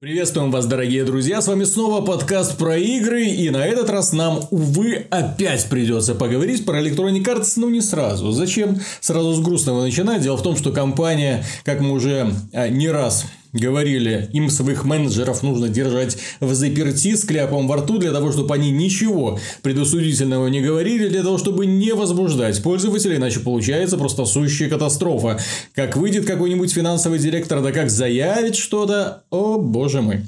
Приветствуем 0.00 0.52
вас, 0.52 0.66
дорогие 0.66 1.02
друзья, 1.02 1.40
с 1.40 1.48
вами 1.48 1.64
снова 1.64 2.06
подкаст 2.06 2.56
про 2.56 2.76
игры, 2.76 3.24
и 3.24 3.50
на 3.50 3.66
этот 3.66 3.90
раз 3.90 4.12
нам, 4.12 4.42
увы, 4.52 5.08
опять 5.10 5.68
придется 5.68 6.14
поговорить 6.14 6.64
про 6.64 6.80
Electronic 6.80 7.24
Arts, 7.24 7.54
но 7.56 7.68
не 7.68 7.80
сразу. 7.80 8.30
Зачем 8.30 8.78
сразу 9.00 9.34
с 9.34 9.40
грустного 9.40 9.82
начинать? 9.82 10.22
Дело 10.22 10.36
в 10.36 10.42
том, 10.44 10.56
что 10.56 10.70
компания, 10.70 11.44
как 11.64 11.80
мы 11.80 11.90
уже 11.90 12.32
а, 12.52 12.68
не 12.68 12.88
раз 12.88 13.24
говорили, 13.52 14.28
им 14.32 14.50
своих 14.50 14.84
менеджеров 14.84 15.42
нужно 15.42 15.68
держать 15.68 16.18
в 16.40 16.54
заперти 16.54 17.14
с 17.14 17.24
кляпом 17.24 17.66
во 17.66 17.76
рту, 17.76 17.98
для 17.98 18.12
того, 18.12 18.32
чтобы 18.32 18.54
они 18.54 18.70
ничего 18.70 19.38
предусудительного 19.62 20.48
не 20.48 20.60
говорили, 20.60 21.08
для 21.08 21.22
того, 21.22 21.38
чтобы 21.38 21.66
не 21.66 21.92
возбуждать 21.92 22.62
пользователей, 22.62 23.16
иначе 23.16 23.40
получается 23.40 23.96
просто 23.96 24.24
сущая 24.24 24.68
катастрофа. 24.68 25.40
Как 25.74 25.96
выйдет 25.96 26.26
какой-нибудь 26.26 26.72
финансовый 26.72 27.18
директор, 27.18 27.62
да 27.62 27.72
как 27.72 27.90
заявит 27.90 28.56
что-то, 28.56 29.22
о 29.30 29.58
боже 29.58 30.02
мой. 30.02 30.22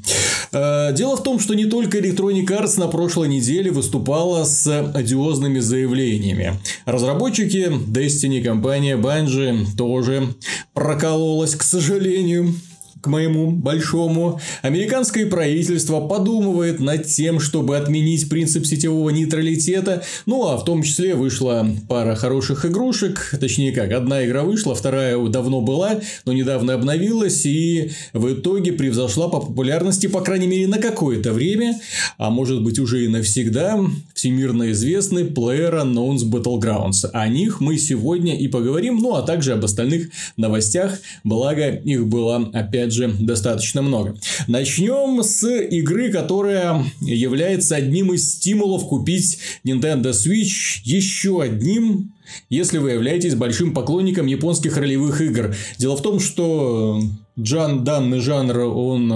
Э, 0.53 0.93
дело 0.93 1.17
в 1.17 1.23
том, 1.23 1.39
что 1.39 1.55
не 1.55 1.67
только 1.67 1.99
Electronic 1.99 2.47
Arts 2.47 2.79
на 2.79 2.89
прошлой 2.89 3.29
неделе 3.29 3.71
выступала 3.71 4.45
с 4.45 4.91
одиозными 4.95 5.59
заявлениями. 5.61 6.59
Разработчики 6.87 7.71
Destiny, 7.71 8.43
компания 8.43 8.97
Bungie 8.97 9.67
тоже 9.77 10.35
прокололась, 10.75 11.55
к 11.55 11.63
сожалению 11.63 12.55
к 13.01 13.07
моему 13.07 13.51
большому, 13.51 14.41
американское 14.63 15.27
правительство 15.27 16.01
подумывает 16.01 16.81
над 16.81 17.07
тем, 17.07 17.41
чтобы 17.41 17.77
отменить 17.77 18.29
принцип 18.29 18.67
сетевого 18.67 19.11
нейтралитета. 19.11 20.03
Ну, 20.27 20.49
а 20.49 20.57
в 20.57 20.65
том 20.65 20.83
числе 20.83 21.15
вышла 21.15 21.67
пара 21.89 22.15
хороших 22.15 22.67
игрушек. 22.67 23.35
Точнее 23.41 23.73
как, 23.73 23.93
одна 23.93 24.25
игра 24.25 24.43
вышла, 24.43 24.75
вторая 24.75 25.17
давно 25.29 25.61
была, 25.61 26.01
но 26.25 26.33
недавно 26.33 26.75
обновилась. 26.75 27.47
И 27.47 27.93
в 28.13 28.33
итоге 28.33 28.73
превзошла 28.73 29.29
по 29.29 29.41
популярности, 29.41 30.07
по 30.07 30.21
крайней 30.21 30.47
мере, 30.47 30.67
на 30.67 30.79
какое-то 30.79 31.33
время. 31.33 31.81
А 32.19 32.31
может 32.31 32.63
быть, 32.63 32.79
уже 32.79 33.05
и 33.05 33.09
навсегда. 33.09 33.81
Всемирно 34.15 34.73
известный 34.73 35.25
PlayerUnknown's 35.25 36.25
Battlegrounds. 36.25 37.09
О 37.13 37.27
них 37.29 37.61
мы 37.61 37.79
сегодня 37.79 38.37
и 38.37 38.49
поговорим. 38.49 38.99
Ну, 38.99 39.15
а 39.15 39.23
также 39.23 39.53
об 39.53 39.65
остальных 39.65 40.11
новостях. 40.37 40.99
Благо, 41.25 41.71
их 41.71 42.07
было 42.07 42.51
опять 42.53 42.90
опять 42.91 42.95
же, 42.95 43.09
достаточно 43.19 43.83
много. 43.83 44.17
Начнем 44.47 45.23
с 45.23 45.47
игры, 45.49 46.11
которая 46.11 46.85
является 47.01 47.77
одним 47.77 48.13
из 48.13 48.33
стимулов 48.33 48.87
купить 48.87 49.39
Nintendo 49.65 50.11
Switch 50.11 50.81
еще 50.85 51.43
одним 51.43 52.13
если 52.49 52.79
вы 52.79 52.93
являетесь 52.93 53.35
большим 53.35 53.75
поклонником 53.75 54.27
японских 54.27 54.77
ролевых 54.77 55.21
игр. 55.21 55.53
Дело 55.79 55.97
в 55.97 56.01
том, 56.03 56.21
что 56.21 57.03
Джан, 57.37 57.83
данный 57.83 58.21
жанр, 58.21 58.57
он 58.57 59.09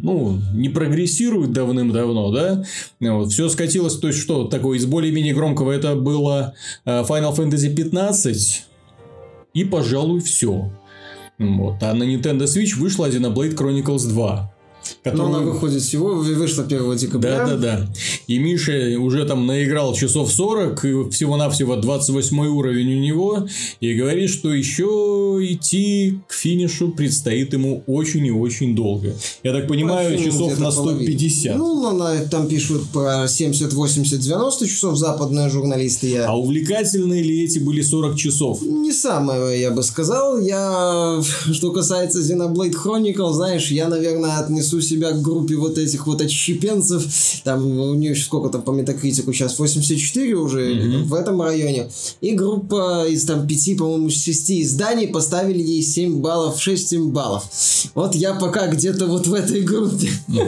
ну, 0.00 0.40
не 0.54 0.70
прогрессирует 0.70 1.52
давным-давно, 1.52 2.32
да? 2.32 2.64
Вот, 3.00 3.30
все 3.30 3.50
скатилось, 3.50 3.98
то 3.98 4.06
есть, 4.06 4.18
что 4.18 4.44
такое 4.44 4.78
из 4.78 4.86
более-менее 4.86 5.34
громкого 5.34 5.72
это 5.72 5.94
было 5.94 6.54
э, 6.86 7.04
Final 7.06 7.36
Fantasy 7.36 7.68
15, 7.74 8.64
и, 9.52 9.64
пожалуй, 9.64 10.20
все. 10.20 10.70
Вот. 11.38 11.82
А 11.82 11.94
на 11.94 12.04
Nintendo 12.04 12.44
Switch 12.44 12.78
вышла 12.78 13.08
Xenoblade 13.08 13.54
Chronicles 13.54 14.08
2. 14.08 14.53
Которую... 15.04 15.28
Но 15.28 15.36
она 15.36 15.46
выходит 15.46 15.82
всего, 15.82 16.14
вышла 16.14 16.64
1 16.64 16.96
декабря. 16.96 17.44
Да, 17.44 17.46
да, 17.46 17.56
да. 17.56 17.88
И 18.26 18.38
Миша 18.38 18.98
уже 18.98 19.24
там 19.24 19.46
наиграл 19.46 19.94
часов 19.94 20.32
40, 20.32 20.84
и 20.84 21.10
всего-навсего 21.10 21.76
28 21.76 22.38
уровень 22.46 22.96
у 22.96 23.00
него, 23.00 23.46
и 23.80 23.94
говорит, 23.94 24.30
что 24.30 24.52
еще 24.52 25.38
идти 25.40 26.18
к 26.26 26.32
финишу 26.32 26.90
предстоит 26.90 27.52
ему 27.52 27.84
очень 27.86 28.26
и 28.26 28.30
очень 28.30 28.74
долго. 28.74 29.14
Я 29.42 29.52
так 29.52 29.68
понимаю, 29.68 30.18
ну, 30.18 30.24
часов 30.24 30.58
на 30.58 30.70
150. 30.70 31.56
Ну, 31.56 31.86
она, 31.86 32.24
там 32.30 32.48
пишут 32.48 32.88
про 32.90 33.28
70, 33.28 33.72
80, 33.72 34.20
90 34.20 34.66
часов 34.66 34.96
западные 34.96 35.50
журналисты. 35.50 36.08
Я... 36.08 36.26
А 36.28 36.34
увлекательные 36.34 37.22
ли 37.22 37.44
эти 37.44 37.58
были 37.58 37.82
40 37.82 38.16
часов? 38.16 38.62
Не 38.62 38.92
самое, 38.92 39.60
я 39.60 39.70
бы 39.70 39.82
сказал. 39.82 40.40
Я, 40.40 41.20
что 41.52 41.72
касается 41.72 42.20
Xenoblade 42.20 42.74
Chronicle, 42.74 43.32
знаешь, 43.32 43.70
я, 43.70 43.88
наверное, 43.88 44.38
отнесу 44.38 44.64
отнесу 44.64 44.80
себя 44.94 45.10
к 45.12 45.22
группе 45.22 45.56
вот 45.56 45.78
этих 45.78 46.06
вот 46.06 46.20
отщепенцев. 46.20 47.06
Там 47.44 47.66
у 47.66 47.94
нее 47.94 48.14
сколько 48.14 48.48
там 48.48 48.62
по 48.62 48.70
метакритику 48.70 49.32
сейчас? 49.32 49.58
84 49.58 50.34
уже 50.34 50.72
mm-hmm. 50.72 51.02
в 51.04 51.14
этом 51.14 51.42
районе. 51.42 51.88
И 52.20 52.32
группа 52.32 53.06
из 53.08 53.24
там 53.24 53.46
5, 53.46 53.76
по-моему, 53.78 54.10
6 54.10 54.50
изданий 54.62 55.08
поставили 55.08 55.60
ей 55.60 55.82
7 55.82 56.20
баллов, 56.20 56.56
6-7 56.56 57.08
баллов. 57.08 57.44
Вот 57.94 58.14
я 58.14 58.34
пока 58.34 58.68
где-то 58.68 59.06
вот 59.06 59.26
в 59.26 59.34
этой 59.34 59.62
группе. 59.62 60.10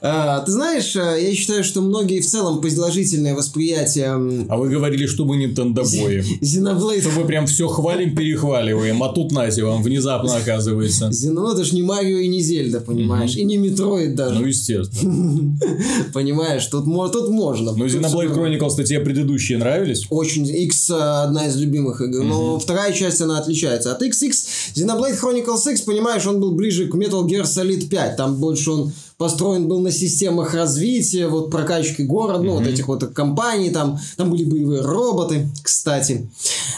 А, 0.00 0.40
ты 0.40 0.52
знаешь, 0.52 0.94
э, 0.96 1.18
я 1.22 1.34
считаю, 1.34 1.64
что 1.64 1.80
многие 1.80 2.20
в 2.20 2.26
целом 2.26 2.60
положительное 2.60 3.34
восприятие... 3.34 4.46
А 4.48 4.56
вы 4.56 4.68
говорили, 4.68 5.06
что 5.06 5.24
мы 5.24 5.36
нинтендобои. 5.36 6.22
Xenoblade. 6.40 7.00
Что 7.00 7.10
мы 7.20 7.26
прям 7.26 7.46
все 7.46 7.68
хвалим, 7.68 8.14
перехваливаем, 8.14 9.02
а 9.02 9.12
тут 9.12 9.32
Нази 9.32 9.62
вам 9.62 9.82
внезапно 9.82 10.36
оказывается. 10.36 11.08
Xenoblade, 11.08 11.54
это 11.54 11.64
ж 11.64 11.72
не 11.72 11.82
Марио 11.82 12.18
и 12.18 12.28
не 12.28 12.40
Зельда. 12.40 12.80
Понимаешь, 12.86 13.36
mm-hmm. 13.36 13.40
и 13.40 13.44
не 13.44 13.56
Метроид 13.56 14.14
даже. 14.14 14.40
Ну, 14.40 14.46
естественно. 14.46 15.58
Понимаешь, 16.12 16.66
тут, 16.66 16.84
тут 16.84 17.28
можно. 17.30 17.72
Ну, 17.72 17.86
Xenoblade 17.86 18.34
Chronicles, 18.34 18.68
кстати, 18.68 18.88
тебе 18.88 19.00
предыдущие 19.00 19.58
нравились? 19.58 20.06
Очень. 20.10 20.46
X 20.46 20.90
э, 20.90 20.94
одна 20.94 21.46
из 21.46 21.56
любимых 21.56 22.00
игр, 22.00 22.24
но 22.24 22.58
вторая 22.58 22.92
часть, 22.92 23.20
она 23.20 23.38
отличается. 23.38 23.92
От 23.92 24.02
XX 24.02 24.30
Xenoblade 24.74 25.20
Chronicles 25.20 25.70
X, 25.70 25.82
понимаешь, 25.82 26.26
он 26.26 26.40
был 26.40 26.52
ближе 26.52 26.86
к 26.86 26.94
Metal 26.94 27.24
Gear 27.26 27.42
Solid 27.42 27.88
5, 27.88 28.16
там 28.16 28.36
больше 28.36 28.70
он 28.70 28.92
построен 29.24 29.68
был 29.68 29.80
на 29.80 29.90
системах 29.90 30.52
развития, 30.52 31.28
вот 31.28 31.50
прокачки 31.50 32.02
города, 32.02 32.42
mm-hmm. 32.42 32.46
ну, 32.46 32.58
вот 32.58 32.66
этих 32.66 32.88
вот 32.88 33.04
компаний, 33.14 33.70
там, 33.70 33.98
там 34.18 34.30
были 34.30 34.44
боевые 34.44 34.82
роботы, 34.82 35.48
кстати, 35.62 36.28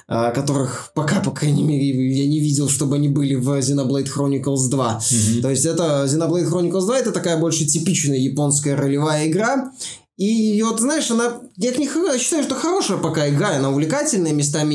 а, 0.07 0.31
которых 0.31 0.93
пока, 0.95 1.19
по 1.19 1.33
крайней 1.33 1.65
мере, 1.65 1.89
я 2.17 2.29
не 2.29 2.39
видел, 2.39 2.69
чтобы 2.69 2.95
они 2.95 3.09
были 3.09 3.35
в 3.35 3.49
Xenoblade 3.59 4.07
Chronicles 4.07 4.71
2. 4.71 5.01
Mm-hmm. 5.01 5.41
То 5.41 5.51
есть, 5.51 5.65
это 5.65 6.05
Xenoblade 6.07 6.49
Chronicles 6.49 6.87
2 6.87 6.99
это 7.01 7.11
такая 7.11 7.37
больше 7.37 7.65
типичная 7.65 8.19
японская 8.19 8.77
ролевая 8.77 9.27
игра, 9.27 9.73
и 10.17 10.63
вот, 10.63 10.81
знаешь, 10.81 11.11
она, 11.11 11.41
я 11.59 11.73
к 11.73 11.79
ней 11.79 11.91
считаю, 12.19 12.43
что 12.43 12.55
хорошая 12.55 12.97
пока 12.97 13.29
игра, 13.29 13.57
она 13.57 13.69
увлекательная, 13.69 14.33
местами 14.33 14.75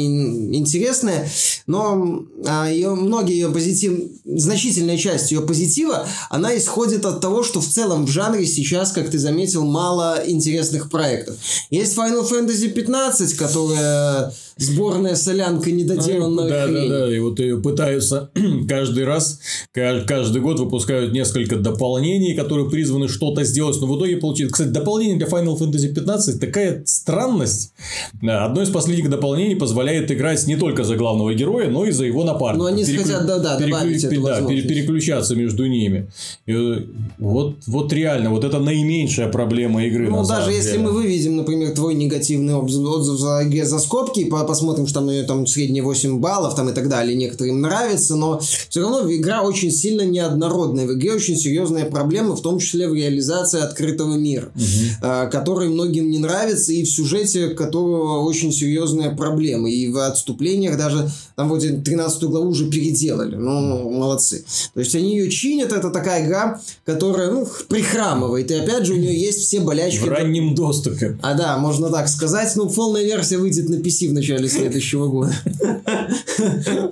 интересная, 0.55 1.27
но 1.65 2.25
а, 2.45 2.69
ее, 2.69 2.93
многие 2.93 3.33
ее 3.33 3.49
позитив, 3.49 4.11
значительная 4.23 4.97
часть 4.97 5.31
ее 5.31 5.41
позитива, 5.41 6.07
она 6.29 6.55
исходит 6.55 7.05
от 7.07 7.21
того, 7.21 7.41
что 7.41 7.59
в 7.59 7.67
целом 7.67 8.05
в 8.05 8.09
жанре 8.09 8.45
сейчас, 8.45 8.91
как 8.91 9.09
ты 9.09 9.17
заметил, 9.17 9.65
мало 9.65 10.21
интересных 10.27 10.91
проектов. 10.91 11.37
Есть 11.71 11.97
Final 11.97 12.29
Fantasy 12.29 12.69
15, 12.69 13.33
которая 13.33 14.31
сборная 14.61 15.15
солянка 15.15 15.71
недоделанная 15.71 16.49
да, 16.49 16.67
хрень. 16.67 16.89
Да, 16.89 16.99
да, 16.99 17.15
и 17.15 17.19
вот 17.19 17.39
ее 17.39 17.57
пытаются 17.57 18.31
каждый 18.69 19.05
раз, 19.05 19.39
каждый 19.73 20.41
год 20.41 20.59
выпускают 20.59 21.13
несколько 21.13 21.57
дополнений, 21.57 22.35
которые 22.35 22.69
призваны 22.69 23.07
что-то 23.07 23.43
сделать, 23.43 23.79
но 23.81 23.87
в 23.87 23.97
итоге 23.97 24.17
получится. 24.17 24.53
Кстати, 24.53 24.69
дополнение 24.69 25.17
для 25.17 25.27
Final 25.27 25.57
Fantasy 25.57 25.93
15 25.93 26.39
такая 26.39 26.83
странность. 26.85 27.73
Одно 28.21 28.61
из 28.61 28.69
последних 28.69 29.09
дополнений 29.09 29.55
позволяет 29.55 30.11
играть 30.11 30.45
не 30.47 30.55
только 30.55 30.83
за 30.83 30.95
главного 30.95 31.33
героя, 31.33 31.69
но 31.69 31.85
и 31.85 31.91
за 31.91 32.05
его 32.05 32.23
напарника. 32.23 32.63
Ну, 32.63 32.65
они 32.65 32.85
Переклю... 32.85 33.03
хотят, 33.03 33.25
да, 33.25 33.39
да, 33.39 33.57
переклю... 33.57 33.95
эту 33.95 34.21
да, 34.21 34.41
переключаться 34.47 35.35
между 35.35 35.65
ними. 35.65 36.11
И 36.45 36.87
вот, 37.17 37.55
вот 37.67 37.93
реально, 37.93 38.29
вот 38.29 38.43
это 38.43 38.59
наименьшая 38.59 39.29
проблема 39.29 39.85
игры. 39.85 40.09
Ну, 40.09 40.25
даже 40.25 40.51
если 40.51 40.73
деле. 40.73 40.83
мы 40.83 40.91
выведем, 40.91 41.37
например, 41.37 41.71
твой 41.71 41.95
негативный 41.95 42.55
отзыв 42.55 43.19
за, 43.19 43.43
за 43.65 43.79
скобки, 43.79 44.25
посмотрим, 44.51 44.85
что 44.87 44.99
там, 44.99 45.07
ну, 45.07 45.25
там 45.25 45.47
средние 45.47 45.83
8 45.83 46.19
баллов 46.19 46.55
там, 46.55 46.69
и 46.69 46.73
так 46.73 46.89
далее, 46.89 47.15
некоторым 47.15 47.61
нравится, 47.61 48.15
но 48.15 48.39
все 48.39 48.81
равно 48.81 49.11
игра 49.11 49.41
очень 49.41 49.71
сильно 49.71 50.01
неоднородная. 50.01 50.85
В 50.85 50.93
игре 50.93 51.13
очень 51.13 51.35
серьезная 51.35 51.85
проблема, 51.85 52.35
в 52.35 52.41
том 52.41 52.59
числе 52.59 52.87
в 52.87 52.93
реализации 52.93 53.61
открытого 53.61 54.15
мира. 54.15 54.51
Угу 54.55 55.21
который 55.31 55.69
многим 55.69 56.09
не 56.09 56.19
нравится, 56.19 56.71
и 56.71 56.83
в 56.83 56.89
сюжете 56.89 57.49
которого 57.49 58.23
очень 58.23 58.51
серьезная 58.51 59.15
проблема. 59.15 59.69
И 59.69 59.89
в 59.89 59.97
отступлениях 59.97 60.77
даже 60.77 61.09
там 61.35 61.49
вот 61.49 61.61
13 61.61 62.23
главу 62.23 62.49
уже 62.49 62.69
переделали. 62.69 63.35
Ну, 63.35 63.89
молодцы. 63.89 64.45
То 64.73 64.79
есть 64.79 64.95
они 64.95 65.17
ее 65.17 65.29
чинят, 65.29 65.71
это 65.71 65.89
такая 65.89 66.25
игра, 66.25 66.61
которая, 66.85 67.31
ну, 67.31 67.47
прихрамывает. 67.67 68.51
И 68.51 68.53
опять 68.53 68.85
же, 68.85 68.93
у 68.93 68.97
нее 68.97 69.19
есть 69.19 69.39
все 69.39 69.59
болячки. 69.59 70.03
В 70.03 70.07
раннем 70.07 70.55
доступе. 70.55 71.17
А 71.21 71.33
да, 71.33 71.57
можно 71.57 71.89
так 71.89 72.07
сказать. 72.07 72.55
Ну, 72.55 72.69
полная 72.69 73.03
версия 73.03 73.37
выйдет 73.37 73.69
на 73.69 73.75
PC 73.75 74.09
в 74.09 74.13
начале 74.13 74.30
следующего 74.47 75.07
года. 75.07 75.33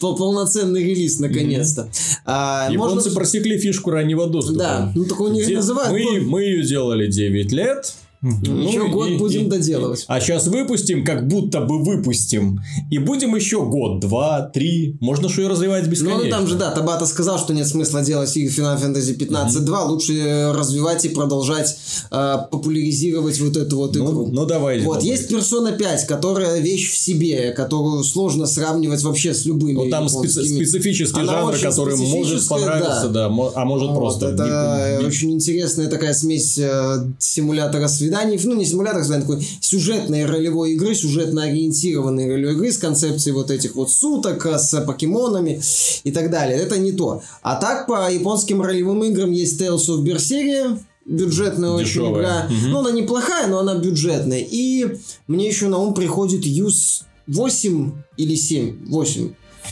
Полноценный 0.00 0.82
релиз, 0.82 1.18
наконец-то. 1.18 1.90
А, 2.24 2.68
Японцы 2.70 3.10
просекли 3.10 3.58
фишку 3.58 3.90
раннего 3.90 4.26
доступа. 4.26 4.58
Да, 4.58 4.92
ну 4.94 5.04
так 5.04 5.20
у 5.20 5.28
них 5.28 5.48
называют. 5.48 5.92
Мы 6.26 6.42
ее 6.42 6.62
делали 6.62 7.06
9 7.06 7.52
лет, 7.52 7.94
Еще 8.42 8.78
Ну, 8.80 8.90
год 8.90 9.08
и- 9.10 9.16
будем 9.18 9.46
и- 9.46 9.48
доделывать. 9.48 10.04
А 10.08 10.20
сейчас 10.20 10.46
выпустим, 10.48 11.04
как 11.04 11.28
будто 11.28 11.60
бы 11.60 11.82
выпустим. 11.82 12.60
И 12.90 12.98
будем 12.98 13.34
еще 13.36 13.64
год, 13.64 14.00
два, 14.00 14.42
три. 14.42 14.96
Можно 15.00 15.28
что 15.28 15.42
и 15.42 15.46
развивать 15.46 15.84
Ну, 15.84 15.90
бесконечно. 15.90 16.24
ну, 16.24 16.30
там 16.30 16.46
же, 16.46 16.56
да, 16.56 16.70
Табата 16.70 17.06
сказал, 17.06 17.38
что 17.38 17.52
нет 17.54 17.66
смысла 17.68 18.02
делать 18.02 18.36
и 18.36 18.46
Final 18.48 18.80
Fantasy 18.82 19.14
15.2, 19.14 19.84
лучше 19.84 20.14
э, 20.14 20.52
развивать 20.52 21.04
и 21.04 21.08
продолжать 21.08 21.76
э, 22.10 22.36
популяризировать 22.50 23.40
вот 23.40 23.56
эту 23.56 23.76
вот 23.76 23.94
Ну, 23.96 24.04
игру. 24.04 24.28
ну, 24.32 24.46
давай. 24.46 24.80
Вот, 24.80 24.98
давай. 24.98 25.08
есть 25.08 25.30
Persona 25.30 25.76
5, 25.76 26.06
которая 26.06 26.58
вещь 26.60 26.90
в 26.92 26.96
себе, 26.96 27.52
которую 27.52 28.02
сложно 28.04 28.46
сравнивать 28.46 29.02
вообще 29.02 29.34
с 29.34 29.44
любыми 29.46 29.84
Ну, 29.84 29.90
там 29.90 30.06
специ- 30.06 30.28
японскими. 30.40 30.64
специфический 30.64 31.20
Она 31.20 31.32
жанр, 31.32 31.56
который 31.58 31.96
может 31.96 32.48
понравиться, 32.48 33.08
да, 33.08 33.28
мо- 33.28 33.52
а 33.54 33.64
может 33.64 33.88
Вот, 33.90 33.96
просто. 33.96 34.28
Это 34.28 34.44
не- 34.44 35.02
не- 35.02 35.06
очень 35.06 35.30
интересная 35.32 35.88
такая 35.88 36.14
смесь 36.14 36.58
э, 36.58 37.06
симулятора 37.18 37.88
свиданий, 38.16 38.40
ну 38.44 38.54
не 38.54 38.64
симулятора 38.64 39.02
свиданий, 39.02 39.22
такой 39.22 39.48
сюжетной 39.60 40.24
ролевой 40.26 40.72
игры, 40.72 40.94
сюжетно 40.94 41.44
ориентированной 41.44 42.28
ролевой 42.28 42.54
игры 42.54 42.72
с 42.72 42.78
концепцией 42.78 43.34
вот 43.34 43.50
этих 43.50 43.74
вот 43.74 43.90
суток, 43.90 44.44
э, 44.46 44.58
с 44.58 44.80
покемонами 44.82 45.60
и 46.04 46.10
так 46.10 46.30
далее. 46.30 46.58
Это 46.58 46.78
не 46.78 46.92
то. 46.92 47.22
А 47.42 47.56
так 47.56 47.86
по 47.86 48.10
японским 48.10 48.62
ролевым 48.62 49.04
играм 49.04 49.30
есть 49.30 49.60
Tales 49.60 49.88
of 49.88 50.02
Berseria, 50.02 50.78
бюджетная 51.04 51.70
очень 51.70 51.86
Дешевая. 51.86 52.12
игра. 52.14 52.46
Мгм. 52.48 52.70
Ну, 52.70 52.78
она 52.78 52.90
неплохая, 52.90 53.46
но 53.46 53.58
она 53.60 53.76
бюджетная. 53.76 54.44
И 54.48 54.98
мне 55.26 55.48
еще 55.48 55.68
на 55.68 55.78
ум 55.78 55.94
приходит 55.94 56.44
Юз 56.44 57.04
8 57.26 57.92
или 58.16 58.34
7, 58.34 58.86
8. 58.88 59.30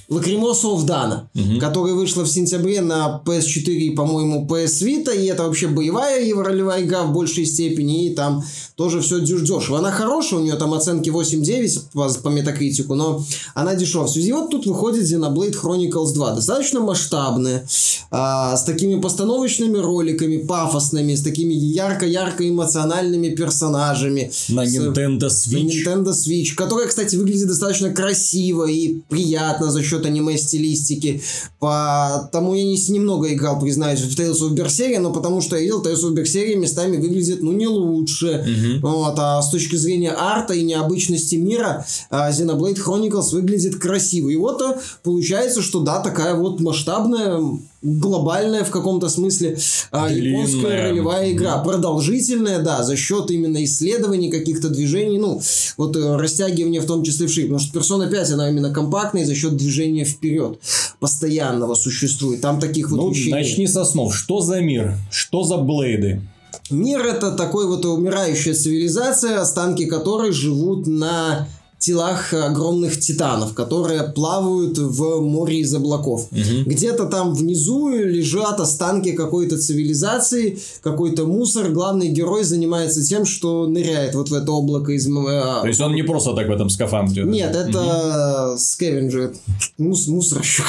Лакримоса 0.09 0.67
Dana, 0.87 1.23
Мгм. 1.35 1.59
которая 1.61 1.95
вышла 1.95 2.25
в 2.25 2.29
сентябре 2.29 2.81
на 2.81 3.23
PS4 3.25 3.75
и, 3.75 3.91
по-моему, 3.91 4.47
PS 4.47 4.83
Vita, 4.83 5.15
и 5.17 5.27
это 5.27 5.45
вообще 5.45 5.69
боевая 5.69 6.33
ролевая 6.35 6.83
игра 6.83 7.03
в 7.05 7.13
большей 7.13 7.47
степени, 7.47 8.07
и 8.07 8.15
там 8.15 8.43
тоже 8.77 9.01
все 9.01 9.21
дешево. 9.21 9.79
Она 9.79 9.91
хорошая, 9.93 10.41
у 10.41 10.43
нее 10.43 10.55
там 10.57 10.75
оценки 10.75 11.11
8-9 11.11 11.81
по, 11.93 12.09
по 12.23 12.29
метакритику, 12.29 12.95
но 12.95 13.25
она 13.55 13.75
дешевая. 13.75 14.09
В 14.09 14.11
связи 14.11 14.33
вот 14.33 14.51
тут 14.51 14.67
выходит 14.67 15.05
Xenoblade 15.05 15.55
Chronicles 15.61 16.13
2, 16.15 16.35
достаточно 16.35 16.81
масштабная, 16.81 17.67
а, 18.11 18.57
с 18.57 18.65
такими 18.65 19.01
постановочными 19.01 19.79
роликами, 19.79 20.39
пафосными, 20.39 21.15
с 21.15 21.23
такими 21.23 21.55
ярко-ярко 21.55 22.49
эмоциональными 22.49 23.29
персонажами. 23.29 24.33
На 24.49 24.67
с- 24.67 24.75
Nintendo 24.77 25.21
на 25.21 25.27
Switch. 25.27 25.85
Nintendo 25.85 26.11
Switch, 26.13 26.55
которая, 26.57 26.89
кстати, 26.89 27.17
выглядит 27.17 27.49
достаточно 27.49 27.91
красиво 27.91 28.65
и 28.67 29.01
приятно 29.09 29.71
за 29.71 29.83
счет 29.85 30.07
аниме-стилистики. 30.07 31.23
Потому 31.61 32.55
я 32.55 32.65
не, 32.65 32.77
немного 32.89 33.33
играл, 33.33 33.61
признаюсь, 33.61 34.01
в 34.01 34.19
Tales 34.19 34.41
of 34.41 34.55
Berseria, 34.55 34.99
но 34.99 35.13
потому 35.13 35.41
что 35.41 35.57
я 35.57 35.63
видел, 35.63 35.83
Tales 35.83 36.03
of 36.03 36.15
Berseria 36.15 36.57
местами 36.57 36.97
выглядит, 36.97 37.43
ну, 37.43 37.53
не 37.53 37.67
лучше. 37.67 38.45
Мгм. 38.47 38.81
Вот, 38.81 39.15
а 39.19 39.41
с 39.43 39.51
точки 39.51 39.77
зрения 39.77 40.15
арта 40.17 40.55
и 40.55 40.63
необычности 40.63 41.37
мира, 41.37 41.87
а, 42.11 42.31
Xenoblade 42.31 42.83
Chronicles 42.85 43.33
выглядит 43.33 43.77
красиво. 43.77 44.29
И 44.29 44.37
вот 44.37 44.61
а, 44.63 44.81
получается, 45.03 45.63
что 45.63 45.81
да, 45.81 46.01
такая 46.01 46.35
вот 46.35 46.61
масштабная, 46.61 47.41
глобальная 47.85 48.65
в 48.65 48.71
каком-то 48.71 49.09
смысле 49.11 49.59
а, 49.91 50.11
японская 50.11 50.89
ролевая 50.89 51.33
игра. 51.33 51.59
Продолжительная, 51.59 52.59
да, 52.61 52.83
за 52.83 52.97
счет 52.97 53.31
именно 53.31 53.63
исследований, 53.63 54.31
каких-то 54.31 54.71
движений, 54.71 55.19
ну, 55.19 55.41
вот 55.77 55.95
э, 55.97 56.17
растягивания 56.17 56.81
в 56.81 56.87
том 56.87 57.05
числе 57.05 57.27
в 57.27 57.31
шире. 57.31 57.49
Потому 57.49 57.61
что 57.61 57.79
Persona 57.79 58.11
5, 58.11 58.31
она 58.33 58.49
именно 58.51 58.73
компактная 58.73 59.27
за 59.27 59.35
счет 59.35 59.57
движения 59.57 60.05
вперед 60.05 60.59
постоянного 60.99 61.75
существует. 61.75 62.41
Там 62.41 62.59
таких 62.59 62.91
вот 62.91 62.97
Ну, 62.97 63.11
вещей 63.11 63.27
нет. 63.33 63.41
начни 63.41 63.67
со 63.67 63.85
снов. 63.85 64.17
Что 64.17 64.41
за 64.41 64.61
мир? 64.61 64.97
Что 65.11 65.45
за 65.45 65.59
блейды? 65.59 66.23
Мир 66.71 67.05
это 67.05 67.33
такой 67.33 67.67
вот 67.67 67.85
умирающая 67.85 68.55
цивилизация, 68.55 69.41
останки 69.41 69.85
которой 69.85 70.33
живут 70.33 70.87
на 70.87 71.47
телах 71.79 72.33
огромных 72.33 72.99
титанов, 72.99 73.53
которые 73.55 74.03
плавают 74.05 74.79
в 74.79 75.21
море 75.21 75.61
из 75.61 75.75
облаков. 75.75 76.29
Где-то 76.31 77.07
там 77.07 77.35
внизу 77.35 77.89
лежат 77.91 78.61
останки 78.61 79.13
какой-то 79.13 79.59
цивилизации, 79.59 80.59
какой-то 80.83 81.27
мусор. 81.27 81.71
Главный 81.71 82.09
герой 82.09 82.45
занимается 82.45 83.03
тем, 83.03 83.27
что 83.27 83.67
ныряет 83.67 84.15
вот 84.15 84.31
в 84.31 84.35
это 84.35 84.51
облако 84.53 84.93
из... 84.93 85.07
э, 85.07 85.11
То 85.11 85.67
есть 85.67 85.81
он 85.81 85.95
не 85.95 86.03
просто 86.03 86.33
так 86.35 86.49
в 86.49 86.51
этом 86.51 86.71
скафандре. 86.71 87.25
нет, 87.25 87.55
это 87.55 88.57
скевенджер, 88.59 89.35
мус, 89.79 90.07
мусорщик. 90.09 90.65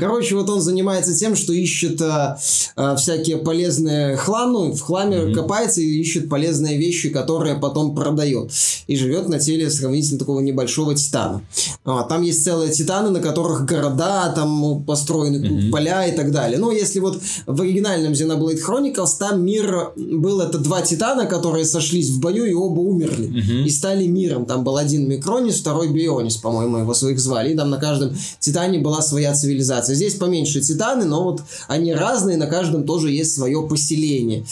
Короче, 0.00 0.34
вот 0.34 0.50
он 0.50 0.60
занимается 0.60 1.14
тем, 1.14 1.36
что 1.36 1.52
ищет 1.52 2.00
а, 2.02 2.38
а, 2.76 2.96
всякие 2.96 3.36
полезные 3.36 4.16
хлам, 4.16 4.52
ну, 4.52 4.72
в 4.72 4.80
хламе 4.80 5.34
копается 5.34 5.80
и 5.80 6.00
ищет 6.00 6.28
полезные 6.28 6.76
вещи, 6.76 7.08
которые 7.10 7.56
потом 7.56 7.94
продает. 7.94 8.50
И 8.86 8.96
живет 8.96 9.28
на 9.28 9.38
теле 9.38 9.70
сравнительно 9.70 10.18
такого 10.18 10.40
небольшого 10.56 10.94
титана. 10.94 11.42
А, 11.84 12.02
там 12.04 12.22
есть 12.22 12.42
целые 12.42 12.72
титаны, 12.72 13.10
на 13.10 13.20
которых 13.20 13.66
города 13.66 14.32
там 14.34 14.84
построены, 14.84 15.70
поля 15.70 16.06
и 16.06 16.16
так 16.16 16.32
далее. 16.32 16.58
Ну, 16.58 16.70
если 16.70 17.00
вот 17.00 17.20
в 17.46 17.60
оригинальном 17.60 18.12
Xenoblade 18.12 18.58
Chronicles 18.66 19.18
там 19.18 19.44
мир 19.44 19.92
был, 19.96 20.40
это 20.40 20.58
два 20.58 20.80
титана, 20.82 21.26
которые 21.26 21.64
сошлись 21.64 22.08
в 22.08 22.20
бою 22.20 22.44
и 22.44 22.54
оба 22.54 22.80
умерли. 22.80 23.26
И 23.66 23.70
стали 23.70 24.06
миром. 24.06 24.46
Там 24.46 24.64
был 24.64 24.76
один 24.76 25.08
Микронис, 25.08 25.60
второй 25.60 25.88
Бионис, 25.88 26.36
по-моему, 26.36 26.78
его 26.78 26.94
своих 26.94 27.20
звали. 27.20 27.52
И 27.52 27.56
там 27.56 27.70
на 27.70 27.76
каждом 27.76 28.16
титане 28.40 28.78
была 28.78 29.02
своя 29.02 29.34
цивилизация. 29.34 29.94
Здесь 29.94 30.14
поменьше 30.14 30.60
титаны, 30.60 31.04
но 31.04 31.24
вот 31.24 31.42
они 31.68 31.92
разные, 31.92 32.36
на 32.36 32.46
каждом 32.46 32.84
тоже 32.84 33.10
есть 33.10 33.34
свое 33.34 33.62
поселение. 33.68 34.44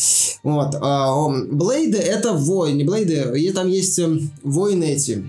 Вот. 0.43 0.75
А, 0.81 1.29
Блейды 1.51 1.99
это 1.99 2.33
воины. 2.33 2.85
Блейды, 2.85 3.33
и 3.37 3.51
там 3.51 3.69
есть 3.69 3.99
эм, 3.99 4.31
воины 4.43 4.85
эти. 4.85 5.25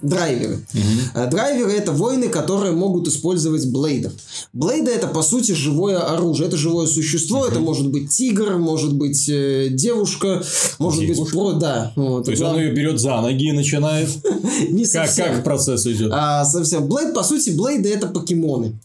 Драйверы. 0.00 0.60
А 1.14 1.26
Драйверы 1.26 1.72
это 1.72 1.92
воины, 1.92 2.28
которые 2.28 2.72
могут 2.72 3.08
использовать 3.08 3.66
блейдов. 3.70 4.12
Блейды 4.52 4.90
это 4.92 5.08
по 5.08 5.22
сути 5.22 5.52
живое 5.52 5.98
оружие. 5.98 6.48
Это 6.48 6.56
живое 6.56 6.86
существо. 6.86 7.46
Это 7.46 7.58
может 7.58 7.90
быть 7.90 8.10
тигр, 8.10 8.58
может 8.58 8.94
быть 8.94 9.28
э, 9.28 9.68
девушка, 9.70 10.42
может 10.78 11.00
быть 11.00 11.16
Девушка? 11.16 11.36
про 11.36 11.52
да. 11.52 11.92
Вот. 11.96 12.24
То 12.24 12.30
есть 12.30 12.42
он 12.42 12.58
ее 12.58 12.72
берет 12.72 13.00
за 13.00 13.20
ноги 13.20 13.48
и 13.48 13.52
начинает. 13.52 14.08
не 14.70 14.84
Как, 14.84 15.06
совсем. 15.08 15.34
как 15.34 15.44
процесс 15.44 15.86
идет? 15.86 16.12
А, 16.14 16.44
совсем. 16.44 16.86
Блейд, 16.86 17.12
по 17.14 17.22
сути, 17.22 17.50
блейды 17.50 17.90
это 17.92 18.06
покемоны. 18.06 18.78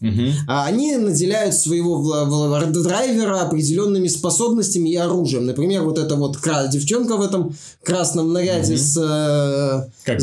А 0.48 0.64
они 0.66 0.96
наделяют 0.96 1.54
своего 1.54 2.24
драйвера 2.72 3.42
определенными 3.42 4.08
способностями 4.08 4.90
и 4.90 4.96
оружием. 4.96 5.46
Например, 5.46 5.82
вот 5.82 5.98
эта 5.98 6.16
вот 6.16 6.38
девчонка 6.72 7.16
в 7.16 7.22
этом 7.22 7.54
красном 7.84 8.32
наряде 8.32 8.76
с 8.76 8.96
э, 8.96 9.90
Как 10.04 10.20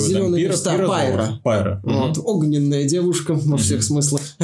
Пайра. 0.88 1.26
зовут? 1.26 1.44
Пайра. 1.44 1.82
Мгм. 1.84 2.02
Вот, 2.08 2.18
огненная 2.24 2.84
девушка 2.88 3.34
во 3.46 3.58
всех 3.58 3.84
смыслах. 3.84 4.22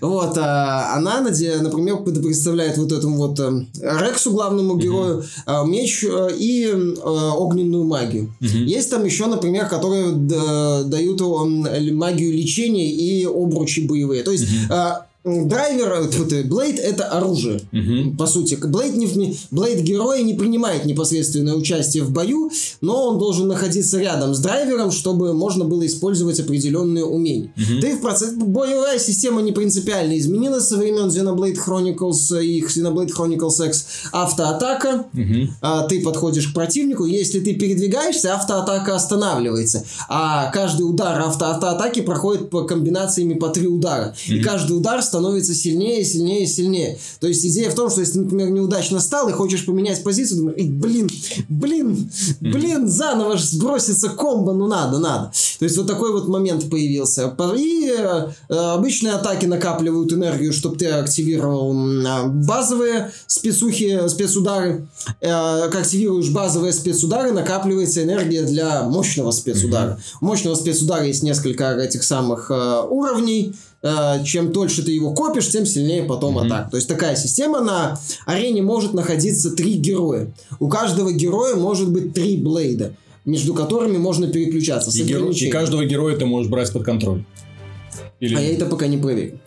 Вот, 0.00 0.36
а, 0.38 0.94
она, 0.96 1.20
например, 1.20 1.98
пред- 1.98 2.22
представляет 2.22 2.76
вот 2.78 2.92
этому 2.92 3.16
вот 3.16 3.38
э, 3.40 3.50
Рексу, 3.80 4.32
главному 4.32 4.76
герою, 4.76 5.24
э, 5.46 5.64
меч 5.66 6.04
э, 6.04 6.28
и 6.38 6.72
огненную 7.04 7.84
магию. 7.84 8.34
Есть 8.40 8.90
там 8.90 9.04
еще, 9.04 9.26
например, 9.26 9.66
которые 9.68 10.12
дают 10.12 11.20
магию 11.20 12.32
лечения 12.32 12.90
и 12.90 13.24
обручи 13.24 13.80
боевые. 13.86 14.22
То 14.22 14.32
есть 14.32 14.46
Драйвер, 15.46 16.08
Блейд 16.46 16.78
это 16.78 17.04
оружие. 17.04 17.60
Мгм. 17.72 18.16
По 18.16 18.26
сути, 18.26 18.54
Блейд, 18.56 18.94
не, 18.96 19.36
Блейд 19.50 19.80
герой 19.82 20.22
не 20.22 20.34
принимает 20.34 20.84
непосредственное 20.84 21.54
участие 21.54 22.02
в 22.02 22.10
бою, 22.10 22.50
но 22.80 23.08
он 23.08 23.18
должен 23.18 23.46
находиться 23.48 23.98
рядом 23.98 24.34
с 24.34 24.38
драйвером, 24.40 24.90
чтобы 24.90 25.32
можно 25.34 25.64
было 25.64 25.86
использовать 25.86 26.40
определенные 26.40 27.04
умения. 27.04 27.52
Да 27.80 27.88
и 27.88 27.94
в 27.94 28.00
процессе 28.00 28.32
боевая 28.36 28.98
система 28.98 29.42
не 29.42 29.52
принципиально 29.52 30.18
изменилась 30.18 30.68
со 30.68 30.76
времен 30.76 31.08
Xenoblade 31.08 31.56
Chronicles 31.56 32.42
и 32.44 32.62
Xenoblade 32.62 33.10
Chronicles 33.16 33.66
X. 33.66 33.86
Автоатака, 34.12 35.06
Мгм. 35.12 35.50
а, 35.60 35.86
ты 35.86 36.00
подходишь 36.02 36.48
к 36.48 36.54
противнику, 36.54 37.04
если 37.04 37.40
ты 37.40 37.54
передвигаешься, 37.54 38.34
автоатака 38.34 38.94
останавливается. 38.96 39.84
А 40.08 40.50
каждый 40.50 40.82
удар 40.82 41.20
автоатаки 41.20 42.00
проходит 42.00 42.50
по 42.50 42.64
комбинациями 42.64 43.34
по 43.34 43.48
три 43.48 43.66
удара. 43.66 44.14
И 44.26 44.40
каждый 44.40 44.76
удар 44.76 45.02
становится 45.02 45.17
сильнее, 45.20 46.04
сильнее, 46.04 46.46
сильнее. 46.46 46.98
То 47.20 47.26
есть 47.28 47.44
идея 47.44 47.70
в 47.70 47.74
том, 47.74 47.90
что 47.90 48.00
если 48.00 48.14
ты, 48.14 48.20
например, 48.20 48.50
неудачно 48.50 49.00
стал 49.00 49.28
и 49.28 49.32
хочешь 49.32 49.64
поменять 49.66 50.02
позицию, 50.02 50.38
думаешь, 50.38 50.58
«Эй, 50.58 50.68
блин, 50.70 51.08
блин, 51.48 52.10
блин, 52.40 52.88
заново 52.88 53.36
ж 53.36 53.42
сбросится 53.42 54.08
комбо, 54.10 54.52
ну 54.52 54.66
надо, 54.66 54.98
надо. 54.98 55.32
То 55.58 55.64
есть 55.64 55.76
вот 55.76 55.86
такой 55.86 56.12
вот 56.12 56.28
момент 56.28 56.68
появился. 56.70 57.28
По- 57.28 57.54
И 57.56 57.90
э, 57.90 58.28
обычные 58.54 59.14
атаки 59.14 59.46
накапливают 59.46 60.12
энергию, 60.12 60.52
чтобы 60.52 60.76
ты 60.76 60.86
активировал 60.86 61.74
а, 62.06 62.26
базовые 62.26 63.10
спецухи, 63.26 64.08
спецудары. 64.08 64.86
Э, 65.20 65.62
Как 65.70 65.82
активируешь 65.82 66.30
базовые 66.30 66.72
спецудары, 66.72 67.32
накапливается 67.32 68.02
энергия 68.02 68.42
для 68.42 68.82
мощного 68.84 69.30
спецудара. 69.32 69.98
У 70.20 70.26
мощного 70.26 70.54
спецудара 70.54 71.04
есть 71.06 71.22
несколько 71.22 71.74
этих 71.76 72.02
самых 72.02 72.50
э, 72.50 72.82
уровней. 72.88 73.54
Э, 73.82 74.24
чем 74.24 74.52
дольше 74.52 74.82
ты 74.82 74.92
его 74.92 75.14
копишь, 75.14 75.48
тем 75.48 75.66
сильнее 75.66 76.04
потом 76.04 76.38
mm-hmm. 76.38 76.46
атак. 76.46 76.70
То 76.70 76.76
есть 76.76 76.88
такая 76.88 77.16
система 77.16 77.60
на 77.60 77.98
арене 78.26 78.62
может 78.62 78.94
находиться 78.94 79.50
три 79.50 79.74
героя. 79.74 80.32
У 80.58 80.68
каждого 80.68 81.12
героя 81.12 81.56
может 81.56 81.90
быть 81.90 82.14
три 82.14 82.36
блейда, 82.36 82.92
между 83.24 83.54
которыми 83.54 83.98
можно 83.98 84.28
переключаться. 84.28 84.90
И, 84.90 85.02
геро... 85.02 85.30
и 85.30 85.48
каждого 85.50 85.84
героя 85.84 86.16
ты 86.16 86.26
можешь 86.26 86.50
брать 86.50 86.72
под 86.72 86.84
контроль. 86.84 87.24
Или... 88.20 88.34
А 88.34 88.40
я 88.40 88.52
это 88.52 88.66
пока 88.66 88.86
не 88.86 88.96
проверил. 88.96 89.38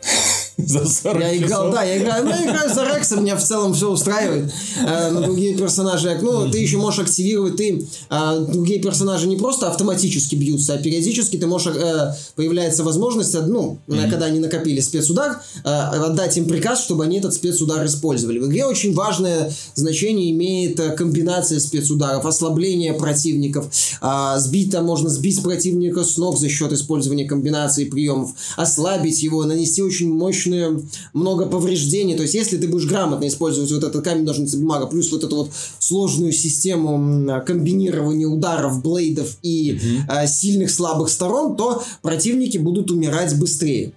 За 0.65 0.86
40 0.86 1.22
я 1.22 1.38
играл, 1.38 1.50
часов. 1.50 1.74
да, 1.74 1.84
я 1.84 1.98
играю, 1.98 2.25
ну, 2.25 2.30
я 2.32 2.44
играю 2.44 2.74
за 2.74 2.84
Рекса, 2.86 3.18
меня 3.18 3.36
в 3.36 3.44
целом 3.44 3.74
все 3.74 3.89
устраивает. 3.89 4.51
Э, 4.86 5.10
на 5.12 5.22
другие 5.22 5.56
персонажи, 5.56 6.18
ну, 6.22 6.50
ты 6.50 6.60
еще 6.60 6.77
можешь 6.77 7.00
активировать, 7.00 7.56
ты, 7.58 7.88
э, 8.10 8.46
другие 8.48 8.80
персонажи 8.80 9.27
не 9.27 9.38
просто 9.38 9.68
автоматически 9.68 10.36
бьются, 10.36 10.74
а 10.74 10.77
периодически 10.77 11.38
ты 11.38 11.48
можешь, 11.48 11.75
э, 11.75 12.13
появляется 12.36 12.84
возможность, 12.84 13.34
ну, 13.48 13.80
mm-hmm. 13.88 14.10
когда 14.10 14.25
они 14.25 14.39
накопили 14.39 14.80
спецудар, 14.80 15.41
э, 15.63 15.70
отдать 15.70 16.38
им 16.38 16.48
приказ, 16.48 16.84
чтобы 16.84 17.03
они 17.03 17.20
этот 17.20 17.34
спецудар 17.34 17.86
использовали. 17.86 18.39
В 18.39 18.48
игре 18.48 18.65
очень 18.65 18.94
важное 18.94 19.51
значение 19.75 20.32
имеет 20.32 20.80
э, 20.80 20.91
комбинация 20.91 21.60
спецударов, 21.60 22.25
ослабление 22.25 22.94
противников, 22.94 23.68
э, 24.01 24.34
сбить 24.38 24.72
там 24.72 24.86
можно 24.86 25.10
сбить 25.10 25.41
противника 25.41 26.03
с 26.03 26.18
ног 26.18 26.38
за 26.38 26.50
счет 26.50 26.72
использования 26.72 27.25
комбинации 27.25 27.86
приемов, 27.86 28.32
ослабить 28.58 29.24
его, 29.24 29.44
нанести 29.44 29.82
очень 29.82 30.12
мощный 30.12 30.50
достаточно 30.51 30.81
много 31.13 31.46
повреждений. 31.46 32.15
То 32.15 32.24
есть, 32.24 32.34
если 32.34 32.58
ты 32.58 32.67
будешь 32.67 32.88
грамотно 32.88 33.27
использовать 33.27 33.72
вот 33.72 33.84
этот 33.84 34.03
камень, 34.03 34.25
ножницы, 34.25 34.58
бумага, 34.58 34.88
плюс 34.88 35.12
вот 35.12 35.24
эту 35.24 35.36
вот 35.36 35.51
сложную 35.79 36.31
систему 36.31 37.41
комбинирования 37.46 38.27
ударов, 38.27 38.81
блейдов 38.81 39.38
и 39.41 39.74
mm-hmm. 39.74 40.27
сильных 40.27 40.72
слабых 40.72 41.10
сторон, 41.10 41.55
то 41.55 41.84
противники 42.01 42.58
будут 42.58 42.91
умирать 42.91 43.38
быстрее. 43.38 43.93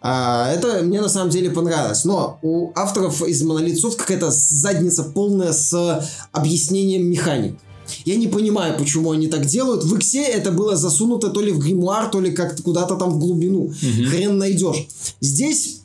А, 0.00 0.52
это 0.52 0.82
мне 0.82 1.00
на 1.00 1.08
самом 1.08 1.30
деле 1.30 1.50
понравилось. 1.50 2.04
Но 2.04 2.38
у 2.42 2.72
авторов 2.74 3.22
из 3.26 3.42
Soft 3.42 3.96
какая-то 3.96 4.30
задница 4.30 5.04
полная 5.04 5.52
с 5.52 6.06
объяснением 6.32 7.06
механик. 7.06 7.56
Я 8.04 8.16
не 8.16 8.26
понимаю, 8.26 8.76
почему 8.78 9.12
они 9.12 9.28
так 9.28 9.46
делают. 9.46 9.84
В 9.84 9.96
Иксе 9.96 10.24
это 10.24 10.50
было 10.50 10.76
засунуто 10.76 11.28
то 11.30 11.40
ли 11.40 11.52
в 11.52 11.58
гримуар, 11.58 12.10
то 12.10 12.20
ли 12.20 12.30
как-то 12.30 12.62
куда-то 12.62 12.96
там 12.96 13.10
в 13.10 13.18
глубину. 13.18 13.64
Угу. 13.64 14.08
Хрен 14.08 14.38
найдешь. 14.38 14.88
Здесь 15.20 15.81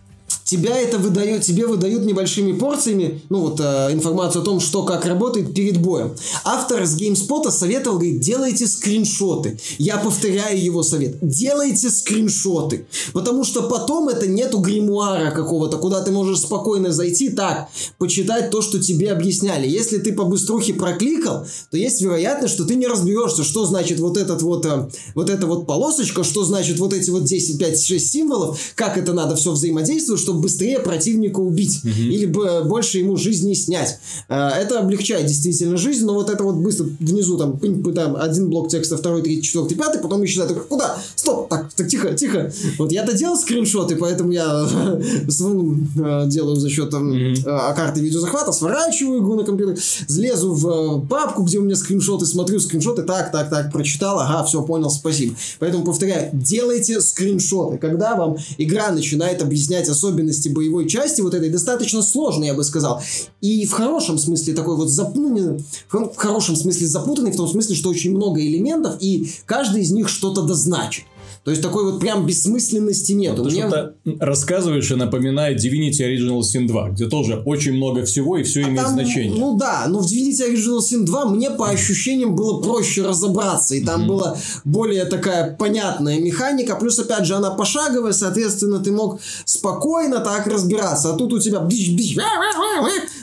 тебя 0.47 0.79
это 0.79 0.97
выдает, 0.97 1.41
тебе 1.43 1.67
выдают 1.67 2.05
небольшими 2.05 2.53
порциями, 2.53 3.21
ну 3.27 3.41
вот, 3.41 3.59
э, 3.59 3.89
информацию 3.91 4.41
о 4.41 4.45
том, 4.45 4.61
что 4.61 4.83
как 4.83 5.05
работает 5.05 5.53
перед 5.53 5.77
боем. 5.77 6.15
Автор 6.45 6.85
с 6.85 6.97
GameSpot 6.97 7.51
советовал, 7.51 7.97
говорит, 7.97 8.21
делайте 8.21 8.65
скриншоты. 8.65 9.59
Я 9.77 9.97
повторяю 9.97 10.63
его 10.63 10.83
совет. 10.83 11.17
Делайте 11.21 11.89
скриншоты. 11.89 12.87
Потому 13.11 13.43
что 13.43 13.63
потом 13.63 14.07
это 14.07 14.25
нету 14.25 14.59
гримуара 14.59 15.31
какого-то, 15.31 15.77
куда 15.77 16.01
ты 16.01 16.11
можешь 16.11 16.39
спокойно 16.39 16.93
зайти, 16.93 17.29
так, 17.29 17.67
почитать 17.97 18.49
то, 18.49 18.61
что 18.61 18.79
тебе 18.79 19.11
объясняли. 19.11 19.67
Если 19.67 19.97
ты 19.97 20.13
по 20.13 20.23
быструхе 20.23 20.73
прокликал, 20.73 21.45
то 21.71 21.77
есть 21.77 22.01
вероятность, 22.01 22.53
что 22.53 22.63
ты 22.63 22.75
не 22.75 22.87
разберешься, 22.87 23.43
что 23.43 23.65
значит 23.65 23.99
вот 23.99 24.15
этот 24.15 24.41
вот, 24.41 24.65
э, 24.65 24.87
вот 25.13 25.29
эта 25.29 25.45
вот 25.45 25.67
полосочка, 25.67 26.23
что 26.23 26.45
значит 26.45 26.79
вот 26.79 26.93
эти 26.93 27.09
вот 27.09 27.25
10, 27.25 27.59
5, 27.59 27.83
6 27.83 28.11
символов, 28.11 28.57
как 28.75 28.97
это 28.97 29.11
надо 29.11 29.35
все 29.35 29.51
взаимодействовать, 29.51 30.21
чтобы 30.21 30.36
быстрее 30.37 30.79
противника 30.79 31.39
убить 31.39 31.81
угу. 31.83 31.91
или 31.91 32.25
больше 32.25 32.99
ему 32.99 33.17
жизни 33.17 33.53
снять. 33.53 33.99
Э, 34.29 34.49
это 34.49 34.79
облегчает 34.79 35.25
действительно 35.25 35.77
жизнь, 35.77 36.05
но 36.05 36.13
вот 36.13 36.29
это 36.29 36.43
вот 36.43 36.55
быстро 36.55 36.87
внизу 36.99 37.37
там, 37.37 37.59
там 37.93 38.15
один 38.15 38.49
блок 38.49 38.69
текста, 38.69 38.97
второй, 38.97 39.21
третий, 39.21 39.43
четвертый, 39.43 39.75
пятый, 39.75 40.01
потом 40.01 40.23
исчезает. 40.25 40.51
Куда? 40.67 40.97
Стоп! 41.15 41.49
Так, 41.49 41.71
так, 41.73 41.87
тихо, 41.87 42.13
тихо. 42.13 42.51
Вот 42.77 42.91
я-то 42.91 43.13
делал 43.13 43.37
скриншоты, 43.37 43.95
поэтому 43.95 44.31
я 44.31 44.45
э, 44.67 46.23
делаю 46.27 46.55
за 46.55 46.69
счет 46.69 46.89
там, 46.89 47.11
mm 47.11 47.37
карты 47.77 48.01
видеозахвата, 48.01 48.51
сворачиваю 48.51 49.21
игру 49.21 49.35
на 49.35 49.43
компьютер, 49.43 49.77
залезу 50.07 50.53
в 50.53 51.05
папку, 51.07 51.43
где 51.43 51.59
у 51.59 51.61
меня 51.61 51.75
скриншоты, 51.75 52.25
смотрю 52.25 52.59
скриншоты, 52.59 53.03
так, 53.03 53.31
так, 53.31 53.49
так, 53.49 53.71
прочитал, 53.71 54.19
ага, 54.19 54.43
все, 54.43 54.61
понял, 54.63 54.89
спасибо. 54.89 55.35
Поэтому 55.59 55.83
повторяю, 55.83 56.31
делайте 56.33 57.01
скриншоты. 57.01 57.77
Когда 57.77 58.15
вам 58.15 58.37
игра 58.57 58.91
начинает 58.91 59.41
объяснять 59.41 59.89
особенности 59.89 60.26
особенности 60.27 60.49
боевой 60.49 60.87
части 60.87 61.21
вот 61.21 61.33
этой 61.33 61.49
достаточно 61.49 62.01
сложной, 62.01 62.47
я 62.47 62.53
бы 62.53 62.63
сказал. 62.63 63.01
И 63.41 63.65
в 63.65 63.71
хорошем 63.71 64.17
смысле 64.17 64.53
такой 64.53 64.75
вот 64.75 64.89
запутанный, 64.89 65.63
в 65.89 66.15
хорошем 66.15 66.55
смысле 66.55 66.87
запутанный, 66.87 67.31
в 67.31 67.37
том 67.37 67.47
смысле, 67.47 67.75
что 67.75 67.89
очень 67.89 68.15
много 68.15 68.41
элементов, 68.41 68.97
и 68.99 69.31
каждый 69.45 69.81
из 69.81 69.91
них 69.91 70.09
что-то 70.09 70.43
дозначит. 70.43 71.05
То 71.43 71.51
есть 71.51 71.63
такой 71.63 71.91
вот 71.91 71.99
прям 71.99 72.25
бессмысленности 72.25 73.13
нет. 73.13 73.35
Ты 73.35 73.43
Мне... 73.43 73.61
что-то 73.61 73.95
рассказываешь 74.19 74.89
и 74.91 74.95
напоминает 74.95 75.63
Divinity 75.63 76.01
Original 76.01 76.41
Sin 76.41 76.67
2, 76.67 76.89
где 76.89 77.07
тоже 77.07 77.41
очень 77.45 77.73
много 77.73 78.05
всего 78.05 78.37
и 78.37 78.43
все 78.43 78.61
а 78.61 78.63
имеет 78.63 78.83
там, 78.83 78.93
значение. 78.93 79.39
Ну 79.39 79.57
да, 79.57 79.85
но 79.87 79.99
в 79.99 80.05
Divinity 80.05 80.53
Original 80.53 80.79
Sin 80.79 81.05
2 81.05 81.25
мне 81.25 81.51
по 81.51 81.69
ощущениям 81.69 82.35
было 82.35 82.61
проще 82.61 83.03
разобраться. 83.03 83.75
И 83.75 83.83
там 83.83 84.03
mm-hmm. 84.03 84.07
была 84.07 84.37
более 84.65 85.05
такая 85.05 85.55
понятная 85.55 86.19
механика. 86.19 86.75
Плюс, 86.75 86.99
опять 86.99 87.25
же, 87.25 87.35
она 87.35 87.51
пошаговая, 87.51 88.13
соответственно, 88.13 88.79
ты 88.79 88.91
мог 88.91 89.19
спокойно 89.45 90.19
так 90.19 90.47
разбираться. 90.47 91.13
А 91.13 91.17
тут 91.17 91.33
у 91.33 91.39
тебя 91.39 91.59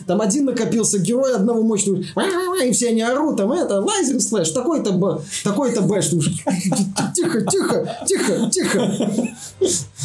там 0.06 0.20
один 0.20 0.46
накопился 0.46 0.98
герой 0.98 1.34
одного 1.34 1.62
мощного, 1.62 2.02
и 2.62 2.72
все 2.72 2.88
они 2.88 3.02
орут, 3.02 3.36
там 3.36 3.52
это, 3.52 3.80
laser 3.80 4.20
slash, 4.20 4.50
такой-то, 4.50 5.22
такой-то 5.42 5.82
bash. 5.82 6.10
Тихо, 7.14 7.40
тихо, 7.50 7.98
тихо, 8.06 8.50
тихо. 8.50 9.34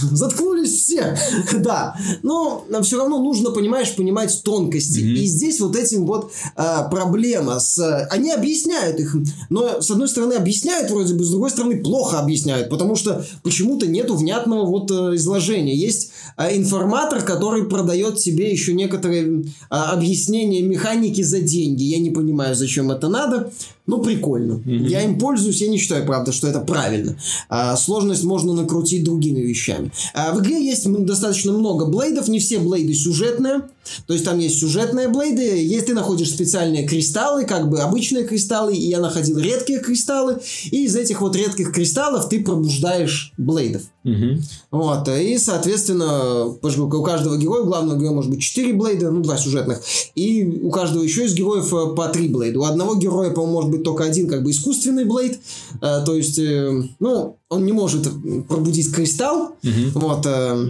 Заткнулись 0.01 0.73
все. 0.73 1.17
Да. 1.59 1.95
Но 2.23 2.65
все 2.83 2.97
равно 2.97 3.21
нужно, 3.21 3.51
понимаешь, 3.51 3.95
понимать 3.95 4.41
тонкости. 4.43 4.99
Mm-hmm. 4.99 5.13
И 5.13 5.25
здесь 5.25 5.59
вот 5.59 5.75
этим 5.75 6.05
вот 6.05 6.31
а, 6.55 6.83
проблема. 6.83 7.59
С, 7.59 8.07
они 8.11 8.31
объясняют 8.31 8.99
их. 8.99 9.15
Но, 9.49 9.81
с 9.81 9.91
одной 9.91 10.07
стороны, 10.07 10.33
объясняют 10.33 10.89
вроде 10.89 11.13
бы, 11.13 11.23
с 11.23 11.29
другой 11.29 11.49
стороны, 11.49 11.81
плохо 11.81 12.19
объясняют. 12.19 12.69
Потому 12.69 12.95
что 12.95 13.25
почему-то 13.43 13.87
нету 13.87 14.15
внятного 14.15 14.65
вот 14.65 14.89
а, 14.91 15.15
изложения. 15.15 15.75
Есть 15.75 16.11
информатор, 16.37 17.21
который 17.21 17.65
продает 17.65 18.17
тебе 18.17 18.51
еще 18.51 18.73
некоторые 18.73 19.45
а, 19.69 19.91
объяснения 19.91 20.61
механики 20.61 21.21
за 21.21 21.41
деньги. 21.41 21.83
Я 21.83 21.99
не 21.99 22.11
понимаю, 22.11 22.55
зачем 22.55 22.91
это 22.91 23.07
надо. 23.09 23.51
Ну, 23.89 24.03
прикольно. 24.03 24.53
Mm-hmm. 24.53 24.87
Я 24.87 25.03
им 25.03 25.17
пользуюсь, 25.17 25.61
я 25.61 25.67
не 25.67 25.79
считаю, 25.79 26.05
правда, 26.05 26.31
что 26.31 26.47
это 26.47 26.59
правильно. 26.59 27.17
А, 27.49 27.75
сложность 27.75 28.23
можно 28.23 28.53
накрутить 28.53 29.03
другими 29.03 29.39
вещами. 29.39 29.91
А, 30.13 30.31
в 30.31 30.41
игре 30.41 30.63
есть 30.63 30.87
достаточно 30.87 31.53
много 31.53 31.87
блейдов, 31.87 32.27
не 32.27 32.37
все 32.37 32.59
блейды 32.59 32.93
сюжетные. 32.93 33.63
То 34.05 34.13
есть 34.13 34.25
там 34.25 34.37
есть 34.37 34.59
сюжетные 34.59 35.07
блейды, 35.07 35.41
есть 35.41 35.87
ты 35.87 35.93
находишь 35.93 36.29
специальные 36.29 36.87
кристаллы, 36.87 37.45
как 37.45 37.69
бы 37.69 37.79
обычные 37.79 38.25
кристаллы, 38.25 38.75
и 38.75 38.87
я 38.87 38.99
находил 38.99 39.39
редкие 39.39 39.79
кристаллы, 39.79 40.39
и 40.71 40.85
из 40.85 40.95
этих 40.95 41.21
вот 41.21 41.35
редких 41.35 41.71
кристаллов 41.71 42.29
ты 42.29 42.43
пробуждаешь 42.43 43.33
блейдов. 43.37 43.83
Угу. 44.03 44.41
Вот, 44.71 45.09
и, 45.09 45.37
соответственно, 45.37 46.45
у 46.45 47.03
каждого 47.03 47.37
героя, 47.37 47.63
у 47.63 47.65
главного 47.65 47.97
героя 47.97 48.13
может 48.13 48.31
быть 48.31 48.41
4 48.41 48.73
блейда, 48.73 49.11
ну, 49.11 49.21
два 49.21 49.37
сюжетных, 49.37 49.81
и 50.15 50.45
у 50.63 50.69
каждого 50.71 51.03
еще 51.03 51.25
из 51.25 51.33
героев 51.33 51.73
э, 51.73 51.95
по 51.95 52.07
3 52.07 52.29
блейда. 52.29 52.59
У 52.59 52.63
одного 52.63 52.95
героя, 52.95 53.31
по-моему, 53.31 53.55
может 53.55 53.71
быть 53.71 53.78
только 53.83 54.03
один 54.03 54.27
как 54.27 54.43
бы 54.43 54.51
искусственный 54.51 55.05
блейд, 55.05 55.39
э, 55.81 56.03
то 56.05 56.15
есть, 56.15 56.39
э, 56.39 56.83
ну, 56.99 57.37
он 57.49 57.65
не 57.65 57.71
может 57.71 58.07
пробудить 58.47 58.93
кристалл, 58.93 59.55
угу. 59.63 59.99
вот, 59.99 60.25
э, 60.25 60.69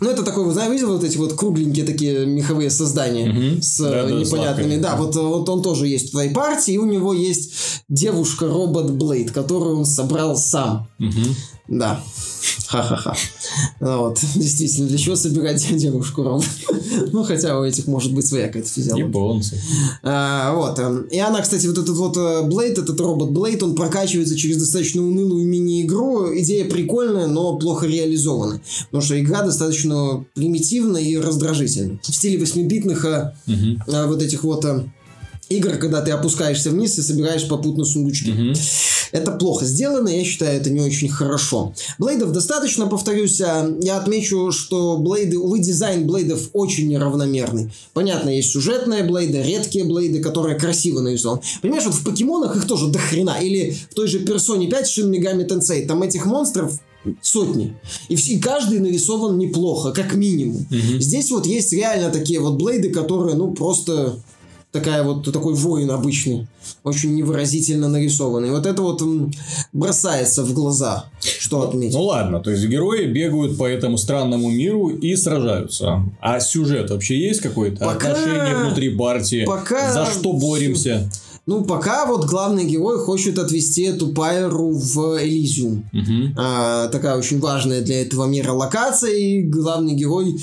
ну, 0.00 0.10
это 0.10 0.22
такой, 0.22 0.44
вы 0.44 0.52
знаете, 0.52 0.74
видел 0.74 0.92
вот 0.92 1.02
эти 1.02 1.16
вот 1.16 1.34
кругленькие 1.34 1.84
такие 1.84 2.24
меховые 2.24 2.70
создания 2.70 3.30
угу. 3.30 3.62
с 3.62 3.78
да, 3.78 4.04
да, 4.04 4.10
непонятными. 4.10 4.78
С 4.78 4.80
да, 4.80 4.96
вот, 4.96 5.16
вот 5.16 5.48
он 5.48 5.62
тоже 5.62 5.88
есть 5.88 6.08
в 6.08 6.10
твоей 6.12 6.30
партии, 6.30 6.74
и 6.74 6.78
у 6.78 6.86
него 6.86 7.12
есть 7.12 7.82
девушка-робот 7.88 8.92
Блейд, 8.92 9.32
которую 9.32 9.78
он 9.78 9.84
собрал 9.84 10.36
сам. 10.36 10.88
Угу. 11.00 11.34
Да. 11.68 12.00
Ха-ха-ха. 12.66 13.16
Ну, 13.80 13.98
вот, 13.98 14.20
действительно, 14.34 14.88
для 14.88 14.98
чего 14.98 15.16
собирать 15.16 15.66
девушку 15.76 16.22
робот? 16.22 16.46
ну, 17.12 17.24
хотя 17.24 17.58
у 17.58 17.64
этих 17.64 17.86
может 17.86 18.12
быть 18.12 18.26
своя 18.26 18.46
какая-то 18.46 18.68
физиология. 18.68 19.06
Японцы. 19.06 19.60
А, 20.02 20.54
вот. 20.54 20.78
Эм, 20.78 21.02
и 21.04 21.18
она, 21.18 21.40
кстати, 21.40 21.66
вот 21.66 21.78
этот 21.78 21.96
вот 21.96 22.16
Блейд, 22.46 22.78
этот 22.78 23.00
робот 23.00 23.30
Блейд, 23.30 23.62
он 23.62 23.74
прокачивается 23.74 24.36
через 24.36 24.58
достаточно 24.58 25.02
унылую 25.02 25.46
мини-игру. 25.46 26.38
Идея 26.38 26.68
прикольная, 26.68 27.26
но 27.26 27.56
плохо 27.58 27.86
реализована. 27.86 28.60
Потому 28.86 29.02
что 29.02 29.20
игра 29.20 29.42
достаточно 29.42 30.24
примитивная 30.34 31.02
и 31.02 31.16
раздражительная. 31.16 32.00
В 32.02 32.14
стиле 32.14 32.38
8-битных 32.38 33.04
угу. 33.04 33.82
а, 33.92 34.06
вот 34.06 34.22
этих 34.22 34.44
вот 34.44 34.64
игр, 35.48 35.76
когда 35.76 36.02
ты 36.02 36.10
опускаешься 36.10 36.70
вниз 36.70 36.98
и 36.98 37.02
собираешь 37.02 37.48
попутно 37.48 37.84
сундучки. 37.84 38.30
Угу. 38.30 38.54
Это 39.12 39.32
плохо 39.32 39.64
сделано, 39.64 40.08
я 40.08 40.24
считаю, 40.24 40.60
это 40.60 40.70
не 40.70 40.80
очень 40.80 41.08
хорошо. 41.08 41.74
Блейдов 41.98 42.32
достаточно, 42.32 42.86
повторюсь. 42.86 43.40
А, 43.40 43.68
я 43.80 43.98
отмечу, 43.98 44.52
что 44.52 44.96
блейды, 44.98 45.38
увы, 45.38 45.58
дизайн 45.60 46.06
блейдов 46.06 46.50
очень 46.52 46.88
неравномерный. 46.88 47.70
Понятно, 47.92 48.30
есть 48.30 48.52
сюжетные 48.52 49.04
блейды, 49.04 49.42
редкие 49.42 49.84
блейды, 49.84 50.20
которые 50.20 50.58
красиво 50.58 51.00
нарисованы. 51.00 51.42
Понимаешь, 51.62 51.86
вот 51.86 51.94
в 51.94 52.04
покемонах 52.04 52.56
их 52.56 52.66
тоже 52.66 52.88
до 52.88 52.98
хрена. 52.98 53.38
Или 53.40 53.76
в 53.90 53.94
той 53.94 54.08
же 54.08 54.20
Персоне 54.20 54.68
5 54.68 54.88
Шин 54.88 55.10
Мегами 55.10 55.44
Тенсей. 55.44 55.86
Там 55.86 56.02
этих 56.02 56.26
монстров 56.26 56.78
сотни. 57.22 57.76
И, 58.08 58.14
и 58.14 58.38
каждый 58.38 58.80
нарисован 58.80 59.38
неплохо, 59.38 59.92
как 59.92 60.14
минимум. 60.14 60.66
Угу. 60.70 61.00
Здесь 61.00 61.30
вот 61.30 61.46
есть 61.46 61.72
реально 61.72 62.10
такие 62.10 62.40
вот 62.40 62.54
блейды, 62.54 62.90
которые, 62.90 63.36
ну, 63.36 63.52
просто 63.52 64.18
такая 64.78 65.02
вот 65.02 65.30
такой 65.32 65.54
воин 65.54 65.90
обычный, 65.90 66.46
очень 66.84 67.14
невыразительно 67.14 67.88
нарисованный. 67.88 68.50
Вот 68.50 68.66
это 68.66 68.82
вот 68.82 69.02
бросается 69.72 70.44
в 70.44 70.52
глаза, 70.52 71.06
что 71.20 71.62
отметить. 71.62 71.94
Ну 71.94 72.02
ладно, 72.04 72.40
то 72.40 72.50
есть 72.50 72.64
герои 72.66 73.06
бегают 73.06 73.58
по 73.58 73.66
этому 73.66 73.98
странному 73.98 74.50
миру 74.50 74.88
и 74.88 75.16
сражаются. 75.16 76.04
А 76.20 76.40
сюжет 76.40 76.90
вообще 76.90 77.18
есть 77.18 77.40
какой-то? 77.40 77.84
Пока... 77.84 78.12
Отношения 78.12 78.56
внутри 78.56 78.96
партии? 78.96 79.44
Пока... 79.44 79.92
За 79.92 80.06
что 80.06 80.32
боремся? 80.32 81.10
Ну, 81.48 81.64
пока 81.64 82.04
вот 82.04 82.26
главный 82.26 82.66
герой 82.66 82.98
хочет 82.98 83.38
отвести 83.38 83.84
эту 83.84 84.08
Пайру 84.08 84.70
в 84.70 85.18
Элизиум. 85.18 85.82
Угу. 85.94 86.34
А, 86.36 86.88
такая 86.88 87.16
очень 87.16 87.40
важная 87.40 87.80
для 87.80 88.02
этого 88.02 88.26
мира 88.26 88.52
локация, 88.52 89.12
и 89.12 89.40
главный 89.40 89.94
герой 89.94 90.38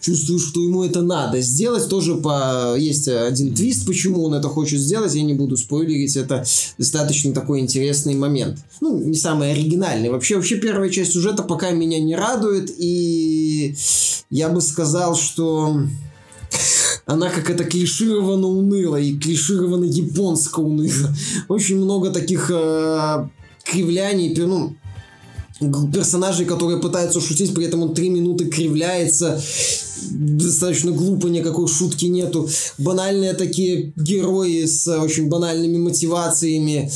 чувствует, 0.00 0.40
что 0.40 0.60
ему 0.60 0.82
это 0.82 1.00
надо 1.00 1.40
сделать. 1.42 1.88
Тоже 1.88 2.16
по... 2.16 2.74
есть 2.76 3.06
один 3.06 3.54
твист, 3.54 3.86
почему 3.86 4.24
он 4.24 4.34
это 4.34 4.48
хочет 4.48 4.80
сделать, 4.80 5.14
я 5.14 5.22
не 5.22 5.34
буду 5.34 5.56
спойлерить, 5.56 6.16
это 6.16 6.44
достаточно 6.76 7.32
такой 7.32 7.60
интересный 7.60 8.16
момент. 8.16 8.58
Ну, 8.80 8.98
не 8.98 9.14
самый 9.14 9.52
оригинальный. 9.52 10.10
Вообще, 10.10 10.34
вообще 10.34 10.56
первая 10.56 10.90
часть 10.90 11.12
сюжета 11.12 11.44
пока 11.44 11.70
меня 11.70 12.00
не 12.00 12.16
радует, 12.16 12.74
и 12.76 13.76
я 14.28 14.48
бы 14.48 14.60
сказал, 14.60 15.14
что 15.14 15.82
она 17.08 17.30
как 17.30 17.48
это 17.48 17.64
клишировано 17.64 18.46
уныло 18.46 18.96
и 18.96 19.16
клишировано 19.18 19.84
японско 19.84 20.60
уныло. 20.60 21.14
Очень 21.48 21.78
много 21.78 22.10
таких 22.10 22.50
э, 22.52 23.28
кривляний, 23.64 24.36
ну, 24.36 24.76
персонажей, 25.90 26.44
которые 26.44 26.80
пытаются 26.80 27.22
шутить, 27.22 27.54
при 27.54 27.64
этом 27.64 27.82
он 27.82 27.94
три 27.94 28.10
минуты 28.10 28.50
кривляется, 28.50 29.40
достаточно 30.10 30.92
глупо, 30.92 31.26
никакой 31.26 31.68
шутки 31.68 32.06
нету. 32.06 32.48
Банальные 32.78 33.34
такие 33.34 33.92
герои 33.96 34.64
с 34.64 34.88
очень 34.88 35.28
банальными 35.28 35.78
мотивациями. 35.78 36.90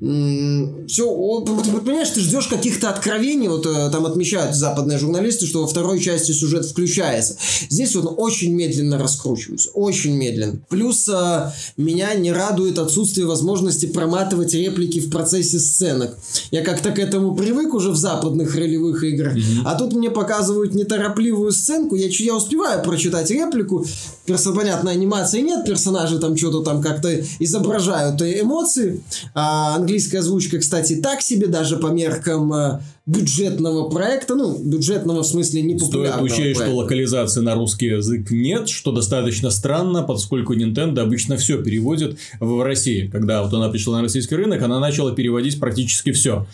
Все, 0.00 1.06
понимаешь, 1.44 2.08
ты 2.08 2.20
ждешь 2.20 2.46
каких-то 2.46 2.88
откровений, 2.88 3.48
вот 3.48 3.66
э, 3.66 3.90
там 3.90 4.06
отмечают 4.06 4.56
западные 4.56 4.98
журналисты, 4.98 5.44
что 5.44 5.60
во 5.60 5.66
второй 5.66 6.00
части 6.00 6.32
сюжет 6.32 6.64
включается. 6.64 7.36
Здесь 7.68 7.94
он 7.96 8.14
очень 8.16 8.54
медленно 8.54 8.96
раскручивается, 8.96 9.68
очень 9.74 10.16
медленно. 10.16 10.58
Плюс 10.70 11.06
а, 11.10 11.52
меня 11.76 12.14
не 12.14 12.32
радует 12.32 12.78
отсутствие 12.78 13.26
возможности 13.26 13.84
проматывать 13.84 14.54
реплики 14.54 15.00
в 15.00 15.10
процессе 15.10 15.58
сценок. 15.58 16.16
Я 16.50 16.64
как-то 16.64 16.92
к 16.92 16.98
этому 16.98 17.36
привык 17.36 17.74
уже 17.74 17.90
в 17.90 17.96
западных 17.96 18.54
ролевых 18.54 19.04
играх, 19.04 19.36
mm-hmm. 19.36 19.62
а 19.66 19.74
тут 19.74 19.92
мне 19.92 20.08
показывают 20.08 20.74
неторопливую 20.74 21.52
сценку, 21.52 21.94
я, 21.94 22.08
я 22.08 22.34
успеваю 22.40 22.82
прочитать 22.82 23.30
реплику, 23.30 23.84
персон, 24.26 24.56
понятно, 24.56 24.90
анимации 24.90 25.40
нет, 25.40 25.64
персонажи 25.64 26.18
там 26.18 26.36
что-то 26.36 26.62
там 26.62 26.82
как-то 26.82 27.14
изображают 27.38 28.20
эмоции, 28.22 29.02
а 29.34 29.76
английская 29.76 30.18
озвучка, 30.18 30.58
кстати, 30.58 30.96
так 30.96 31.22
себе, 31.22 31.46
даже 31.46 31.76
по 31.76 31.88
меркам 31.88 32.52
э, 32.52 32.80
бюджетного 33.06 33.88
проекта, 33.88 34.34
ну, 34.34 34.56
бюджетного 34.56 35.22
в 35.22 35.26
смысле 35.26 35.62
не 35.62 35.74
популярного 35.76 36.28
Стоит 36.28 36.40
учесть, 36.40 36.60
что 36.60 36.76
локализации 36.76 37.40
на 37.40 37.54
русский 37.54 37.86
язык 37.86 38.30
нет, 38.30 38.68
что 38.68 38.92
достаточно 38.92 39.50
странно, 39.50 40.02
поскольку 40.02 40.54
Nintendo 40.54 41.00
обычно 41.00 41.36
все 41.36 41.62
переводит 41.62 42.18
в 42.38 42.62
России. 42.62 43.08
Когда 43.08 43.42
вот 43.42 43.52
она 43.52 43.68
пришла 43.68 43.96
на 43.96 44.02
российский 44.02 44.36
рынок, 44.36 44.62
она 44.62 44.78
начала 44.78 45.12
переводить 45.12 45.58
практически 45.58 46.12
все. 46.12 46.46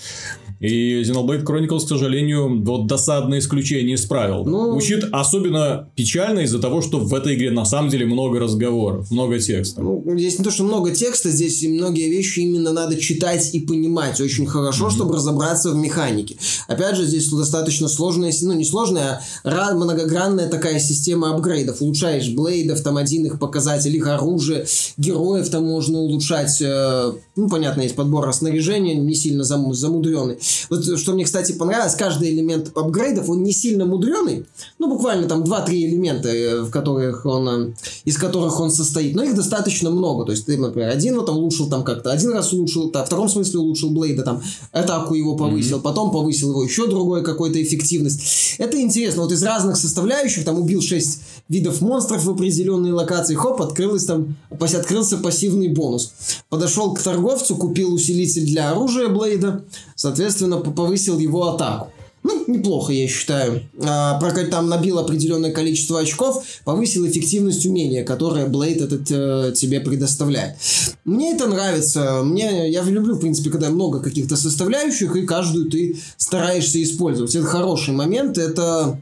И 0.61 1.03
Xenoblade 1.03 1.45
Chronicles, 1.45 1.85
к 1.85 1.89
сожалению, 1.89 2.63
вот 2.63 2.87
досадное 2.87 3.39
исключение 3.39 3.95
из 3.95 4.07
правил. 4.07 4.45
Ну... 4.45 4.77
Учит 4.77 5.09
особенно 5.13 5.89
печально 5.95 6.41
из-за 6.41 6.59
того, 6.59 6.83
что 6.83 6.99
в 6.99 7.15
этой 7.15 7.35
игре 7.35 7.51
на 7.51 7.65
самом 7.65 7.91
деле 7.91 8.07
много 8.07 8.39
разговоров, 8.39 9.11
много 9.11 9.39
текста. 9.39 9.83
Ну, 9.83 10.03
здесь 10.17 10.39
не 10.39 10.45
то, 10.45 10.51
что 10.51 10.65
много 10.65 10.93
текста, 10.93 11.31
здесь 11.31 11.63
многие 11.63 12.09
вещи 12.09 12.41
именно 12.41 12.73
надо 12.73 12.97
читать 12.97 13.55
и 13.55 13.61
понимать 13.61 14.21
очень 14.21 14.47
хорошо, 14.47 14.87
mm-hmm. 14.87 14.91
чтобы 14.91 15.17
разобраться 15.17 15.71
в 15.71 15.77
механике. 15.77 16.37
Опять 16.67 16.97
же, 16.97 17.05
здесь 17.05 17.29
достаточно 17.29 17.89
сложная, 17.89 18.33
ну 18.43 18.53
не 18.53 18.65
сложная, 18.65 19.23
а 19.45 19.75
многогранная 19.75 20.49
такая 20.49 20.79
система 20.81 21.35
апгрейдов. 21.35 21.81
Улучшаешь 21.81 22.29
блейдов, 22.31 22.83
там 22.83 22.97
один 22.97 23.27
их 23.27 23.39
показатель, 23.39 23.95
их 23.95 24.07
оружие, 24.07 24.67
героев 24.97 25.49
там 25.49 25.65
можно 25.65 25.99
улучшать. 25.99 26.61
Э, 26.61 27.13
ну, 27.37 27.49
понятно, 27.49 27.83
есть 27.83 27.95
подбор 27.95 28.33
снаряжения, 28.33 28.95
не 28.95 29.15
сильно 29.15 29.45
зам, 29.45 29.73
замудренный. 29.75 30.39
Вот 30.71 30.99
что 30.99 31.13
мне, 31.13 31.25
кстати, 31.25 31.52
понравилось, 31.52 31.95
каждый 31.95 32.31
элемент 32.31 32.73
апгрейдов, 32.75 33.29
он 33.29 33.43
не 33.43 33.52
сильно 33.52 33.85
мудреный, 33.85 34.47
ну, 34.79 34.89
буквально 34.89 35.29
там 35.29 35.43
2-3 35.43 35.71
элемента, 35.71 36.29
э, 36.29 36.63
в 36.63 36.71
которых 36.71 37.26
он, 37.26 37.49
э, 37.49 37.73
из 38.05 38.17
которых 38.17 38.59
он 38.61 38.71
состоит, 38.71 39.15
но 39.15 39.23
их 39.23 39.35
достаточно 39.35 39.91
много, 39.91 40.25
то 40.25 40.33
есть 40.33 40.47
ты, 40.47 40.57
например, 40.57 40.91
один 40.91 41.17
вот 41.17 41.26
там 41.26 41.37
улучшил 41.39 41.69
там 41.69 41.85
как-то, 41.85 42.11
один 42.13 42.33
раз 42.33 42.52
улучшил, 42.52 42.91
там, 42.91 43.05
в 43.05 43.07
втором 43.07 43.29
смысле 43.29 43.61
улучшил 43.61 43.91
Блейда, 43.91 44.23
там, 44.23 44.43
атаку 44.73 45.15
его 45.15 45.37
повысил, 45.37 45.79
mm-hmm. 45.79 45.83
потом 45.83 46.11
повысил 46.11 46.55
его 46.56 46.64
еще 46.64 46.86
другой 46.86 47.23
какой-то 47.23 47.62
эффективность. 47.62 48.56
Это 48.58 48.80
интересно, 48.80 49.23
вот 49.23 49.32
из 49.32 49.42
разных 49.42 49.76
составляющих, 49.76 50.45
там, 50.45 50.58
убил 50.58 50.80
6 50.80 51.21
видов 51.49 51.80
монстров 51.80 52.25
в 52.25 52.30
определенной 52.30 52.92
локации, 52.92 53.34
хоп, 53.34 53.60
открылось 53.60 54.04
там, 54.04 54.36
открылся 54.50 55.19
пассивный 55.19 55.69
бонус. 55.69 56.12
Подошел 56.49 56.95
к 56.95 57.00
торговцу, 57.00 57.56
купил 57.56 57.92
усилитель 57.92 58.47
для 58.47 58.71
оружия 58.71 59.08
Блейда, 59.08 59.64
соответственно, 59.95 60.58
повысил 60.58 61.19
его 61.19 61.49
атаку. 61.49 61.92
Ну, 62.26 62.45
неплохо, 62.49 62.93
я 62.93 63.06
считаю. 63.06 63.62
А, 63.80 64.21
там 64.50 64.69
набил 64.69 64.99
определенное 64.99 65.52
количество 65.52 66.00
очков, 66.00 66.45
повысил 66.65 67.06
эффективность 67.06 67.65
умения, 67.67 68.04
которое 68.04 68.47
Блейд 68.47 68.80
этот 68.80 69.08
э, 69.10 69.52
тебе 69.54 69.78
предоставляет. 69.78 70.56
Мне 71.04 71.34
это 71.34 71.47
нравится. 71.47 72.23
Мне, 72.25 72.69
я 72.69 72.82
люблю, 72.82 73.15
в 73.15 73.21
принципе, 73.21 73.50
когда 73.50 73.71
много 73.71 74.00
каких-то 74.00 74.36
составляющих, 74.36 75.15
и 75.15 75.25
каждую 75.25 75.71
ты 75.71 75.99
стараешься 76.17 76.82
использовать. 76.82 77.32
Это 77.32 77.47
хороший 77.47 77.95
момент, 77.95 78.39
это 78.39 79.00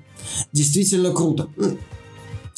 действительно 0.52 1.10
круто. 1.12 1.48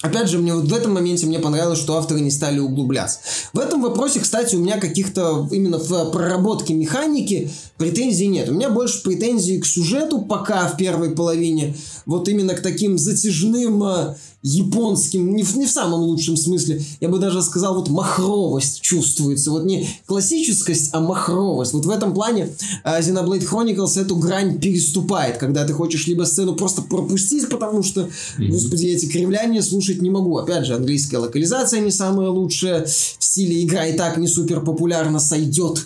Опять 0.02 0.28
же, 0.28 0.38
мне 0.38 0.54
вот 0.54 0.64
в 0.66 0.74
этом 0.74 0.92
моменте 0.92 1.26
мне 1.26 1.38
понравилось, 1.38 1.78
что 1.78 1.96
авторы 1.96 2.20
не 2.20 2.30
стали 2.30 2.58
углубляться. 2.58 3.20
В 3.54 3.58
этом 3.58 3.82
вопросе, 3.82 4.20
кстати, 4.20 4.54
у 4.54 4.58
меня 4.58 4.78
каких-то 4.78 5.48
именно 5.50 5.78
в 5.78 6.10
проработке 6.10 6.74
механики 6.74 7.50
претензий 7.78 8.26
нет. 8.26 8.50
У 8.50 8.52
меня 8.52 8.68
больше 8.68 9.02
претензий 9.02 9.58
к 9.58 9.64
сюжету 9.64 10.20
пока 10.20 10.68
в 10.68 10.76
первой 10.76 11.12
половине. 11.12 11.74
Вот 12.06 12.28
именно 12.28 12.54
к 12.54 12.62
таким 12.62 12.98
затяжным 12.98 13.82
э, 13.84 14.14
японским, 14.42 15.34
не 15.34 15.42
в, 15.42 15.56
не 15.56 15.66
в 15.66 15.70
самом 15.70 16.00
лучшем 16.02 16.36
смысле, 16.36 16.80
я 17.00 17.08
бы 17.08 17.18
даже 17.18 17.42
сказал, 17.42 17.74
вот 17.74 17.88
махровость 17.88 18.80
чувствуется. 18.80 19.50
Вот 19.50 19.64
не 19.64 19.88
классическость, 20.06 20.90
а 20.92 21.00
махровость. 21.00 21.72
Вот 21.72 21.84
в 21.84 21.90
этом 21.90 22.14
плане 22.14 22.50
uh, 22.84 23.00
Xenoblade 23.00 23.44
Chronicles 23.44 24.00
эту 24.00 24.14
грань 24.16 24.60
переступает, 24.60 25.38
когда 25.38 25.66
ты 25.66 25.72
хочешь 25.72 26.06
либо 26.06 26.22
сцену 26.22 26.54
просто 26.54 26.82
пропустить, 26.82 27.48
потому 27.48 27.82
что, 27.82 28.02
mm-hmm. 28.02 28.48
господи, 28.48 28.86
эти 28.86 29.06
кривляния 29.06 29.62
слушать 29.62 30.00
не 30.00 30.10
могу. 30.10 30.38
Опять 30.38 30.66
же, 30.66 30.74
английская 30.76 31.18
локализация 31.18 31.80
не 31.80 31.90
самая 31.90 32.28
лучшая, 32.28 32.86
в 32.86 33.24
стиле 33.24 33.64
игра 33.64 33.86
и 33.86 33.96
так 33.96 34.16
не 34.16 34.28
супер 34.28 34.60
популярно 34.60 35.18
сойдет, 35.18 35.84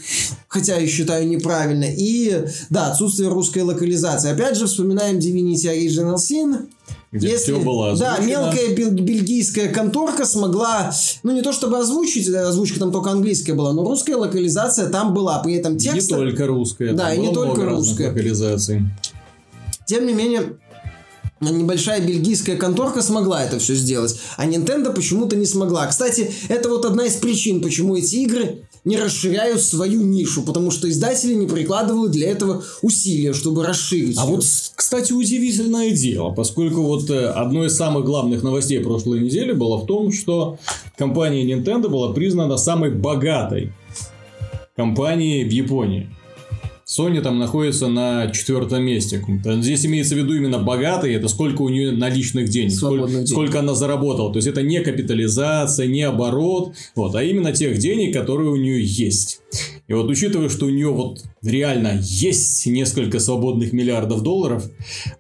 хотя 0.49 0.77
я 0.77 0.87
считаю 0.87 1.27
неправильно. 1.27 1.87
И, 1.89 2.45
да, 2.69 2.91
отсутствие 2.91 3.31
русской 3.31 3.63
локализации. 3.63 4.31
Опять 4.31 4.59
же, 4.59 4.67
вспоминаем 4.67 5.17
Divinity 5.17 5.65
Original 5.65 6.10
Sin, 6.17 6.69
где 7.13 7.29
Если, 7.29 7.53
все 7.53 7.61
было 7.61 7.93
озвучено. 7.93 8.17
Да, 8.19 8.25
мелкая 8.25 8.69
бельгийская 8.75 9.69
конторка 9.69 10.25
смогла, 10.25 10.93
ну 11.23 11.33
не 11.33 11.43
то 11.43 11.53
чтобы 11.53 11.79
озвучить, 11.79 12.29
озвучка 12.29 12.79
там 12.79 12.93
только 12.93 13.11
английская 13.11 13.55
была, 13.55 13.73
но 13.73 13.83
русская 13.83 14.17
локализация 14.17 14.89
там 14.89 15.13
была, 15.13 15.39
при 15.41 15.55
этом 15.55 15.77
текст... 15.77 16.11
Не 16.11 16.17
только 16.17 16.47
русская. 16.47 16.93
Да, 16.93 17.13
и 17.13 17.19
не 17.19 17.33
только 17.33 17.65
русская. 17.65 18.09
локализаций. 18.09 18.83
Тем 19.87 20.07
не 20.07 20.15
менее, 20.15 20.57
небольшая 21.41 22.01
бельгийская 22.01 22.57
конторка 22.57 23.03
смогла 23.03 23.43
это 23.43 23.59
все 23.59 23.75
сделать, 23.75 24.17
а 24.37 24.47
Nintendo 24.47 24.93
почему-то 24.93 25.37
не 25.37 25.47
смогла. 25.47 25.87
Кстати, 25.87 26.31
это 26.49 26.69
вот 26.69 26.85
одна 26.85 27.07
из 27.07 27.15
причин, 27.15 27.61
почему 27.61 27.97
эти 27.97 28.17
игры 28.17 28.69
не 28.85 28.97
расширяют 28.97 29.61
свою 29.63 30.03
нишу, 30.03 30.43
потому 30.43 30.71
что 30.71 30.89
издатели 30.89 31.35
не 31.35 31.47
прикладывают 31.47 32.13
для 32.13 32.31
этого 32.31 32.63
усилия, 32.83 33.33
чтобы 33.33 33.67
расширить. 33.67 34.19
А 34.19 34.23
ее. 34.23 34.29
вот, 34.29 34.45
кстати, 34.75 35.13
удивительное 35.13 35.91
дело, 35.91 36.31
поскольку 36.31 36.83
вот 36.83 37.11
э, 37.11 37.27
одной 37.27 37.67
из 37.67 37.77
самых 37.77 38.05
главных 38.05 38.43
новостей 38.43 38.81
прошлой 38.81 39.21
недели 39.21 39.53
было 39.53 39.77
в 39.77 39.87
том, 39.87 40.13
что 40.13 40.59
компания 40.97 41.45
Nintendo 41.45 41.89
была 41.89 42.13
признана 42.13 42.57
самой 42.57 42.91
богатой 42.91 43.73
компанией 44.77 45.45
в 45.45 45.53
Японии. 45.53 46.09
Sony 46.91 47.21
там 47.21 47.39
находится 47.39 47.87
на 47.87 48.33
четвертом 48.33 48.83
месте. 48.83 49.25
Здесь 49.45 49.87
имеется 49.87 50.17
в 50.17 50.19
виду 50.19 50.35
именно 50.35 50.59
богатый, 50.59 51.15
это 51.15 51.29
сколько 51.29 51.63
у 51.63 51.69
нее 51.69 51.93
наличных 51.93 52.49
денег, 52.49 52.73
сколько, 52.73 53.09
денег. 53.09 53.29
сколько 53.29 53.61
она 53.61 53.75
заработала. 53.75 54.33
То 54.33 54.39
есть 54.39 54.49
это 54.49 54.63
не 54.63 54.81
капитализация, 54.81 55.87
не 55.87 56.03
оборот, 56.03 56.75
вот, 56.97 57.15
а 57.15 57.23
именно 57.23 57.53
тех 57.53 57.79
денег, 57.79 58.13
которые 58.13 58.51
у 58.51 58.57
нее 58.57 58.83
есть. 58.85 59.41
И 59.87 59.93
вот 59.93 60.09
учитывая, 60.09 60.49
что 60.49 60.67
у 60.67 60.71
нее 60.71 60.89
вот 60.89 61.23
реально 61.43 62.01
есть 62.03 62.67
несколько 62.67 63.21
свободных 63.21 63.73
миллиардов 63.73 64.23
долларов, 64.23 64.69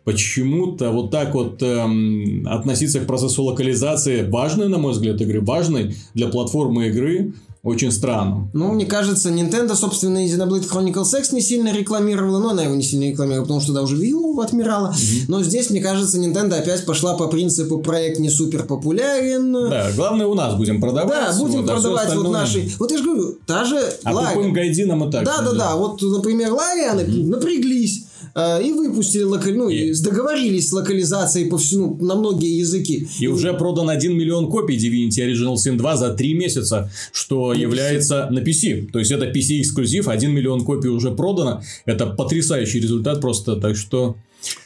почему-то 0.05 0.91
вот 0.91 1.13
так 1.13 1.35
вот 1.35 1.63
эм, 1.63 2.47
относиться 2.49 3.01
к 3.01 3.07
процессу 3.07 3.45
локализации 3.45 4.29
важной, 4.29 4.69
на 4.69 4.79
мой 4.79 4.93
взгляд, 4.93 5.21
игры, 5.21 5.41
важной 5.41 5.95
для 6.15 6.29
платформы 6.29 6.89
игры, 6.89 7.33
очень 7.63 7.93
странно. 7.93 8.49
Ну, 8.55 8.73
мне 8.73 8.87
кажется, 8.87 9.29
Nintendo, 9.29 9.75
собственно, 9.75 10.25
и 10.25 10.29
Xenoblade 10.29 10.67
Chronicles 10.67 11.19
X 11.19 11.33
не 11.33 11.43
сильно 11.43 11.73
рекламировала, 11.73 12.39
но 12.39 12.51
она 12.51 12.63
его 12.63 12.75
не 12.75 12.83
сильно 12.83 13.11
рекламировала, 13.11 13.45
потому 13.45 13.61
что 13.61 13.69
тогда 13.69 13.83
уже 13.83 13.97
Wii 13.97 14.43
отмирала. 14.43 14.93
Mm-hmm. 14.93 15.25
Но 15.29 15.43
здесь, 15.43 15.69
мне 15.69 15.83
кажется, 15.83 16.19
Nintendo 16.19 16.55
опять 16.55 16.87
пошла 16.87 17.17
по 17.17 17.27
принципу 17.29 17.79
проект 17.79 18.19
не 18.19 18.31
супер 18.31 18.65
популярен. 18.65 19.53
Да, 19.53 19.91
главное 19.95 20.27
у 20.27 20.35
нас 20.35 20.55
будем 20.55 20.81
продавать. 20.81 21.11
Да, 21.11 21.39
будем 21.39 21.63
вот, 21.63 21.71
продавать 21.71 22.09
а 22.11 22.17
вот 22.17 22.31
наши. 22.31 22.71
Вот 22.79 22.91
я 22.91 22.97
же 22.97 23.05
говорю, 23.05 23.39
та 23.47 23.65
же 23.65 23.79
А 24.05 24.13
Лари... 24.13 24.35
тупым 24.35 24.53
гайдинам 24.55 25.09
и 25.09 25.13
так. 25.13 25.25
Да, 25.25 25.43
да, 25.43 25.53
да. 25.53 25.77
Вот, 25.77 26.01
например, 26.01 26.53
Ларианы 26.53 27.03
mm-hmm. 27.03 27.27
напряглись 27.27 28.05
и 28.35 28.73
выпустили 28.73 29.23
локаль... 29.23 29.57
ну, 29.57 29.69
и... 29.69 29.93
договорились 29.95 30.69
с 30.69 30.73
локализацией 30.73 31.49
по 31.49 31.59
всему, 31.59 31.97
на 32.01 32.15
многие 32.15 32.59
языки. 32.59 33.09
И, 33.19 33.25
и 33.25 33.27
уже 33.27 33.53
продан 33.55 33.91
1 33.91 34.17
миллион 34.17 34.51
копий 34.51 34.77
Divinity 34.77 35.27
Original 35.27 35.55
Sin 35.55 35.77
2 35.77 35.97
за 35.97 36.15
3 36.15 36.35
месяца, 36.35 36.91
что 37.13 37.53
на 37.53 37.59
является 37.59 38.29
PC. 38.31 38.31
на 38.31 38.39
PC. 38.39 38.91
То 38.93 38.99
есть, 38.99 39.11
это 39.11 39.27
PC-эксклюзив, 39.27 40.09
1 40.09 40.31
миллион 40.31 40.65
копий 40.65 40.89
уже 40.89 41.11
продано. 41.11 41.63
Это 41.85 42.07
потрясающий 42.07 42.81
результат 42.81 43.21
просто, 43.21 43.57
так 43.57 43.77
что... 43.77 44.17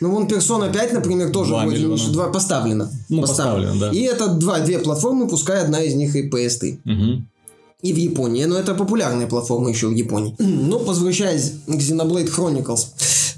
Ну, 0.00 0.11
вон 0.11 0.29
Persona 0.29 0.72
5, 0.72 0.92
например, 0.92 1.31
тоже 1.31 1.50
2 1.50 1.66
вроде 1.66 1.87
2 1.87 2.29
поставлено. 2.29 2.90
Ну, 3.09 3.20
поставлено. 3.22 3.72
поставлено, 3.72 3.81
да. 3.81 3.98
И 3.98 4.03
это 4.03 4.29
два, 4.29 4.61
две 4.61 4.79
платформы, 4.79 5.29
пускай 5.29 5.62
одна 5.62 5.83
из 5.83 5.94
них 5.94 6.14
и 6.14 6.29
PS3. 6.29 6.79
Угу 6.85 7.24
и 7.85 7.92
в 7.92 7.96
Японии. 7.96 8.44
Но 8.46 8.57
это 8.57 8.74
популярная 8.74 9.27
платформа 9.27 9.68
еще 9.68 9.88
в 9.88 9.92
Японии. 9.92 10.35
Но 10.38 10.79
возвращаясь 10.79 11.53
к 11.66 11.70
Xenoblade 11.70 12.35
Chronicles, 12.35 12.87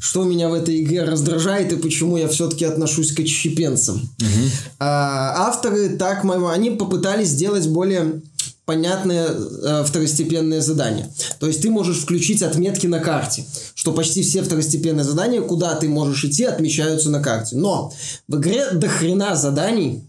что 0.06 0.22
меня 0.22 0.48
в 0.48 0.54
этой 0.54 0.82
игре 0.82 1.02
раздражает 1.02 1.72
и 1.72 1.76
почему 1.76 2.16
я 2.16 2.28
все-таки 2.28 2.64
отношусь 2.64 3.10
к 3.12 3.18
отщепенцам. 3.18 3.96
Угу. 3.96 4.50
А, 4.78 5.48
авторы 5.48 5.88
так, 5.96 6.24
они 6.24 6.70
попытались 6.70 7.30
сделать 7.30 7.66
более 7.66 8.22
понятное 8.66 9.26
э, 9.26 9.84
второстепенное 9.84 10.60
задание. 10.60 11.10
То 11.40 11.48
есть 11.48 11.60
ты 11.60 11.70
можешь 11.70 11.98
включить 11.98 12.42
отметки 12.42 12.86
на 12.86 13.00
карте, 13.00 13.44
что 13.74 13.92
почти 13.92 14.22
все 14.22 14.42
второстепенные 14.42 15.02
задания, 15.02 15.40
куда 15.40 15.74
ты 15.74 15.88
можешь 15.88 16.24
идти, 16.24 16.44
отмечаются 16.44 17.10
на 17.10 17.20
карте. 17.20 17.56
Но 17.56 17.92
в 18.28 18.36
игре 18.36 18.70
до 18.70 18.88
хрена 18.88 19.34
заданий 19.34 20.04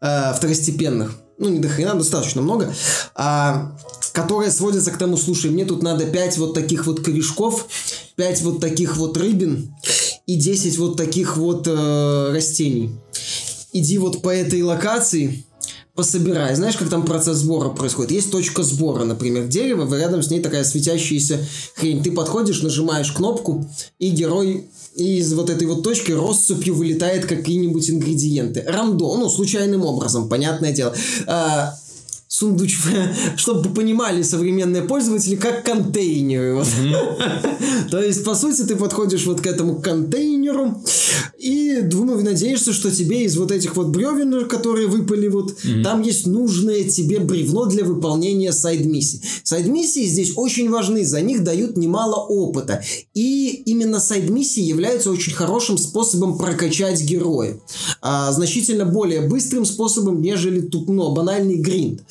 э, 0.00 0.32
второстепенных 0.32 1.18
ну, 1.38 1.48
не 1.48 1.58
до 1.58 1.68
хрена, 1.68 1.94
достаточно 1.94 2.42
много, 2.42 2.72
а, 3.14 3.74
которые 4.12 4.50
сводятся 4.52 4.92
к 4.92 4.98
тому, 4.98 5.16
слушай, 5.16 5.50
мне 5.50 5.64
тут 5.64 5.82
надо 5.82 6.04
5 6.04 6.38
вот 6.38 6.54
таких 6.54 6.86
вот 6.86 7.04
корешков, 7.04 7.66
5 8.16 8.42
вот 8.42 8.60
таких 8.60 8.96
вот 8.96 9.16
рыбин 9.16 9.74
и 10.26 10.36
10 10.36 10.78
вот 10.78 10.96
таких 10.96 11.36
вот 11.36 11.66
э, 11.66 12.32
растений. 12.32 12.90
Иди 13.72 13.98
вот 13.98 14.22
по 14.22 14.28
этой 14.28 14.62
локации, 14.62 15.44
пособирай. 15.94 16.54
Знаешь, 16.54 16.76
как 16.76 16.88
там 16.88 17.04
процесс 17.04 17.38
сбора 17.38 17.70
происходит? 17.70 18.12
Есть 18.12 18.30
точка 18.30 18.62
сбора, 18.62 19.04
например, 19.04 19.46
дерево, 19.46 19.92
и 19.92 19.98
рядом 19.98 20.22
с 20.22 20.30
ней 20.30 20.40
такая 20.40 20.64
светящаяся 20.64 21.38
хрень. 21.76 22.02
Ты 22.02 22.12
подходишь, 22.12 22.62
нажимаешь 22.62 23.12
кнопку, 23.12 23.68
и 23.98 24.10
герой 24.10 24.68
из 24.94 25.32
вот 25.34 25.50
этой 25.50 25.66
вот 25.66 25.82
точки 25.82 26.12
россыпью 26.12 26.74
вылетает 26.74 27.26
какие-нибудь 27.26 27.90
ингредиенты. 27.90 28.62
Рандом, 28.66 29.20
ну, 29.20 29.28
случайным 29.28 29.84
образом, 29.84 30.28
понятное 30.28 30.72
дело. 30.72 30.94
А, 31.26 31.74
сундуч, 32.34 32.78
чтобы 33.36 33.70
понимали 33.70 34.22
современные 34.22 34.82
пользователи, 34.82 35.36
как 35.36 35.64
контейнеры. 35.64 36.56
Вот. 36.56 36.66
Mm-hmm. 36.66 37.88
То 37.90 38.02
есть, 38.02 38.24
по 38.24 38.34
сути, 38.34 38.62
ты 38.62 38.74
подходишь 38.74 39.24
вот 39.26 39.40
к 39.40 39.46
этому 39.46 39.76
контейнеру 39.80 40.82
и 41.38 41.80
думаю, 41.82 42.24
надеешься, 42.24 42.72
что 42.72 42.90
тебе 42.90 43.24
из 43.24 43.36
вот 43.36 43.52
этих 43.52 43.76
вот 43.76 43.88
бревен, 43.88 44.48
которые 44.48 44.88
выпали, 44.88 45.28
вот 45.28 45.52
mm-hmm. 45.52 45.82
там 45.84 46.02
есть 46.02 46.26
нужное 46.26 46.82
тебе 46.82 47.20
бревно 47.20 47.66
для 47.66 47.84
выполнения 47.84 48.52
сайд-миссий. 48.52 49.22
Сайд-миссии 49.44 50.04
здесь 50.04 50.32
очень 50.34 50.70
важны, 50.70 51.04
за 51.04 51.20
них 51.20 51.44
дают 51.44 51.76
немало 51.76 52.16
опыта. 52.16 52.82
И 53.14 53.62
именно 53.66 54.00
сайд-миссии 54.00 54.62
являются 54.62 55.12
очень 55.12 55.34
хорошим 55.34 55.78
способом 55.78 56.36
прокачать 56.36 57.00
героя. 57.00 57.60
А, 58.00 58.32
значительно 58.32 58.86
более 58.86 59.20
быстрым 59.20 59.64
способом, 59.64 60.20
нежели 60.20 60.60
тут, 60.60 60.88
ну, 60.88 61.14
банальный 61.14 61.58
гринд. 61.58 62.02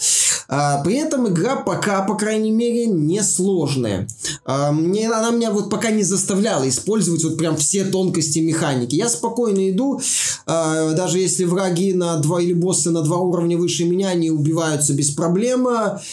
А, 0.56 0.84
при 0.84 0.98
этом 0.98 1.28
игра 1.28 1.56
пока, 1.56 2.04
по 2.04 2.14
крайней 2.14 2.52
мере, 2.52 2.86
не 2.86 3.24
сложная. 3.24 4.08
А, 4.46 4.72
мне, 4.72 5.10
она 5.10 5.32
меня 5.32 5.50
вот 5.50 5.72
пока 5.72 5.90
не 5.90 6.04
заставляла 6.04 6.70
использовать 6.70 7.24
вот 7.24 7.38
прям 7.38 7.58
все 7.58 7.86
тонкости 7.86 8.38
механики. 8.38 8.94
Я 8.94 9.10
спокойно 9.10 9.72
иду, 9.72 10.00
а, 10.46 10.92
даже 10.92 11.18
если 11.18 11.46
враги 11.46 11.94
на 11.94 12.18
два 12.18 12.40
или 12.40 12.54
боссы 12.54 12.92
на 12.92 13.02
два 13.02 13.18
уровня 13.18 13.58
выше 13.58 13.86
меня, 13.86 14.10
они 14.10 14.30
убиваются 14.30 14.94
без 14.94 15.10
проблем. 15.10 15.68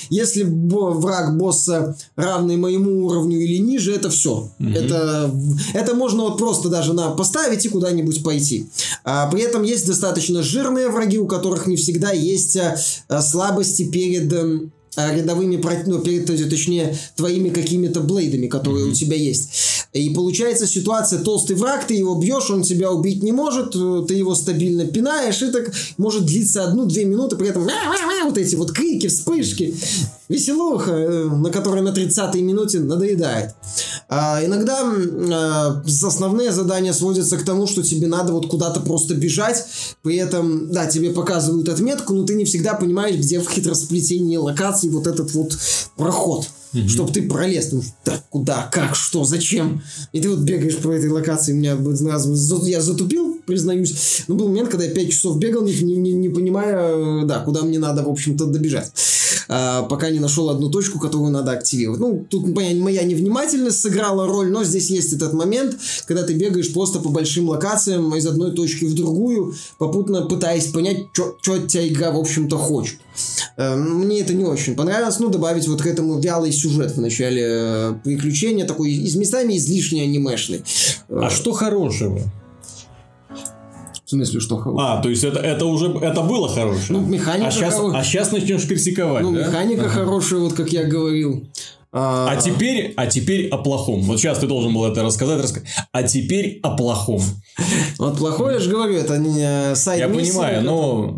Если 0.09 0.45
враг 0.45 1.37
босса 1.37 1.97
равный 2.17 2.57
моему 2.57 3.07
уровню 3.07 3.41
или 3.41 3.59
ниже, 3.59 3.95
это 3.95 4.09
все. 4.09 4.49
Mm-hmm. 4.59 4.79
Это, 4.79 5.35
это 5.75 5.95
можно 5.95 6.23
вот 6.23 6.39
просто 6.39 6.71
даже 6.71 6.95
на 6.95 7.11
поставить 7.11 7.67
и 7.67 7.69
куда-нибудь 7.69 8.25
пойти. 8.25 8.71
А, 9.05 9.29
при 9.31 9.43
этом 9.43 9.65
есть 9.65 9.87
достаточно 9.87 10.43
жирные 10.43 10.89
враги, 10.89 11.19
у 11.19 11.27
которых 11.27 11.67
не 11.67 11.77
всегда 11.77 12.13
есть 12.13 12.57
а, 12.57 13.21
слабости 13.21 13.85
перед 13.85 14.30
перед 14.33 14.71
рядовыми, 14.97 15.57
ну, 15.87 16.01
перед, 16.01 16.27
точнее, 16.27 16.97
твоими 17.17 17.51
какими-то 17.51 18.01
блейдами, 18.01 18.47
которые 18.47 18.87
mm-hmm. 18.87 18.91
у 18.91 18.95
тебя 18.95 19.17
есть. 19.17 19.80
И 19.93 20.11
получается 20.11 20.67
ситуация, 20.67 21.19
толстый 21.19 21.57
враг, 21.57 21.87
ты 21.87 21.95
его 21.95 22.15
бьешь, 22.15 22.49
он 22.51 22.63
тебя 22.63 22.93
убить 22.93 23.23
не 23.25 23.33
может, 23.33 23.73
ты 23.73 24.15
его 24.15 24.37
стабильно 24.37 24.87
пинаешь, 24.87 25.43
и 25.43 25.51
так 25.51 25.73
может 25.97 26.27
длиться 26.27 26.65
одну-две 26.65 27.05
минуты, 27.05 27.37
при 27.37 27.49
этом 27.49 27.69
вот 28.25 28.39
эти 28.39 28.55
вот 28.55 28.71
крики, 28.71 29.09
вспышки, 29.09 29.75
веселуха, 30.29 30.93
э, 30.93 31.25
на 31.25 31.51
которой 31.51 31.83
на 31.83 31.89
30-й 31.89 32.41
минуте 32.41 32.79
надоедает. 32.79 33.55
А, 34.09 34.45
иногда 34.45 34.81
а, 34.83 35.83
основные 35.87 36.53
задания 36.53 36.93
сводятся 36.93 37.37
к 37.37 37.45
тому, 37.45 37.67
что 37.67 37.83
тебе 37.83 38.07
надо 38.07 38.33
вот 38.33 38.49
куда-то 38.49 38.81
просто 38.81 39.15
бежать, 39.15 39.65
при 40.03 40.17
этом, 40.17 40.71
да, 40.71 40.87
тебе 40.87 41.11
показывают 41.11 41.69
отметку, 41.69 42.15
но 42.15 42.25
ты 42.25 42.35
не 42.35 42.45
всегда 42.45 42.75
понимаешь, 42.75 43.17
где 43.17 43.41
в 43.41 43.51
хитросплетении 43.51 44.37
локаций 44.37 44.91
вот 44.91 45.07
этот 45.07 45.33
вот 45.35 45.59
проход. 45.97 46.49
Угу. 46.73 46.89
Чтобы 46.89 47.13
ты 47.13 47.23
пролез, 47.23 47.73
ну, 47.73 47.83
так, 48.05 48.23
куда, 48.31 48.69
как, 48.73 48.95
что, 48.95 49.25
зачем. 49.25 49.83
И 50.13 50.21
ты 50.21 50.29
вот 50.29 50.41
бегаешь 50.41 50.77
по 50.77 50.91
этой 50.91 51.11
локации. 51.11 51.53
У 51.53 51.57
меня 51.57 51.77
я 52.69 52.81
затупил, 52.81 53.39
признаюсь. 53.45 54.25
Но 54.29 54.37
был 54.37 54.49
момент, 54.49 54.71
когда 54.71 54.85
я 54.85 54.95
5 54.95 55.11
часов 55.11 55.39
бегал, 55.39 55.63
не, 55.63 55.73
не, 55.73 56.13
не 56.13 56.29
понимая, 56.29 57.25
да, 57.25 57.41
куда 57.41 57.63
мне 57.63 57.79
надо, 57.79 58.05
в 58.05 58.09
общем-то, 58.09 58.47
добежать. 58.47 58.93
А, 59.53 59.83
пока 59.83 60.11
не 60.11 60.21
нашел 60.21 60.49
одну 60.49 60.71
точку, 60.71 61.01
которую 61.01 61.33
надо 61.33 61.51
активировать. 61.51 61.99
Ну, 61.99 62.25
тут 62.31 62.47
моя, 62.55 62.73
моя 62.77 63.03
невнимательность 63.03 63.81
сыграла 63.81 64.29
роль, 64.29 64.51
но 64.51 64.63
здесь 64.63 64.91
есть 64.91 65.13
этот 65.13 65.33
момент, 65.33 65.77
когда 66.07 66.23
ты 66.23 66.35
бегаешь 66.35 66.73
просто 66.73 67.01
по 67.01 67.09
большим 67.09 67.49
локациям 67.49 68.15
из 68.15 68.27
одной 68.27 68.53
точки 68.53 68.85
в 68.85 68.95
другую, 68.95 69.55
попутно 69.79 70.23
пытаясь 70.23 70.69
понять, 70.69 71.09
что 71.13 71.53
от 71.53 71.67
тебя 71.67 71.89
игра, 71.89 72.13
в 72.13 72.19
общем-то, 72.19 72.57
хочет. 72.57 72.99
Э, 73.57 73.77
мне 73.77 74.21
это 74.21 74.35
не 74.35 74.45
очень 74.45 74.75
понравилось. 74.75 75.19
Ну, 75.19 75.29
добавить 75.29 75.69
вот 75.69 75.83
к 75.83 75.87
этому 75.87 76.19
вялый 76.19 76.53
сюжет 76.53 76.93
в 76.93 77.01
начале 77.01 77.43
э, 77.47 77.95
приключения, 78.03 78.67
такой 78.67 78.93
из 78.93 79.17
местами 79.17 79.57
излишне 79.57 80.03
анимешный. 80.03 80.63
А 81.09 81.31
что 81.31 81.53
хорошего? 81.53 82.21
В 84.05 84.11
смысле, 84.11 84.41
что 84.41 84.57
хорошее? 84.57 84.89
А, 84.89 85.03
то 85.03 85.09
есть 85.09 85.23
это, 85.23 85.39
это 85.39 85.67
уже 85.67 85.87
это 85.87 86.23
было 86.23 86.49
хорошее. 86.49 86.99
Ну, 86.99 87.01
механика 87.01 87.49
а 87.49 87.51
сейчас, 87.53 87.75
хоро... 87.75 87.97
а 87.97 88.03
сейчас 88.03 88.33
начнешь 88.33 88.67
критиковать. 88.67 89.23
Ну, 89.23 89.33
да? 89.33 89.47
механика 89.47 89.83
ага. 89.83 89.91
хорошая, 89.91 90.41
вот 90.41 90.55
как 90.55 90.73
я 90.73 90.85
говорил. 90.85 91.47
А... 91.93 92.29
а 92.31 92.37
теперь, 92.37 92.93
а 92.97 93.07
теперь 93.07 93.49
о 93.49 93.59
плохом. 93.59 94.03
Вот 94.03 94.19
сейчас 94.19 94.39
ты 94.39 94.47
должен 94.47 94.73
был 94.73 94.85
это 94.85 95.03
рассказать, 95.03 95.43
рассказать. 95.43 95.69
А 95.93 96.03
теперь 96.03 96.61
о 96.63 96.77
плохом. 96.77 97.21
Вот 97.99 98.19
плохое, 98.19 98.55
я 98.55 98.61
же 98.61 98.71
говорю, 98.71 98.95
это 98.95 99.19
не 99.19 99.75
сайт 99.75 100.01
Я 100.01 100.09
понимаю, 100.09 100.63
но 100.63 101.13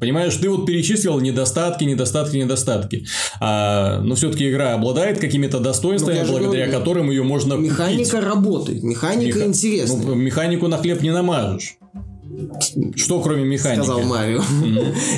Понимаешь, 0.00 0.34
ты 0.36 0.48
вот 0.48 0.66
перечислил 0.66 1.20
недостатки, 1.20 1.84
недостатки, 1.84 2.36
недостатки. 2.36 3.06
А, 3.38 4.00
но 4.00 4.14
все-таки 4.14 4.48
игра 4.50 4.74
обладает 4.74 5.18
какими-то 5.18 5.60
достоинствами, 5.60 6.20
ну, 6.20 6.32
благодаря 6.32 6.66
говорю, 6.66 6.78
которым 6.78 7.10
ее 7.10 7.22
можно 7.22 7.54
Механика 7.54 8.16
купить. 8.16 8.24
работает, 8.24 8.82
механика 8.82 9.38
Меха... 9.38 9.48
интересная. 9.48 10.06
Ну, 10.06 10.14
механику 10.14 10.68
на 10.68 10.78
хлеб 10.78 11.02
не 11.02 11.10
намажешь. 11.10 11.76
Что 12.96 13.20
кроме 13.20 13.44
механики? 13.44 13.84
Сказал 13.84 14.02
Марио. 14.02 14.42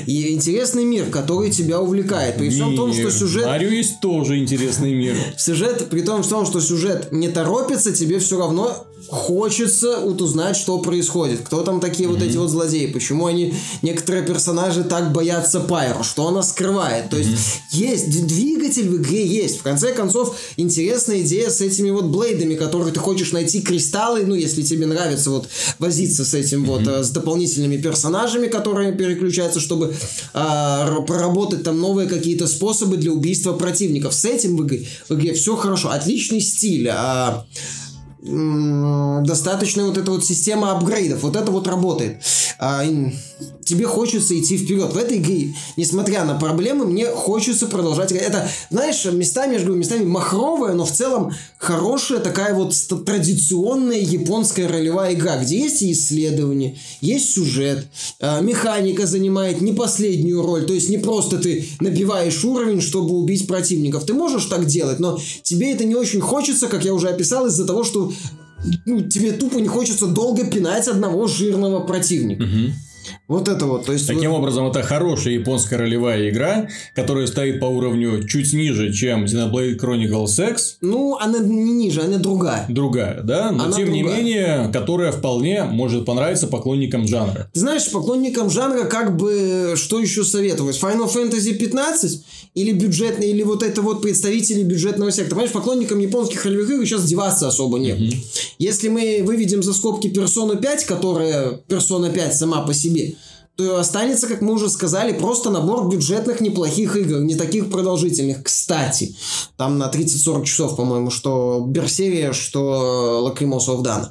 И 0.06 0.32
интересный 0.32 0.84
мир, 0.84 1.04
который 1.06 1.50
тебя 1.50 1.80
увлекает. 1.80 2.36
При 2.36 2.50
всем 2.50 2.74
том, 2.74 2.92
что 2.92 3.10
сюжет... 3.10 3.46
Марио 3.46 3.68
есть 3.68 4.00
тоже 4.00 4.38
интересный 4.38 4.92
мир. 4.92 5.14
Сюжет, 5.36 5.88
при 5.90 6.00
том, 6.00 6.24
что 6.24 6.60
сюжет 6.60 7.12
не 7.12 7.28
торопится, 7.28 7.92
тебе 7.92 8.18
все 8.18 8.38
равно 8.38 8.86
хочется 9.08 10.00
вот 10.00 10.20
узнать, 10.22 10.56
что 10.56 10.78
происходит. 10.78 11.40
Кто 11.40 11.62
там 11.62 11.80
такие 11.80 12.08
mm-hmm. 12.08 12.12
вот 12.12 12.22
эти 12.22 12.36
вот 12.36 12.48
злодеи? 12.48 12.86
Почему 12.86 13.26
они, 13.26 13.54
некоторые 13.82 14.24
персонажи 14.24 14.84
так 14.84 15.12
боятся 15.12 15.60
Пайру? 15.60 16.02
Что 16.02 16.28
она 16.28 16.42
скрывает? 16.42 17.10
То 17.10 17.18
есть, 17.18 17.30
mm-hmm. 17.30 17.76
есть 17.76 18.26
двигатель 18.26 18.88
в 18.88 18.96
игре, 18.96 19.26
есть. 19.26 19.58
В 19.58 19.62
конце 19.62 19.92
концов, 19.92 20.36
интересная 20.56 21.20
идея 21.20 21.50
с 21.50 21.60
этими 21.60 21.90
вот 21.90 22.06
блейдами, 22.06 22.54
которые 22.54 22.92
ты 22.92 23.00
хочешь 23.00 23.32
найти 23.32 23.60
кристаллы, 23.60 24.24
ну, 24.24 24.34
если 24.34 24.62
тебе 24.62 24.86
нравится 24.86 25.30
вот 25.30 25.48
возиться 25.78 26.24
с 26.24 26.34
этим 26.34 26.64
mm-hmm. 26.64 26.66
вот, 26.66 26.88
э, 26.88 27.04
с 27.04 27.10
дополнительными 27.10 27.76
персонажами, 27.76 28.48
которые 28.48 28.92
переключаются, 28.92 29.60
чтобы 29.60 29.94
э, 30.34 30.86
проработать 31.06 31.62
там 31.64 31.80
новые 31.80 32.08
какие-то 32.08 32.46
способы 32.46 32.96
для 32.96 33.12
убийства 33.12 33.52
противников. 33.52 34.14
С 34.14 34.24
этим 34.24 34.56
в 34.56 34.66
игре, 34.66 34.86
в 35.08 35.14
игре 35.14 35.32
все 35.34 35.56
хорошо. 35.56 35.90
Отличный 35.90 36.40
стиль. 36.40 36.88
Э, 36.88 37.42
достаточно 38.22 39.87
вот 39.87 39.98
эта 39.98 40.11
вот 40.11 40.24
система 40.24 40.72
апгрейдов. 40.72 41.22
Вот 41.22 41.37
это 41.37 41.50
вот 41.50 41.66
работает. 41.66 42.22
Тебе 43.64 43.87
хочется 43.87 44.38
идти 44.38 44.57
вперед. 44.57 44.92
В 44.92 44.96
этой 44.96 45.18
игре, 45.18 45.55
несмотря 45.77 46.25
на 46.25 46.35
проблемы, 46.35 46.85
мне 46.85 47.07
хочется 47.07 47.66
продолжать. 47.66 48.12
Это, 48.12 48.48
знаешь, 48.70 49.05
местами, 49.05 49.55
я 49.55 49.59
же 49.59 49.66
говорю, 49.66 49.81
местами 49.81 50.05
махровая, 50.05 50.75
но 50.75 50.85
в 50.85 50.90
целом 50.90 51.33
хорошая 51.59 52.18
такая 52.18 52.55
вот 52.55 52.75
традиционная 53.07 54.01
японская 54.01 54.68
ролевая 54.68 55.14
игра, 55.14 55.37
где 55.37 55.61
есть 55.61 55.83
и 55.83 55.92
исследования, 55.92 56.77
есть 57.01 57.35
сюжет, 57.35 57.87
а, 58.20 58.40
механика 58.40 59.07
занимает 59.07 59.61
не 59.61 59.72
последнюю 59.72 60.42
роль, 60.42 60.66
то 60.66 60.72
есть 60.72 60.88
не 60.88 60.98
просто 60.98 61.38
ты 61.38 61.68
набиваешь 61.81 62.44
уровень, 62.44 62.81
чтобы 62.81 63.14
убить 63.14 63.46
противников. 63.46 64.05
Ты 64.05 64.14
можешь 64.14 64.46
так 64.46 64.66
делать, 64.66 64.98
но 64.98 65.18
тебе 65.42 65.72
это 65.72 65.85
не 65.85 65.94
очень 65.94 66.20
хочется, 66.20 66.66
как 66.66 66.85
я 66.85 66.94
уже 66.94 67.09
описал, 67.09 67.46
из-за 67.46 67.66
того, 67.66 67.85
что 67.85 68.12
ну, 68.87 69.03
тебе 69.03 69.33
тупо 69.33 69.59
не 69.59 69.68
хочется 69.68 70.07
долго 70.07 70.44
пинать 70.44 70.88
одного 70.88 71.27
жирного 71.27 71.81
противника. 71.81 72.44
Угу. 72.44 72.72
Вот 73.28 73.48
это 73.48 73.66
вот. 73.66 73.86
То 73.86 73.92
есть 73.92 74.06
Таким 74.06 74.30
вот... 74.30 74.38
образом, 74.38 74.66
это 74.66 74.82
хорошая 74.82 75.34
японская 75.34 75.78
ролевая 75.78 76.30
игра, 76.30 76.68
которая 76.94 77.26
стоит 77.26 77.60
по 77.60 77.66
уровню 77.66 78.26
чуть 78.26 78.52
ниже, 78.52 78.92
чем 78.92 79.24
Xenoblade 79.24 79.78
Chronicles 79.78 80.50
X. 80.50 80.78
Ну, 80.80 81.16
она 81.18 81.38
не 81.38 81.72
ниже, 81.72 82.02
она 82.02 82.18
другая. 82.18 82.66
Другая, 82.68 83.20
да? 83.22 83.50
Но 83.50 83.64
она 83.64 83.76
тем 83.76 83.86
другая. 83.86 83.92
не 83.92 84.02
менее, 84.02 84.70
которая 84.72 85.12
вполне 85.12 85.64
может 85.64 86.04
понравиться 86.04 86.46
поклонникам 86.46 87.06
жанра. 87.06 87.50
Ты 87.52 87.60
знаешь, 87.60 87.90
поклонникам 87.90 88.50
жанра 88.50 88.84
как 88.84 89.16
бы 89.16 89.74
что 89.76 90.00
еще 90.00 90.24
советовать? 90.24 90.80
Final 90.80 91.12
Fantasy 91.12 91.54
15 91.54 92.24
или 92.54 92.72
бюджетный, 92.72 93.30
или 93.30 93.42
вот 93.42 93.62
это 93.62 93.80
вот 93.80 94.02
представители 94.02 94.62
бюджетного 94.62 95.10
сектора. 95.10 95.36
Понимаешь, 95.36 95.52
поклонникам 95.52 95.98
японских 96.00 96.44
ролевых 96.44 96.70
игр 96.70 96.86
сейчас 96.86 97.04
деваться 97.04 97.48
особо 97.48 97.78
нет. 97.78 97.98
Угу. 97.98 98.10
Если 98.58 98.88
мы 98.88 99.22
выведем 99.24 99.62
за 99.62 99.72
скобки 99.72 100.08
Persona 100.08 100.60
5, 100.60 100.84
которая 100.84 101.60
Persona 101.68 102.12
5 102.12 102.36
сама 102.36 102.62
по 102.62 102.74
себе, 102.74 102.91
то 103.57 103.78
останется, 103.78 104.28
как 104.28 104.40
мы 104.40 104.55
уже 104.55 104.70
сказали, 104.70 105.12
просто 105.12 105.50
набор 105.50 105.88
бюджетных 105.88 106.40
неплохих 106.40 106.96
игр, 106.96 107.20
не 107.20 107.35
таких 107.35 107.70
продолжительных. 107.70 108.42
Кстати, 108.42 109.14
там 109.59 109.78
на 109.78 109.90
30-40 109.90 110.44
часов, 110.44 110.76
по-моему, 110.76 111.11
что 111.11 111.62
Берсерия, 111.66 112.33
что 112.33 113.35
of 113.37 113.83
Dana. 113.83 114.09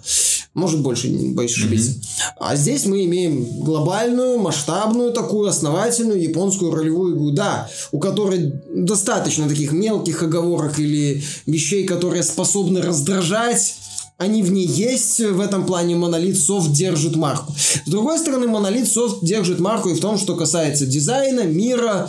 Может, 0.53 0.81
больше, 0.81 1.07
не 1.07 1.33
боюсь 1.33 1.53
ошибиться. 1.53 1.91
Mm-hmm. 1.91 2.33
А 2.39 2.55
здесь 2.57 2.85
мы 2.85 3.05
имеем 3.05 3.45
глобальную, 3.61 4.37
масштабную, 4.37 5.13
такую 5.13 5.47
основательную 5.47 6.21
японскую 6.21 6.71
ролевую 6.75 7.15
игру, 7.15 7.31
да, 7.31 7.69
у 7.93 7.99
которой 7.99 8.53
достаточно 8.69 9.47
таких 9.47 9.71
мелких 9.71 10.23
оговорок 10.23 10.77
или 10.77 11.23
вещей, 11.45 11.85
которые 11.85 12.23
способны 12.23 12.81
раздражать, 12.81 13.75
они 14.21 14.43
в 14.43 14.51
ней 14.51 14.67
есть, 14.67 15.19
в 15.19 15.39
этом 15.39 15.65
плане 15.65 15.95
Монолит 15.95 16.37
Софт 16.39 16.71
держит 16.71 17.15
марку. 17.15 17.55
С 17.85 17.89
другой 17.89 18.19
стороны, 18.19 18.47
Монолит 18.47 18.87
Софт 18.87 19.25
держит 19.25 19.59
марку 19.59 19.89
и 19.89 19.95
в 19.95 19.99
том, 19.99 20.19
что 20.19 20.35
касается 20.35 20.85
дизайна, 20.85 21.41
мира, 21.41 22.07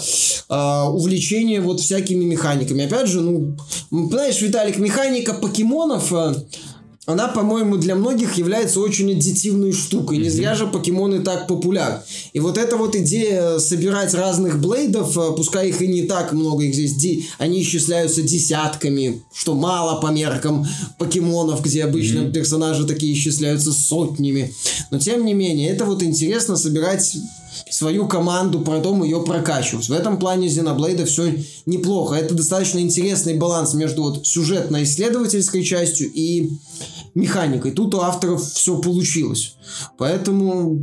э, 0.50 0.82
увлечения 0.90 1.62
вот 1.62 1.80
всякими 1.80 2.24
механиками. 2.24 2.84
Опять 2.84 3.08
же, 3.08 3.22
ну, 3.22 3.56
знаешь, 3.90 4.40
Виталик, 4.42 4.76
механика 4.76 5.32
покемонов... 5.32 6.12
Э, 7.06 7.12
она, 7.12 7.28
по-моему, 7.28 7.76
для 7.76 7.94
многих 7.94 8.34
является 8.34 8.80
очень 8.80 9.12
аддитивной 9.12 9.72
штукой. 9.72 10.18
Не 10.18 10.28
зря 10.28 10.54
же 10.54 10.66
покемоны 10.66 11.20
так 11.20 11.46
популярны. 11.46 12.00
И 12.32 12.40
вот 12.40 12.58
эта 12.58 12.76
вот 12.76 12.94
идея 12.96 13.58
собирать 13.58 14.14
разных 14.14 14.60
блейдов, 14.60 15.16
э, 15.16 15.32
пускай 15.36 15.68
их 15.68 15.82
и 15.82 15.88
не 15.88 16.02
так 16.02 16.32
много, 16.32 16.64
их 16.64 16.74
здесь, 16.74 17.26
они 17.38 17.62
исчисляются 17.62 18.22
десятками, 18.22 19.22
что 19.34 19.54
мало 19.54 20.00
по 20.00 20.08
меркам 20.08 20.66
покемонов, 20.98 21.62
где 21.62 21.84
обычно 21.84 22.20
mm-hmm. 22.20 22.32
персонажи 22.32 22.86
такие 22.86 23.12
исчисляются 23.14 23.72
сотнями. 23.72 24.54
Но 24.90 24.98
тем 24.98 25.24
не 25.24 25.34
менее, 25.34 25.70
это 25.70 25.84
вот 25.84 26.02
интересно 26.02 26.56
собирать 26.56 27.16
свою 27.70 28.06
команду, 28.08 28.60
потом 28.60 29.02
ее 29.02 29.22
прокачивать. 29.22 29.88
В 29.88 29.92
этом 29.92 30.18
плане 30.18 30.48
Xenoblade 30.48 31.04
все 31.04 31.44
неплохо. 31.66 32.14
Это 32.14 32.34
достаточно 32.34 32.78
интересный 32.78 33.34
баланс 33.34 33.74
между 33.74 34.02
вот 34.02 34.26
сюжетно-исследовательской 34.26 35.62
частью 35.62 36.10
и 36.12 36.50
механикой. 37.14 37.72
Тут 37.72 37.94
у 37.94 38.00
авторов 38.00 38.42
все 38.42 38.78
получилось. 38.78 39.56
Поэтому 39.98 40.78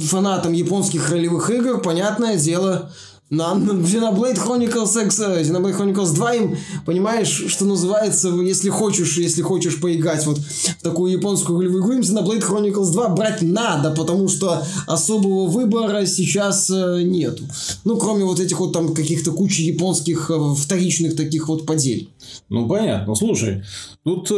фанатам 0.00 0.52
японских 0.52 1.10
ролевых 1.10 1.50
игр, 1.50 1.80
понятное 1.80 2.36
дело, 2.36 2.92
на 3.30 3.54
Xenoblade 3.54 4.36
Chronicles 4.36 5.04
X, 5.04 5.20
э, 5.20 5.42
Xenoblade 5.42 5.78
Chronicles 5.78 6.14
2 6.14 6.34
им, 6.34 6.56
понимаешь, 6.84 7.28
что 7.28 7.64
называется, 7.64 8.28
если 8.28 8.70
хочешь, 8.70 9.18
если 9.18 9.42
хочешь 9.42 9.80
поиграть 9.80 10.26
вот 10.26 10.38
в 10.38 10.82
такую 10.82 11.12
японскую 11.12 11.60
ролевую 11.60 11.82
игру, 11.82 11.92
им 11.92 12.00
Xenoblade 12.00 12.42
Chronicles 12.42 12.90
2 12.92 13.08
брать 13.10 13.42
надо, 13.42 13.92
потому 13.92 14.28
что 14.28 14.64
особого 14.88 15.46
выбора 15.46 16.06
сейчас 16.06 16.68
э, 16.70 17.02
нету. 17.04 17.44
Ну, 17.84 17.96
кроме 17.96 18.24
вот 18.24 18.40
этих 18.40 18.58
вот 18.58 18.72
там 18.72 18.94
каких-то 18.94 19.30
кучи 19.30 19.62
японских 19.62 20.28
э, 20.30 20.54
вторичных 20.56 21.14
таких 21.14 21.46
вот 21.46 21.66
подель. 21.66 22.08
Ну, 22.48 22.68
понятно. 22.68 23.14
Слушай, 23.14 23.62
тут 24.02 24.28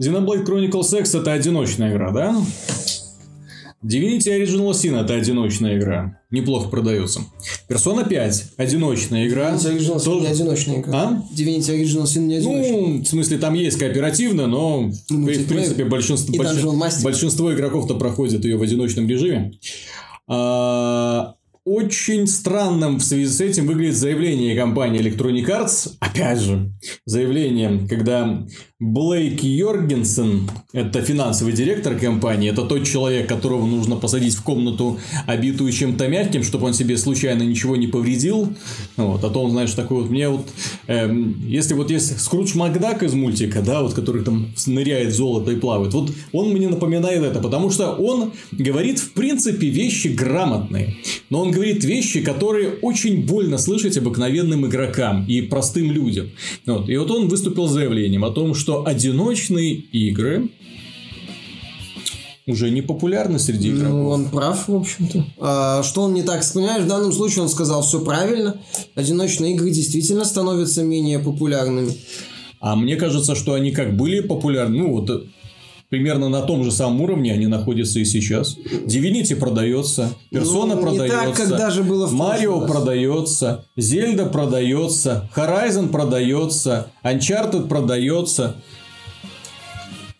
Xenoblade 0.00 0.46
Chronicles 0.46 0.98
X 0.98 1.14
это 1.14 1.32
одиночная 1.32 1.92
игра, 1.92 2.10
да? 2.10 2.42
Divinity 3.82 4.30
Original 4.30 4.70
Sin 4.70 4.96
это 4.98 5.14
одиночная 5.14 5.76
игра. 5.76 6.20
Неплохо 6.30 6.68
продается. 6.68 7.20
Persona 7.68 8.08
5 8.08 8.52
одиночная 8.56 9.26
игра. 9.26 9.54
Divinity 9.54 9.76
Original 9.76 9.96
Sin 9.96 10.04
тоже... 10.04 10.20
не 10.20 10.26
одиночная 10.28 10.80
игра. 10.80 10.98
А? 10.98 11.22
Divinity 11.36 11.82
Original 11.82 12.04
Sin 12.04 12.20
не 12.20 12.36
одиночная. 12.36 12.72
Ну, 12.72 13.02
в 13.02 13.06
смысле, 13.06 13.38
там 13.38 13.54
есть 13.54 13.78
кооперативно, 13.78 14.46
но 14.46 14.90
ну, 15.10 15.18
в 15.26 15.46
принципе 15.48 15.84
большинство, 15.84 16.34
больш... 16.36 17.02
большинство 17.02 17.52
игроков-то 17.52 17.96
проходит 17.96 18.44
ее 18.44 18.56
в 18.56 18.62
одиночном 18.62 19.08
режиме. 19.08 19.58
А, 20.28 21.34
очень 21.64 22.26
странным 22.26 22.96
в 22.96 23.04
связи 23.04 23.28
с 23.28 23.40
этим 23.40 23.66
выглядит 23.66 23.96
заявление 23.96 24.56
компании 24.56 25.00
Electronic 25.00 25.46
Arts. 25.46 25.92
Опять 26.00 26.40
же, 26.40 26.72
заявление, 27.06 27.86
когда 27.88 28.44
Блейк 28.80 29.44
Йоргенсен, 29.44 30.50
это 30.72 31.02
финансовый 31.02 31.52
директор 31.52 31.96
компании, 31.96 32.50
это 32.50 32.62
тот 32.62 32.84
человек, 32.84 33.28
которого 33.28 33.64
нужно 33.64 33.94
посадить 33.94 34.34
в 34.34 34.42
комнату, 34.42 34.98
обитую 35.28 35.70
чем-то 35.70 36.08
мягким, 36.08 36.42
чтобы 36.42 36.66
он 36.66 36.74
себе 36.74 36.96
случайно 36.96 37.44
ничего 37.44 37.76
не 37.76 37.86
повредил. 37.86 38.52
Вот, 38.96 39.22
а 39.22 39.30
то 39.30 39.44
он, 39.44 39.52
знаешь, 39.52 39.72
такой 39.74 40.02
вот, 40.02 40.10
мне 40.10 40.28
вот, 40.28 40.48
эм, 40.88 41.46
если 41.46 41.74
вот 41.74 41.92
есть 41.92 42.20
Скрудж 42.20 42.56
Макдак 42.56 43.04
из 43.04 43.14
мультика, 43.14 43.62
да, 43.62 43.82
вот, 43.82 43.94
который 43.94 44.24
там 44.24 44.52
ныряет 44.66 45.14
золото 45.14 45.52
и 45.52 45.56
плавает, 45.56 45.94
вот 45.94 46.10
он 46.32 46.50
мне 46.52 46.68
напоминает 46.68 47.22
это, 47.22 47.38
потому 47.38 47.70
что 47.70 47.92
он 47.92 48.32
говорит, 48.50 48.98
в 48.98 49.12
принципе, 49.12 49.68
вещи 49.68 50.08
грамотные, 50.08 50.96
но 51.30 51.42
он 51.42 51.51
говорит 51.52 51.84
вещи, 51.84 52.20
которые 52.20 52.70
очень 52.82 53.24
больно 53.24 53.58
слышать 53.58 53.96
обыкновенным 53.96 54.66
игрокам 54.66 55.24
и 55.26 55.42
простым 55.42 55.92
людям. 55.92 56.30
Вот, 56.66 56.88
и 56.88 56.96
вот 56.96 57.10
он 57.10 57.28
выступил 57.28 57.68
с 57.68 57.72
заявлением 57.72 58.24
о 58.24 58.30
том, 58.30 58.54
что 58.54 58.84
одиночные 58.86 59.74
игры 59.74 60.48
уже 62.46 62.70
не 62.70 62.82
популярны 62.82 63.38
среди 63.38 63.70
ну, 63.70 63.76
игроков. 63.76 63.94
Ну, 63.94 64.08
он 64.08 64.24
прав, 64.30 64.68
в 64.68 64.74
общем-то. 64.74 65.26
А, 65.38 65.82
что 65.82 66.02
он 66.02 66.14
не 66.14 66.22
так 66.22 66.42
понимаешь, 66.52 66.82
в 66.82 66.88
данном 66.88 67.12
случае 67.12 67.42
он 67.42 67.48
сказал 67.48 67.82
все 67.82 68.04
правильно. 68.04 68.60
Одиночные 68.94 69.54
игры 69.54 69.70
действительно 69.70 70.24
становятся 70.24 70.82
менее 70.82 71.18
популярными. 71.20 71.92
А 72.60 72.76
мне 72.76 72.96
кажется, 72.96 73.34
что 73.34 73.54
они 73.54 73.72
как 73.72 73.96
были 73.96 74.20
популярны, 74.20 74.78
ну 74.78 74.92
вот 74.92 75.26
примерно 75.92 76.30
на 76.30 76.40
том 76.40 76.64
же 76.64 76.72
самом 76.72 77.02
уровне 77.02 77.34
они 77.34 77.46
находятся 77.46 77.98
и 77.98 78.06
сейчас. 78.06 78.56
Divinity 78.56 79.36
продается, 79.36 80.08
Persona 80.32 80.74
ну, 80.74 80.80
продается, 80.80 81.18
так, 81.18 81.36
как 81.36 81.48
даже 81.50 81.82
было 81.82 82.06
в 82.06 82.14
Марио 82.14 82.60
раз. 82.60 82.70
продается, 82.70 83.66
Зельда 83.76 84.24
продается, 84.24 85.28
Horizon 85.36 85.90
продается, 85.90 86.86
Uncharted 87.04 87.68
продается. 87.68 88.56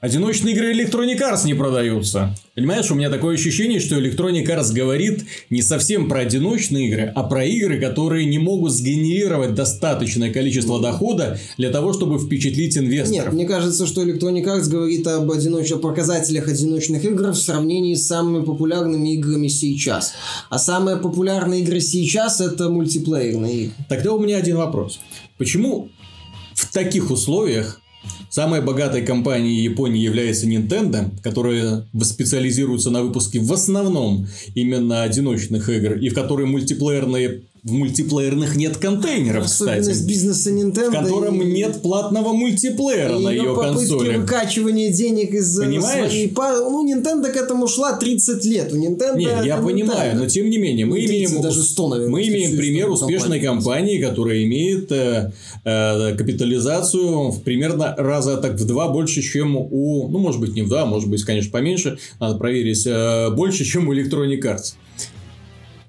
Одиночные 0.02 0.52
игры 0.52 0.72
Electronic 0.74 1.20
Arts 1.20 1.46
не 1.46 1.54
продаются. 1.54 2.34
Понимаешь, 2.56 2.90
у 2.90 2.96
меня 2.96 3.08
такое 3.08 3.36
ощущение, 3.36 3.78
что 3.78 3.94
Electronic 4.00 4.44
Arts 4.46 4.72
говорит 4.72 5.24
не 5.48 5.62
совсем 5.62 6.08
про 6.08 6.22
одиночные 6.22 6.88
игры, 6.88 7.12
а 7.14 7.22
про 7.22 7.44
игры, 7.44 7.80
которые 7.80 8.26
не 8.26 8.38
могут 8.38 8.72
сгенерировать 8.72 9.54
достаточное 9.54 10.32
количество 10.32 10.82
дохода 10.82 11.38
для 11.56 11.70
того, 11.70 11.92
чтобы 11.92 12.18
впечатлить 12.18 12.76
инвесторов. 12.76 13.26
Нет, 13.26 13.32
мне 13.32 13.46
кажется, 13.46 13.86
что 13.86 14.02
Electronic 14.02 14.44
Arts 14.44 14.68
говорит 14.68 15.06
об 15.06 15.30
одиночных 15.30 15.80
показателях 15.80 16.48
одиночных 16.48 17.04
игр 17.04 17.28
в 17.28 17.36
сравнении 17.36 17.94
с 17.94 18.04
самыми 18.04 18.44
популярными 18.44 19.14
играми 19.14 19.46
сейчас. 19.46 20.14
А 20.50 20.58
самые 20.58 20.96
популярные 20.96 21.60
игры 21.60 21.80
сейчас 21.80 22.40
это 22.40 22.70
мультиплеерные 22.70 23.56
игры. 23.66 23.74
Тогда 23.88 24.14
у 24.14 24.18
меня 24.18 24.38
один 24.38 24.56
вопрос. 24.56 24.98
Почему 25.38 25.90
в 26.54 26.72
таких 26.72 27.12
условиях 27.12 27.81
Самой 28.32 28.62
богатой 28.62 29.04
компанией 29.04 29.62
Японии 29.62 30.00
является 30.00 30.46
Nintendo, 30.46 31.10
которая 31.22 31.86
специализируется 32.00 32.88
на 32.88 33.02
выпуске 33.02 33.40
в 33.40 33.52
основном 33.52 34.26
именно 34.54 35.02
одиночных 35.02 35.68
игр, 35.68 35.98
и 35.98 36.08
в 36.08 36.14
которой 36.14 36.46
мультиплеерные 36.46 37.42
мультиплеерных 37.64 38.56
нет 38.56 38.76
контейнеров, 38.76 39.44
Особенность 39.44 39.90
кстати. 39.90 40.08
бизнеса 40.08 40.50
Nintendo. 40.50 40.90
В 40.90 41.04
котором 41.04 41.40
и... 41.42 41.44
нет 41.44 41.80
платного 41.80 42.32
мультиплеера 42.32 43.16
и 43.16 43.22
на 43.22 43.28
ее 43.30 43.54
консоли. 43.54 44.16
выкачивания 44.16 44.90
денег 44.92 45.32
из 45.32 45.60
э, 45.60 45.66
Понимаешь? 45.66 46.10
своей... 46.10 46.32
Ну, 46.36 46.84
Nintendo 46.92 47.30
к 47.30 47.36
этому 47.36 47.68
шла 47.68 47.92
30 47.92 48.44
лет. 48.46 48.72
У 48.72 48.76
Nintendo... 48.76 49.16
Нет, 49.16 49.44
я 49.44 49.58
понимаю, 49.58 50.14
Nintendo. 50.14 50.18
но 50.18 50.26
тем 50.26 50.50
не 50.50 50.58
менее, 50.58 50.86
мы 50.86 51.00
Ну, 51.00 51.06
30, 51.06 51.30
имеем, 51.30 51.42
даже 51.42 51.62
100, 51.62 51.88
наверное, 51.88 52.10
мы 52.10 52.26
имеем 52.26 52.56
пример 52.56 52.90
успешной 52.90 53.38
компании. 53.38 53.98
компании, 53.98 54.02
которая 54.02 54.44
имеет 54.44 54.90
э, 54.90 55.32
э, 55.64 56.16
капитализацию 56.16 57.30
в 57.30 57.42
примерно 57.42 57.94
раза 57.96 58.38
так 58.38 58.54
в 58.54 58.66
два 58.66 58.88
больше, 58.88 59.22
чем 59.22 59.56
у, 59.56 60.08
ну, 60.08 60.18
может 60.18 60.40
быть, 60.40 60.54
не 60.54 60.62
в 60.62 60.68
два, 60.68 60.84
может 60.84 61.08
быть, 61.08 61.22
конечно, 61.22 61.52
поменьше, 61.52 61.98
надо 62.18 62.38
проверить, 62.38 62.84
э, 62.86 63.30
больше, 63.30 63.64
чем 63.64 63.86
у 63.86 63.94
Electronic 63.94 64.40
Arts. 64.40 64.74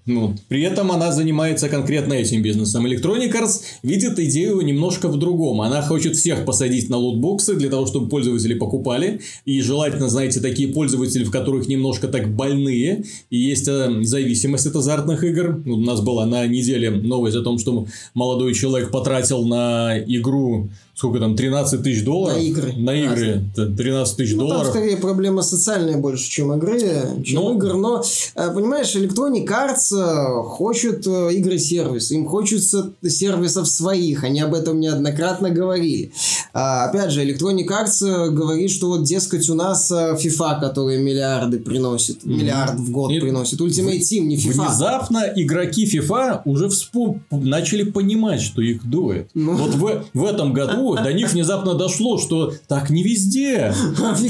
Ну, 0.06 0.36
при 0.50 0.62
этом 0.64 0.92
она 0.92 1.12
занимается 1.14 1.70
конкретно 1.70 2.14
этим 2.14 2.42
бизнесом. 2.42 2.86
Electronic 2.86 3.32
Arts 3.32 3.62
видит 3.84 4.20
идею 4.20 4.60
немножко 4.62 5.08
в 5.08 5.18
другом. 5.18 5.62
Она 5.62 5.82
хочет 5.82 6.16
всех 6.18 6.44
посадить 6.46 6.90
на 6.90 6.98
лутбоксы 6.98 7.56
для 7.56 7.70
того, 7.70 7.86
чтобы 7.86 8.10
пользователи 8.10 8.54
покупали. 8.54 9.22
И 9.46 9.62
желательно, 9.62 10.10
знаете, 10.10 10.42
такие 10.42 10.74
пользователи, 10.74 11.24
в 11.24 11.32
которых 11.32 11.68
немножко 11.68 12.08
так 12.10 12.36
больные. 12.36 13.06
И 13.30 13.38
есть 13.38 13.68
э, 13.70 14.04
зависимость 14.04 14.68
от 14.68 14.76
азартных 14.76 15.24
игр. 15.24 15.62
У 15.66 15.78
нас 15.78 16.02
была 16.02 16.26
на 16.26 16.46
неделе 16.48 16.90
новость 16.92 17.38
о 17.38 17.42
том, 17.42 17.58
что 17.58 17.86
молодой 18.14 18.54
человек 18.54 18.92
потратил 18.92 19.46
на 19.46 19.98
игру 20.00 20.70
сколько 20.96 21.20
там, 21.20 21.36
13 21.36 21.84
тысяч 21.84 22.04
долларов? 22.04 22.38
На 22.38 22.42
игры. 22.42 22.74
На 22.78 22.94
игры. 22.96 23.42
13 23.56 24.16
тысяч 24.16 24.34
Ну, 24.34 24.40
там 24.42 24.48
долларов. 24.50 24.70
скорее 24.70 24.98
проблема 24.98 25.42
социальная 25.42 25.98
больше, 25.98 26.30
чем 26.30 26.54
игры, 26.54 26.80
чем 27.26 27.42
Ну. 27.42 27.56
игр. 27.56 27.74
Но, 27.74 28.04
э, 28.36 28.54
понимаешь, 28.54 28.96
Electronic 28.96 29.48
Arts 29.48 29.93
хочет 29.94 31.06
э, 31.08 31.34
игры-сервис. 31.34 32.12
Им 32.12 32.26
хочется 32.28 32.92
сервисов 33.06 33.68
своих. 33.68 34.24
Они 34.24 34.42
об 34.42 34.54
этом 34.54 34.80
неоднократно 34.80 35.50
говорили. 35.50 36.12
А, 36.54 36.86
Опять 36.86 37.12
же, 37.12 37.24
Electronic 37.24 37.68
Arts 37.68 38.06
э, 38.06 38.30
говорит, 38.30 38.72
что 38.72 38.88
вот, 38.88 39.04
дескать, 39.04 39.50
у 39.50 39.56
нас 39.56 39.92
э, 39.92 40.16
FIFA, 40.16 40.60
который 40.60 41.00
миллиарды 41.02 41.60
приносит. 41.60 42.26
Миллиард 42.26 42.76
в 42.80 42.92
год 42.92 43.12
И 43.12 43.20
приносит. 43.20 43.60
Ultimate 43.62 44.00
Team, 44.00 44.22
не 44.22 44.38
FIFA. 44.38 44.66
Внезапно 44.68 45.24
игроки 45.36 45.86
FIFA 45.86 46.42
уже 46.46 46.70
вспом... 46.70 47.22
начали 47.32 47.84
понимать, 47.84 48.42
что 48.42 48.62
их 48.62 48.88
дует. 48.88 49.30
Ну. 49.34 49.54
Вот 49.56 49.76
в, 49.76 50.04
в 50.14 50.24
этом 50.26 50.54
году 50.54 50.96
до 50.96 51.12
них 51.14 51.32
внезапно 51.34 51.74
дошло, 51.76 52.18
что 52.18 52.54
так 52.68 52.90
не 52.90 53.04
везде. 53.04 53.74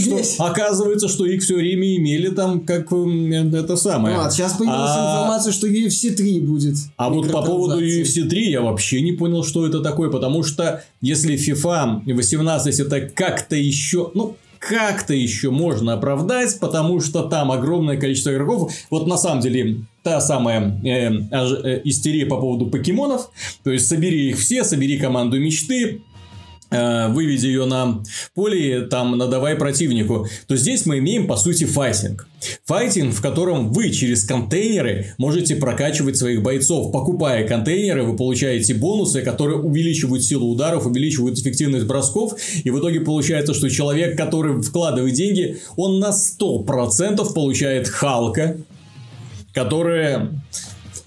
Что, 0.04 0.44
оказывается, 0.46 1.08
что 1.08 1.26
их 1.26 1.42
все 1.44 1.56
время 1.56 1.96
имели 1.98 2.30
там 2.30 2.62
как 2.62 2.92
м, 2.92 3.32
это 3.32 3.76
самое. 3.76 4.16
Ну, 4.18 4.24
а 4.24 4.32
сейчас 4.32 4.54
появилась 4.54 4.92
А- 4.94 5.18
информация, 5.18 5.53
что 5.54 5.68
UFC 5.68 6.12
3 6.12 6.42
будет. 6.42 6.76
А 6.98 7.10
вот 7.10 7.32
по 7.32 7.42
поводу. 7.42 7.80
UFC 7.82 8.28
3 8.28 8.52
я 8.52 8.62
вообще 8.62 9.02
не 9.02 9.14
понял, 9.14 9.44
что 9.46 9.66
это 9.66 9.80
такое, 9.82 10.10
потому 10.10 10.44
что 10.44 10.84
если 11.00 11.36
FIFA 11.38 12.14
18 12.14 12.80
это 12.80 13.02
как-то 13.02 13.56
еще, 13.56 14.12
ну, 14.14 14.36
как-то 14.60 15.14
еще 15.14 15.52
можно 15.52 15.94
оправдать, 15.94 16.60
потому 16.60 17.02
что 17.02 17.24
там 17.24 17.52
огромное 17.52 17.98
количество 17.98 18.32
игроков. 18.32 18.74
Вот 18.90 19.08
на 19.08 19.18
самом 19.18 19.42
деле 19.42 19.82
та 20.04 20.22
самая 20.22 20.80
э, 20.84 21.12
аж- 21.32 21.60
э, 21.64 21.82
истерия 21.84 22.26
по 22.26 22.38
поводу 22.38 22.68
покемонов. 22.68 23.30
То 23.64 23.72
есть 23.72 23.88
собери 23.88 24.30
их 24.30 24.40
все, 24.40 24.64
собери 24.64 24.98
команду 24.98 25.40
мечты, 25.40 25.84
э, 25.86 26.00
выведи 26.74 27.48
ее 27.48 27.66
на 27.66 28.04
поле, 28.34 28.82
там, 28.82 29.18
надавай 29.18 29.56
противнику, 29.56 30.28
то 30.48 30.56
здесь 30.56 30.86
мы 30.86 31.00
имеем, 31.00 31.28
по 31.28 31.38
сути, 31.38 31.66
файтинг. 31.66 32.28
Файтинг, 32.66 33.14
в 33.14 33.22
котором 33.22 33.72
вы 33.72 33.90
через 33.92 34.26
контейнеры 34.26 35.14
можете 35.18 35.56
прокачивать 35.56 36.18
своих 36.18 36.42
бойцов. 36.42 36.92
Покупая 36.92 37.48
контейнеры, 37.48 38.04
вы 38.04 38.16
получаете 38.16 38.74
бонусы, 38.74 39.22
которые 39.22 39.60
увеличивают 39.60 40.24
силу 40.24 40.52
ударов, 40.52 40.86
увеличивают 40.86 41.40
эффективность 41.40 41.86
бросков. 41.86 42.34
И 42.64 42.70
в 42.70 42.80
итоге 42.80 43.02
получается, 43.02 43.54
что 43.54 43.70
человек, 43.70 44.18
который 44.18 44.62
вкладывает 44.62 45.14
деньги, 45.14 45.60
он 45.76 46.00
на 46.00 46.10
100% 46.10 47.34
получает 47.34 47.88
Халка, 47.88 48.58
которая 49.54 50.32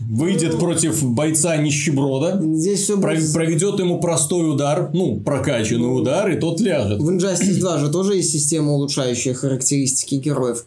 выйдет 0.09 0.59
против 0.59 1.03
бойца 1.05 1.57
нищеброда, 1.57 2.41
Здесь 2.43 2.83
все 2.83 3.01
Про- 3.01 3.15
будет... 3.15 3.33
проведет 3.33 3.79
ему 3.79 4.01
простой 4.01 4.51
удар, 4.51 4.91
ну, 4.93 5.21
прокачанный 5.21 5.87
удар, 5.99 6.31
и 6.31 6.39
тот 6.39 6.61
ляжет. 6.61 7.01
В 7.01 7.09
Injustice 7.11 7.59
2 7.59 7.79
же 7.79 7.91
тоже 7.91 8.17
есть 8.17 8.31
система, 8.31 8.73
улучшающая 8.73 9.35
характеристики 9.35 10.17
героев. 10.17 10.65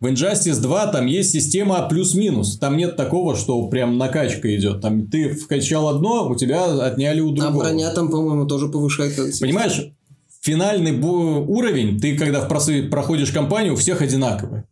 В 0.00 0.06
Injustice 0.06 0.60
2 0.60 0.86
там 0.88 1.06
есть 1.06 1.30
система 1.32 1.86
плюс-минус. 1.88 2.58
Там 2.58 2.76
нет 2.76 2.96
такого, 2.96 3.36
что 3.36 3.66
прям 3.68 3.98
накачка 3.98 4.54
идет. 4.56 4.80
Там 4.80 5.06
ты 5.06 5.30
вкачал 5.34 5.88
одно, 5.88 6.28
у 6.28 6.34
тебя 6.34 6.64
отняли 6.86 7.20
у 7.20 7.32
А 7.32 7.36
другого. 7.36 7.64
броня 7.64 7.90
там, 7.92 8.10
по-моему, 8.10 8.46
тоже 8.46 8.68
повышает. 8.68 9.14
Понимаешь, 9.40 9.90
финальный 10.40 10.98
уровень, 11.00 12.00
ты 12.00 12.16
когда 12.16 12.40
в 12.40 12.48
проходишь 12.90 13.30
кампанию, 13.30 13.74
у 13.74 13.76
всех 13.76 14.00
одинаковый. 14.02 14.62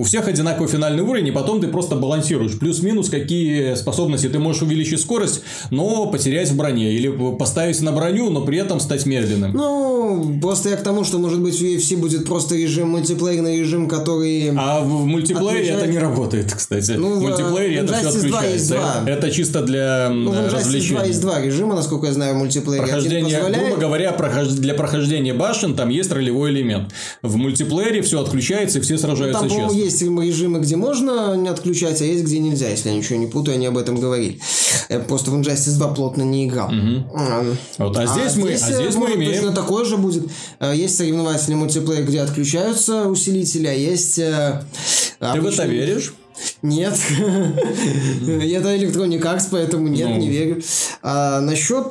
У 0.00 0.02
всех 0.02 0.28
одинаковый 0.28 0.66
финальный 0.66 1.02
уровень, 1.02 1.26
и 1.28 1.30
потом 1.30 1.60
ты 1.60 1.68
просто 1.68 1.94
балансируешь. 1.94 2.58
Плюс-минус, 2.58 3.10
какие 3.10 3.74
способности 3.74 4.30
ты 4.30 4.38
можешь 4.38 4.62
увеличить 4.62 4.98
скорость, 4.98 5.42
но 5.70 6.06
потерять 6.06 6.48
в 6.50 6.56
броне. 6.56 6.94
Или 6.94 7.08
поставить 7.36 7.78
на 7.82 7.92
броню, 7.92 8.30
но 8.30 8.40
при 8.40 8.56
этом 8.56 8.80
стать 8.80 9.04
медленным. 9.04 9.52
Ну, 9.52 10.38
просто 10.40 10.70
я 10.70 10.76
к 10.76 10.82
тому, 10.82 11.04
что, 11.04 11.18
может 11.18 11.38
быть, 11.42 11.54
в 11.54 11.62
UFC 11.62 11.98
будет 11.98 12.24
просто 12.24 12.54
режим, 12.56 12.88
мультиплеерный 12.88 13.58
режим, 13.60 13.88
который... 13.88 14.54
А 14.56 14.80
в 14.80 15.04
мультиплеере 15.04 15.50
Отключает- 15.58 15.82
это 15.82 15.90
не 15.92 15.98
работает, 15.98 16.54
кстати. 16.54 16.92
Ну, 16.92 17.16
в 17.16 17.20
мультиплеере 17.20 17.82
в 17.82 17.84
это 17.84 17.92
все 17.92 18.08
Injustice 18.08 18.28
2 18.28 18.44
есть 18.44 18.70
отключается. 18.70 18.74
два. 19.04 19.10
Это 19.10 19.30
чисто 19.30 19.62
для 19.62 20.08
Ну, 20.08 20.30
в 20.30 20.34
Injustice 20.34 20.48
2 20.48 20.58
развлечения. 20.60 21.04
есть 21.08 21.20
два 21.20 21.40
режима, 21.42 21.74
насколько 21.74 22.06
я 22.06 22.14
знаю, 22.14 22.36
в 22.36 22.38
мультиплеере. 22.38 22.84
Прохождение, 22.86 23.36
позволяет- 23.36 23.66
грубо 23.66 23.80
говоря, 23.82 24.12
прохож- 24.12 24.48
для 24.54 24.72
прохождения 24.72 25.34
башен 25.34 25.74
там 25.74 25.90
есть 25.90 26.10
ролевой 26.10 26.52
элемент. 26.52 26.90
В 27.20 27.36
мультиплеере 27.36 28.00
все 28.00 28.18
отключается 28.22 28.78
и 28.78 28.80
все 28.80 28.96
сражаются 28.96 29.40
Там, 29.40 29.48
по-моему, 29.50 29.68
честно. 29.74 29.89
Есть 29.90 30.02
режимы, 30.02 30.60
где 30.60 30.76
можно 30.76 31.36
не 31.36 31.48
отключать, 31.48 32.00
а 32.00 32.04
есть, 32.04 32.24
где 32.24 32.38
нельзя, 32.38 32.68
если 32.68 32.88
я 32.90 32.94
ничего 32.96 33.18
не 33.18 33.26
путаю, 33.26 33.56
они 33.56 33.66
об 33.66 33.76
этом 33.78 33.98
говорили. 34.00 34.40
Я 34.88 35.00
просто 35.00 35.30
в 35.30 35.34
Injustice 35.38 35.76
2 35.76 35.94
плотно 35.94 36.22
не 36.22 36.46
играл. 36.46 36.70
А, 37.14 37.44
Вот, 37.78 37.96
а 37.96 38.06
здесь 38.06 38.36
мы, 38.36 38.50
а 38.50 38.52
э, 38.52 38.56
здесь 38.56 38.94
мы 38.94 39.00
может, 39.00 39.16
имеем. 39.16 39.32
Точно 39.34 39.52
такое 39.52 39.84
же 39.84 39.96
будет. 39.96 40.30
Э, 40.58 40.72
Есть 40.74 40.96
соревновательный 40.96 41.56
мультиплеер, 41.56 42.04
где 42.04 42.20
отключаются 42.20 43.06
усилители, 43.08 43.66
а 43.66 43.72
есть... 43.72 44.18
э, 44.18 44.62
Ты 45.18 45.40
в 45.40 45.46
это 45.46 45.66
веришь? 45.66 46.14
Нет. 46.62 46.98
Это 47.10 48.74
Electronic 48.76 49.20
Arts, 49.22 49.48
поэтому 49.50 49.88
нет, 49.88 50.08
Ну. 50.08 50.16
не 50.18 50.28
верю. 50.28 50.62
А, 51.02 51.40
насчет... 51.40 51.88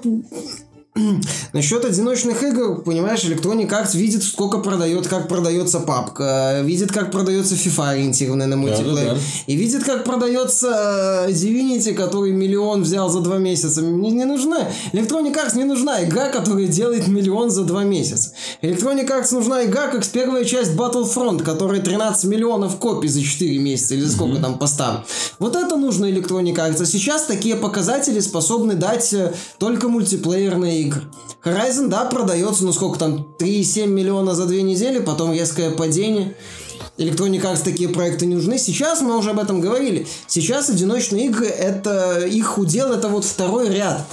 Насчет 1.54 1.86
одиночных 1.86 2.44
игр, 2.44 2.82
понимаешь, 2.82 3.24
Electronic 3.24 3.70
Arts 3.70 3.98
видит, 3.98 4.24
сколько 4.24 4.60
продает, 4.60 5.08
как 5.08 5.28
продается 5.28 5.80
папка, 5.80 6.62
видит, 6.64 6.92
как 6.92 7.12
продается 7.12 7.56
FIFA 7.56 7.90
ориентированная 7.90 8.48
на 8.48 8.58
мультиплеер, 8.58 9.10
Да-да-да. 9.10 9.20
и 9.48 9.56
видит, 9.56 9.84
как 9.84 10.04
продается 10.04 11.26
э, 11.28 11.32
Divinity, 11.32 11.94
который 11.94 12.32
миллион 12.32 12.84
взял 12.84 13.10
за 13.10 13.22
два 13.22 13.38
месяца. 13.38 13.82
Мне 13.82 14.12
не 14.12 14.26
нужна 14.26 14.70
Electronic 14.94 15.34
Arts 15.36 15.58
не 15.58 15.64
нужна 15.64 16.04
игра, 16.04 16.30
которая 16.30 16.68
делает 16.68 17.08
миллион 17.08 17.50
за 17.50 17.64
два 17.64 17.84
месяца. 17.84 18.32
Electronic 18.62 19.08
Arts 19.08 19.34
нужна 19.34 19.66
игра, 19.66 19.88
как 19.88 20.06
первая 20.08 20.46
часть 20.46 20.72
Battlefront, 20.72 21.44
которая 21.44 21.82
13 21.82 22.26
миллионов 22.26 22.78
копий 22.78 23.08
за 23.08 23.22
4 23.22 23.58
месяца 23.60 23.96
или 23.96 24.06
сколько 24.06 24.42
там 24.42 24.58
поставлено. 24.58 25.06
Вот 25.40 25.56
это 25.56 25.76
нужно 25.76 26.06
Electronic 26.06 26.56
Arts. 26.56 26.82
А 26.82 26.86
сейчас 26.86 27.24
такие 27.24 27.56
показатели 27.56 28.20
способны 28.20 28.76
дать 28.76 29.14
э, 29.14 29.34
только 29.58 29.88
мультиплеерные 29.88 30.82
игры. 30.82 30.89
Horizon, 31.44 31.88
да, 31.88 32.06
продается, 32.06 32.66
ну 32.66 32.74
сколько 32.74 33.00
там, 33.00 33.36
3,7 33.40 33.88
миллиона 33.88 34.36
за 34.36 34.46
две 34.46 34.62
недели, 34.62 35.00
потом 35.00 35.32
резкое 35.32 35.72
падение. 35.72 36.36
Electronic 36.98 37.42
Arts 37.42 37.64
такие 37.64 37.88
проекты 37.88 38.26
не 38.26 38.36
нужны. 38.36 38.58
Сейчас 38.58 39.02
мы 39.02 39.18
уже 39.18 39.30
об 39.30 39.40
этом 39.40 39.62
говорили. 39.62 40.06
Сейчас 40.28 40.70
одиночные 40.70 41.28
игры, 41.28 41.46
это 41.46 42.26
их 42.26 42.58
удел, 42.58 42.92
это 42.92 43.08
вот 43.08 43.24
второй 43.24 43.70
ряд. 43.70 44.06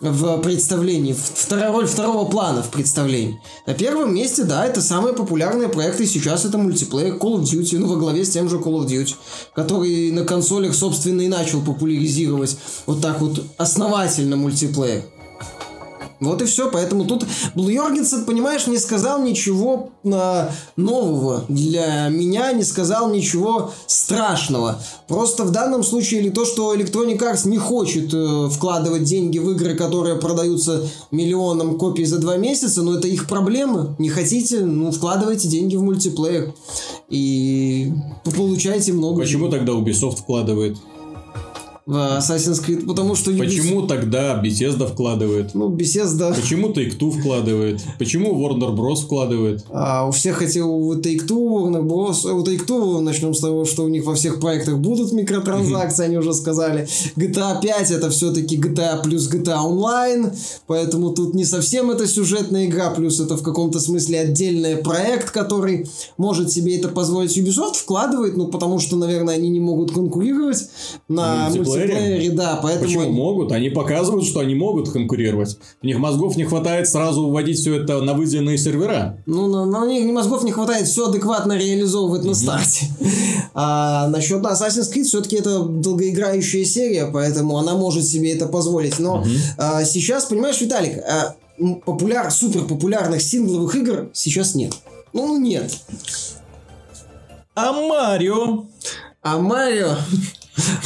в 0.00 0.38
представлении, 0.42 1.12
вторая 1.12 1.72
роль 1.72 1.86
второго 1.86 2.28
плана 2.28 2.62
в 2.62 2.70
представлении. 2.70 3.40
На 3.66 3.74
первом 3.74 4.14
месте, 4.14 4.44
да, 4.44 4.64
это 4.64 4.80
самые 4.80 5.12
популярные 5.12 5.68
проекты 5.68 6.06
сейчас, 6.06 6.44
это 6.44 6.56
мультиплеер 6.56 7.14
Call 7.14 7.40
of 7.40 7.42
Duty, 7.42 7.78
ну, 7.78 7.88
во 7.88 7.96
главе 7.96 8.24
с 8.24 8.30
тем 8.30 8.48
же 8.48 8.58
Call 8.58 8.84
of 8.84 8.86
Duty, 8.86 9.14
который 9.54 10.12
на 10.12 10.24
консолях, 10.24 10.74
собственно, 10.74 11.22
и 11.22 11.28
начал 11.28 11.62
популяризировать 11.62 12.56
вот 12.86 13.00
так 13.00 13.20
вот 13.20 13.42
основательно 13.56 14.36
мультиплеер. 14.36 15.04
Вот 16.20 16.42
и 16.42 16.46
все, 16.46 16.70
поэтому 16.70 17.04
тут 17.04 17.24
Блу 17.54 17.68
Йоргенсен, 17.68 18.24
понимаешь, 18.24 18.66
не 18.66 18.78
сказал 18.78 19.22
ничего 19.22 19.90
э, 20.04 20.48
нового 20.76 21.44
для 21.48 22.08
меня, 22.08 22.52
не 22.52 22.64
сказал 22.64 23.10
ничего 23.10 23.72
страшного. 23.86 24.82
Просто 25.06 25.44
в 25.44 25.52
данном 25.52 25.84
случае 25.84 26.20
или 26.20 26.30
то, 26.30 26.44
что 26.44 26.74
Electronic 26.74 27.18
Arts 27.18 27.48
не 27.48 27.58
хочет 27.58 28.12
э, 28.12 28.48
вкладывать 28.50 29.04
деньги 29.04 29.38
в 29.38 29.50
игры, 29.52 29.74
которые 29.74 30.16
продаются 30.16 30.88
миллионом 31.12 31.78
копий 31.78 32.04
за 32.04 32.18
два 32.18 32.36
месяца, 32.36 32.82
но 32.82 32.94
это 32.94 33.06
их 33.06 33.28
проблемы. 33.28 33.94
Не 33.98 34.08
хотите, 34.08 34.60
ну 34.60 34.90
вкладывайте 34.90 35.48
деньги 35.48 35.76
в 35.76 35.82
мультиплеер 35.82 36.52
и 37.08 37.92
получаете 38.24 38.92
много. 38.92 39.20
Почему 39.20 39.48
тогда 39.48 39.72
Ubisoft 39.72 40.16
вкладывает? 40.16 40.76
В 41.88 42.18
Assassin's 42.18 42.62
Creed, 42.62 42.84
потому 42.86 43.14
что... 43.14 43.32
Почему 43.32 43.86
тогда 43.86 44.38
Bethesda 44.44 44.86
вкладывает? 44.86 45.54
Ну, 45.54 45.70
Bethesda... 45.70 46.38
Почему 46.38 46.68
Take-Two 46.68 47.10
вкладывает? 47.18 47.80
Почему 47.98 48.34
Warner 48.34 48.76
Bros. 48.76 49.06
вкладывает? 49.06 49.64
А, 49.70 50.06
у 50.06 50.10
всех 50.10 50.42
эти 50.42 50.58
у 50.58 50.94
Take-Two, 50.96 51.28
Warner 51.28 51.80
Bros. 51.80 52.30
У 52.30 52.44
Take-Two 52.44 53.00
начнем 53.00 53.32
с 53.32 53.40
того, 53.40 53.64
что 53.64 53.84
у 53.84 53.88
них 53.88 54.04
во 54.04 54.14
всех 54.14 54.38
проектах 54.38 54.76
будут 54.76 55.12
микротранзакции, 55.12 56.04
они 56.04 56.18
уже 56.18 56.34
сказали. 56.34 56.86
GTA 57.16 57.58
5 57.62 57.90
это 57.90 58.10
все-таки 58.10 58.58
GTA 58.58 59.02
плюс 59.02 59.26
GTA 59.32 59.56
Online, 59.56 60.36
поэтому 60.66 61.14
тут 61.14 61.32
не 61.32 61.46
совсем 61.46 61.90
это 61.90 62.06
сюжетная 62.06 62.66
игра, 62.66 62.90
плюс 62.90 63.18
это 63.18 63.38
в 63.38 63.42
каком-то 63.42 63.80
смысле 63.80 64.20
отдельный 64.20 64.76
проект, 64.76 65.30
который 65.30 65.88
может 66.18 66.52
себе 66.52 66.76
это 66.76 66.88
позволить. 66.88 67.34
Ubisoft 67.38 67.76
вкладывает, 67.76 68.36
ну, 68.36 68.48
потому 68.48 68.78
что, 68.78 68.96
наверное, 68.96 69.36
они 69.36 69.48
не 69.48 69.60
могут 69.60 69.92
конкурировать 69.92 70.68
на 71.08 71.48
мультиплеере 71.48 71.77
мультиплеере, 71.78 72.30
да, 72.30 72.58
поэтому... 72.62 72.86
Почему 72.86 73.10
могут? 73.10 73.52
Они 73.52 73.70
показывают, 73.70 74.24
что 74.24 74.40
они 74.40 74.54
могут 74.54 74.90
конкурировать. 74.90 75.58
У 75.82 75.86
них 75.86 75.98
мозгов 75.98 76.36
не 76.36 76.44
хватает 76.44 76.88
сразу 76.88 77.28
вводить 77.28 77.58
все 77.58 77.82
это 77.82 78.00
на 78.00 78.14
выделенные 78.14 78.58
сервера. 78.58 79.22
Ну, 79.26 79.46
на, 79.48 79.64
на 79.66 79.84
у 79.84 79.88
них 79.88 80.12
мозгов 80.12 80.44
не 80.44 80.52
хватает 80.52 80.86
все 80.86 81.08
адекватно 81.08 81.56
реализовывать 81.56 82.24
на 82.24 82.34
старте. 82.34 82.86
А 83.54 84.08
насчет 84.08 84.42
Assassin's 84.42 84.92
Creed 84.94 85.04
все-таки 85.04 85.36
это 85.36 85.60
долгоиграющая 85.60 86.64
серия, 86.64 87.10
поэтому 87.12 87.58
она 87.58 87.74
может 87.74 88.04
себе 88.04 88.34
это 88.34 88.46
позволить. 88.46 88.98
Но 88.98 89.24
а, 89.56 89.84
сейчас, 89.84 90.26
понимаешь, 90.26 90.60
Виталик, 90.60 90.98
а, 90.98 91.34
популяр, 91.84 92.30
супер 92.30 92.64
популярных 92.64 93.22
сингловых 93.22 93.74
игр 93.74 94.10
сейчас 94.12 94.54
нет. 94.54 94.74
Ну, 95.12 95.38
нет. 95.38 95.76
А 97.54 97.72
Марио? 97.72 98.66
А 99.22 99.38
Марио... 99.38 99.96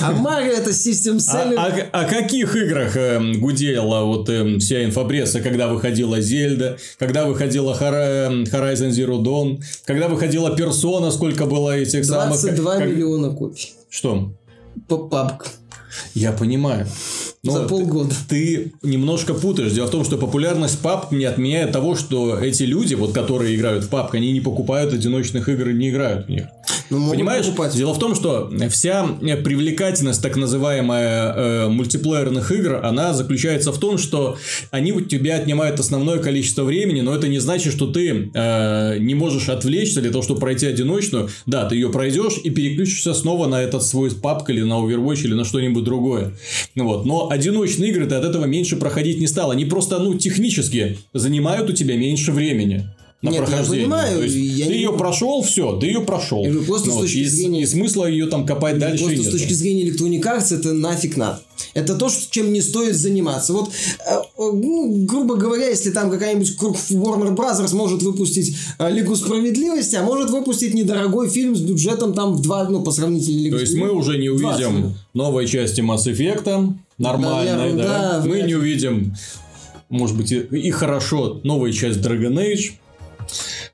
А 0.01 0.13
Марио 0.13 0.53
это 0.53 0.71
System 0.71 1.17
Seller. 1.17 1.55
А, 1.57 1.89
а, 1.93 2.01
о 2.01 2.05
каких 2.05 2.55
играх 2.57 2.97
э, 2.97 3.35
гудела 3.35 4.05
вот 4.05 4.29
э, 4.29 4.59
вся 4.59 4.85
инфопресса, 4.85 5.41
когда 5.41 5.69
выходила 5.69 6.21
Зельда, 6.21 6.79
когда 6.99 7.27
выходила 7.27 7.77
эм, 7.81 8.45
Horizon 8.45 8.91
Zero 8.91 9.23
Dawn, 9.23 9.63
когда 9.85 10.09
выходила 10.09 10.55
Persona, 10.55 11.11
сколько 11.11 11.47
было 11.47 11.77
этих 11.77 12.07
22 12.07 12.37
самых... 12.37 12.41
22 12.41 12.77
как... 12.77 12.89
миллиона 12.89 13.31
копий. 13.31 13.73
Что? 13.89 14.33
Поп-папка. 14.89 15.49
Я 16.15 16.33
понимаю. 16.33 16.87
Но 17.43 17.53
За 17.53 17.63
полгода. 17.65 18.15
Ты, 18.29 18.73
ты 18.81 18.89
немножко 18.89 19.35
путаешь. 19.35 19.73
Дело 19.73 19.87
в 19.87 19.91
том, 19.91 20.05
что 20.05 20.17
популярность 20.17 20.79
пап 20.79 21.13
не 21.13 21.25
отменяет 21.25 21.73
того, 21.73 21.97
что 21.97 22.39
эти 22.39 22.63
люди, 22.63 22.95
вот, 22.95 23.13
которые 23.13 23.57
играют 23.57 23.85
в 23.85 23.89
папк, 23.89 24.15
они 24.15 24.33
не 24.33 24.41
покупают 24.41 24.95
одиночных 24.95 25.49
игр 25.49 25.69
и 25.69 25.75
не 25.75 25.91
играют 25.91 26.27
в 26.27 26.31
них. 26.31 26.47
Ну, 26.93 27.11
Понимаешь? 27.11 27.47
Покупать. 27.47 27.75
Дело 27.75 27.95
в 27.95 27.99
том, 27.99 28.15
что 28.15 28.51
вся 28.69 29.07
привлекательность 29.21 30.21
так 30.21 30.37
называемая 30.37 31.33
э, 31.33 31.69
мультиплеерных 31.69 32.53
игр, 32.53 32.81
она 32.85 33.15
заключается 33.15 33.73
в 33.73 33.79
том, 33.79 33.97
что 33.97 34.37
они 34.71 34.93
у 34.93 35.01
тебя 35.01 35.37
отнимают 35.37 35.81
основное 35.81 36.19
количество 36.19 36.65
времени, 36.65 37.01
но 37.01 37.15
это 37.15 37.29
не 37.29 37.39
значит, 37.39 37.73
что 37.73 37.87
ты 37.87 38.31
э, 38.35 38.99
не 38.99 39.15
можешь 39.15 39.49
отвлечься 39.49 40.03
для 40.03 40.11
того, 40.11 40.23
чтобы 40.23 40.41
пройти 40.41 40.67
одиночную. 40.67 41.31
Да, 41.47 41.67
ты 41.67 41.77
ее 41.77 41.89
пройдешь 41.89 42.39
и 42.45 42.51
переключишься 42.51 43.15
снова 43.15 43.47
на 43.47 43.63
этот 43.63 43.83
свой 43.85 44.11
папк 44.11 44.51
или 44.51 44.61
на 44.61 44.75
Overwatch 44.75 45.23
или 45.25 45.33
на 45.33 45.45
что-нибудь 45.45 45.85
другое. 45.85 46.33
Вот. 46.77 47.07
Но 47.07 47.31
одиночные 47.31 47.91
игры 47.91 48.07
ты 48.07 48.17
от 48.17 48.25
этого 48.25 48.45
меньше 48.45 48.77
проходить 48.77 49.19
не 49.19 49.27
стал. 49.27 49.51
Они 49.51 49.65
просто, 49.65 49.99
ну, 49.99 50.15
технически 50.15 50.99
занимают 51.15 51.71
у 51.71 51.73
тебя 51.73 51.97
меньше 51.97 52.33
времени 52.33 52.87
на 53.23 53.31
Нет, 53.31 53.45
прохождение. 53.45 53.83
Я 53.83 53.85
понимаю, 53.85 54.19
То 54.19 54.25
есть, 54.25 54.37
я 54.37 54.67
ты 54.67 54.73
не... 54.73 54.79
ее 54.79 54.93
прошел, 54.93 55.43
все, 55.43 55.77
ты 55.79 55.87
ее 55.87 56.01
прошел. 56.01 56.45
Я 56.45 56.61
просто 56.65 56.89
ну, 56.89 56.97
с 56.97 57.01
точки 57.03 57.19
и, 57.19 57.25
зрения... 57.25 57.63
и 57.63 57.67
смысла 57.67 58.07
ее 58.07 58.27
там 58.27 58.45
копать 58.45 58.79
дальше 58.79 59.05
Просто 59.05 59.21
нет. 59.21 59.29
с 59.29 59.31
точки 59.31 59.53
зрения 59.53 59.89
Electronic 59.89 60.23
Arts 60.23 60.55
это 60.55 60.73
нафиг 60.73 61.17
надо. 61.17 61.41
Это 61.75 61.95
то, 61.95 62.11
чем 62.31 62.53
не 62.53 62.61
стоит 62.61 62.97
заниматься. 62.97 63.53
Вот, 63.53 63.71
э, 63.71 64.17
ну, 64.37 65.05
грубо 65.07 65.37
говоря, 65.37 65.69
если 65.69 65.91
там 65.91 66.11
какая-нибудь 66.11 66.57
Warner 66.91 67.37
Brothers 67.37 67.75
может 67.77 68.03
выпустить 68.03 68.57
э, 68.81 68.91
Лигу 68.91 69.15
Справедливости, 69.15 69.95
а 69.95 70.03
может 70.03 70.31
выпустить 70.31 70.75
недорогой 70.75 71.31
фильм 71.31 71.55
с 71.55 71.61
бюджетом 71.61 72.15
там 72.15 72.35
в 72.35 72.43
два, 72.43 72.69
ну, 72.69 72.83
по 72.83 72.91
сравнению 72.91 73.39
Лигу 73.39 73.57
То 73.57 73.61
есть, 73.61 73.77
мы 73.77 73.93
уже 73.93 74.19
не 74.19 74.31
увидим 74.31 74.95
новой 75.15 75.47
части 75.47 75.81
Mass 75.81 76.13
Effect, 76.13 76.75
нормальной, 76.99 77.75
да? 77.75 77.85
да? 77.85 78.21
да 78.21 78.25
мы 78.27 78.43
не 78.43 78.57
увидим, 78.57 79.15
может 79.89 80.17
быть, 80.17 80.33
и, 80.33 80.41
и 80.41 80.71
хорошо, 80.73 81.41
новую 81.45 81.73
часть 81.73 82.01
Dragon 82.01 82.35
Age, 82.35 82.73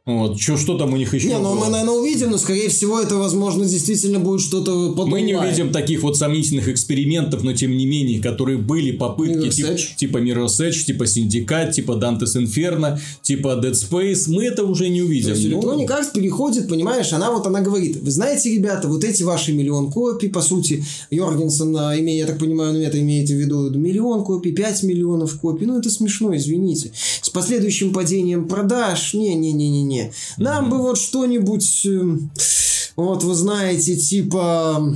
вот. 0.08 0.40
Что, 0.40 0.56
что 0.56 0.78
там 0.78 0.94
у 0.94 0.96
них 0.96 1.12
еще? 1.12 1.28
Не, 1.28 1.38
ну 1.38 1.54
мы, 1.54 1.68
наверное, 1.68 1.94
увидим, 1.94 2.30
но, 2.30 2.38
скорее 2.38 2.70
всего, 2.70 2.98
это, 2.98 3.16
возможно, 3.16 3.66
действительно 3.66 4.18
будет 4.18 4.40
что-то 4.40 4.90
потом. 4.92 5.10
Мы 5.10 5.20
не 5.20 5.34
увидим 5.34 5.70
таких 5.70 6.02
вот 6.02 6.16
сомнительных 6.16 6.68
экспериментов, 6.68 7.42
но, 7.42 7.52
тем 7.52 7.76
не 7.76 7.84
менее, 7.84 8.20
которые 8.20 8.56
были 8.56 8.92
попытки 8.92 9.50
тип, 9.50 9.66
типа 9.96 10.18
Edge, 10.18 10.84
типа 10.86 11.02
Syndicate, 11.02 11.72
типа 11.72 11.92
Dante's 11.92 12.36
Inferno, 12.36 12.98
типа 13.20 13.60
Dead 13.62 13.72
Space. 13.72 14.24
Мы 14.28 14.44
это 14.44 14.64
уже 14.64 14.88
не 14.88 15.02
увидим. 15.02 15.34
То 15.34 15.34
есть, 15.34 15.48
ну... 15.50 15.60
Electronic 15.60 15.88
Arts 15.88 16.12
переходит, 16.14 16.68
понимаешь, 16.68 17.12
она 17.12 17.30
вот 17.30 17.46
она 17.46 17.60
говорит, 17.60 17.98
вы 18.00 18.10
знаете, 18.10 18.50
ребята, 18.54 18.88
вот 18.88 19.04
эти 19.04 19.22
ваши 19.22 19.52
миллион 19.52 19.90
копий, 19.90 20.28
по 20.28 20.40
сути, 20.40 20.84
Йоргенсен, 21.10 21.76
а, 21.76 21.98
имея, 21.98 22.20
я 22.20 22.26
так 22.26 22.38
понимаю, 22.38 22.72
ну 22.72 22.80
это 22.80 22.98
имеете 22.98 23.34
в 23.34 23.38
виду 23.38 23.70
миллион 23.70 24.24
копий, 24.24 24.52
5 24.52 24.84
миллионов 24.84 25.38
копий, 25.38 25.66
ну 25.66 25.78
это 25.78 25.90
смешно, 25.90 26.34
извините. 26.34 26.92
С 27.20 27.28
последующим 27.28 27.92
падением 27.92 28.48
продаж, 28.48 29.14
не-не-не-не-не, 29.14 29.97
не. 30.04 30.12
Нам 30.38 30.70
бы 30.70 30.78
вот 30.78 30.98
что-нибудь, 30.98 31.86
эм, 31.86 32.30
вот 32.96 33.22
вы 33.24 33.34
знаете, 33.34 33.96
типа 33.96 34.94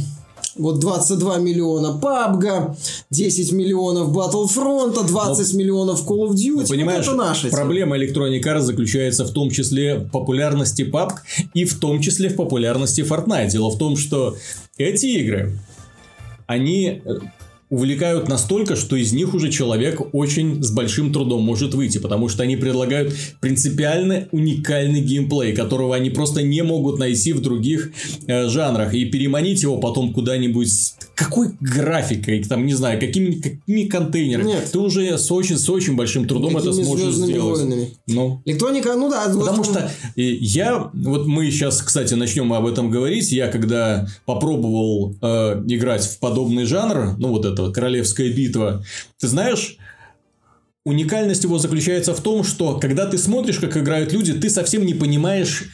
вот 0.56 0.80
22 0.80 1.38
миллиона 1.38 1.98
PUBG, 2.00 2.76
10 3.10 3.52
миллионов 3.52 4.10
Battlefront, 4.10 5.06
20 5.06 5.52
Но, 5.52 5.58
миллионов 5.58 6.06
Call 6.06 6.28
of 6.28 6.34
Duty. 6.34 6.68
Понимаешь, 6.68 7.06
вот 7.06 7.14
это 7.14 7.24
наша 7.24 7.48
проблема 7.48 7.96
Electronic 7.96 8.42
Arts 8.42 8.60
заключается 8.60 9.24
в 9.24 9.30
том 9.30 9.50
числе 9.50 9.98
в 9.98 10.10
популярности 10.10 10.82
PUBG 10.82 11.12
и 11.54 11.64
в 11.64 11.78
том 11.78 12.00
числе 12.00 12.28
в 12.28 12.36
популярности 12.36 13.00
Fortnite. 13.00 13.50
Дело 13.50 13.70
в 13.70 13.78
том, 13.78 13.96
что 13.96 14.36
эти 14.76 15.06
игры, 15.06 15.58
они 16.46 17.02
э, 17.04 17.14
увлекают 17.72 18.28
настолько, 18.28 18.76
что 18.76 18.96
из 18.96 19.14
них 19.14 19.32
уже 19.32 19.50
человек 19.50 20.02
очень 20.12 20.62
с 20.62 20.70
большим 20.70 21.10
трудом 21.10 21.42
может 21.42 21.72
выйти, 21.72 21.96
потому 21.96 22.28
что 22.28 22.42
они 22.42 22.56
предлагают 22.56 23.14
принципиально 23.40 24.28
уникальный 24.30 25.00
геймплей, 25.00 25.54
которого 25.54 25.96
они 25.96 26.10
просто 26.10 26.42
не 26.42 26.62
могут 26.62 26.98
найти 26.98 27.32
в 27.32 27.40
других 27.40 27.92
э, 28.26 28.46
жанрах, 28.48 28.92
и 28.92 29.06
переманить 29.06 29.62
его 29.62 29.78
потом 29.78 30.12
куда-нибудь 30.12 30.68
какой 31.14 31.52
графикой, 31.60 32.44
там, 32.44 32.66
не 32.66 32.74
знаю, 32.74 33.00
какими, 33.00 33.36
какими 33.36 33.84
контейнерами. 33.84 34.48
Нет. 34.48 34.68
Ты 34.70 34.78
уже 34.78 35.16
с 35.16 35.32
очень, 35.32 35.56
с 35.56 35.68
очень 35.70 35.96
большим 35.96 36.26
трудом 36.28 36.58
это 36.58 36.74
сможешь 36.74 37.14
сделать. 37.14 37.60
Войнами. 37.60 37.88
Ну. 38.06 38.42
Электроника, 38.44 38.94
ну 38.96 39.10
да. 39.10 39.32
Потому 39.32 39.64
что 39.64 39.90
э, 40.16 40.20
я, 40.20 40.90
вот 40.92 41.26
мы 41.26 41.50
сейчас, 41.50 41.80
кстати, 41.80 42.12
начнем 42.14 42.52
об 42.52 42.66
этом 42.66 42.90
говорить. 42.90 43.32
Я 43.32 43.48
когда 43.48 44.06
попробовал 44.26 45.14
э, 45.22 45.62
играть 45.68 46.04
в 46.04 46.18
подобный 46.18 46.64
жанр, 46.64 47.16
ну 47.18 47.28
вот 47.28 47.46
это 47.46 47.61
этого 47.62 47.72
«Королевская 47.72 48.32
битва». 48.32 48.84
Ты 49.18 49.28
знаешь, 49.28 49.76
уникальность 50.84 51.44
его 51.44 51.58
заключается 51.58 52.14
в 52.14 52.20
том, 52.20 52.44
что 52.44 52.78
когда 52.78 53.06
ты 53.06 53.18
смотришь, 53.18 53.58
как 53.58 53.76
играют 53.76 54.12
люди, 54.12 54.32
ты 54.32 54.50
совсем 54.50 54.84
не 54.84 54.94
понимаешь 54.94 55.64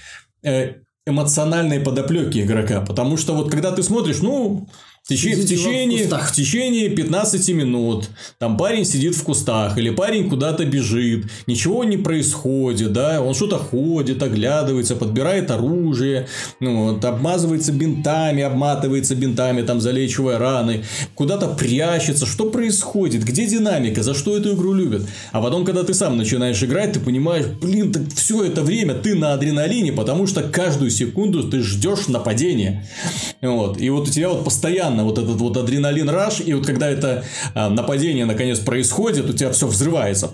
э, 0.43 0.75
эмоциональной 1.07 1.81
подоплеки 1.81 2.43
игрока. 2.43 2.81
Потому 2.83 3.17
что 3.17 3.35
вот 3.35 3.51
когда 3.51 3.73
ты 3.73 3.83
смотришь, 3.83 4.21
ну, 4.21 4.69
В 5.09 5.11
течение, 5.11 5.37
в, 5.43 5.49
течение, 5.49 6.07
в, 6.07 6.11
в 6.11 6.33
течение 6.33 6.91
15 6.91 7.49
минут. 7.55 8.11
Там 8.39 8.59
парень 8.59 8.85
сидит 8.85 9.15
в 9.17 9.23
кустах 9.23 9.79
или 9.79 9.89
парень 9.89 10.29
куда-то 10.29 10.67
бежит, 10.67 11.31
ничего 11.47 11.83
не 11.85 11.97
происходит, 11.97 12.93
да, 12.93 13.23
он 13.23 13.33
что-то 13.35 13.57
ходит, 13.57 14.23
оглядывается, 14.23 14.97
подбирает 14.97 15.51
оружие, 15.51 16.29
ну, 16.61 16.93
вот, 16.93 17.03
обмазывается 17.07 17.73
бинтами, 17.73 18.43
обматывается 18.43 19.15
бинтами, 19.15 19.63
там 19.63 19.81
залечивая 19.81 20.37
раны, 20.37 20.85
куда-то 21.15 21.49
прячется, 21.49 22.27
что 22.27 22.51
происходит, 22.51 23.25
где 23.25 23.47
динамика, 23.47 24.03
за 24.03 24.13
что 24.13 24.37
эту 24.37 24.53
игру 24.53 24.75
любят. 24.75 25.07
А 25.33 25.41
потом, 25.41 25.65
когда 25.65 25.85
ты 25.85 25.95
сам 25.95 26.19
начинаешь 26.19 26.63
играть, 26.63 26.93
ты 26.93 27.01
понимаешь, 27.01 27.47
блин, 27.47 27.93
так 27.93 28.03
все 28.15 28.45
это 28.45 28.61
время 28.61 28.93
ты 28.93 29.15
на 29.15 29.33
адреналине, 29.33 29.91
потому 29.91 30.27
что 30.27 30.43
каждую 30.43 30.91
секунду 30.91 31.45
ты 31.49 31.63
ждешь 31.63 32.09
нападения. 32.09 32.87
Вот. 33.41 33.81
И 33.81 33.89
вот 33.89 34.07
у 34.07 34.11
тебя 34.11 34.29
вот 34.29 34.45
постоянно 34.45 34.98
постоянно 34.99 35.05
вот 35.05 35.19
этот 35.19 35.41
вот 35.41 35.57
адреналин 35.57 36.09
раш, 36.09 36.41
и 36.45 36.55
вот 36.55 36.67
когда 36.67 36.89
это 36.89 37.25
а, 37.55 37.71
нападение 37.71 38.25
наконец 38.25 38.59
происходит, 38.59 39.31
у 39.31 39.33
тебя 39.33 39.51
все 39.51 39.67
взрывается. 39.67 40.31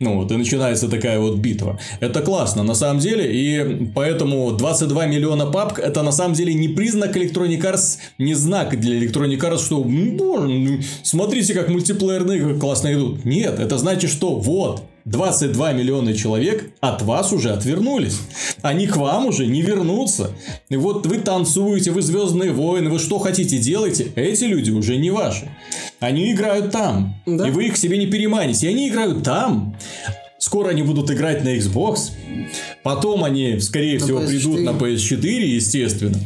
Ну 0.00 0.16
вот, 0.16 0.32
и 0.32 0.36
начинается 0.36 0.88
такая 0.88 1.18
вот 1.18 1.36
битва. 1.36 1.78
Это 2.00 2.20
классно, 2.20 2.62
на 2.62 2.74
самом 2.74 3.00
деле, 3.00 3.24
и 3.32 3.90
поэтому 3.94 4.52
22 4.52 5.06
миллиона 5.06 5.46
папк, 5.46 5.78
это 5.78 6.02
на 6.02 6.12
самом 6.12 6.34
деле 6.34 6.54
не 6.54 6.68
признак 6.68 7.16
Electronic 7.16 7.60
Arts, 7.60 7.98
не 8.18 8.34
знак 8.34 8.78
для 8.80 8.98
Electronic 8.98 9.40
Arts, 9.40 9.64
что, 9.64 9.82
боже, 9.82 10.48
ну, 10.48 10.78
смотрите, 11.02 11.54
как 11.54 11.68
мультиплеерные 11.68 12.54
классно 12.58 12.92
идут. 12.92 13.24
Нет, 13.24 13.58
это 13.58 13.78
значит, 13.78 14.10
что 14.10 14.36
вот, 14.36 14.82
22 15.04 15.72
миллиона 15.72 16.14
человек 16.14 16.70
от 16.80 17.02
вас 17.02 17.32
уже 17.32 17.50
отвернулись. 17.50 18.18
Они 18.62 18.86
к 18.86 18.96
вам 18.96 19.26
уже 19.26 19.46
не 19.46 19.60
вернутся. 19.60 20.30
И 20.70 20.76
вот 20.76 21.06
вы 21.06 21.18
танцуете, 21.18 21.90
вы 21.90 22.00
звездные 22.00 22.52
войны, 22.52 22.88
вы 22.88 22.98
что 22.98 23.18
хотите 23.18 23.58
делаете, 23.58 24.12
эти 24.14 24.44
люди 24.44 24.70
уже 24.70 24.96
не 24.96 25.10
ваши. 25.10 25.50
Они 26.00 26.32
играют 26.32 26.70
там. 26.70 27.20
Да. 27.26 27.46
И 27.46 27.50
вы 27.50 27.66
их 27.66 27.74
к 27.74 27.76
себе 27.76 27.98
не 27.98 28.06
переманите. 28.06 28.66
И 28.66 28.70
они 28.70 28.88
играют 28.88 29.22
там. 29.22 29.76
Скоро 30.38 30.70
они 30.70 30.82
будут 30.82 31.10
играть 31.10 31.44
на 31.44 31.56
Xbox. 31.56 32.10
Потом 32.82 33.24
они, 33.24 33.60
скорее 33.60 33.98
на 33.98 34.04
всего, 34.04 34.20
PS4. 34.20 34.26
придут 34.26 34.60
на 34.60 34.70
PS4, 34.70 35.40
естественно. 35.40 36.18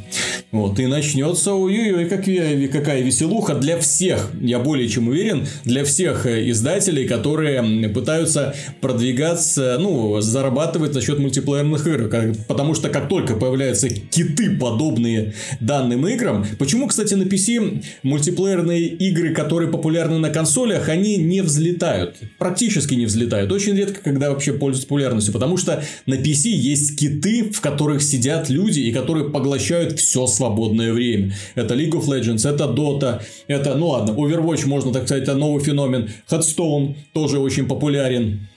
Вот, 0.50 0.80
и 0.80 0.86
начнется, 0.86 1.52
ой-ой-ой, 1.52 2.06
какая, 2.06 2.68
какая 2.68 3.02
веселуха 3.02 3.54
для 3.54 3.78
всех, 3.78 4.30
я 4.40 4.58
более 4.58 4.88
чем 4.88 5.08
уверен, 5.08 5.46
для 5.64 5.84
всех 5.84 6.24
э, 6.24 6.48
издателей, 6.48 7.06
которые 7.06 7.62
пытаются 7.90 8.54
продвигаться, 8.80 9.76
ну, 9.78 10.22
зарабатывать 10.22 10.94
за 10.94 11.02
счет 11.02 11.18
мультиплеерных 11.18 11.86
игр. 11.86 12.34
Потому 12.48 12.72
что 12.72 12.88
как 12.88 13.10
только 13.10 13.34
появляются 13.36 13.90
киты, 13.90 14.56
подобные 14.56 15.34
данным 15.60 16.08
играм, 16.08 16.46
почему, 16.58 16.86
кстати, 16.86 17.12
на 17.12 17.24
PC 17.24 17.84
мультиплеерные 18.02 18.86
игры, 18.86 19.34
которые 19.34 19.70
популярны 19.70 20.16
на 20.16 20.30
консолях, 20.30 20.88
они 20.88 21.18
не 21.18 21.42
взлетают. 21.42 22.16
Практически 22.38 22.94
не 22.94 23.04
взлетают. 23.04 23.52
Очень 23.52 23.76
редко, 23.76 24.00
когда 24.02 24.30
вообще 24.30 24.54
пользуются 24.54 24.88
популярностью. 24.88 25.34
Потому 25.34 25.58
что 25.58 25.84
на 26.06 26.14
PC 26.14 26.48
есть 26.48 26.98
киты, 26.98 27.50
в 27.52 27.60
которых 27.60 28.02
сидят 28.02 28.48
люди 28.48 28.80
и 28.80 28.92
которые 28.92 29.28
поглощают 29.28 30.00
все 30.00 30.26
свободное 30.38 30.92
время. 30.92 31.34
Это 31.54 31.74
League 31.74 31.92
of 31.92 32.06
Legends, 32.06 32.48
это 32.48 32.64
Dota, 32.64 33.20
это, 33.48 33.74
ну 33.74 33.88
ладно, 33.88 34.12
Overwatch, 34.12 34.66
можно 34.66 34.92
так 34.92 35.04
сказать, 35.04 35.24
это 35.24 35.34
новый 35.34 35.62
феномен. 35.62 36.08
Headstone 36.30 36.94
тоже 37.12 37.38
очень 37.38 37.66
популярен. 37.66 38.48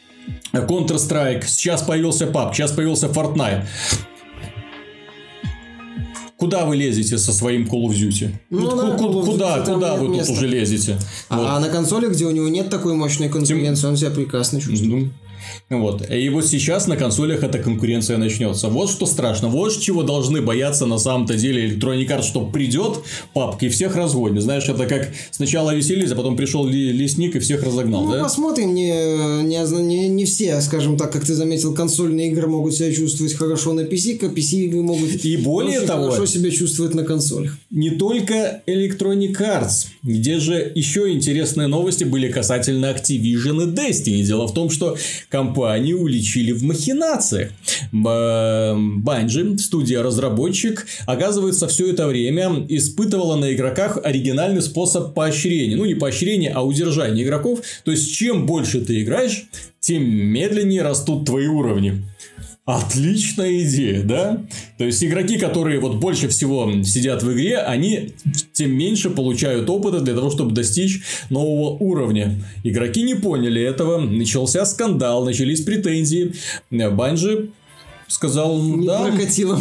Counter-Strike, 0.54 1.44
сейчас 1.48 1.82
появился 1.82 2.26
PUBG, 2.26 2.54
сейчас 2.54 2.72
появился 2.72 3.08
Fortnite. 3.08 3.64
Куда 6.38 6.66
вы 6.66 6.76
лезете 6.76 7.18
со 7.18 7.32
своим 7.32 7.66
Call 7.66 7.86
of 7.86 7.94
Duty? 7.94 8.30
Ну, 8.50 8.70
вот, 8.70 8.76
да, 8.76 8.98
куда, 8.98 9.22
куда, 9.22 9.62
куда 9.62 9.96
вы 9.96 10.08
места. 10.08 10.28
тут 10.28 10.38
уже 10.38 10.48
лезете? 10.48 10.98
А, 11.30 11.38
вот. 11.38 11.48
а 11.48 11.60
на 11.60 11.70
консоли, 11.70 12.08
где 12.08 12.26
у 12.26 12.32
него 12.32 12.50
нет 12.50 12.70
такой 12.70 12.96
мощной 12.96 13.30
конкуренции, 13.30 13.82
Тем... 13.82 13.92
он 13.92 13.98
себя 13.98 14.10
прекрасно 14.10 14.60
чувствует. 14.60 14.92
Ну, 14.92 15.10
вот. 15.70 16.10
И 16.10 16.30
вот 16.30 16.46
сейчас 16.46 16.88
на 16.88 16.98
консолях 16.98 17.44
эта 17.44 17.60
конкуренция 17.60 18.18
начнется. 18.18 18.68
Вот 18.68 18.90
что 18.90 19.06
страшно. 19.06 19.48
Вот 19.48 19.72
чего 19.80 20.04
должны 20.04 20.42
бояться 20.42 20.86
на 20.86 20.98
самом-то 20.98 21.36
деле 21.36 21.70
Electronic 21.70 22.08
Arts, 22.08 22.24
что 22.24 22.46
придет 22.46 23.00
папка 23.34 23.66
и 23.66 23.70
всех 23.70 23.96
разводит. 23.96 24.44
Знаешь, 24.44 24.68
это 24.68 24.86
как 24.86 25.10
сначала 25.32 25.74
веселились, 25.74 26.12
а 26.12 26.16
потом 26.16 26.36
пришел 26.36 26.66
лесник 26.66 27.36
и 27.36 27.40
всех 27.40 27.64
разогнал, 27.64 28.06
ну, 28.06 28.12
да? 28.14 28.24
посмотрим. 28.24 28.74
Не, 28.74 29.44
не, 29.44 29.82
не, 29.82 30.10
не 30.10 30.26
все, 30.26 30.60
скажем 30.62 30.98
так, 30.98 31.12
как 31.12 31.26
ты 31.26 31.34
заметил, 31.34 31.74
консольные 31.74 32.32
игры 32.32 32.48
могут 32.48 32.74
себя 32.74 32.92
чувствовать 32.94 33.34
хорошо 33.34 33.74
на 33.74 33.82
PC, 33.82 34.18
как 34.18 34.34
PC 34.38 34.66
игры 34.66 34.82
могут 34.82 35.24
и 35.24 35.38
более 35.38 35.82
того, 35.82 36.12
хорошо 36.12 36.26
себя 36.26 36.52
чувствовать 36.52 36.94
на 36.94 37.04
консолях. 37.04 37.58
Не 37.70 37.92
только 37.92 38.62
Electronic 38.68 39.38
Arts, 39.38 39.88
где 40.04 40.40
же 40.40 40.72
еще 40.76 41.12
интересные 41.12 41.68
новости 41.68 42.04
были 42.04 42.32
касательно 42.32 42.88
Activision 42.88 43.64
и 43.64 43.76
Destiny. 43.76 44.24
Дело 44.24 44.48
в 44.48 44.54
том, 44.54 44.70
что 44.70 44.98
компанию 45.42 46.00
уличили 46.00 46.52
в 46.52 46.64
махинациях. 46.64 47.50
Банжи, 47.92 49.58
студия-разработчик, 49.58 50.86
оказывается, 51.08 51.68
все 51.68 51.90
это 51.92 52.08
время 52.08 52.66
испытывала 52.70 53.36
на 53.38 53.54
игроках 53.54 53.98
оригинальный 54.04 54.62
способ 54.62 55.16
поощрения. 55.16 55.76
Ну, 55.76 55.86
не 55.86 55.96
поощрения, 55.96 56.52
а 56.54 56.62
удержания 56.62 57.24
игроков. 57.24 57.62
То 57.84 57.92
есть, 57.92 58.14
чем 58.14 58.46
больше 58.46 58.82
ты 58.82 59.02
играешь, 59.02 59.48
тем 59.80 60.04
медленнее 60.04 60.84
растут 60.84 61.26
твои 61.26 61.48
уровни. 61.48 62.04
Отличная 62.72 63.64
идея, 63.64 64.02
да? 64.04 64.46
То 64.78 64.86
есть 64.86 65.04
игроки, 65.04 65.38
которые 65.38 65.80
вот 65.82 65.96
больше 65.98 66.30
всего 66.30 66.72
сидят 66.84 67.22
в 67.22 67.34
игре, 67.34 67.58
они 67.58 68.14
тем 68.54 68.72
меньше 68.72 69.10
получают 69.10 69.70
опыта 69.70 70.00
для 70.00 70.14
того, 70.14 70.32
чтобы 70.32 70.52
достичь 70.52 71.02
нового 71.30 71.76
уровня. 71.78 72.42
Игроки 72.64 73.02
не 73.04 73.16
поняли 73.16 73.62
этого, 73.62 74.00
начался 74.00 74.66
скандал, 74.66 75.26
начались 75.26 75.62
претензии. 75.62 76.34
Банжи 76.70 77.50
сказал, 78.08 78.62
не 78.62 78.88
да, 78.88 79.04
прокатило 79.04 79.60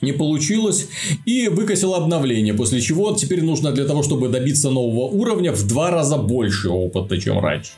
не 0.00 0.12
получилось 0.12 0.88
и 1.24 1.48
выкосил 1.48 1.94
обновление, 1.94 2.54
после 2.54 2.80
чего 2.80 3.14
теперь 3.14 3.42
нужно 3.42 3.72
для 3.72 3.86
того, 3.86 4.02
чтобы 4.02 4.28
добиться 4.28 4.70
нового 4.70 5.06
уровня 5.06 5.52
в 5.52 5.66
два 5.66 5.90
раза 5.90 6.16
больше 6.16 6.68
опыта, 6.68 7.18
чем 7.18 7.38
раньше. 7.38 7.72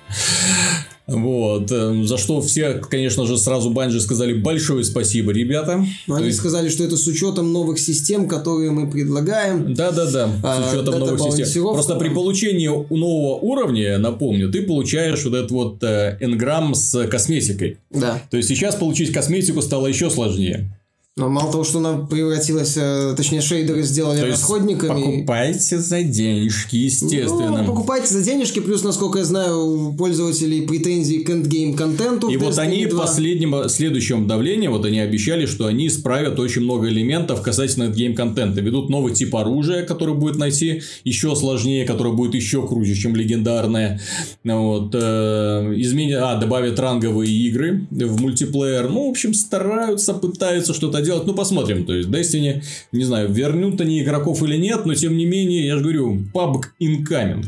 Вот. 1.06 1.70
Эм, 1.70 2.06
за 2.06 2.18
что 2.18 2.40
все, 2.40 2.74
конечно 2.74 3.26
же, 3.26 3.38
сразу 3.38 3.70
Банжи 3.70 4.00
сказали 4.00 4.32
большое 4.34 4.82
спасибо, 4.82 5.32
ребята. 5.32 5.84
Но 6.06 6.16
они 6.16 6.26
есть... 6.26 6.38
сказали, 6.38 6.68
что 6.68 6.82
это 6.82 6.96
с 6.96 7.06
учетом 7.06 7.52
новых 7.52 7.78
систем, 7.78 8.28
которые 8.28 8.72
мы 8.72 8.90
предлагаем. 8.90 9.72
Да, 9.74 9.92
да, 9.92 10.10
да. 10.10 10.28
С 10.28 10.74
учетом 10.74 10.94
а, 10.94 10.98
новых 10.98 11.20
систем. 11.32 11.62
Просто 11.62 11.94
при 11.94 12.08
получении 12.08 12.66
нового 12.66 13.38
уровня, 13.38 13.98
напомню, 13.98 14.50
ты 14.50 14.62
получаешь 14.62 15.24
вот 15.24 15.34
этот 15.34 15.50
вот 15.52 15.82
э, 15.84 16.18
энграмм 16.20 16.74
с 16.74 17.06
косметикой. 17.06 17.78
Да. 17.90 18.20
То 18.30 18.36
есть 18.36 18.48
сейчас 18.48 18.74
получить 18.74 19.12
косметику 19.12 19.62
стало 19.62 19.86
еще 19.86 20.10
сложнее. 20.10 20.70
Но 21.18 21.30
мало 21.30 21.50
того, 21.50 21.64
что 21.64 21.78
она 21.78 22.04
превратилась, 22.04 22.76
э, 22.76 23.14
точнее, 23.16 23.40
шейдеры 23.40 23.82
сделали 23.84 24.20
То 24.20 24.26
расходниками. 24.26 25.02
покупайте 25.02 25.78
за 25.78 26.02
денежки, 26.02 26.76
естественно. 26.76 27.62
Ну, 27.62 27.64
покупайте 27.64 28.12
за 28.12 28.22
денежки, 28.22 28.60
плюс, 28.60 28.84
насколько 28.84 29.20
я 29.20 29.24
знаю, 29.24 29.64
у 29.64 29.92
пользователей 29.94 30.66
претензий 30.66 31.20
к 31.20 31.30
endgame 31.30 31.72
контенту. 31.74 32.28
И 32.28 32.36
вот 32.36 32.58
они 32.58 32.84
2. 32.84 33.00
последнем, 33.00 33.66
следующем 33.70 34.18
обновлении, 34.18 34.68
вот 34.68 34.84
они 34.84 35.00
обещали, 35.00 35.46
что 35.46 35.64
они 35.64 35.86
исправят 35.86 36.38
очень 36.38 36.60
много 36.60 36.90
элементов 36.90 37.40
касательно 37.40 37.84
endgame 37.84 38.14
контента. 38.14 38.60
Ведут 38.60 38.90
новый 38.90 39.14
тип 39.14 39.34
оружия, 39.36 39.86
который 39.86 40.12
будет 40.12 40.36
найти 40.36 40.82
еще 41.04 41.34
сложнее, 41.34 41.86
который 41.86 42.12
будет 42.12 42.34
еще 42.34 42.66
круче, 42.68 42.94
чем 42.94 43.16
легендарное. 43.16 44.02
Вот, 44.44 44.90
э, 44.92 45.72
изменят, 45.76 46.22
а, 46.22 46.36
добавят 46.36 46.78
ранговые 46.78 47.32
игры 47.32 47.86
в 47.90 48.20
мультиплеер. 48.20 48.90
Ну, 48.90 49.06
в 49.06 49.10
общем, 49.12 49.32
стараются, 49.32 50.12
пытаются 50.12 50.74
что-то 50.74 51.05
делать. 51.06 51.26
Ну, 51.26 51.34
посмотрим. 51.34 51.86
То 51.86 51.94
есть, 51.94 52.08
Destiny, 52.08 52.62
не 52.92 53.04
знаю, 53.04 53.32
вернут 53.32 53.80
они 53.80 54.02
игроков 54.02 54.42
или 54.42 54.56
нет, 54.56 54.84
но 54.84 54.94
тем 54.94 55.16
не 55.16 55.24
менее, 55.24 55.66
я 55.66 55.76
же 55.76 55.82
говорю, 55.82 56.18
PUBG 56.34 56.62
incoming. 56.80 57.46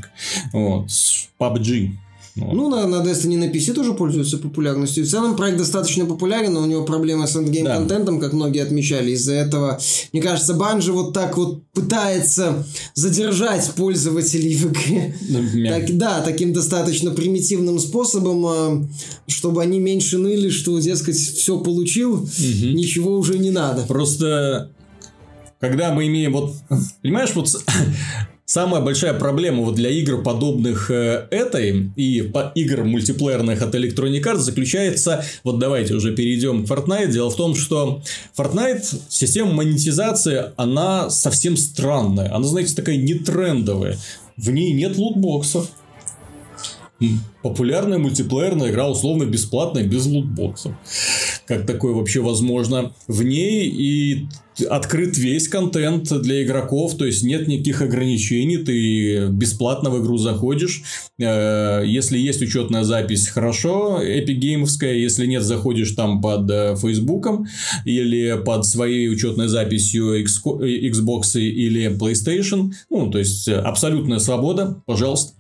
Вот. 0.53 0.87
PUBG. 1.39 1.91
Вот. 2.39 2.55
Ну, 2.55 2.69
на, 2.69 2.87
на 2.87 2.97
Destiny 3.05 3.37
на 3.37 3.51
PC 3.51 3.73
тоже 3.73 3.95
пользуется 3.95 4.39
популярностью. 4.39 5.05
В 5.05 5.09
целом 5.09 5.37
проект 5.37 5.59
достаточно 5.59 6.07
популярен, 6.07 6.53
но 6.53 6.63
у 6.63 6.67
него 6.67 6.85
проблемы 6.85 7.27
с 7.27 7.37
эндгейм 7.37 7.65
да. 7.87 8.19
как 8.21 8.33
многие 8.33 8.63
отмечали. 8.63 9.13
Из-за 9.13 9.35
этого, 9.35 9.79
мне 10.13 10.23
кажется, 10.23 10.55
Банжи 10.55 10.93
вот 10.93 11.13
так 11.13 11.37
вот 11.37 11.63
пытается 11.73 12.65
задержать 12.95 13.71
пользователей 13.73 14.55
в 14.57 14.73
игре. 14.73 15.17
Ну, 15.29 15.41
так, 15.69 15.97
да, 15.97 16.21
таким 16.21 16.53
достаточно 16.53 17.11
примитивным 17.11 17.79
способом, 17.79 18.47
а, 18.47 18.89
чтобы 19.27 19.63
они 19.63 19.79
меньше 19.79 20.19
ныли, 20.19 20.51
что, 20.51 20.79
дескать, 20.79 21.17
все 21.17 21.59
получил, 21.59 22.15
угу. 22.15 22.29
ничего 22.39 23.17
уже 23.17 23.39
не 23.39 23.51
надо. 23.51 23.83
Просто 23.83 24.71
когда 25.61 25.93
мы 25.93 26.07
имеем 26.07 26.33
вот, 26.33 26.55
понимаешь, 27.03 27.31
вот 27.35 27.49
Самая 28.49 28.81
большая 28.81 29.13
проблема 29.13 29.63
вот 29.63 29.75
для 29.75 29.91
игр, 29.91 30.23
подобных 30.23 30.91
э, 30.91 31.29
этой, 31.31 31.91
и 31.97 32.23
по 32.23 32.51
игр 32.55 32.83
мультиплеерных 32.83 33.61
от 33.61 33.75
Electronic 33.75 34.23
Arts 34.23 34.39
заключается, 34.39 35.23
вот 35.45 35.59
давайте 35.59 35.93
уже 35.93 36.15
перейдем 36.15 36.65
к 36.65 36.71
Fortnite. 36.71 37.13
Дело 37.13 37.29
в 37.29 37.37
том, 37.37 37.55
что 37.55 38.01
Fortnite, 38.35 38.87
система 39.11 39.53
монетизации, 39.53 40.45
она 40.57 41.11
совсем 41.11 41.59
странная. 41.59 42.35
Она, 42.35 42.47
знаете, 42.47 42.75
такая 42.75 42.97
нетрендовая. 42.97 43.99
В 44.39 44.49
ней 44.49 44.73
нет 44.73 44.97
лутбоксов. 44.97 45.69
Популярная 47.43 47.99
мультиплеерная 47.99 48.71
игра 48.71 48.89
условно 48.89 49.25
бесплатная, 49.25 49.85
без 49.85 50.07
лутбоксов. 50.07 50.73
Как 51.45 51.67
такое 51.67 51.93
вообще 51.93 52.23
возможно? 52.23 52.95
В 53.09 53.23
ней 53.23 53.69
и 53.69 54.27
открыт 54.63 55.17
весь 55.19 55.49
контент 55.49 56.09
для 56.23 56.43
игроков, 56.43 56.97
то 56.97 57.05
есть 57.05 57.23
нет 57.23 57.49
никаких 57.49 57.83
ограничений, 57.83 58.59
ты 58.59 59.29
бесплатно 59.29 59.91
в 59.91 60.03
игру 60.03 60.19
заходишь. 60.19 60.83
Э, 61.19 61.83
если 61.85 62.19
есть 62.19 62.43
учетная 62.43 62.85
запись, 62.85 63.29
хорошо, 63.29 64.01
эпигеймовская, 64.03 64.95
если 64.95 65.27
нет, 65.27 65.43
заходишь 65.43 65.93
там 65.93 66.21
под 66.21 66.51
э, 66.51 66.77
Фейсбуком 66.77 67.47
или 67.85 68.41
под 68.45 68.67
своей 68.67 69.09
учетной 69.09 69.49
записью 69.49 70.23
Xbox 70.23 71.39
или 71.39 71.91
PlayStation. 71.97 72.73
Ну, 72.91 73.11
то 73.11 73.19
есть 73.19 73.49
абсолютная 73.49 74.19
свобода, 74.19 74.83
пожалуйста 74.87 75.33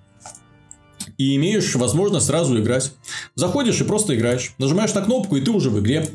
и 1.18 1.34
имеешь 1.36 1.74
возможность 1.74 2.26
сразу 2.26 2.58
играть. 2.60 2.92
Заходишь 3.34 3.80
и 3.80 3.84
просто 3.84 4.14
играешь. 4.14 4.54
Нажимаешь 4.58 4.94
на 4.94 5.02
кнопку, 5.02 5.36
и 5.36 5.40
ты 5.40 5.50
уже 5.50 5.68
в 5.68 5.80
игре. 5.80 6.08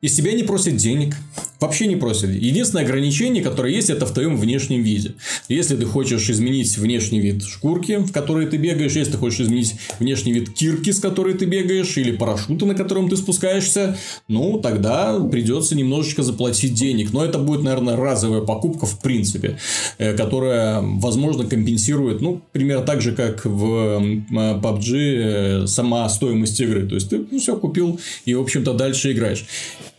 Из 0.00 0.16
тебя 0.16 0.32
не 0.32 0.42
просят 0.42 0.76
денег. 0.76 1.14
Вообще 1.60 1.86
не 1.86 1.96
просят. 1.96 2.30
Единственное 2.30 2.84
ограничение, 2.84 3.42
которое 3.42 3.74
есть, 3.74 3.90
это 3.90 4.06
в 4.06 4.14
твоем 4.14 4.38
внешнем 4.38 4.82
виде. 4.82 5.12
Если 5.48 5.76
ты 5.76 5.84
хочешь 5.84 6.30
изменить 6.30 6.78
внешний 6.78 7.20
вид 7.20 7.44
шкурки, 7.44 7.98
в 7.98 8.12
которой 8.12 8.46
ты 8.46 8.56
бегаешь, 8.56 8.92
если 8.92 9.12
ты 9.12 9.18
хочешь 9.18 9.40
изменить 9.40 9.74
внешний 9.98 10.32
вид 10.32 10.54
кирки, 10.54 10.90
с 10.90 11.00
которой 11.00 11.34
ты 11.34 11.44
бегаешь, 11.44 11.98
или 11.98 12.12
парашюта, 12.12 12.64
на 12.64 12.74
котором 12.74 13.10
ты 13.10 13.16
спускаешься, 13.16 13.98
ну, 14.26 14.58
тогда 14.58 15.20
придется 15.20 15.76
немножечко 15.76 16.22
заплатить 16.22 16.72
денег. 16.72 17.12
Но 17.12 17.22
это 17.22 17.38
будет, 17.38 17.62
наверное, 17.62 17.96
разовая 17.96 18.40
покупка 18.40 18.86
в 18.86 18.98
принципе, 19.00 19.58
э, 19.98 20.16
которая, 20.16 20.80
возможно, 20.80 21.44
компенсирует, 21.44 22.22
ну, 22.22 22.40
примерно 22.52 22.86
так 22.86 23.02
же, 23.02 23.12
как 23.12 23.44
в 23.44 24.02
PUBG 24.30 24.94
э, 24.94 25.66
сама 25.66 26.08
стоимость 26.08 26.58
игры. 26.60 26.88
То 26.88 26.94
есть, 26.94 27.10
ты 27.10 27.22
ну, 27.30 27.38
все 27.38 27.54
купил 27.54 28.00
и, 28.24 28.32
в 28.32 28.40
общем-то, 28.40 28.72
дальше 28.72 29.12
играешь. 29.12 29.44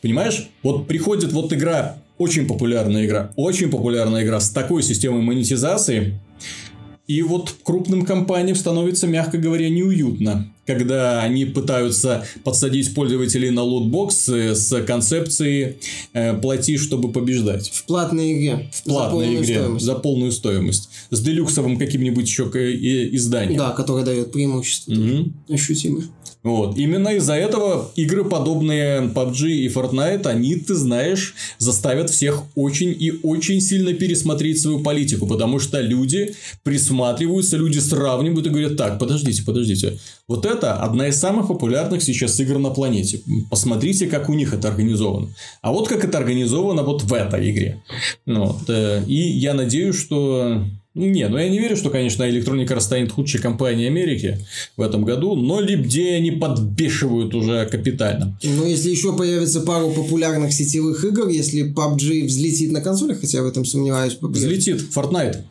Понимаешь? 0.02 0.49
Вот 0.64 0.88
приходит 0.88 1.32
вот 1.32 1.54
игра, 1.54 1.97
очень 2.18 2.47
популярная 2.47 3.06
игра, 3.06 3.32
очень 3.36 3.70
популярная 3.70 4.24
игра 4.24 4.39
с 4.39 4.49
такой 4.49 4.84
системой 4.84 5.22
монетизации, 5.22 6.20
и 7.12 7.24
вот 7.24 7.54
крупным 7.64 8.06
компаниям 8.06 8.56
становится, 8.56 9.06
мягко 9.06 9.38
говоря, 9.38 9.70
неуютно, 9.70 10.49
когда 10.66 11.22
они 11.22 11.43
пытаются 11.43 12.26
подсадить 12.45 12.93
пользователей 12.93 13.49
на 13.49 13.64
лутбоксы 13.64 14.56
с 14.56 14.82
концепцией 14.84 15.78
э, 16.14 16.34
«плати, 16.36 16.78
чтобы 16.78 17.12
побеждать». 17.12 17.70
В 17.70 17.84
платной 17.84 18.32
игре. 18.32 18.70
В 18.72 18.84
платной 18.84 19.26
за 19.26 19.43
игре. 19.43 19.56
Стоимость. 19.56 19.86
За 19.86 19.95
полную 19.95 20.32
стоимость. 20.32 20.89
С 21.10 21.20
делюксовым 21.22 21.78
каким-нибудь 21.78 22.26
еще 22.26 22.43
изданием. 23.14 23.58
Да, 23.58 23.72
которое 23.72 24.06
дает 24.06 24.32
преимущество. 24.32 24.93
Угу. 24.93 25.34
Ощутимое. 25.49 26.06
Вот. 26.43 26.75
Именно 26.77 27.09
из-за 27.09 27.33
этого 27.33 27.91
игры, 27.95 28.25
подобные 28.25 29.01
PUBG 29.01 29.47
и 29.49 29.67
Fortnite, 29.67 30.25
они, 30.25 30.55
ты 30.55 30.73
знаешь, 30.73 31.35
заставят 31.59 32.09
всех 32.09 32.43
очень 32.55 32.95
и 32.97 33.11
очень 33.23 33.61
сильно 33.61 33.93
пересмотреть 33.93 34.59
свою 34.59 34.79
политику, 34.79 35.27
потому 35.27 35.59
что 35.59 35.79
люди 35.79 36.33
присматриваются, 36.63 37.57
люди 37.57 37.77
сравнивают 37.77 38.47
и 38.47 38.49
говорят, 38.49 38.75
так, 38.75 38.97
подождите, 38.97 39.43
подождите, 39.43 39.99
вот 40.27 40.45
это 40.45 40.77
одна 40.77 41.07
из 41.07 41.19
самых 41.19 41.47
популярных 41.47 42.01
сейчас 42.01 42.39
игр 42.39 42.57
на 42.57 42.71
планете. 42.71 43.21
Посмотрите, 43.49 44.07
как 44.07 44.29
у 44.29 44.33
них 44.33 44.53
это 44.53 44.69
организовано. 44.69 45.29
А 45.61 45.71
вот 45.71 45.87
как 45.87 46.03
это 46.03 46.17
организовано 46.17 46.81
вот 46.81 47.03
в 47.03 47.13
этой 47.13 47.51
игре. 47.51 47.83
Ну 48.25 48.45
вот. 48.45 48.69
Э, 48.69 49.03
и 49.05 49.15
я 49.15 49.53
надеюсь, 49.53 49.95
что 49.95 50.63
не, 50.93 51.27
ну 51.29 51.37
я 51.37 51.47
не 51.47 51.59
верю, 51.59 51.77
что, 51.77 51.89
конечно, 51.89 52.23
Arts 52.23 52.81
станет 52.81 53.13
худшей 53.13 53.39
компанией 53.39 53.87
Америки 53.87 54.39
в 54.75 54.81
этом 54.81 55.05
году, 55.05 55.35
но 55.35 55.61
где 55.63 56.15
они 56.15 56.31
подбешивают 56.31 57.33
уже 57.33 57.65
капитально. 57.65 58.37
Ну, 58.43 58.65
если 58.65 58.89
еще 58.89 59.15
появится 59.15 59.61
пару 59.61 59.91
популярных 59.91 60.51
сетевых 60.51 61.05
игр, 61.05 61.29
если 61.29 61.73
PUBG 61.73 62.25
взлетит 62.25 62.73
на 62.73 62.81
консолях, 62.81 63.21
хотя 63.21 63.41
в 63.41 63.47
этом 63.47 63.63
сомневаюсь. 63.63 64.17
Взлетит, 64.19 64.81
Fortnite. 64.93 65.43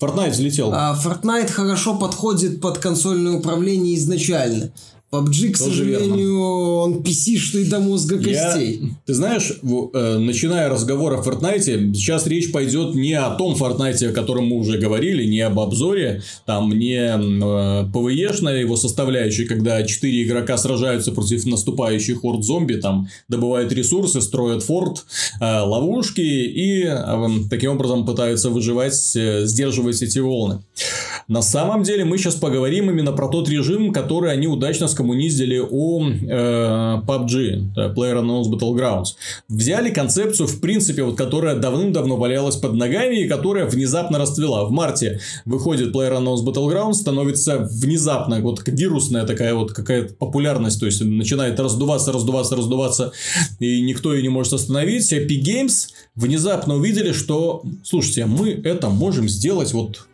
Fortnite 0.00 0.30
взлетел. 0.30 0.70
А 0.72 0.98
Fortnite 1.00 1.52
хорошо 1.52 1.96
подходит 1.96 2.60
под 2.60 2.78
консольное 2.78 3.32
управление 3.32 3.96
изначально. 3.96 4.72
PUBG, 5.12 5.50
к 5.50 5.58
Тоже 5.58 5.70
сожалению, 5.70 6.16
верно. 6.16 6.40
он 6.82 6.98
PC, 7.02 7.36
что 7.36 7.58
и 7.58 7.64
до 7.64 7.80
мозга 7.80 8.18
костей. 8.18 8.78
Я, 8.80 8.88
ты 9.06 9.14
знаешь, 9.14 9.50
э, 9.60 10.18
начиная 10.18 10.68
разговор 10.68 11.14
о 11.14 11.16
Fortnite, 11.16 11.94
сейчас 11.94 12.28
речь 12.28 12.52
пойдет 12.52 12.94
не 12.94 13.14
о 13.14 13.30
том 13.30 13.54
Fortnite, 13.54 14.06
о 14.06 14.12
котором 14.12 14.46
мы 14.46 14.56
уже 14.58 14.78
говорили, 14.78 15.24
не 15.24 15.40
об 15.40 15.58
обзоре, 15.58 16.22
там 16.46 16.70
не 16.70 16.94
э, 16.94 17.86
PvE-шная 17.92 18.60
его 18.60 18.76
составляющая, 18.76 19.46
когда 19.46 19.82
четыре 19.82 20.22
игрока 20.22 20.56
сражаются 20.56 21.10
против 21.10 21.44
наступающих 21.44 22.20
хорд 22.20 22.44
зомби, 22.44 22.74
там 22.74 23.08
добывают 23.28 23.72
ресурсы, 23.72 24.20
строят 24.20 24.62
форт, 24.62 25.04
э, 25.40 25.44
ловушки 25.44 26.20
и 26.20 26.84
э, 26.84 27.28
таким 27.50 27.72
образом 27.72 28.06
пытаются 28.06 28.48
выживать, 28.50 29.16
э, 29.16 29.44
сдерживать 29.44 30.02
эти 30.02 30.20
волны. 30.20 30.62
На 31.26 31.42
самом 31.42 31.82
деле 31.82 32.04
мы 32.04 32.18
сейчас 32.18 32.34
поговорим 32.36 32.90
именно 32.90 33.12
про 33.12 33.28
тот 33.28 33.48
режим, 33.48 33.92
который 33.92 34.32
они 34.32 34.46
удачно 34.46 34.88
скоммуниздили 35.00 35.58
у 35.58 36.02
э, 36.02 37.00
PUBG, 37.06 37.94
PlayerUnknown's 37.94 38.50
Battlegrounds. 38.50 39.14
Взяли 39.48 39.90
концепцию, 39.90 40.46
в 40.46 40.60
принципе, 40.60 41.02
вот, 41.04 41.16
которая 41.16 41.56
давным-давно 41.56 42.16
валялась 42.16 42.56
под 42.56 42.74
ногами 42.74 43.24
и 43.24 43.28
которая 43.28 43.64
внезапно 43.64 44.18
расцвела. 44.18 44.64
В 44.64 44.70
марте 44.70 45.20
выходит 45.46 45.94
PlayerUnknown's 45.94 46.44
Battlegrounds, 46.44 46.94
становится 46.94 47.58
внезапно 47.58 48.40
вот 48.40 48.62
вирусная 48.66 49.24
такая 49.24 49.54
вот 49.54 49.72
какая-то 49.72 50.14
популярность, 50.14 50.78
то 50.78 50.86
есть 50.86 51.00
начинает 51.00 51.58
раздуваться, 51.58 52.12
раздуваться, 52.12 52.56
раздуваться, 52.56 53.12
и 53.58 53.80
никто 53.80 54.14
ее 54.14 54.22
не 54.22 54.28
может 54.28 54.52
остановить. 54.52 55.10
Epic 55.12 55.42
Games 55.42 55.88
внезапно 56.14 56.74
увидели, 56.74 57.12
что, 57.12 57.62
слушайте, 57.84 58.26
мы 58.26 58.50
это 58.50 58.90
можем 58.90 59.28
сделать 59.28 59.72
вот 59.72 60.06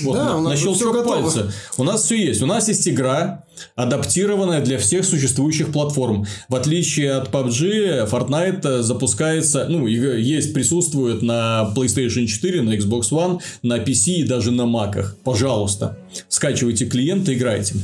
вот, 0.00 0.14
да, 0.14 0.24
на, 0.24 0.38
у 0.38 0.40
нас 0.40 0.52
на 0.52 0.56
щелчок 0.56 1.06
пальца. 1.06 1.52
У 1.76 1.84
нас 1.84 2.02
все 2.02 2.16
есть. 2.16 2.42
У 2.42 2.46
нас 2.46 2.66
есть 2.68 2.88
игра, 2.88 3.43
адаптированная 3.76 4.60
для 4.60 4.78
всех 4.78 5.04
существующих 5.04 5.72
платформ. 5.72 6.26
В 6.48 6.54
отличие 6.54 7.12
от 7.12 7.28
PUBG, 7.28 8.08
Fortnite 8.10 8.82
запускается, 8.82 9.66
ну, 9.68 9.86
есть, 9.86 10.54
присутствует 10.54 11.22
на 11.22 11.72
PlayStation 11.76 12.26
4, 12.26 12.62
на 12.62 12.76
Xbox 12.76 13.10
One, 13.10 13.40
на 13.62 13.78
PC 13.78 14.14
и 14.16 14.24
даже 14.24 14.50
на 14.50 14.62
Mac. 14.62 15.04
Пожалуйста, 15.24 15.98
скачивайте 16.28 16.86
клиенты, 16.86 17.34
играйте. 17.34 17.74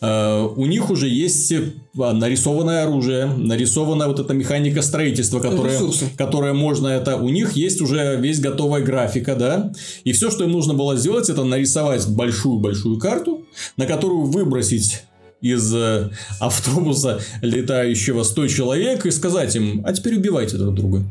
Uh, 0.00 0.52
у 0.56 0.66
них 0.66 0.90
уже 0.90 1.08
есть 1.08 1.52
а, 1.98 2.12
нарисованное 2.12 2.82
оружие, 2.82 3.26
нарисованная 3.26 4.08
вот 4.08 4.18
эта 4.18 4.34
механика 4.34 4.82
строительства, 4.82 5.38
которая, 5.38 5.80
которая 6.16 6.52
можно 6.52 6.88
это... 6.88 7.16
У 7.16 7.28
них 7.28 7.52
есть 7.52 7.80
уже 7.80 8.16
весь 8.20 8.40
готовая 8.40 8.82
графика, 8.82 9.36
да? 9.36 9.72
И 10.02 10.12
все, 10.12 10.30
что 10.30 10.44
им 10.44 10.50
нужно 10.50 10.74
было 10.74 10.96
сделать, 10.96 11.30
это 11.30 11.44
нарисовать 11.44 12.08
большую-большую 12.08 12.98
карту, 12.98 13.43
на 13.76 13.86
которую 13.86 14.22
выбросить 14.22 15.02
из 15.40 15.74
э, 15.74 16.10
автобуса 16.40 17.20
летающего 17.42 18.22
100 18.22 18.48
человек 18.48 19.06
и 19.06 19.10
сказать 19.10 19.54
им, 19.56 19.82
а 19.84 19.92
теперь 19.92 20.16
убивайте 20.16 20.56
друг 20.56 20.74
друга. 20.74 21.04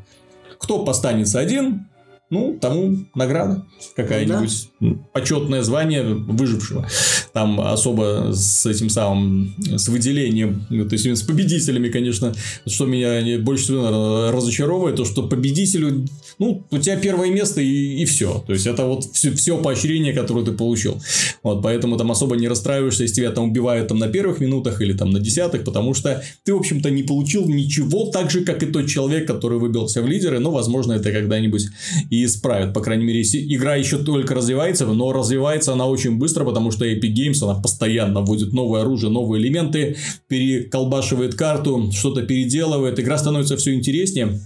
Кто 0.57 0.83
постанется 0.83 1.39
один, 1.39 1.87
ну, 2.33 2.57
тому 2.59 3.05
награда 3.13 3.63
какая-нибудь, 3.95 4.69
да. 4.79 4.87
почетное 5.13 5.61
звание 5.61 6.03
выжившего. 6.03 6.87
Там 7.31 7.61
особо 7.61 8.31
с 8.33 8.65
этим 8.65 8.89
самым, 8.89 9.53
с 9.59 9.87
выделением, 9.87 10.65
то 10.69 10.95
есть 10.95 11.05
с 11.05 11.21
победителями, 11.21 11.89
конечно, 11.89 12.33
что 12.65 12.85
меня 12.85 13.39
больше 13.39 13.65
всего 13.65 14.31
разочаровывает, 14.31 14.95
то, 14.95 15.05
что 15.05 15.27
победителю, 15.27 16.07
ну, 16.39 16.65
у 16.71 16.77
тебя 16.79 16.97
первое 16.97 17.29
место 17.29 17.61
и, 17.61 18.01
и 18.01 18.05
все. 18.05 18.43
То 18.47 18.53
есть, 18.53 18.65
это 18.65 18.85
вот 18.85 19.05
все, 19.13 19.31
все 19.31 19.61
поощрение, 19.61 20.13
которое 20.13 20.43
ты 20.43 20.53
получил. 20.53 20.99
Вот, 21.43 21.61
поэтому 21.61 21.97
там 21.97 22.11
особо 22.11 22.35
не 22.35 22.47
расстраиваешься, 22.47 23.03
если 23.03 23.17
тебя 23.17 23.31
там 23.31 23.49
убивают 23.51 23.89
там 23.89 23.99
на 23.99 24.07
первых 24.07 24.39
минутах 24.39 24.81
или 24.81 24.93
там 24.93 25.11
на 25.11 25.19
десятых, 25.19 25.63
потому 25.63 25.93
что 25.93 26.23
ты, 26.43 26.53
в 26.53 26.57
общем-то, 26.57 26.89
не 26.89 27.03
получил 27.03 27.47
ничего 27.47 28.07
так 28.07 28.31
же, 28.31 28.41
как 28.41 28.63
и 28.63 28.65
тот 28.65 28.87
человек, 28.87 29.27
который 29.27 29.59
выбился 29.59 30.01
в 30.01 30.07
лидеры, 30.07 30.39
но, 30.39 30.51
возможно, 30.51 30.93
это 30.93 31.11
когда-нибудь 31.11 31.67
и 32.09 32.22
исправят. 32.25 32.73
По 32.73 32.81
крайней 32.81 33.05
мере, 33.05 33.21
игра 33.21 33.75
еще 33.75 33.97
только 33.97 34.35
развивается, 34.35 34.85
но 34.85 35.11
развивается 35.11 35.73
она 35.73 35.85
очень 35.85 36.17
быстро, 36.17 36.45
потому 36.45 36.71
что 36.71 36.85
Epic 36.85 37.13
Games, 37.13 37.43
она 37.43 37.59
постоянно 37.59 38.21
вводит 38.21 38.53
новое 38.53 38.81
оружие, 38.81 39.11
новые 39.11 39.41
элементы, 39.41 39.97
переколбашивает 40.27 41.35
карту, 41.35 41.91
что-то 41.91 42.23
переделывает. 42.23 42.99
Игра 42.99 43.17
становится 43.17 43.57
все 43.57 43.73
интереснее. 43.73 44.39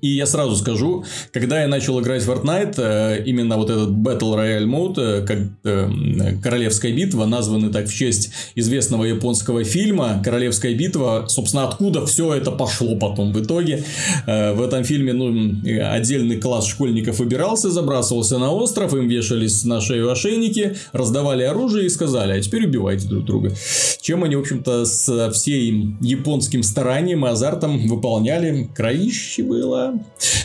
И 0.00 0.08
я 0.08 0.26
сразу 0.26 0.56
скажу, 0.56 1.04
когда 1.32 1.62
я 1.62 1.68
начал 1.68 2.00
играть 2.00 2.22
в 2.22 2.30
Fortnite, 2.30 2.74
э, 2.78 3.22
именно 3.24 3.56
вот 3.56 3.70
этот 3.70 3.90
Battle 3.90 4.34
Royale 4.34 4.66
мод, 4.66 4.98
э, 4.98 5.24
как 5.26 5.38
э, 5.64 6.36
Королевская 6.42 6.92
битва, 6.92 7.26
названный 7.26 7.70
так 7.70 7.86
в 7.86 7.94
честь 7.94 8.30
известного 8.54 9.04
японского 9.04 9.64
фильма 9.64 10.22
Королевская 10.24 10.74
битва, 10.74 11.26
собственно, 11.28 11.68
откуда 11.68 12.06
все 12.06 12.34
это 12.34 12.50
пошло 12.50 12.96
потом 12.96 13.32
в 13.32 13.42
итоге. 13.42 13.84
В 14.26 14.62
этом 14.62 14.84
фильме 14.84 15.12
ну, 15.12 15.56
отдельный 15.92 16.38
класс 16.38 16.66
школьников 16.66 17.18
выбирался, 17.18 17.70
забрасывался 17.70 18.38
на 18.38 18.52
остров, 18.52 18.94
им 18.94 19.08
вешались 19.08 19.64
на 19.64 19.80
шею 19.80 20.10
ошейники, 20.10 20.76
раздавали 20.92 21.42
оружие 21.42 21.86
и 21.86 21.88
сказали, 21.88 22.32
а 22.32 22.40
теперь 22.40 22.66
убивайте 22.66 23.06
друг 23.08 23.24
друга. 23.24 23.52
Чем 24.00 24.24
они, 24.24 24.36
в 24.36 24.40
общем-то, 24.40 24.84
с 24.84 25.30
всей 25.32 25.96
японским 26.00 26.62
старанием 26.62 27.26
и 27.26 27.28
азартом 27.28 27.86
выполняли. 27.86 28.68
Кровище 28.74 29.42
было, 29.42 29.89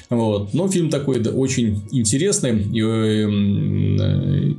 вот. 0.10 0.54
Но 0.54 0.68
фильм 0.68 0.90
такой 0.90 1.20
да, 1.20 1.32
очень 1.32 1.82
интересный. 1.92 2.62
И, 2.62 2.82
э, 2.82 3.30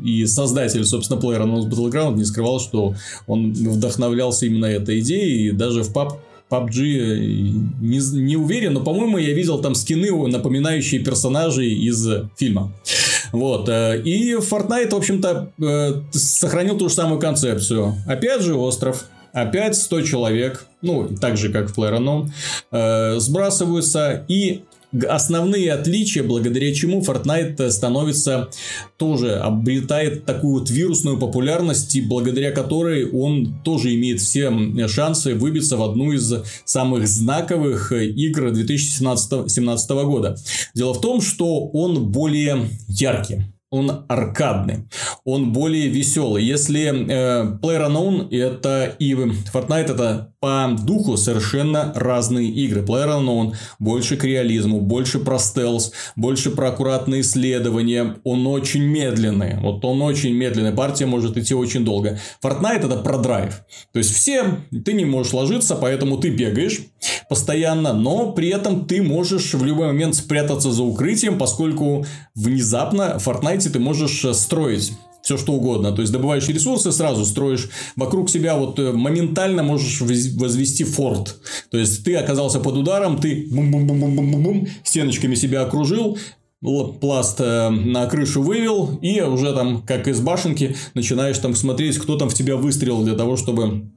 и 0.05 0.27
создатель, 0.27 0.85
собственно, 0.85 1.21
PlayerUnknown's 1.21 1.69
Battleground 1.69 2.17
не 2.17 2.25
скрывал, 2.25 2.61
что 2.61 2.95
он 3.27 3.53
вдохновлялся 3.53 4.47
именно 4.47 4.67
этой 4.67 5.01
идеей. 5.01 5.49
И 5.49 5.51
даже 5.53 5.83
в 5.83 5.93
пап 5.93 6.21
PUBG 6.51 6.71
не, 7.81 8.23
не 8.23 8.37
уверен, 8.37 8.75
но, 8.75 8.81
по-моему, 8.81 9.19
я 9.19 9.33
видел 9.33 9.61
там 9.61 9.75
скины, 9.75 10.11
напоминающие 10.29 11.03
персонажей 11.03 11.73
из 11.73 12.07
фильма. 12.37 12.73
Вот. 13.33 13.69
Э, 13.69 14.01
и 14.01 14.35
Fortnite, 14.35 14.91
в 14.91 14.97
общем-то, 14.97 15.51
э, 15.61 15.93
сохранил 16.13 16.79
ту 16.79 16.89
же 16.89 16.95
самую 16.95 17.21
концепцию. 17.21 17.95
Опять 18.07 18.43
же, 18.43 18.55
остров. 18.55 19.07
Опять 19.33 19.77
100 19.77 20.01
человек, 20.03 20.67
ну, 20.81 21.09
так 21.21 21.37
же, 21.37 21.53
как 21.53 21.69
в 21.69 21.79
PlayerUnknown, 21.79 22.31
э, 22.73 23.19
сбрасываются. 23.19 24.25
И 24.29 24.63
основные 25.09 25.73
отличия, 25.73 26.23
благодаря 26.23 26.75
чему 26.75 27.01
Fortnite 27.01 27.71
становится 27.71 28.49
тоже 28.97 29.37
обретает 29.37 30.25
такую 30.25 30.61
вот 30.61 30.71
вирусную 30.71 31.19
популярность, 31.19 31.95
и 31.95 32.01
благодаря 32.01 32.53
которой 32.53 33.11
он 33.11 33.61
тоже 33.65 33.95
имеет 33.95 34.21
все 34.21 34.53
шансы 34.89 35.35
выбиться 35.35 35.77
в 35.77 35.83
одну 35.83 36.13
из 36.13 36.33
самых 36.65 37.07
знаковых 37.09 37.93
игр 37.93 38.51
2017 38.51 39.91
года. 39.91 40.37
Дело 40.75 40.95
в 40.95 41.01
том, 41.01 41.21
что 41.21 41.67
он 41.69 42.11
более 42.11 42.69
яркий 42.89 43.43
он 43.77 44.05
аркадный, 44.09 44.89
он 45.25 45.53
более 45.53 45.89
веселый. 45.89 46.45
Если 46.45 46.87
э, 46.87 47.59
PlayerUnknown 47.63 48.31
это 48.31 48.95
и 48.99 49.15
Fortnite 49.15 49.93
это 49.93 50.33
по 50.41 50.77
духу 50.79 51.17
совершенно 51.17 51.93
разные 51.97 52.49
игры. 52.49 52.83
PlayerUnknown 52.83 53.55
больше 53.79 54.17
к 54.17 54.25
реализму, 54.25 54.81
больше 54.81 55.19
про 55.19 55.39
стелс, 55.39 55.93
больше 56.15 56.51
про 56.51 56.69
аккуратные 56.69 57.23
исследования. 57.23 58.17
Он 58.23 58.47
очень 58.47 58.83
медленный. 58.83 59.59
Вот 59.61 59.85
он 59.85 60.03
очень 60.03 60.35
медленный. 60.35 60.73
Партия 60.73 61.07
может 61.07 61.37
идти 61.37 61.55
очень 61.55 61.85
долго. 61.85 62.19
Fortnite 62.45 62.87
это 62.87 62.97
про 62.99 63.19
драйв. 63.19 63.63
То 63.93 63.99
есть 63.99 64.15
все, 64.15 64.61
ты 64.85 64.93
не 64.93 65.05
можешь 65.05 65.33
ложиться, 65.33 65.75
поэтому 65.75 66.19
ты 66.19 66.31
бегаешь 66.31 66.81
постоянно, 67.29 67.93
но 67.93 68.33
при 68.33 68.49
этом 68.49 68.87
ты 68.87 69.03
можешь 69.03 69.55
в 69.55 69.65
любой 69.65 69.89
момент 69.89 70.15
спрятаться 70.15 70.71
за 70.71 70.83
укрытием, 70.83 71.39
поскольку 71.39 72.07
внезапно 72.35 73.17
Fortnite 73.19 73.66
ты 73.71 73.79
можешь 73.79 74.25
строить 74.37 74.93
все 75.27 75.37
что 75.37 75.55
угодно. 75.55 75.91
То 75.91 76.03
есть 76.03 76.13
добываешь 76.13 76.47
ресурсы, 76.49 76.93
сразу 76.93 77.25
строишь 77.25 77.69
вокруг 77.97 78.31
себя, 78.31 78.57
вот 78.57 78.79
э, 78.79 78.93
моментально 78.93 79.65
можешь 79.65 80.01
возвести 80.01 80.85
форт. 80.85 81.37
То 81.71 81.79
есть 81.79 82.05
ты 82.05 82.15
оказался 82.15 82.61
под 82.61 82.77
ударом, 82.77 83.19
ты 83.19 83.49
бум-бум-бум-бум-бум-бум, 83.51 84.69
стеночками 84.85 85.35
себя 85.35 85.63
окружил, 85.63 86.17
пласт 87.01 87.41
э, 87.41 87.71
на 87.71 88.07
крышу 88.07 88.41
вывел, 88.41 89.01
и 89.03 89.21
уже 89.21 89.53
там, 89.53 89.83
как 89.83 90.07
из 90.07 90.21
башенки, 90.21 90.77
начинаешь 90.95 91.39
там 91.39 91.57
смотреть, 91.57 91.99
кто 91.99 92.17
там 92.17 92.29
в 92.29 92.35
тебя 92.35 92.57
выстрелил 92.57 93.03
для 93.03 93.15
того, 93.15 93.37
чтобы 93.37 93.91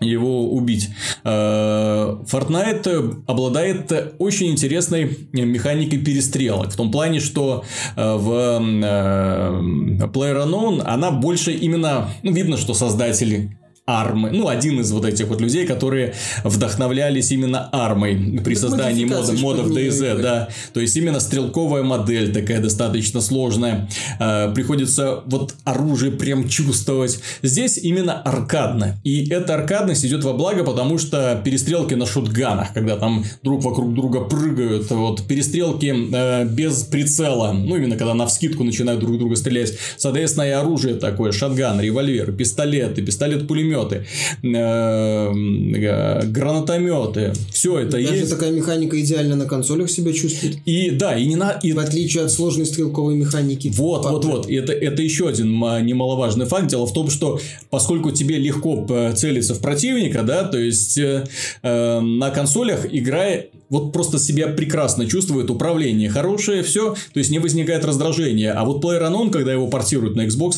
его 0.00 0.50
убить. 0.50 0.90
Э, 1.24 2.16
Fortnite 2.24 3.24
обладает 3.26 4.14
очень 4.18 4.50
интересной 4.50 5.28
механикой 5.32 5.98
перестрелок. 5.98 6.72
В 6.72 6.76
том 6.76 6.90
плане, 6.90 7.20
что 7.20 7.64
э, 7.96 8.14
в 8.16 8.30
э, 8.32 10.06
PlayerUnknown 10.06 10.82
она 10.82 11.10
больше 11.10 11.52
именно... 11.52 12.10
Ну, 12.22 12.32
видно, 12.32 12.56
что 12.56 12.74
создатели 12.74 13.59
армы. 13.90 14.30
Ну, 14.30 14.48
один 14.48 14.80
из 14.80 14.92
вот 14.92 15.04
этих 15.04 15.26
вот 15.26 15.40
людей, 15.40 15.66
которые 15.66 16.14
вдохновлялись 16.44 17.32
именно 17.32 17.68
армой 17.72 18.40
при 18.44 18.54
создании 18.54 19.04
мода, 19.04 19.32
модов 19.32 19.70
DayZ, 19.70 20.22
да. 20.22 20.48
То 20.72 20.80
есть, 20.80 20.96
именно 20.96 21.20
стрелковая 21.20 21.82
модель 21.82 22.32
такая 22.32 22.60
достаточно 22.60 23.20
сложная. 23.20 23.88
Э, 24.18 24.52
приходится 24.54 25.22
вот 25.26 25.54
оружие 25.64 26.12
прям 26.12 26.48
чувствовать. 26.48 27.20
Здесь 27.42 27.78
именно 27.78 28.20
аркадно. 28.22 29.00
И 29.04 29.28
эта 29.30 29.54
аркадность 29.54 30.04
идет 30.04 30.24
во 30.24 30.32
благо, 30.32 30.64
потому 30.64 30.98
что 30.98 31.40
перестрелки 31.44 31.94
на 31.94 32.06
шутганах, 32.06 32.72
когда 32.72 32.96
там 32.96 33.24
друг 33.42 33.62
вокруг 33.64 33.94
друга 33.94 34.20
прыгают, 34.20 34.90
вот 34.90 35.26
перестрелки 35.26 35.94
э, 36.12 36.44
без 36.44 36.84
прицела, 36.84 37.52
ну, 37.52 37.76
именно 37.76 37.96
когда 37.96 38.14
на 38.14 38.26
вскидку 38.26 38.64
начинают 38.64 39.00
друг 39.00 39.18
друга 39.18 39.36
стрелять. 39.36 39.74
Соответственно, 39.96 40.44
и 40.44 40.50
оружие 40.50 40.94
такое, 40.94 41.32
шатган, 41.32 41.80
револьвер, 41.80 42.32
пистолеты, 42.32 43.02
пистолет-пулемет, 43.02 43.79
пулеметы, 43.80 44.06
э, 44.42 46.22
гранатометы, 46.26 47.32
все 47.52 47.78
это 47.80 47.92
Даже 47.92 48.14
есть. 48.14 48.30
такая 48.30 48.50
механика 48.50 49.00
идеально 49.00 49.36
на 49.36 49.46
консолях 49.46 49.90
себя 49.90 50.12
чувствует. 50.12 50.58
И 50.64 50.90
да, 50.90 51.16
и 51.16 51.26
не 51.26 51.36
на 51.36 51.52
и... 51.62 51.72
в 51.72 51.78
отличие 51.78 52.24
от 52.24 52.32
сложной 52.32 52.66
стрелковой 52.66 53.14
механики. 53.14 53.72
Вот, 53.74 54.04
вот, 54.04 54.24
вот. 54.24 54.50
Это 54.50 54.72
это 54.72 55.02
еще 55.02 55.28
один 55.28 55.52
немаловажный 55.52 56.46
факт. 56.46 56.68
Дело 56.68 56.86
в 56.86 56.92
том, 56.92 57.10
что 57.10 57.40
поскольку 57.70 58.10
тебе 58.10 58.38
легко 58.38 58.86
целиться 59.14 59.54
в 59.54 59.60
противника, 59.60 60.22
да, 60.22 60.44
то 60.44 60.58
есть 60.58 60.98
э, 60.98 61.26
э, 61.62 62.00
на 62.00 62.30
консолях 62.30 62.86
играя 62.90 63.46
вот 63.70 63.92
просто 63.92 64.18
себя 64.18 64.48
прекрасно 64.48 65.06
чувствует, 65.06 65.48
управление 65.48 66.10
хорошее, 66.10 66.62
все, 66.62 66.94
то 67.12 67.18
есть 67.18 67.30
не 67.30 67.38
возникает 67.38 67.84
раздражения. 67.84 68.52
А 68.52 68.64
вот 68.64 68.84
PlayerUnknown, 68.84 69.30
когда 69.30 69.52
его 69.52 69.68
портируют 69.68 70.16
на 70.16 70.26
Xbox, 70.26 70.56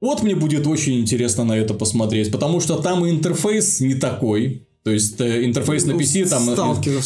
вот 0.00 0.22
мне 0.22 0.34
будет 0.34 0.66
очень 0.66 1.00
интересно 1.00 1.44
на 1.44 1.56
это 1.56 1.74
посмотреть, 1.74 2.30
потому 2.30 2.60
что 2.60 2.76
там 2.76 3.08
интерфейс 3.08 3.80
не 3.80 3.94
такой. 3.94 4.65
То 4.86 4.92
есть 4.92 5.20
э, 5.20 5.44
интерфейс 5.44 5.84
ну, 5.84 5.94
на 5.94 6.00
PC 6.00 6.28
там... 6.28 6.48
Э, 6.48 6.54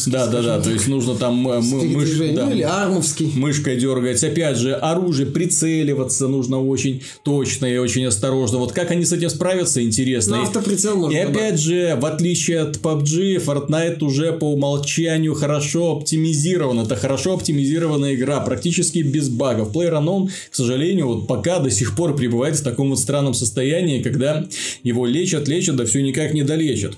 да, 0.05 0.27
да, 0.27 0.41
да. 0.43 0.61
То 0.61 0.69
есть 0.69 0.87
нужно 0.87 1.15
там 1.15 1.47
э, 1.47 1.61
мыш, 1.61 2.11
да, 2.35 2.45
ну, 2.45 2.51
или 2.51 2.61
армовский. 2.61 3.31
мышкой 3.35 3.75
дергать. 3.75 4.23
Опять 4.23 4.57
же, 4.57 4.75
оружие 4.75 5.25
прицеливаться 5.25 6.27
нужно 6.27 6.63
очень 6.63 7.01
точно 7.23 7.65
и 7.65 7.77
очень 7.77 8.05
осторожно. 8.05 8.59
Вот 8.59 8.71
как 8.71 8.91
они 8.91 9.03
с 9.03 9.11
этим 9.13 9.31
справятся, 9.31 9.83
интересно. 9.83 10.37
Ну, 10.37 10.43
автоприцел 10.43 10.95
можно 10.95 11.17
И 11.17 11.19
опять 11.21 11.59
же, 11.59 11.97
в 11.99 12.05
отличие 12.05 12.59
от 12.59 12.77
PUBG, 12.77 13.43
Fortnite 13.43 14.03
уже 14.03 14.31
по 14.31 14.53
умолчанию 14.53 15.33
хорошо 15.33 15.93
оптимизирован. 15.93 16.81
Это 16.81 16.95
хорошо 16.95 17.33
оптимизированная 17.33 18.13
игра, 18.13 18.41
практически 18.41 18.99
без 18.99 19.29
багов. 19.29 19.75
PlayerUnknown, 19.75 20.29
к 20.51 20.55
сожалению, 20.55 21.07
вот 21.07 21.25
пока 21.25 21.57
до 21.57 21.71
сих 21.71 21.95
пор 21.95 22.15
пребывает 22.15 22.57
в 22.57 22.63
таком 22.63 22.91
вот 22.91 22.99
странном 22.99 23.33
состоянии, 23.33 24.03
когда 24.03 24.45
его 24.83 25.07
лечат, 25.07 25.47
лечат, 25.47 25.77
да 25.77 25.85
все 25.87 26.03
никак 26.03 26.35
не 26.35 26.43
долечат. 26.43 26.95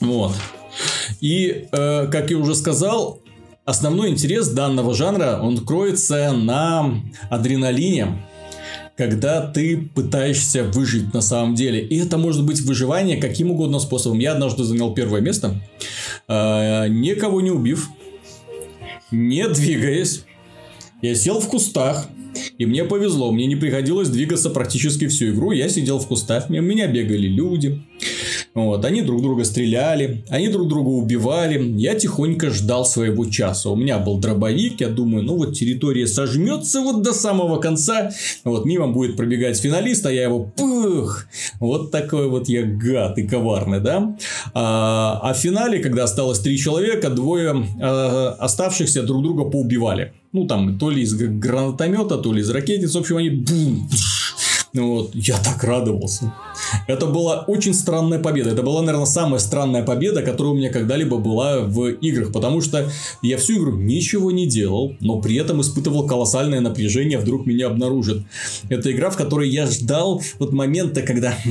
Вот. 0.00 0.32
И, 1.20 1.66
э, 1.70 2.06
как 2.10 2.30
я 2.30 2.38
уже 2.38 2.54
сказал, 2.54 3.20
основной 3.64 4.10
интерес 4.10 4.48
данного 4.48 4.94
жанра, 4.94 5.38
он 5.42 5.58
кроется 5.58 6.32
на 6.32 7.00
адреналине, 7.30 8.24
когда 8.96 9.40
ты 9.40 9.76
пытаешься 9.76 10.64
выжить 10.64 11.12
на 11.12 11.20
самом 11.20 11.54
деле. 11.54 11.80
И 11.80 11.98
это 11.98 12.18
может 12.18 12.44
быть 12.44 12.60
выживание 12.60 13.16
каким 13.16 13.50
угодно 13.50 13.78
способом. 13.78 14.18
Я 14.18 14.32
однажды 14.32 14.64
занял 14.64 14.94
первое 14.94 15.20
место, 15.20 15.60
э, 16.28 16.88
никого 16.88 17.40
не 17.40 17.50
убив, 17.50 17.88
не 19.10 19.48
двигаясь. 19.48 20.24
Я 21.02 21.14
сел 21.14 21.40
в 21.40 21.48
кустах, 21.48 22.08
и 22.58 22.66
мне 22.66 22.84
повезло, 22.84 23.30
мне 23.30 23.46
не 23.46 23.56
приходилось 23.56 24.08
двигаться 24.08 24.50
практически 24.50 25.06
всю 25.08 25.30
игру. 25.30 25.52
Я 25.52 25.68
сидел 25.68 25.98
в 25.98 26.06
кустах, 26.06 26.48
мимо 26.48 26.66
меня 26.66 26.86
бегали 26.86 27.26
люди. 27.26 27.82
Вот, 28.54 28.84
они 28.84 29.02
друг 29.02 29.20
друга 29.20 29.44
стреляли, 29.44 30.24
они 30.28 30.48
друг 30.48 30.68
друга 30.68 30.88
убивали. 30.88 31.60
Я 31.76 31.96
тихонько 31.96 32.50
ждал 32.50 32.86
своего 32.86 33.24
часа. 33.24 33.70
У 33.70 33.76
меня 33.76 33.98
был 33.98 34.18
дробовик, 34.18 34.80
я 34.80 34.88
думаю, 34.88 35.24
ну 35.24 35.36
вот 35.36 35.54
территория 35.54 36.06
сожмется 36.06 36.80
вот 36.80 37.02
до 37.02 37.12
самого 37.12 37.58
конца. 37.58 38.12
Вот 38.44 38.64
мимо 38.64 38.88
будет 38.88 39.16
пробегать 39.16 39.58
финалист, 39.58 40.06
а 40.06 40.12
я 40.12 40.22
его 40.22 40.44
пух. 40.44 41.26
Вот 41.58 41.90
такой 41.90 42.28
вот 42.28 42.48
я 42.48 42.62
гад 42.62 43.18
и 43.18 43.26
коварный, 43.26 43.80
да. 43.80 44.16
А, 44.52 45.18
а 45.20 45.34
в 45.34 45.36
финале, 45.36 45.80
когда 45.80 46.04
осталось 46.04 46.38
три 46.38 46.56
человека, 46.56 47.10
двое 47.10 47.66
а, 47.80 48.36
оставшихся 48.38 49.02
друг 49.02 49.22
друга 49.24 49.44
поубивали. 49.50 50.12
Ну, 50.32 50.46
там, 50.46 50.78
то 50.78 50.90
ли 50.90 51.02
из 51.02 51.14
гранатомета, 51.14 52.18
то 52.18 52.32
ли 52.32 52.40
из 52.40 52.50
ракетниц. 52.50 52.92
В 52.94 52.98
общем, 52.98 53.18
они 53.18 53.30
бум, 53.30 53.88
Вот. 54.74 55.14
Я 55.14 55.38
так 55.38 55.62
радовался. 55.62 56.34
Это 56.88 57.06
была 57.06 57.44
очень 57.46 57.74
странная 57.74 58.18
победа. 58.18 58.50
Это 58.50 58.62
была, 58.62 58.82
наверное, 58.82 59.06
самая 59.06 59.38
странная 59.38 59.84
победа, 59.84 60.22
которая 60.22 60.52
у 60.52 60.56
меня 60.56 60.70
когда-либо 60.70 61.18
была 61.18 61.60
в 61.60 61.90
играх. 61.90 62.32
Потому 62.32 62.60
что 62.60 62.90
я 63.22 63.38
всю 63.38 63.58
игру 63.58 63.76
ничего 63.76 64.32
не 64.32 64.48
делал, 64.48 64.96
но 65.00 65.20
при 65.20 65.36
этом 65.36 65.60
испытывал 65.60 66.08
колоссальное 66.08 66.60
напряжение, 66.60 67.18
вдруг 67.18 67.46
меня 67.46 67.68
обнаружат. 67.68 68.24
Это 68.68 68.90
игра, 68.90 69.10
в 69.10 69.16
которой 69.16 69.48
я 69.48 69.66
ждал 69.66 70.20
вот 70.38 70.52
момента, 70.52 71.02
когда... 71.02 71.38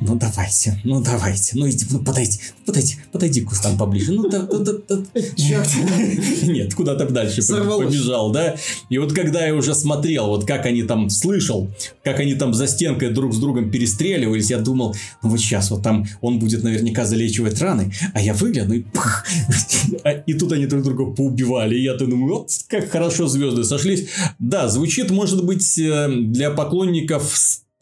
Ну, 0.00 0.16
давайте, 0.16 0.80
ну, 0.84 1.02
давайте, 1.02 1.56
ну, 1.56 1.68
иди, 1.68 1.84
ну, 1.90 2.00
подойди, 2.00 2.38
подойди, 2.64 2.96
подойди 3.12 3.42
к 3.42 3.50
кустам 3.50 3.76
поближе. 3.76 4.12
Ну, 4.12 4.28
да, 4.28 4.40
да, 4.40 4.58
да, 4.58 4.72
да. 4.88 5.02
Нет, 6.46 6.74
куда-то 6.74 7.06
дальше 7.08 7.42
побежал, 7.46 8.32
да. 8.32 8.56
И 8.88 8.98
вот 8.98 9.12
когда 9.12 9.46
я 9.46 9.54
уже 9.54 9.74
смотрел, 9.74 10.28
вот 10.28 10.46
как 10.46 10.66
они 10.66 10.82
там 10.82 11.10
слышал, 11.10 11.68
как 12.02 12.20
они 12.20 12.34
там 12.42 12.54
за 12.54 12.66
стенкой 12.66 13.10
друг 13.10 13.32
с 13.32 13.38
другом 13.38 13.70
перестреливались, 13.70 14.50
я 14.50 14.58
думал, 14.58 14.96
ну, 15.22 15.28
вот 15.28 15.38
сейчас 15.38 15.70
вот 15.70 15.84
там 15.84 16.06
он 16.20 16.40
будет 16.40 16.64
наверняка 16.64 17.04
залечивать 17.04 17.60
раны, 17.60 17.92
а 18.14 18.20
я 18.20 18.34
выгляну 18.34 18.74
и 18.74 18.80
пах, 18.80 19.24
и 20.26 20.34
тут 20.34 20.50
они 20.50 20.66
друг 20.66 20.82
друга 20.82 21.04
поубивали. 21.12 21.76
И 21.76 21.84
я 21.84 21.94
думаю, 21.94 22.34
вот 22.34 22.50
как 22.66 22.90
хорошо 22.90 23.28
звезды 23.28 23.62
сошлись. 23.62 24.08
Да, 24.40 24.66
звучит, 24.66 25.12
может 25.12 25.44
быть, 25.44 25.78
э, 25.78 26.08
для 26.10 26.50
поклонников 26.50 27.32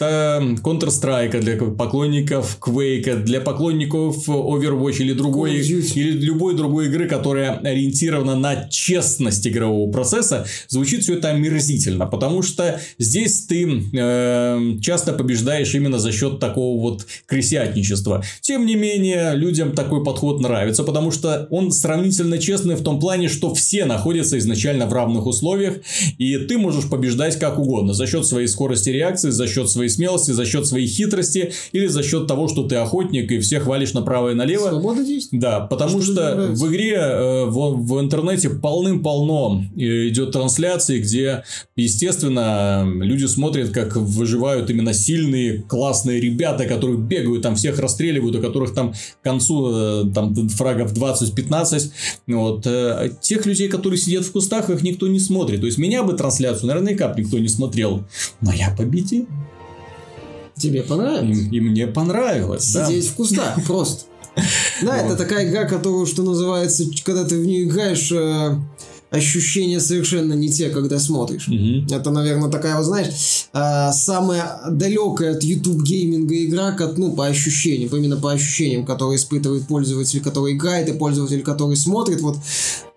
Counter-Strike, 0.01 1.40
для 1.40 1.57
поклонников 1.57 2.59
Quake, 2.61 3.22
для 3.22 3.40
поклонников 3.40 4.28
Overwatch 4.28 4.98
или 4.98 5.12
другой, 5.12 5.59
или 5.59 6.11
любой 6.12 6.57
другой 6.57 6.86
игры, 6.86 7.09
которая 7.09 7.59
ориентирована 7.59 8.36
на 8.36 8.68
честность 8.68 9.46
игрового 9.46 9.90
процесса, 9.90 10.46
звучит 10.68 11.03
все 11.03 11.14
это 11.14 11.28
омерзительно, 11.28 12.07
потому 12.07 12.42
что 12.42 12.80
здесь 12.98 13.44
ты 13.46 13.82
э, 13.92 14.78
часто 14.80 15.12
побеждаешь 15.12 15.74
именно 15.74 15.98
за 15.98 16.12
счет 16.12 16.40
такого 16.40 16.80
вот 16.80 17.07
крысятничества. 17.26 18.24
Тем 18.40 18.66
не 18.66 18.76
менее, 18.76 19.34
людям 19.34 19.72
такой 19.72 20.03
подход 20.03 20.40
нравится, 20.40 20.82
потому 20.84 21.11
что 21.11 21.46
он 21.51 21.72
сравнительно 21.72 22.38
честный 22.38 22.76
в 22.76 22.82
том 22.82 23.01
плане, 23.01 23.28
что 23.28 23.55
все 23.55 23.84
находятся 23.84 24.38
изначально 24.38 24.86
в 24.86 24.92
равных 24.92 25.26
условиях, 25.26 25.76
и 26.18 26.38
ты 26.38 26.57
можешь 26.59 26.88
побеждать 26.88 27.38
как 27.38 27.59
угодно 27.59 27.92
за 27.92 28.07
счет 28.07 28.26
своей 28.26 28.46
скорости 28.48 28.88
реакции, 28.90 29.30
за 29.30 29.46
счет 29.46 29.68
своей 29.68 29.89
смелости, 29.91 30.30
за 30.32 30.45
счет 30.45 30.66
своей 30.66 30.86
хитрости 30.86 31.53
или 31.72 31.86
за 31.86 32.03
счет 32.03 32.26
того, 32.26 32.49
что 32.49 32.64
ты 32.64 32.76
охотник 32.76 33.30
и 33.30 33.38
всех 33.41 33.66
валишь 33.66 33.93
направо 33.93 34.30
и 34.30 34.34
налево. 34.34 34.68
Свобода 34.68 35.05
действий. 35.05 35.38
Да, 35.38 35.61
потому 35.61 36.01
что, 36.03 36.12
что 36.12 36.49
в 36.53 36.68
игре 36.68 36.97
э, 36.97 37.45
в, 37.47 37.76
в 37.76 38.01
интернете 38.01 38.51
полным-полно 38.51 39.64
э, 39.76 40.09
идет 40.09 40.32
трансляции, 40.32 41.01
где, 41.01 41.45
естественно, 41.76 42.86
люди 42.86 43.26
смотрят, 43.26 43.70
как 43.70 43.97
выживают 43.97 44.70
именно 44.70 44.93
сильные, 44.93 45.62
классные 45.62 46.20
ребята, 46.20 46.64
которые 46.64 46.99
бегают, 46.99 47.43
там 47.43 47.57
всех 47.57 47.78
расстреливают, 47.78 48.36
у 48.36 48.41
которых 48.41 48.74
там 48.74 48.93
к 48.93 49.24
концу 49.24 49.70
э, 49.72 50.05
там 50.14 50.49
фрагов 50.49 50.93
20-15. 50.93 51.91
Вот. 52.26 52.66
Тех 53.20 53.47
людей, 53.47 53.68
которые 53.68 53.99
сидят 53.99 54.24
в 54.24 54.32
кустах, 54.32 54.70
их 54.70 54.82
никто 54.82 55.09
не 55.09 55.20
смотрит. 55.20 55.61
То 55.61 55.66
есть, 55.66 55.78
меня 55.78 56.03
бы 56.03 56.14
трансляцию 56.14 56.68
наверняка 56.68 57.14
никто 57.16 57.38
не 57.38 57.49
смотрел. 57.49 58.05
Но 58.41 58.53
я 58.53 58.74
победил. 58.76 59.26
Тебе 60.61 60.82
понравилось? 60.82 61.38
И, 61.38 61.56
и 61.56 61.61
мне 61.61 61.86
понравилось. 61.86 62.64
Сидеть 62.64 63.06
да. 63.06 63.11
в 63.11 63.14
кустах 63.14 63.64
просто. 63.66 64.04
Да, 64.82 64.96
это 64.96 65.16
такая 65.16 65.48
игра, 65.48 65.64
которую, 65.64 66.06
что 66.06 66.22
называется, 66.22 66.84
когда 67.04 67.24
ты 67.24 67.36
в 67.36 67.44
нее 67.44 67.64
играешь, 67.64 68.12
э, 68.12 68.56
ощущения 69.11 69.80
совершенно 69.80 70.34
не 70.34 70.48
те, 70.48 70.70
когда 70.70 70.98
смотришь. 70.98 71.48
Угу. 71.48 71.94
Это, 71.94 72.11
наверное, 72.11 72.50
такая, 72.50 72.76
вот 72.76 72.84
знаешь, 72.84 73.08
э, 73.52 73.92
самая 73.92 74.61
далекая 74.70 75.34
от 75.36 75.42
YouTube 75.42 75.82
гейминга 75.82 76.44
игра, 76.44 76.72
как, 76.72 76.96
ну, 76.96 77.12
по 77.12 77.26
ощущениям, 77.26 77.94
именно 77.94 78.16
по 78.16 78.32
ощущениям, 78.32 78.84
которые 78.86 79.16
испытывает 79.16 79.66
пользователь, 79.66 80.20
который 80.20 80.54
играет, 80.54 80.88
и 80.88 80.92
пользователь, 80.92 81.42
который 81.42 81.76
смотрит. 81.76 82.20
Вот 82.20 82.36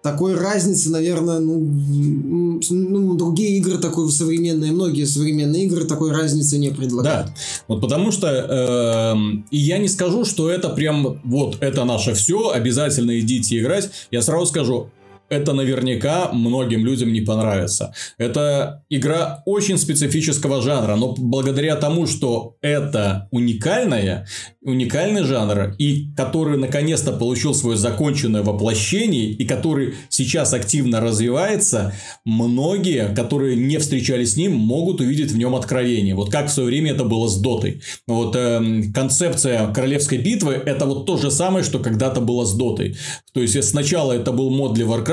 такой 0.03 0.35
разницы, 0.35 0.91
наверное, 0.91 1.39
ну, 1.39 2.59
ну, 2.69 3.13
другие 3.15 3.57
игры 3.57 3.77
такой 3.77 4.11
современные, 4.11 4.71
многие 4.71 5.05
современные 5.05 5.65
игры 5.65 5.85
такой 5.85 6.11
разницы 6.11 6.57
не 6.57 6.69
предлагают. 6.69 7.27
Да, 7.27 7.33
вот 7.69 7.81
потому 7.81 8.11
что 8.11 8.27
э, 8.27 9.15
и 9.49 9.57
я 9.57 9.77
не 9.77 9.87
скажу, 9.87 10.25
что 10.25 10.49
это 10.49 10.69
прям 10.69 11.21
вот 11.23 11.57
это 11.61 11.85
наше 11.85 12.13
все, 12.13 12.49
обязательно 12.49 13.17
идите 13.19 13.57
играть. 13.57 13.89
Я 14.11 14.21
сразу 14.21 14.45
скажу, 14.47 14.89
это 15.29 15.53
наверняка 15.53 16.29
многим 16.31 16.85
людям 16.85 17.11
не 17.11 17.21
понравится. 17.21 17.93
Это 18.17 18.83
игра 18.89 19.41
очень 19.45 19.77
специфического 19.77 20.61
жанра, 20.61 20.95
но 20.95 21.13
благодаря 21.17 21.75
тому, 21.75 22.07
что 22.07 22.55
это 22.61 23.27
уникальная, 23.31 24.27
уникальный 24.61 25.23
жанр, 25.23 25.75
и 25.77 26.13
который 26.15 26.57
наконец-то 26.57 27.11
получил 27.13 27.53
свое 27.55 27.77
законченное 27.77 28.43
воплощение, 28.43 29.31
и 29.31 29.45
который 29.45 29.95
сейчас 30.09 30.53
активно 30.53 31.01
развивается, 31.01 31.93
многие, 32.25 33.13
которые 33.13 33.55
не 33.55 33.77
встречались 33.77 34.33
с 34.33 34.37
ним, 34.37 34.53
могут 34.53 35.01
увидеть 35.01 35.31
в 35.31 35.37
нем 35.37 35.55
откровение. 35.55 36.15
Вот 36.15 36.31
как 36.31 36.47
в 36.47 36.53
свое 36.53 36.67
время 36.67 36.91
это 36.91 37.03
было 37.03 37.27
с 37.27 37.43
Дотой. 37.43 37.81
Вот 38.07 38.35
э, 38.35 38.83
концепция 38.93 39.67
королевской 39.73 40.17
битвы 40.17 40.53
это 40.53 40.85
вот 40.85 41.05
то 41.05 41.17
же 41.17 41.31
самое, 41.31 41.65
что 41.65 41.79
когда-то 41.79 42.21
было 42.21 42.45
с 42.45 42.53
Дотой. 42.53 42.95
То 43.33 43.41
есть 43.41 43.61
сначала 43.63 44.13
это 44.13 44.31
был 44.31 44.49
мод 44.49 44.73
для 44.73 44.85
Warcraft, 44.85 45.12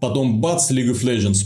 потом 0.00 0.40
бац, 0.40 0.70
League 0.70 0.90
of 0.90 1.02
Legends 1.02 1.44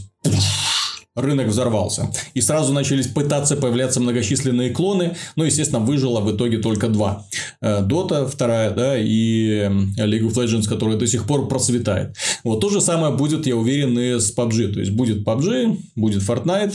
рынок 1.17 1.49
взорвался. 1.49 2.11
И 2.35 2.41
сразу 2.41 2.73
начались 2.73 3.09
пытаться 3.09 3.57
появляться 3.57 4.01
многочисленные 4.01 4.71
клоны, 4.71 5.17
но, 5.37 5.45
естественно, 5.45 5.81
выжило 5.81 6.21
в 6.21 6.35
итоге 6.35 6.59
только 6.59 6.89
два. 6.89 7.27
Дота 7.61 8.27
вторая, 8.27 8.71
да, 8.71 8.97
и 8.97 9.69
League 9.99 10.29
of 10.29 10.35
Legends, 10.35 10.69
которая 10.69 10.97
до 10.97 11.07
сих 11.07 11.27
пор 11.27 11.49
процветает. 11.49 12.17
Вот 12.45 12.61
то 12.61 12.71
же 12.71 12.81
самое 12.81 13.13
будет, 13.13 13.47
я 13.47 13.57
уверен, 13.57 13.99
и 13.99 14.19
с 14.19 14.35
PUBG. 14.35 14.73
То 14.73 14.81
есть, 14.81 14.93
будет 14.93 15.27
PUBG, 15.27 15.79
будет 15.97 16.23
Fortnite, 16.23 16.75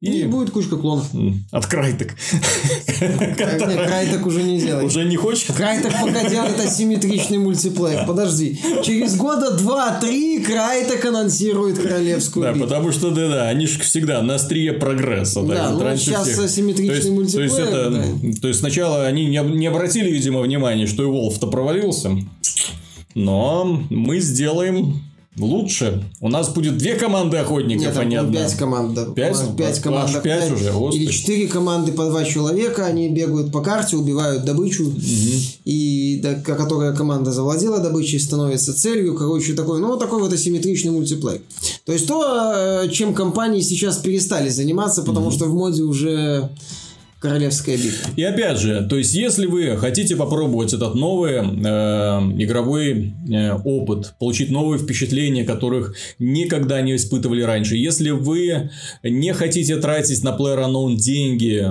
и, 0.00 0.20
и 0.20 0.24
будет 0.26 0.50
кучка 0.50 0.76
клонов. 0.76 1.06
От 1.50 1.66
Крайтек. 1.66 2.14
Крайтек 2.98 4.26
уже 4.26 4.44
не 4.44 4.60
делает. 4.60 4.86
Уже 4.86 5.04
не 5.04 5.16
хочет? 5.16 5.52
Крайтек 5.56 5.92
пока 6.00 6.28
делает 6.28 6.60
асимметричный 6.60 7.38
мультиплеер. 7.38 8.06
Подожди. 8.06 8.60
Через 8.84 9.16
года 9.16 9.58
два-три 9.58 10.38
Крайтек 10.38 11.04
анонсирует 11.04 11.78
королевскую 11.78 12.44
Да, 12.44 12.52
потому 12.52 12.92
что, 12.92 13.10
да, 13.10 13.28
да, 13.28 13.48
они 13.48 13.66
же 13.66 13.80
всегда 13.80 14.22
на 14.22 14.36
острие 14.36 14.72
прогресса. 14.72 15.42
Да, 15.42 15.70
ну 15.70 15.96
сейчас 15.96 16.38
асимметричный 16.38 17.10
мультиплеер. 17.10 17.50
То 17.50 17.56
есть, 17.56 17.68
это, 17.68 18.40
то 18.40 18.48
есть, 18.48 18.60
сначала 18.60 19.04
они 19.04 19.26
не, 19.26 19.38
не 19.38 19.66
обратили, 19.66 20.12
видимо, 20.12 20.40
внимания, 20.42 20.86
что 20.86 21.02
и 21.02 21.06
Волф-то 21.06 21.48
провалился. 21.48 22.16
Но 23.16 23.82
мы 23.90 24.20
сделаем 24.20 25.02
Лучше. 25.38 26.04
У 26.20 26.28
нас 26.28 26.48
будет 26.48 26.78
две 26.78 26.94
команды 26.94 27.36
охотников, 27.36 27.86
Нет, 27.86 27.96
а 27.96 28.04
не 28.04 28.16
одна. 28.16 28.40
Пять 28.40 28.54
команд. 28.54 28.94
Да. 28.94 29.04
Пять? 29.06 29.56
Пять 29.56 29.80
команд. 29.80 30.10
Аж 30.14 30.22
пять 30.22 30.50
уже? 30.50 30.72
Господи. 30.72 31.02
Или 31.02 31.10
четыре 31.10 31.48
команды 31.48 31.92
по 31.92 32.06
два 32.06 32.24
человека. 32.24 32.86
Они 32.86 33.08
бегают 33.08 33.52
по 33.52 33.60
карте, 33.60 33.96
убивают 33.96 34.44
добычу. 34.44 34.88
Угу. 34.88 34.98
И 35.64 36.20
да, 36.22 36.34
которая 36.34 36.94
команда 36.94 37.32
завладела 37.32 37.78
добычей, 37.78 38.20
становится 38.20 38.74
целью. 38.74 39.14
Короче, 39.14 39.54
такой, 39.54 39.80
ну, 39.80 39.96
такой 39.96 40.20
вот 40.20 40.32
асимметричный 40.32 40.90
мультиплеер. 40.90 41.40
То 41.84 41.92
есть 41.92 42.06
то, 42.06 42.82
э, 42.84 42.88
чем 42.90 43.14
компании 43.14 43.60
сейчас 43.60 43.98
перестали 43.98 44.48
заниматься, 44.48 45.02
потому 45.02 45.28
угу. 45.28 45.34
что 45.34 45.46
в 45.46 45.54
моде 45.54 45.82
уже 45.82 46.50
Королевская 47.20 47.76
битва. 47.76 48.12
И 48.14 48.22
опять 48.22 48.58
же, 48.58 48.86
то 48.88 48.96
есть, 48.96 49.12
если 49.12 49.46
вы 49.46 49.76
хотите 49.76 50.14
попробовать 50.14 50.72
этот 50.72 50.94
новый 50.94 51.34
э, 51.34 51.40
игровой 52.42 53.12
э, 53.28 53.54
опыт, 53.64 54.14
получить 54.20 54.50
новые 54.50 54.78
впечатления, 54.78 55.44
которых 55.44 55.96
никогда 56.20 56.80
не 56.80 56.94
испытывали 56.94 57.42
раньше, 57.42 57.76
если 57.76 58.10
вы 58.10 58.70
не 59.02 59.32
хотите 59.32 59.76
тратить 59.78 60.22
на 60.22 60.30
PlayerUnknown 60.30 60.94
деньги, 60.94 61.66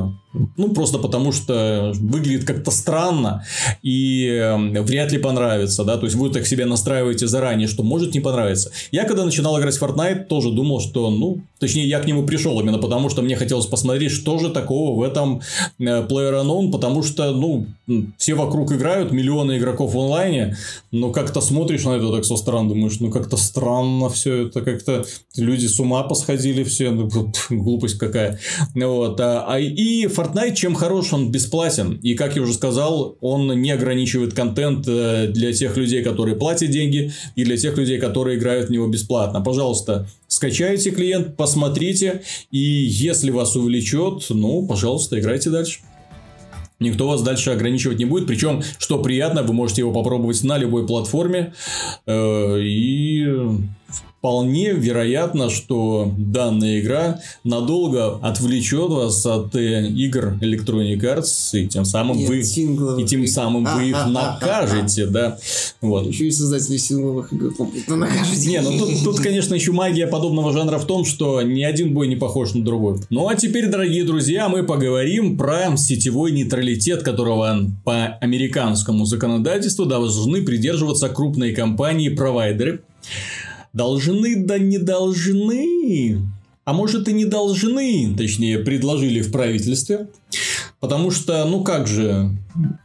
ну, 0.57 0.73
просто 0.73 0.99
потому 0.99 1.31
что 1.31 1.91
выглядит 1.95 2.45
как-то 2.45 2.71
странно 2.71 3.45
и 3.81 4.27
э, 4.27 4.81
вряд 4.81 5.11
ли 5.11 5.17
понравится, 5.17 5.83
да, 5.83 5.97
то 5.97 6.05
есть 6.05 6.15
вы 6.15 6.29
так 6.29 6.45
себя 6.45 6.65
настраиваете 6.65 7.27
заранее, 7.27 7.67
что 7.67 7.83
может 7.83 8.13
не 8.13 8.19
понравиться. 8.19 8.71
Я 8.91 9.05
когда 9.05 9.25
начинал 9.25 9.59
играть 9.59 9.77
в 9.77 9.81
Fortnite, 9.81 10.25
тоже 10.25 10.51
думал, 10.51 10.81
что, 10.81 11.09
ну, 11.09 11.41
точнее, 11.59 11.87
я 11.87 11.99
к 11.99 12.07
нему 12.07 12.23
пришел 12.23 12.59
именно 12.59 12.77
потому, 12.77 13.09
что 13.09 13.21
мне 13.21 13.35
хотелось 13.35 13.65
посмотреть, 13.65 14.11
что 14.11 14.37
же 14.39 14.49
такого 14.49 14.97
в 14.97 15.03
этом 15.03 15.41
э, 15.79 15.83
PlayerUnknown, 15.83 16.71
потому 16.71 17.03
что, 17.03 17.31
ну, 17.31 17.67
все 18.17 18.35
вокруг 18.35 18.71
играют, 18.71 19.11
миллионы 19.11 19.57
игроков 19.57 19.93
в 19.93 19.99
онлайне, 19.99 20.57
но 20.91 21.11
как-то 21.11 21.41
смотришь 21.41 21.85
на 21.85 21.91
это 21.91 22.11
так 22.11 22.25
со 22.25 22.35
стороны, 22.37 22.69
думаешь, 22.69 22.99
ну, 22.99 23.09
как-то 23.09 23.37
странно 23.37 24.09
все 24.09 24.47
это, 24.47 24.61
как-то 24.61 25.05
люди 25.35 25.67
с 25.67 25.79
ума 25.79 26.03
посходили 26.03 26.63
все, 26.63 26.91
ну, 26.91 27.09
глупость 27.49 27.97
какая. 27.97 28.39
Вот. 28.75 29.19
А, 29.19 29.45
а 29.47 29.59
и 29.59 30.05
Fortnite, 30.05 30.55
чем 30.55 30.75
хорош, 30.75 31.13
он 31.13 31.31
бесплатен. 31.31 31.93
И, 32.03 32.15
как 32.15 32.35
я 32.35 32.41
уже 32.41 32.53
сказал, 32.53 33.15
он 33.21 33.61
не 33.61 33.71
ограничивает 33.71 34.33
контент 34.33 34.87
э, 34.87 35.27
для 35.27 35.53
тех 35.53 35.77
людей, 35.77 36.03
которые 36.03 36.35
платят 36.35 36.69
деньги, 36.69 37.11
и 37.35 37.43
для 37.43 37.57
тех 37.57 37.77
людей, 37.77 37.99
которые 37.99 38.37
играют 38.37 38.69
в 38.69 38.71
него 38.71 38.87
бесплатно. 38.87 39.41
Пожалуйста, 39.41 40.07
скачайте 40.37 40.91
клиент, 40.91 41.35
посмотрите, 41.35 42.21
и 42.51 42.59
если 42.59 43.31
вас 43.31 43.55
увлечет, 43.55 44.27
ну, 44.29 44.65
пожалуйста, 44.67 45.19
играйте 45.19 45.49
дальше. 45.49 45.79
Никто 46.79 47.07
вас 47.07 47.23
дальше 47.23 47.49
ограничивать 47.49 47.97
не 47.97 48.05
будет. 48.05 48.27
Причем, 48.27 48.61
что 48.77 48.99
приятно, 49.01 49.41
вы 49.41 49.53
можете 49.53 49.81
его 49.81 49.91
попробовать 49.91 50.43
на 50.43 50.59
любой 50.59 50.85
платформе. 50.85 51.55
Э, 52.05 52.59
и 52.61 53.25
вполне 54.27 54.73
вероятно, 54.73 55.49
что 55.49 56.11
данная 56.17 56.81
игра 56.81 57.21
надолго 57.45 58.19
отвлечет 58.21 58.89
вас 58.89 59.25
от 59.25 59.55
э, 59.55 59.87
игр 59.87 60.33
Electronic 60.41 60.99
Arts, 60.99 61.57
и 61.57 61.65
тем 61.65 61.85
самым 61.85 62.17
Нет, 62.17 62.27
вы 62.27 62.39
и 62.41 63.05
тем 63.05 63.25
самым 63.25 63.63
вы 63.63 63.91
их 63.91 64.05
накажете, 64.07 65.05
да. 65.05 65.37
Вот. 65.79 66.07
Еще 66.07 66.27
и 66.27 66.31
создатели 66.31 66.75
сингловых 66.75 67.31
игр 67.31 67.53
накажете. 67.87 68.49
Не, 68.49 68.59
ну 68.59 68.77
тут, 68.77 68.89
тут, 69.01 69.19
конечно, 69.21 69.55
еще 69.55 69.71
магия 69.71 70.07
подобного 70.07 70.51
жанра 70.51 70.77
в 70.77 70.85
том, 70.85 71.05
что 71.05 71.41
ни 71.41 71.63
один 71.63 71.93
бой 71.93 72.09
не 72.09 72.17
похож 72.17 72.53
на 72.53 72.65
другой. 72.65 72.97
Ну 73.09 73.29
а 73.29 73.35
теперь, 73.35 73.67
дорогие 73.67 74.03
друзья, 74.03 74.49
мы 74.49 74.63
поговорим 74.63 75.37
про 75.37 75.77
сетевой 75.77 76.33
нейтралитет, 76.33 77.01
которого 77.01 77.59
по 77.85 78.17
американскому 78.19 79.05
законодательству 79.05 79.85
должны 79.85 80.41
придерживаться 80.41 81.07
крупные 81.07 81.55
компании-провайдеры 81.55 82.81
должны 83.77 84.35
да 84.43 84.57
не 84.57 84.79
должны, 84.79 86.19
а 86.65 86.73
может 86.73 87.07
и 87.07 87.13
не 87.13 87.23
должны, 87.23 88.13
точнее, 88.17 88.59
предложили 88.59 89.21
в 89.21 89.31
правительстве. 89.31 90.07
Потому 90.79 91.09
что, 91.09 91.43
ну 91.45 91.63
как 91.63 91.87
же, 91.87 92.29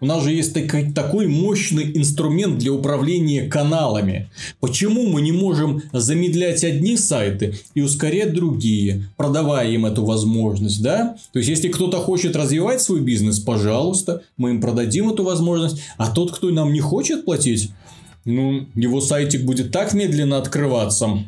у 0.01 0.07
нас 0.07 0.23
же 0.23 0.33
есть 0.33 0.55
такой, 0.55 0.93
такой 0.93 1.27
мощный 1.27 1.97
инструмент 1.97 2.59
для 2.59 2.73
управления 2.73 3.49
каналами. 3.49 4.31
Почему 4.61 5.09
мы 5.09 5.21
не 5.21 5.33
можем 5.33 5.83
замедлять 5.93 6.65
одни 6.65 6.97
сайты 6.97 7.55
и 7.75 7.83
ускорять 7.83 8.33
другие, 8.33 9.09
продавая 9.17 9.69
им 9.71 9.85
эту 9.85 10.05
возможность, 10.05 10.83
да? 10.83 11.17
То 11.33 11.39
есть, 11.39 11.51
если 11.51 11.69
кто-то 11.69 11.99
хочет 11.99 12.35
развивать 12.35 12.81
свой 12.81 13.01
бизнес, 13.01 13.41
пожалуйста, 13.41 14.23
мы 14.39 14.51
им 14.51 14.61
продадим 14.61 15.11
эту 15.11 15.25
возможность, 15.25 15.83
а 15.99 16.11
тот, 16.11 16.33
кто 16.33 16.51
нам 16.51 16.73
не 16.73 16.81
хочет 16.81 17.25
платить, 17.27 17.71
ну, 18.25 18.67
его 18.75 19.01
сайтик 19.01 19.45
будет 19.45 19.73
так 19.73 19.95
медленно 19.95 20.39
открываться, 20.39 21.25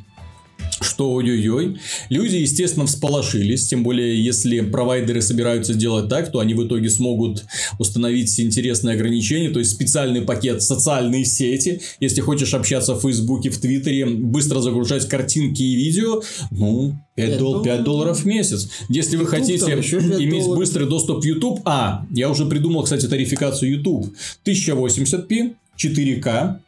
что 0.80 1.12
ой-ой-ой. 1.12 1.78
Люди, 2.08 2.36
естественно, 2.36 2.86
всполошились. 2.86 3.66
Тем 3.66 3.82
более, 3.82 4.22
если 4.22 4.60
провайдеры 4.60 5.22
собираются 5.22 5.74
делать 5.74 6.08
так, 6.08 6.30
то 6.30 6.40
они 6.40 6.54
в 6.54 6.66
итоге 6.66 6.90
смогут 6.90 7.44
установить 7.78 8.38
интересные 8.38 8.94
ограничения. 8.94 9.50
То 9.50 9.58
есть, 9.58 9.72
специальный 9.72 10.22
пакет 10.22 10.62
социальные 10.62 11.24
сети. 11.24 11.80
Если 12.00 12.20
хочешь 12.20 12.54
общаться 12.54 12.94
в 12.94 13.02
Фейсбуке, 13.02 13.50
в 13.50 13.58
Твиттере, 13.58 14.06
быстро 14.06 14.60
загружать 14.60 15.08
картинки 15.08 15.62
и 15.62 15.74
видео, 15.74 16.22
ну, 16.50 16.96
5, 17.16 17.28
5, 17.28 17.38
дол- 17.38 17.62
5 17.62 17.84
долларов 17.84 18.20
в 18.20 18.24
месяц. 18.26 18.68
Если 18.88 19.16
вы 19.16 19.26
хотите 19.26 19.72
иметь 19.72 20.44
долларов. 20.44 20.58
быстрый 20.58 20.88
доступ 20.88 21.22
в 21.22 21.24
YouTube, 21.24 21.60
а, 21.64 22.06
я 22.10 22.30
уже 22.30 22.46
придумал, 22.46 22.82
кстати, 22.84 23.06
тарификацию 23.06 23.72
YouTube. 23.72 24.14
1080p, 24.44 25.54
4К, 25.76 26.60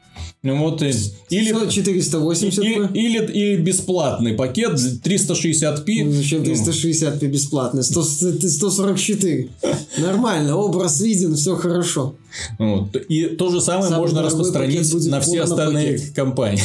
ну 0.47 0.59
вот 0.59 0.83
и, 0.83 0.93
или 1.31 1.53
480 1.69 2.59
или, 2.59 2.89
или, 2.95 3.33
или 3.33 3.57
бесплатный 3.57 4.35
пакет 4.35 4.75
360p. 4.75 6.05
Ну, 6.05 6.13
зачем 6.13 6.43
360p 6.43 7.19
ну. 7.21 7.29
бесплатный? 7.29 7.83
100, 7.83 8.03
144. 8.03 9.49
Нормально, 9.99 10.57
образ 10.57 11.01
виден, 11.01 11.35
все 11.35 11.57
хорошо. 11.57 12.15
Вот. 12.59 12.95
И 13.09 13.25
то 13.27 13.51
же 13.51 13.61
самое 13.61 13.91
Самый 13.91 13.99
можно 13.99 14.23
распространить 14.23 14.93
на 15.07 15.21
все 15.21 15.43
остальные 15.43 15.99
пакет. 15.99 16.15
компании. 16.15 16.63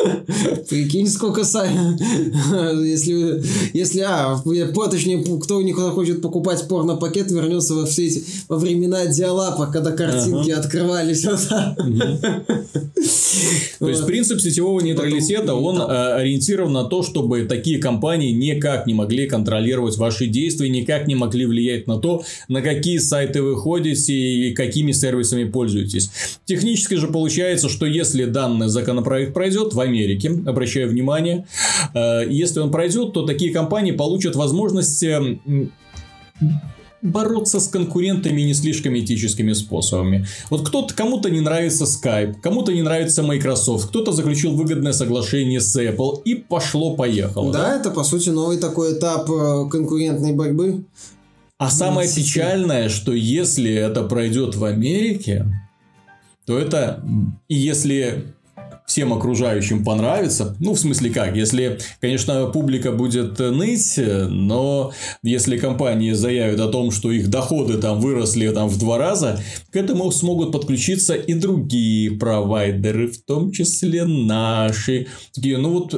Прикинь, 0.68 1.08
сколько 1.08 1.44
сайт. 1.44 1.72
Если, 2.80 3.42
если, 3.74 4.00
а, 4.00 4.40
точнее, 4.90 5.22
кто 5.40 5.60
никуда 5.60 5.90
хочет 5.90 6.22
покупать 6.22 6.66
порно-пакет, 6.68 7.30
вернется 7.30 7.74
во 7.74 7.86
все 7.86 8.06
эти, 8.06 8.24
во 8.48 8.56
времена 8.56 9.06
диалапа, 9.06 9.66
когда 9.66 9.92
картинки 9.92 10.50
ага. 10.50 10.60
открывались. 10.60 11.26
То 13.78 13.88
есть, 13.88 14.06
принцип 14.06 14.40
сетевого 14.40 14.80
нейтралитета, 14.80 15.54
он 15.54 15.80
э, 15.80 16.14
ориентирован 16.14 16.72
на 16.72 16.84
то, 16.84 17.02
чтобы 17.02 17.44
такие 17.44 17.78
компании 17.78 18.30
никак 18.30 18.86
не 18.86 18.94
могли 18.94 19.26
контролировать 19.26 19.96
ваши 19.96 20.26
действия, 20.26 20.68
никак 20.68 21.06
не 21.06 21.14
могли 21.14 21.46
влиять 21.46 21.86
на 21.86 21.98
то, 21.98 22.22
на 22.48 22.62
какие 22.62 22.98
сайты 22.98 23.42
вы 23.42 23.56
ходите 23.56 24.12
и 24.12 24.54
какими 24.54 24.92
сервисами 24.92 25.44
пользуетесь. 25.44 26.10
Технически 26.44 26.94
же 26.94 27.08
получается, 27.08 27.68
что 27.68 27.86
если 27.86 28.24
данный 28.24 28.68
законопроект 28.68 29.34
пройдет, 29.34 29.74
в 29.74 29.80
Америке, 29.80 30.30
обращаю 30.46 30.88
внимание. 30.88 31.46
Э, 31.94 32.22
если 32.28 32.60
он 32.60 32.70
пройдет, 32.70 33.12
то 33.12 33.24
такие 33.24 33.52
компании 33.52 33.92
получат 33.92 34.36
возможность 34.36 35.02
э, 35.02 35.38
бороться 37.02 37.60
с 37.60 37.68
конкурентами 37.68 38.42
не 38.42 38.54
слишком 38.54 38.98
этическими 38.98 39.52
способами. 39.52 40.26
Вот 40.50 40.66
кто-то, 40.66 40.94
кому-то 40.94 41.30
не 41.30 41.40
нравится 41.40 41.84
Skype, 41.84 42.40
кому-то 42.40 42.72
не 42.72 42.82
нравится 42.82 43.22
Microsoft, 43.22 43.88
кто-то 43.88 44.12
заключил 44.12 44.54
выгодное 44.54 44.92
соглашение 44.92 45.60
с 45.60 45.76
Apple 45.80 46.22
и 46.24 46.34
пошло-поехало. 46.34 47.52
Да, 47.52 47.70
да, 47.70 47.76
это 47.76 47.90
по 47.90 48.04
сути 48.04 48.30
новый 48.30 48.58
такой 48.58 48.98
этап 48.98 49.30
э, 49.30 49.68
конкурентной 49.70 50.32
борьбы. 50.32 50.84
А 51.58 51.70
самое 51.70 52.08
печальное, 52.08 52.88
что 52.88 53.12
если 53.12 53.72
это 53.72 54.02
пройдет 54.02 54.54
в 54.54 54.64
Америке, 54.64 55.46
то 56.46 56.58
это, 56.58 57.04
и 57.48 57.54
если 57.54 58.34
всем 58.90 59.12
окружающим 59.12 59.84
понравится. 59.84 60.56
Ну, 60.58 60.74
в 60.74 60.80
смысле 60.80 61.10
как? 61.10 61.36
Если, 61.36 61.78
конечно, 62.00 62.46
публика 62.46 62.90
будет 62.90 63.38
ныть, 63.38 63.94
но 63.98 64.92
если 65.22 65.58
компании 65.58 66.10
заявят 66.10 66.58
о 66.58 66.66
том, 66.66 66.90
что 66.90 67.12
их 67.12 67.30
доходы 67.30 67.78
там 67.78 68.00
выросли 68.00 68.48
там 68.50 68.68
в 68.68 68.76
два 68.80 68.98
раза, 68.98 69.40
к 69.70 69.76
этому 69.76 70.10
смогут 70.10 70.50
подключиться 70.50 71.14
и 71.14 71.34
другие 71.34 72.10
провайдеры, 72.10 73.12
в 73.12 73.22
том 73.22 73.52
числе 73.52 74.04
наши. 74.06 75.06
Такие, 75.32 75.58
ну 75.58 75.70
вот 75.70 75.94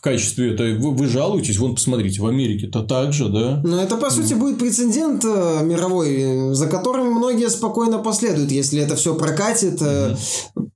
в 0.00 0.02
качестве 0.02 0.54
это 0.54 0.62
вы, 0.62 0.92
вы 0.92 1.08
жалуетесь, 1.08 1.58
вон 1.58 1.74
посмотрите, 1.74 2.22
в 2.22 2.26
Америке-то 2.26 2.82
так 2.82 3.12
же, 3.12 3.28
да? 3.28 3.60
Но 3.62 3.82
это 3.82 3.98
по 3.98 4.08
сути 4.08 4.32
будет 4.32 4.58
прецедент 4.58 5.22
э, 5.26 5.60
мировой, 5.62 6.54
за 6.54 6.68
которым 6.68 7.12
многие 7.12 7.50
спокойно 7.50 7.98
последуют, 7.98 8.50
если 8.50 8.80
это 8.80 8.96
все 8.96 9.14
прокатит. 9.14 9.82
mm 9.82 10.16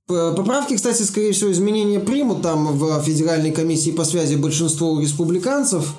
Поправки, 0.07 0.75
кстати, 0.75 1.01
скорее 1.01 1.31
всего, 1.31 1.51
изменения 1.51 1.99
примут 1.99 2.43
там 2.43 2.77
в 2.77 3.01
Федеральной 3.01 3.49
комиссии 3.49 3.89
по 3.89 4.03
связи 4.03 4.35
большинство 4.35 5.01
республиканцев. 5.01 5.95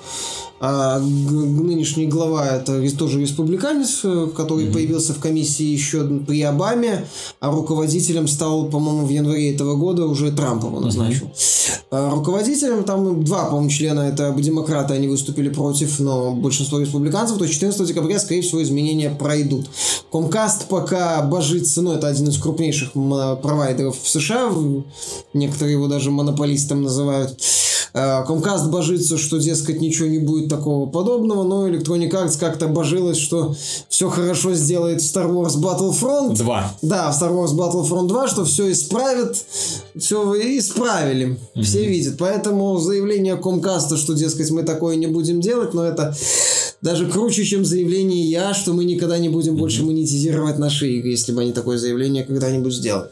А 0.59 0.99
нынешний 0.99 2.07
глава 2.07 2.47
это 2.47 2.97
тоже 2.97 3.21
республиканец, 3.21 4.01
э, 4.03 4.27
который 4.35 4.65
mm-hmm. 4.65 4.73
появился 4.73 5.13
в 5.13 5.19
комиссии 5.19 5.65
еще 5.65 6.03
при 6.03 6.41
Обаме, 6.41 7.05
а 7.39 7.51
руководителем 7.51 8.27
стал, 8.27 8.65
по-моему, 8.65 9.05
в 9.05 9.09
январе 9.09 9.53
этого 9.53 9.75
года 9.75 10.05
уже 10.05 10.31
Трамп 10.31 10.63
его 10.63 10.79
назначил. 10.79 11.27
Mm-hmm. 11.27 11.67
А 11.91 12.09
руководителем 12.09 12.83
там 12.83 13.23
два, 13.23 13.45
по-моему, 13.45 13.69
члена, 13.69 14.01
это 14.01 14.33
демократы, 14.37 14.93
они 14.93 15.07
выступили 15.07 15.49
против, 15.49 15.99
но 15.99 16.33
большинство 16.33 16.79
республиканцев, 16.79 17.37
то 17.37 17.43
есть 17.43 17.53
14 17.53 17.87
декабря, 17.87 18.19
скорее 18.19 18.41
всего, 18.41 18.61
изменения 18.63 19.09
пройдут. 19.09 19.67
Комкаст 20.11 20.67
пока 20.67 21.21
божится, 21.21 21.81
ну, 21.81 21.93
это 21.93 22.07
один 22.07 22.27
из 22.27 22.37
крупнейших 22.39 22.93
провайдеров 22.93 23.97
в 24.01 24.09
США, 24.09 24.51
некоторые 25.33 25.73
его 25.73 25.87
даже 25.87 26.11
монополистом 26.11 26.81
называют. 26.81 27.39
Комкаст 28.27 28.65
а, 28.65 28.69
божится, 28.69 29.17
что, 29.17 29.37
дескать, 29.37 29.81
ничего 29.81 30.07
не 30.07 30.19
будет 30.19 30.49
такого 30.49 30.87
подобного, 30.87 31.43
но 31.43 31.67
Electronic 31.67 32.11
Arts 32.11 32.37
как-то 32.39 32.67
божилась, 32.67 33.17
что 33.17 33.55
все 33.89 34.09
хорошо 34.09 34.53
сделает 34.53 35.01
в 35.01 35.05
Star 35.05 35.27
Wars 35.31 35.57
Battlefront. 35.57 36.35
2. 36.35 36.77
Да, 36.83 37.11
в 37.11 37.21
Star 37.21 37.33
Wars 37.33 37.55
Battlefront 37.55 38.07
2, 38.07 38.27
что 38.27 38.45
все 38.45 38.71
исправит, 38.71 39.43
все 39.97 40.33
исправили, 40.59 41.39
mm-hmm. 41.55 41.61
все 41.63 41.87
видят. 41.87 42.15
Поэтому 42.19 42.77
заявление 42.77 43.35
Комкаста, 43.35 43.97
что, 43.97 44.13
дескать, 44.13 44.51
мы 44.51 44.61
такое 44.61 44.95
не 44.95 45.07
будем 45.07 45.41
делать, 45.41 45.73
но 45.73 45.83
это 45.83 46.15
даже 46.81 47.09
круче, 47.09 47.43
чем 47.43 47.65
заявление 47.65 48.29
я, 48.29 48.53
что 48.53 48.73
мы 48.73 48.85
никогда 48.85 49.17
не 49.17 49.29
будем 49.29 49.55
больше 49.55 49.83
монетизировать 49.83 50.59
наши 50.59 50.87
игры, 50.89 51.09
если 51.09 51.31
бы 51.31 51.41
они 51.41 51.51
такое 51.51 51.79
заявление 51.79 52.23
когда-нибудь 52.23 52.73
сделали. 52.73 53.09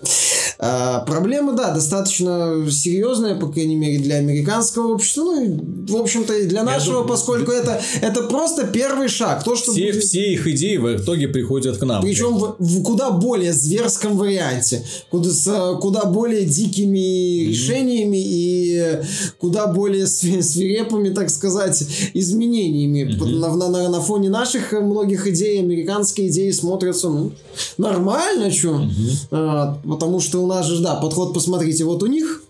А, 0.67 0.99
проблема, 1.01 1.53
да, 1.53 1.71
достаточно 1.71 2.65
серьезная, 2.71 3.35
по 3.35 3.47
крайней 3.47 3.75
мере, 3.75 3.99
для 3.99 4.15
американского 4.15 4.93
общества, 4.93 5.21
ну, 5.21 5.43
и, 5.43 5.91
в 5.91 5.95
общем-то, 5.95 6.33
и 6.33 6.47
для 6.47 6.63
нашего, 6.63 7.01
думаю, 7.01 7.07
поскольку 7.07 7.51
это, 7.51 7.79
это 8.01 8.23
просто 8.23 8.65
первый 8.65 9.07
шаг. 9.07 9.43
То, 9.43 9.55
что 9.55 9.73
все, 9.73 9.91
будет... 9.91 10.03
все 10.03 10.33
их 10.33 10.47
идеи 10.47 10.77
в 10.77 10.97
итоге 10.97 11.27
приходят 11.27 11.77
к 11.77 11.83
нам. 11.85 12.01
Причем 12.01 12.37
в, 12.39 12.55
в 12.57 12.83
куда 12.83 13.11
более 13.11 13.53
зверском 13.53 14.17
варианте, 14.17 14.83
куда, 15.11 15.29
с 15.29 15.77
куда 15.79 16.05
более 16.05 16.45
дикими 16.45 16.97
mm-hmm. 16.97 17.47
решениями 17.49 18.17
и 18.17 19.01
куда 19.39 19.67
более 19.67 20.07
свирепыми, 20.07 21.09
так 21.09 21.29
сказать, 21.29 21.85
изменениями. 22.15 23.11
Mm-hmm. 23.11 23.35
На, 23.35 23.55
на, 23.55 23.69
на, 23.69 23.89
на 23.89 24.01
фоне 24.01 24.29
наших 24.29 24.71
многих 24.71 25.27
идей, 25.27 25.59
американские 25.59 26.29
идеи 26.29 26.49
смотрятся, 26.49 27.09
ну, 27.09 27.33
нормально, 27.77 28.49
что. 28.51 28.69
Mm-hmm. 28.69 29.27
А, 29.29 29.79
потому 29.87 30.19
что 30.19 30.43
у 30.43 30.47
нас 30.47 30.54
же, 30.63 30.81
да, 30.81 30.95
подход, 30.95 31.33
посмотрите, 31.33 31.83
вот 31.83 32.03
у 32.03 32.07
них, 32.07 32.43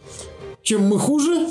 чем 0.61 0.87
мы 0.87 0.99
хуже, 0.99 1.47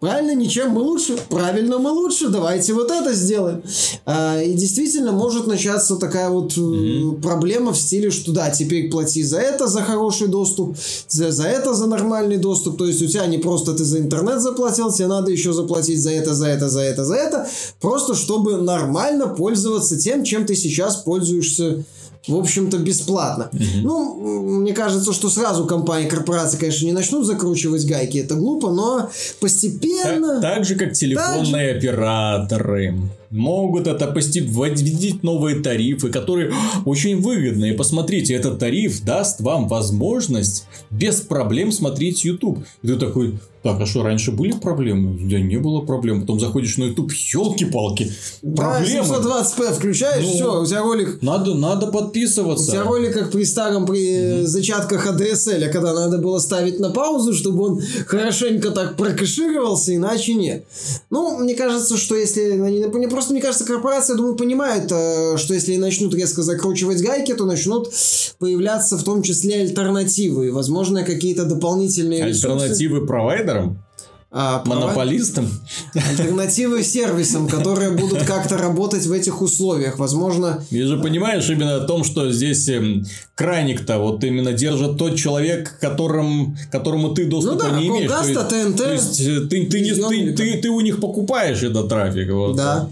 Правильно, 0.00 0.32
ничем 0.32 0.70
мы 0.70 0.82
лучше. 0.82 1.18
Правильно, 1.28 1.78
мы 1.78 1.90
лучше. 1.90 2.28
Давайте 2.28 2.72
вот 2.72 2.88
это 2.92 3.12
сделаем. 3.14 3.64
А, 4.06 4.40
и 4.40 4.52
действительно 4.52 5.10
может 5.10 5.48
начаться 5.48 5.96
такая 5.96 6.30
вот 6.30 6.52
mm-hmm. 6.52 7.20
проблема 7.20 7.72
в 7.72 7.76
стиле, 7.76 8.12
что 8.12 8.30
да, 8.30 8.48
теперь 8.50 8.90
плати 8.90 9.24
за 9.24 9.40
это, 9.40 9.66
за 9.66 9.82
хороший 9.82 10.28
доступ, 10.28 10.76
за, 11.08 11.32
за 11.32 11.48
это, 11.48 11.74
за 11.74 11.86
нормальный 11.86 12.36
доступ. 12.36 12.78
То 12.78 12.86
есть 12.86 13.02
у 13.02 13.08
тебя 13.08 13.26
не 13.26 13.38
просто 13.38 13.74
ты 13.74 13.84
за 13.84 13.98
интернет 13.98 14.40
заплатил, 14.40 14.92
тебе 14.92 15.08
надо 15.08 15.32
еще 15.32 15.52
заплатить 15.52 16.00
за 16.00 16.12
это, 16.12 16.32
за 16.32 16.46
это, 16.46 16.68
за 16.68 16.82
это, 16.82 17.04
за 17.04 17.14
это. 17.16 17.48
Просто 17.80 18.14
чтобы 18.14 18.58
нормально 18.58 19.26
пользоваться 19.26 19.98
тем, 19.98 20.22
чем 20.22 20.46
ты 20.46 20.54
сейчас 20.54 20.94
пользуешься 20.98 21.84
в 22.26 22.36
общем-то, 22.36 22.78
бесплатно. 22.78 23.50
Угу. 23.52 23.62
Ну, 23.82 24.58
мне 24.60 24.72
кажется, 24.72 25.12
что 25.12 25.28
сразу 25.28 25.66
компании, 25.66 26.08
корпорации, 26.08 26.58
конечно, 26.58 26.86
не 26.86 26.92
начнут 26.92 27.26
закручивать 27.26 27.86
гайки, 27.86 28.18
это 28.18 28.34
глупо, 28.34 28.70
но 28.70 29.10
постепенно... 29.40 30.40
Так, 30.40 30.54
так 30.54 30.64
же, 30.64 30.74
как 30.74 30.92
телефонные 30.92 31.72
же... 31.72 31.78
операторы 31.78 32.98
могут 33.30 33.86
это 33.86 34.06
постепенно 34.06 34.52
вводить 34.52 35.22
новые 35.22 35.60
тарифы, 35.60 36.08
которые 36.08 36.52
очень 36.84 37.20
выгодные. 37.20 37.74
Посмотрите, 37.74 38.34
этот 38.34 38.58
тариф 38.58 39.02
даст 39.04 39.40
вам 39.40 39.68
возможность 39.68 40.66
без 40.90 41.20
проблем 41.20 41.72
смотреть 41.72 42.24
YouTube. 42.24 42.64
И 42.82 42.86
ты 42.86 42.96
такой, 42.96 43.38
так, 43.62 43.80
а 43.80 43.86
что, 43.86 44.04
раньше 44.04 44.30
были 44.30 44.52
проблемы? 44.52 45.18
Да 45.28 45.40
не 45.40 45.56
было 45.56 45.80
проблем. 45.80 46.20
Потом 46.20 46.38
заходишь 46.38 46.78
на 46.78 46.84
YouTube, 46.84 47.12
елки-палки, 47.12 48.12
проблемы. 48.40 49.08
Да, 49.08 49.42
720p 49.42 49.74
включаешь, 49.74 50.24
ну, 50.24 50.32
все, 50.32 50.62
у 50.62 50.66
тебя 50.66 50.82
ролик... 50.82 51.22
Надо, 51.22 51.54
надо 51.54 51.88
подписываться. 51.88 52.70
У 52.70 52.72
тебя 52.72 52.84
ролик 52.84 53.14
как 53.14 53.32
при 53.32 53.44
старом, 53.44 53.84
при 53.84 54.00
mm-hmm. 54.00 54.46
зачатках 54.46 55.06
ADSL, 55.08 55.68
когда 55.70 55.92
надо 55.92 56.18
было 56.18 56.38
ставить 56.38 56.78
на 56.78 56.90
паузу, 56.90 57.34
чтобы 57.34 57.64
он 57.64 57.82
хорошенько 58.06 58.70
так 58.70 58.96
прокэшировался, 58.96 59.94
иначе 59.94 60.34
нет. 60.34 60.64
Ну, 61.10 61.38
мне 61.38 61.54
кажется, 61.54 61.96
что 61.96 62.14
если 62.14 62.60
они... 62.60 63.08
Просто, 63.08 63.32
мне 63.32 63.42
кажется, 63.42 63.64
корпорация, 63.64 64.16
думаю, 64.16 64.36
понимает, 64.36 64.90
э, 64.92 65.36
что 65.36 65.54
если 65.54 65.76
начнут 65.76 66.14
резко 66.14 66.42
закручивать 66.42 67.02
гайки, 67.02 67.34
то 67.34 67.44
начнут 67.44 67.92
появляться 68.38 68.96
в 68.96 69.02
том 69.02 69.22
числе 69.22 69.62
альтернативы. 69.62 70.52
Возможно, 70.52 71.02
какие-то 71.02 71.44
дополнительные 71.44 72.24
Альтернативы 72.24 73.06
провайдера 73.06 73.47
провайдером? 73.48 73.82
А, 74.30 74.62
Монополистом? 74.66 75.48
Альтернативы 75.94 76.82
сервисам, 76.82 77.48
которые 77.48 77.92
будут 77.92 78.24
как-то 78.24 78.58
работать 78.58 79.06
в 79.06 79.12
этих 79.12 79.40
условиях. 79.40 79.98
Возможно... 79.98 80.62
Я 80.70 80.86
же 80.86 80.98
понимаешь 80.98 81.48
именно 81.48 81.76
о 81.76 81.86
том, 81.86 82.04
что 82.04 82.30
здесь 82.30 82.68
эм, 82.68 83.06
крайник-то 83.34 83.98
вот 83.98 84.22
именно 84.24 84.52
держит 84.52 84.98
тот 84.98 85.16
человек, 85.16 85.78
которым, 85.80 86.58
которому 86.70 87.14
ты 87.14 87.24
доступа 87.24 87.64
ну 87.64 87.70
да, 87.70 87.80
не 87.80 87.88
имеешь. 87.88 88.10
Полгаста, 88.10 88.44
ТНТ. 88.44 88.76
То 88.76 88.92
есть, 88.92 89.20
э, 89.20 89.40
ты, 89.48 89.64
ты, 89.64 89.80
не, 89.80 89.94
ты, 89.94 90.32
ты, 90.34 90.58
ты 90.58 90.68
у 90.68 90.80
них 90.80 91.00
покупаешь 91.00 91.62
этот 91.62 91.88
трафик. 91.88 92.30
Вот. 92.30 92.54
Да. 92.54 92.86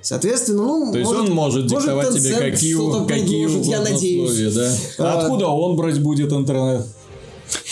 Соответственно, 0.00 0.62
ну... 0.62 0.92
То 0.92 0.98
есть, 1.00 1.10
может, 1.10 1.28
он 1.28 1.34
может 1.34 1.66
диктовать 1.66 2.06
может, 2.06 2.22
тебе, 2.22 2.36
какие, 2.50 3.06
какие 3.06 3.70
я 3.70 3.82
надеюсь. 3.82 4.30
условия. 4.30 4.50
Да? 4.96 5.12
А, 5.12 5.20
откуда 5.20 5.48
он 5.48 5.76
брать 5.76 6.00
будет 6.00 6.32
интернет? 6.32 6.86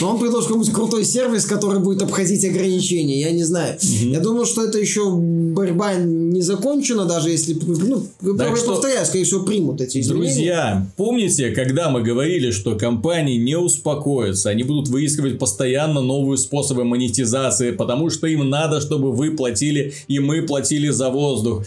Но 0.01 0.11
он 0.11 0.19
предложит 0.19 0.49
какой-нибудь 0.49 0.75
крутой 0.75 1.05
сервис, 1.05 1.45
который 1.45 1.81
будет 1.81 2.03
обходить 2.03 2.45
ограничения. 2.45 3.21
Я 3.21 3.31
не 3.31 3.45
знаю. 3.45 3.77
Угу. 3.77 4.11
Я 4.11 4.21
думаю, 4.21 4.47
что 4.47 4.65
это 4.65 4.79
еще 4.79 5.11
борьба 5.11 5.95
не 5.95 6.43
закончена, 6.43 7.05
даже 7.05 7.31
если... 7.31 7.55
Ну, 7.55 8.07
так 8.37 8.57
что, 8.57 8.73
повторяю, 8.73 9.07
скорее 9.07 9.25
всего, 9.25 9.43
примут 9.43 9.81
эти 9.81 10.01
изменения. 10.01 10.27
Друзья, 10.27 10.87
помните, 10.97 11.51
когда 11.51 11.91
мы 11.91 12.03
говорили, 12.03 12.51
что 12.51 12.77
компании 12.77 13.37
не 13.37 13.59
успокоятся, 13.59 14.51
они 14.51 14.63
будут 14.63 14.89
выискивать 14.89 15.39
постоянно 15.39 16.01
новые 16.01 16.39
способы 16.39 16.85
монетизации, 16.85 17.71
потому 17.73 18.11
что 18.11 18.27
им 18.27 18.49
надо, 18.49 18.81
чтобы 18.81 19.13
вы 19.13 19.31
платили, 19.31 19.95
и 20.09 20.19
мы 20.19 20.43
платили 20.43 20.89
за 20.89 21.11
воздух. 21.11 21.65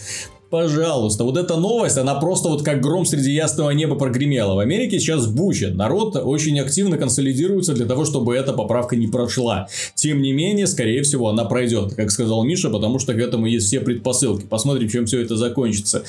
Пожалуйста, 0.49 1.25
вот 1.25 1.37
эта 1.37 1.57
новость, 1.57 1.97
она 1.97 2.15
просто 2.15 2.49
вот 2.49 2.63
как 2.63 2.81
гром 2.81 3.05
среди 3.05 3.31
ясного 3.31 3.69
неба 3.69 3.95
прогремела. 3.95 4.55
В 4.55 4.59
Америке 4.59 4.99
сейчас 4.99 5.27
буча. 5.27 5.69
Народ 5.69 6.15
очень 6.15 6.59
активно 6.59 6.97
консолидируется 6.97 7.73
для 7.73 7.85
того, 7.85 8.03
чтобы 8.03 8.35
эта 8.35 8.51
поправка 8.53 8.95
не 8.95 9.05
прошла. 9.05 9.67
Тем 9.93 10.23
не 10.23 10.33
менее, 10.33 10.65
скорее 10.65 11.03
всего, 11.03 11.29
она 11.29 11.45
пройдет, 11.45 11.93
как 11.93 12.09
сказал 12.09 12.43
Миша, 12.43 12.71
потому 12.71 12.97
что 12.97 13.13
к 13.13 13.17
этому 13.17 13.45
есть 13.45 13.67
все 13.67 13.79
предпосылки. 13.79 14.45
Посмотрим, 14.45 14.89
чем 14.89 15.05
все 15.05 15.21
это 15.21 15.35
закончится. 15.35 16.03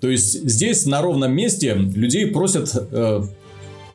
То 0.00 0.08
есть, 0.08 0.48
здесь 0.48 0.86
на 0.86 1.02
ровном 1.02 1.34
месте 1.34 1.74
людей 1.74 2.26
просят, 2.28 2.72
э, 2.74 3.22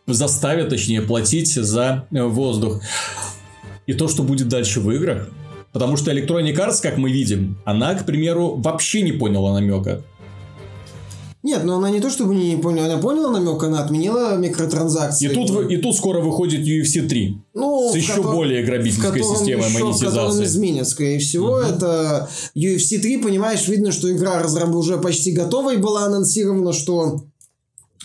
заставят, 0.05 0.69
точнее, 0.69 1.01
платить 1.01 1.51
за 1.51 2.05
э, 2.11 2.23
воздух. 2.23 2.79
И 3.87 3.93
то, 3.93 4.07
что 4.07 4.21
будет 4.21 4.49
дальше 4.49 4.81
в 4.81 4.91
играх, 4.91 5.29
Потому 5.73 5.97
что 5.97 6.11
Electronic 6.11 6.55
Arts, 6.55 6.81
как 6.81 6.97
мы 6.97 7.11
видим, 7.11 7.57
она, 7.65 7.95
к 7.95 8.05
примеру, 8.05 8.55
вообще 8.57 9.01
не 9.01 9.11
поняла 9.11 9.53
намека. 9.53 10.03
Нет, 11.41 11.65
но 11.65 11.75
она 11.75 11.89
не 11.89 11.99
то 11.99 12.09
чтобы 12.09 12.35
не 12.35 12.55
поняла, 12.55 12.85
она 12.85 12.97
поняла 12.99 13.31
намек, 13.31 13.61
она 13.63 13.83
отменила 13.83 14.37
микротранзакции. 14.37 15.29
И 15.29 15.33
тут, 15.33 15.69
и 15.69 15.75
тут 15.75 15.97
скоро 15.97 16.21
выходит 16.21 16.61
UFC 16.65 17.05
3. 17.05 17.37
Ну, 17.55 17.91
с 17.91 17.95
еще 17.95 18.13
котором, 18.13 18.35
более 18.35 18.63
грабительской 18.63 19.23
системой 19.23 19.67
еще, 19.67 19.83
монетизации. 19.83 20.43
В 20.43 20.45
изменят, 20.45 20.87
скорее 20.87 21.19
всего. 21.19 21.59
Uh-huh. 21.59 21.75
Это 21.75 22.29
UFC 22.55 22.99
3, 22.99 23.17
понимаешь, 23.17 23.67
видно, 23.67 23.91
что 23.91 24.09
игра 24.09 24.41
разраб 24.41 24.69
уже 24.69 24.97
почти 24.99 25.33
готова 25.33 25.73
и 25.73 25.77
была 25.77 26.05
анонсирована, 26.05 26.71
что 26.71 27.25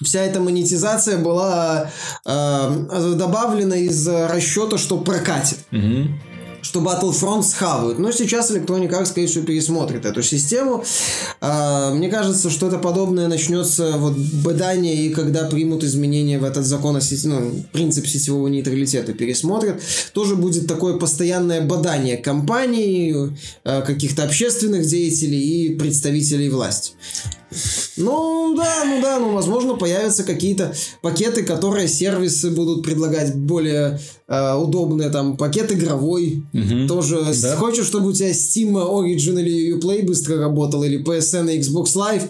вся 0.02 0.22
эта 0.22 0.40
монетизация 0.40 1.18
была 1.18 1.92
э, 2.26 3.14
добавлена 3.14 3.76
из 3.76 4.08
расчета, 4.08 4.78
что 4.78 4.98
прокатит. 4.98 5.58
Uh-huh 5.70 6.08
что 6.62 6.80
Battlefront 6.80 7.42
схавают. 7.42 7.98
Но 7.98 8.12
сейчас 8.12 8.50
Electronic 8.50 8.90
Arts, 8.90 9.06
скорее 9.06 9.26
всего, 9.26 9.44
пересмотрит 9.44 10.04
эту 10.04 10.22
систему. 10.22 10.84
А, 11.40 11.92
мне 11.94 12.08
кажется, 12.08 12.50
что 12.50 12.68
это 12.68 12.78
подобное 12.78 13.28
начнется 13.28 13.92
вот 13.96 14.16
бадание, 14.16 14.94
и 14.94 15.10
когда 15.10 15.44
примут 15.44 15.84
изменения 15.84 16.38
в 16.38 16.44
этот 16.44 16.64
закон 16.64 16.96
о 16.96 17.00
сети, 17.00 17.26
ну, 17.28 17.64
принцип 17.72 18.06
сетевого 18.06 18.48
нейтралитета 18.48 19.12
пересмотрят, 19.12 19.80
тоже 20.12 20.36
будет 20.36 20.66
такое 20.66 20.96
постоянное 20.96 21.60
бадание 21.62 22.16
компаний, 22.16 23.14
а, 23.64 23.82
каких-то 23.82 24.24
общественных 24.24 24.86
деятелей 24.86 25.40
и 25.40 25.76
представителей 25.76 26.50
власти. 26.50 26.92
Ну 27.96 28.54
да, 28.56 28.84
ну 28.84 29.00
да, 29.00 29.18
ну 29.18 29.32
возможно 29.32 29.74
появятся 29.74 30.22
какие-то 30.24 30.74
пакеты, 31.00 31.44
которые 31.44 31.88
сервисы 31.88 32.50
будут 32.50 32.84
предлагать 32.84 33.34
более 33.34 34.00
э, 34.26 34.54
удобные, 34.54 35.10
там 35.10 35.36
пакет 35.36 35.72
игровой, 35.72 36.42
угу. 36.52 36.86
тоже. 36.86 37.24
Да. 37.42 37.56
Хочешь, 37.56 37.86
чтобы 37.86 38.10
у 38.10 38.12
тебя 38.12 38.30
Steam 38.30 38.72
Origin 38.72 39.40
или 39.40 39.78
Uplay 39.78 40.04
быстро 40.06 40.38
работал, 40.38 40.82
или 40.84 41.02
PSN 41.02 41.54
и 41.54 41.60
Xbox 41.60 41.94
Live, 41.96 42.28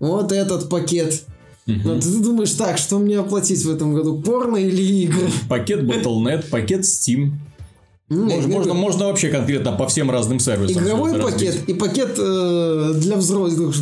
вот 0.00 0.32
этот 0.32 0.68
пакет. 0.68 1.22
Угу. 1.66 1.80
Но 1.84 2.00
ты 2.00 2.08
думаешь 2.18 2.52
так, 2.52 2.78
что 2.78 2.98
мне 2.98 3.18
оплатить 3.18 3.64
в 3.64 3.70
этом 3.70 3.94
году, 3.94 4.20
порно 4.20 4.56
или 4.56 4.82
игры? 5.04 5.28
Пакет 5.48 5.82
Battle.net, 5.82 6.48
пакет 6.50 6.82
Steam. 6.82 7.32
Можно, 8.08 8.48
можно, 8.48 8.74
можно 8.74 9.06
вообще 9.06 9.30
конкретно 9.30 9.72
по 9.72 9.88
всем 9.88 10.12
разным 10.12 10.38
сервисам. 10.38 10.84
Игровой 10.84 11.20
пакет 11.20 11.54
разбить. 11.54 11.68
и 11.68 11.74
пакет 11.74 12.14
э, 12.16 12.92
для 12.94 13.16
взрослых. 13.16 13.74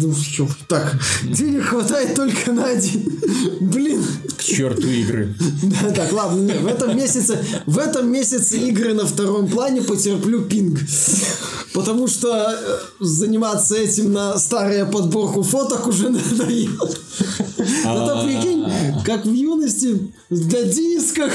Так, 0.67 0.99
денег 1.25 1.65
хватает 1.65 2.15
только 2.15 2.53
на 2.53 2.65
один. 2.65 3.21
Блин. 3.61 4.03
К 4.39 4.43
черту 4.43 4.89
игры. 4.89 5.35
Да, 5.63 5.91
так, 5.91 6.13
ладно, 6.13 6.41
нет, 6.41 6.63
в 6.63 6.67
этом 6.67 6.97
месяце, 6.97 7.39
в 7.67 7.79
этом 7.79 8.11
месяце 8.11 8.57
игры 8.57 8.95
на 8.95 9.05
втором 9.05 9.47
плане 9.47 9.83
потерплю 9.83 10.41
пинг. 10.43 10.79
Потому 11.75 12.09
что 12.09 12.57
э, 12.59 12.79
заниматься 13.01 13.77
этим 13.77 14.11
на 14.11 14.39
старую 14.39 14.91
подборку 14.91 15.43
фоток 15.43 15.87
уже 15.87 16.09
надоело. 16.09 16.89
Это 17.59 18.23
прикинь, 18.25 18.65
как 19.05 19.27
в 19.27 19.33
юности 19.33 20.13
для 20.31 20.63
дисках 20.63 21.33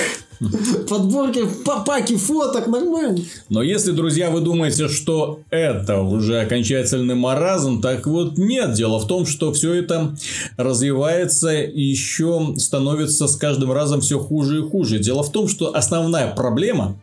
Подборки, 0.89 1.43
паки 1.85 2.15
фоток, 2.15 2.67
нормально. 2.67 3.19
Но 3.49 3.61
если, 3.61 3.91
друзья, 3.91 4.31
вы 4.31 4.39
думаете, 4.39 4.87
что 4.87 5.41
это 5.49 6.01
уже 6.01 6.39
окончательный 6.39 7.15
маразм, 7.15 7.81
так 7.81 8.07
вот 8.07 8.37
нет. 8.37 8.73
Дело 8.73 8.99
в 8.99 9.07
том, 9.07 9.25
что 9.25 9.51
все 9.51 9.73
это 9.73 10.15
развивается 10.55 11.61
и 11.61 11.81
еще 11.81 12.53
становится 12.57 13.27
с 13.27 13.35
каждым 13.35 13.71
разом 13.73 13.99
все 13.99 14.17
хуже 14.19 14.59
и 14.59 14.61
хуже. 14.61 14.99
Дело 14.99 15.23
в 15.23 15.31
том, 15.31 15.47
что 15.49 15.75
основная 15.75 16.33
проблема 16.33 16.97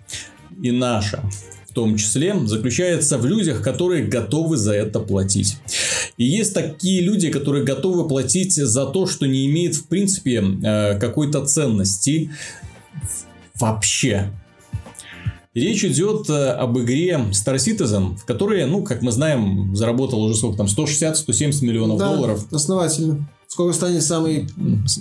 и 0.63 0.71
наша 0.71 1.23
в 1.69 1.75
том 1.77 1.99
числе, 1.99 2.35
заключается 2.47 3.19
в 3.19 3.27
людях, 3.27 3.61
которые 3.61 4.07
готовы 4.07 4.57
за 4.57 4.73
это 4.73 4.99
платить. 4.99 5.59
И 6.17 6.25
есть 6.25 6.55
такие 6.55 7.03
люди, 7.03 7.29
которые 7.29 7.65
готовы 7.65 8.09
платить 8.09 8.55
за 8.55 8.87
то, 8.87 9.07
что 9.07 9.27
не 9.27 9.47
имеет 9.47 9.75
в 9.75 9.87
принципе 9.87 10.43
э, 10.43 10.99
какой-то 10.99 11.45
ценности 11.45 12.31
вообще. 13.61 14.31
Речь 15.55 15.85
идет 15.85 16.29
э, 16.29 16.51
об 16.51 16.79
игре 16.79 17.19
Star 17.31 17.57
Citizen, 17.57 18.17
в 18.17 18.27
которой, 18.27 18.67
ну, 18.67 18.83
как 18.83 19.01
мы 19.01 19.11
знаем, 19.11 19.75
заработал 19.75 20.23
уже 20.23 20.35
сколько 20.35 20.59
там, 20.59 20.67
160-170 20.67 21.65
миллионов 21.65 21.99
да, 21.99 22.13
долларов. 22.13 22.47
основательно. 22.53 23.27
Скоро 23.49 23.73
станет 23.73 24.03
самой 24.03 24.47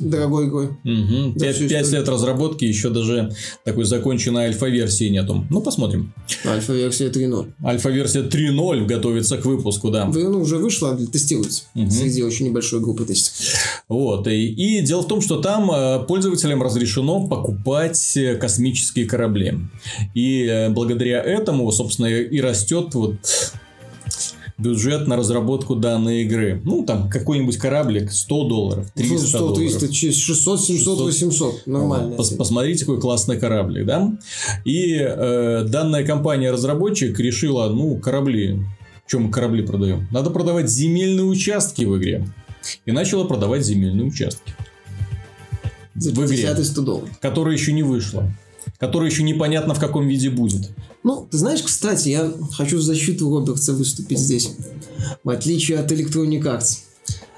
дорогой 0.01 0.47
игрой. 0.47 0.65
Угу. 0.83 1.33
За 1.39 1.45
Пять, 1.45 1.55
всю 1.55 1.67
пять 1.67 1.83
историю. 1.83 1.99
лет 2.01 2.09
разработки, 2.09 2.65
еще 2.65 2.89
даже 2.89 3.31
такой 3.63 3.85
законченной 3.85 4.45
альфа-версии 4.45 5.09
нету. 5.09 5.45
Ну, 5.49 5.61
посмотрим. 5.61 6.13
Альфа-версия 6.45 7.09
3.0. 7.09 7.51
Альфа-версия 7.63 8.21
3.0 8.23 8.85
готовится 8.85 9.37
к 9.37 9.45
выпуску, 9.45 9.89
да. 9.91 10.05
Вы- 10.05 10.29
Ну, 10.29 10.41
уже 10.41 10.57
вышла, 10.57 10.95
тестируется. 10.95 11.63
Среди 11.73 12.23
очень 12.23 12.47
небольшой 12.47 12.79
группы 12.79 13.05
тестов. 13.05 13.33
Вот. 13.89 14.27
И, 14.27 14.47
и 14.47 14.81
дело 14.81 15.01
в 15.01 15.07
том, 15.07 15.21
что 15.21 15.41
там 15.41 15.69
э, 15.71 16.03
пользователям 16.07 16.61
разрешено 16.63 17.27
покупать 17.27 18.15
э, 18.17 18.35
космические 18.35 19.05
корабли. 19.05 19.53
И 20.13 20.43
э, 20.45 20.69
благодаря 20.69 21.21
этому, 21.21 21.71
собственно, 21.71 22.07
и 22.07 22.39
растет 22.41 22.93
вот 22.95 23.15
бюджет 24.57 25.07
на 25.07 25.17
разработку 25.17 25.75
данной 25.75 26.23
игры. 26.23 26.61
Ну, 26.63 26.85
там 26.85 27.09
какой-нибудь 27.09 27.57
кораблик 27.57 28.11
100 28.11 28.47
долларов, 28.47 28.91
300 28.93 29.27
100, 29.27 29.39
долларов. 29.39 29.57
300, 29.57 29.93
600, 30.13 30.61
700, 30.61 31.01
800. 31.01 31.67
Нормально. 31.67 32.15
Пос- 32.15 32.37
посмотрите, 32.37 32.85
какой 32.85 33.01
классный 33.01 33.37
кораблик, 33.37 33.85
да? 33.85 34.13
И 34.63 34.95
э, 34.97 35.65
данная 35.67 36.05
компания-разработчик 36.05 37.19
решила, 37.19 37.67
ну, 37.69 37.97
корабли. 37.97 38.59
Чем 39.07 39.25
мы 39.25 39.31
корабли 39.31 39.63
продаем? 39.63 40.07
Надо 40.11 40.29
продавать 40.31 40.69
земельные 40.69 41.25
участки 41.25 41.83
в 41.83 41.97
игре. 41.97 42.27
И 42.85 42.91
начала 42.91 43.25
продавать 43.25 43.63
земельные 43.63 44.05
участки. 44.05 44.53
За 45.95 46.11
в 46.11 46.25
игре. 46.25 46.37
50 46.37 46.59
и 46.59 46.63
100 46.63 46.81
долларов. 46.81 47.09
Которая 47.21 47.53
еще 47.55 47.71
не 47.71 47.83
вышла. 47.83 48.31
Которая 48.79 49.09
еще 49.09 49.23
непонятно 49.23 49.73
в 49.75 49.79
каком 49.79 50.07
виде 50.07 50.29
будет. 50.29 50.71
Ну, 51.05 51.27
ты 51.29 51.37
знаешь, 51.37 51.61
кстати, 51.61 52.09
я 52.09 52.33
хочу 52.53 52.79
в 52.79 52.81
защиту 52.81 53.29
Робертса 53.29 53.73
выступить 53.73 54.17
здесь. 54.17 54.49
В 55.23 55.29
отличие 55.29 55.77
от 55.77 55.91
Electronic 55.91 56.41
Arts. 56.41 56.79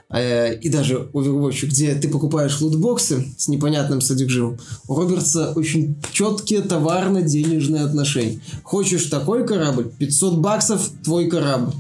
э, 0.10 0.58
и 0.60 0.70
даже 0.70 1.10
Overwatch, 1.12 1.66
где 1.66 1.94
ты 1.96 2.08
покупаешь 2.08 2.62
лутбоксы 2.62 3.26
с 3.38 3.50
непонятным 3.50 4.00
содержимым, 4.00 4.58
у 4.88 4.96
Робертса 4.96 5.52
очень 5.54 5.98
четкие 6.14 6.62
товарно-денежные 6.62 7.84
отношения. 7.84 8.40
Хочешь 8.64 9.04
такой 9.08 9.46
корабль? 9.46 9.92
500 10.00 10.38
баксов– 10.38 10.90
твой 11.04 11.28
корабль. 11.28 11.74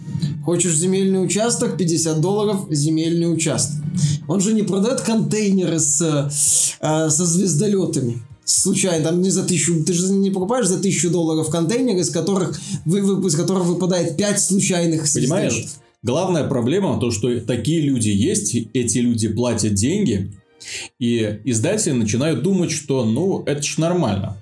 Хочешь 0.43 0.75
земельный 0.75 1.23
участок? 1.23 1.77
50 1.77 2.19
долларов– 2.19 2.65
земельный 2.69 3.33
участок. 3.33 3.77
Он 4.27 4.41
же 4.41 4.53
не 4.53 4.63
продает 4.63 4.99
контейнеры 4.99 5.79
с, 5.79 6.01
э, 6.01 7.09
со 7.09 7.25
звездолетами. 7.25 8.26
Случайно, 8.47 9.03
там 9.03 9.21
не 9.21 9.29
за 9.29 9.43
тысячу, 9.43 9.83
ты 9.83 9.91
же 9.91 10.09
не 10.13 10.31
покупаешь 10.31 10.67
за 10.67 10.79
тысячу 10.79 11.09
долларов 11.09 11.49
контейнер, 11.49 11.97
из 11.97 12.09
которых, 12.09 12.57
вы, 12.85 13.01
вы- 13.01 13.27
из 13.27 13.35
которых 13.35 13.65
выпадает 13.65 14.15
5 14.15 14.41
случайных 14.41 15.01
Понимаешь? 15.13 15.51
звездолетов. 15.51 15.81
Главная 16.01 16.43
проблема 16.45 16.97
то, 16.99 17.11
что 17.11 17.41
такие 17.41 17.81
люди 17.81 18.07
есть, 18.07 18.55
эти 18.73 18.99
люди 18.99 19.27
платят 19.27 19.73
деньги, 19.73 20.31
и 20.97 21.39
издатели 21.43 21.91
начинают 21.91 22.41
думать, 22.41 22.71
что 22.71 23.03
ну 23.03 23.43
это 23.45 23.61
ж 23.61 23.77
нормально. 23.79 24.37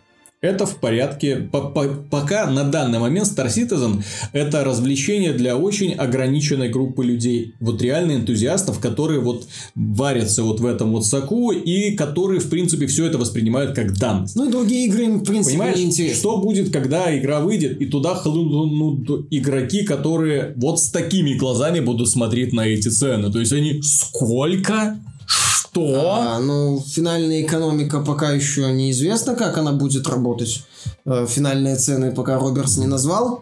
Это 0.45 0.65
в 0.65 0.75
порядке. 0.77 1.37
По- 1.37 1.61
по- 1.69 1.95
Пока 2.09 2.45
на 2.49 2.63
данный 2.63 2.99
момент 2.99 3.27
Star 3.27 3.47
Citizen 3.47 4.03
это 4.31 4.63
развлечение 4.63 5.33
для 5.33 5.57
очень 5.57 5.93
ограниченной 5.93 6.69
группы 6.69 7.03
людей. 7.03 7.55
Вот 7.59 7.81
реально 7.81 8.13
энтузиастов, 8.13 8.79
которые 8.79 9.19
вот 9.21 9.47
варятся 9.73 10.43
вот 10.43 10.59
в 10.59 10.65
этом 10.65 10.91
вот 10.91 11.05
соку 11.05 11.51
и 11.51 11.91
которые 11.95 12.39
в 12.39 12.49
принципе 12.49 12.85
все 12.87 13.05
это 13.07 13.17
воспринимают 13.17 13.75
как 13.75 13.97
данность. 13.97 14.35
Ну 14.35 14.47
и 14.47 14.51
другие 14.51 14.85
игры 14.87 15.05
в 15.07 15.23
принципе, 15.23 15.57
Понимаешь, 15.57 15.79
интересны. 15.79 16.15
что 16.15 16.37
будет, 16.37 16.71
когда 16.71 17.17
игра 17.17 17.39
выйдет, 17.39 17.81
и 17.81 17.85
туда 17.87 18.13
хлынут 18.15 19.27
игроки, 19.31 19.83
которые 19.83 20.53
вот 20.57 20.79
с 20.79 20.89
такими 20.89 21.33
глазами 21.33 21.79
будут 21.79 22.09
смотреть 22.09 22.53
на 22.53 22.67
эти 22.67 22.89
цены. 22.89 23.31
То 23.31 23.39
есть 23.39 23.51
они 23.53 23.81
сколько? 23.81 24.99
Что? 25.75 26.15
А, 26.21 26.39
ну, 26.39 26.81
финальная 26.87 27.41
экономика 27.41 27.99
пока 27.99 28.31
еще 28.31 28.71
неизвестно, 28.71 29.35
как 29.35 29.57
она 29.57 29.73
будет 29.73 30.07
работать. 30.07 30.63
Э, 31.05 31.25
Финальные 31.27 31.75
цены 31.75 32.13
пока 32.13 32.39
Робертс 32.39 32.77
не 32.77 32.87
назвал. 32.87 33.41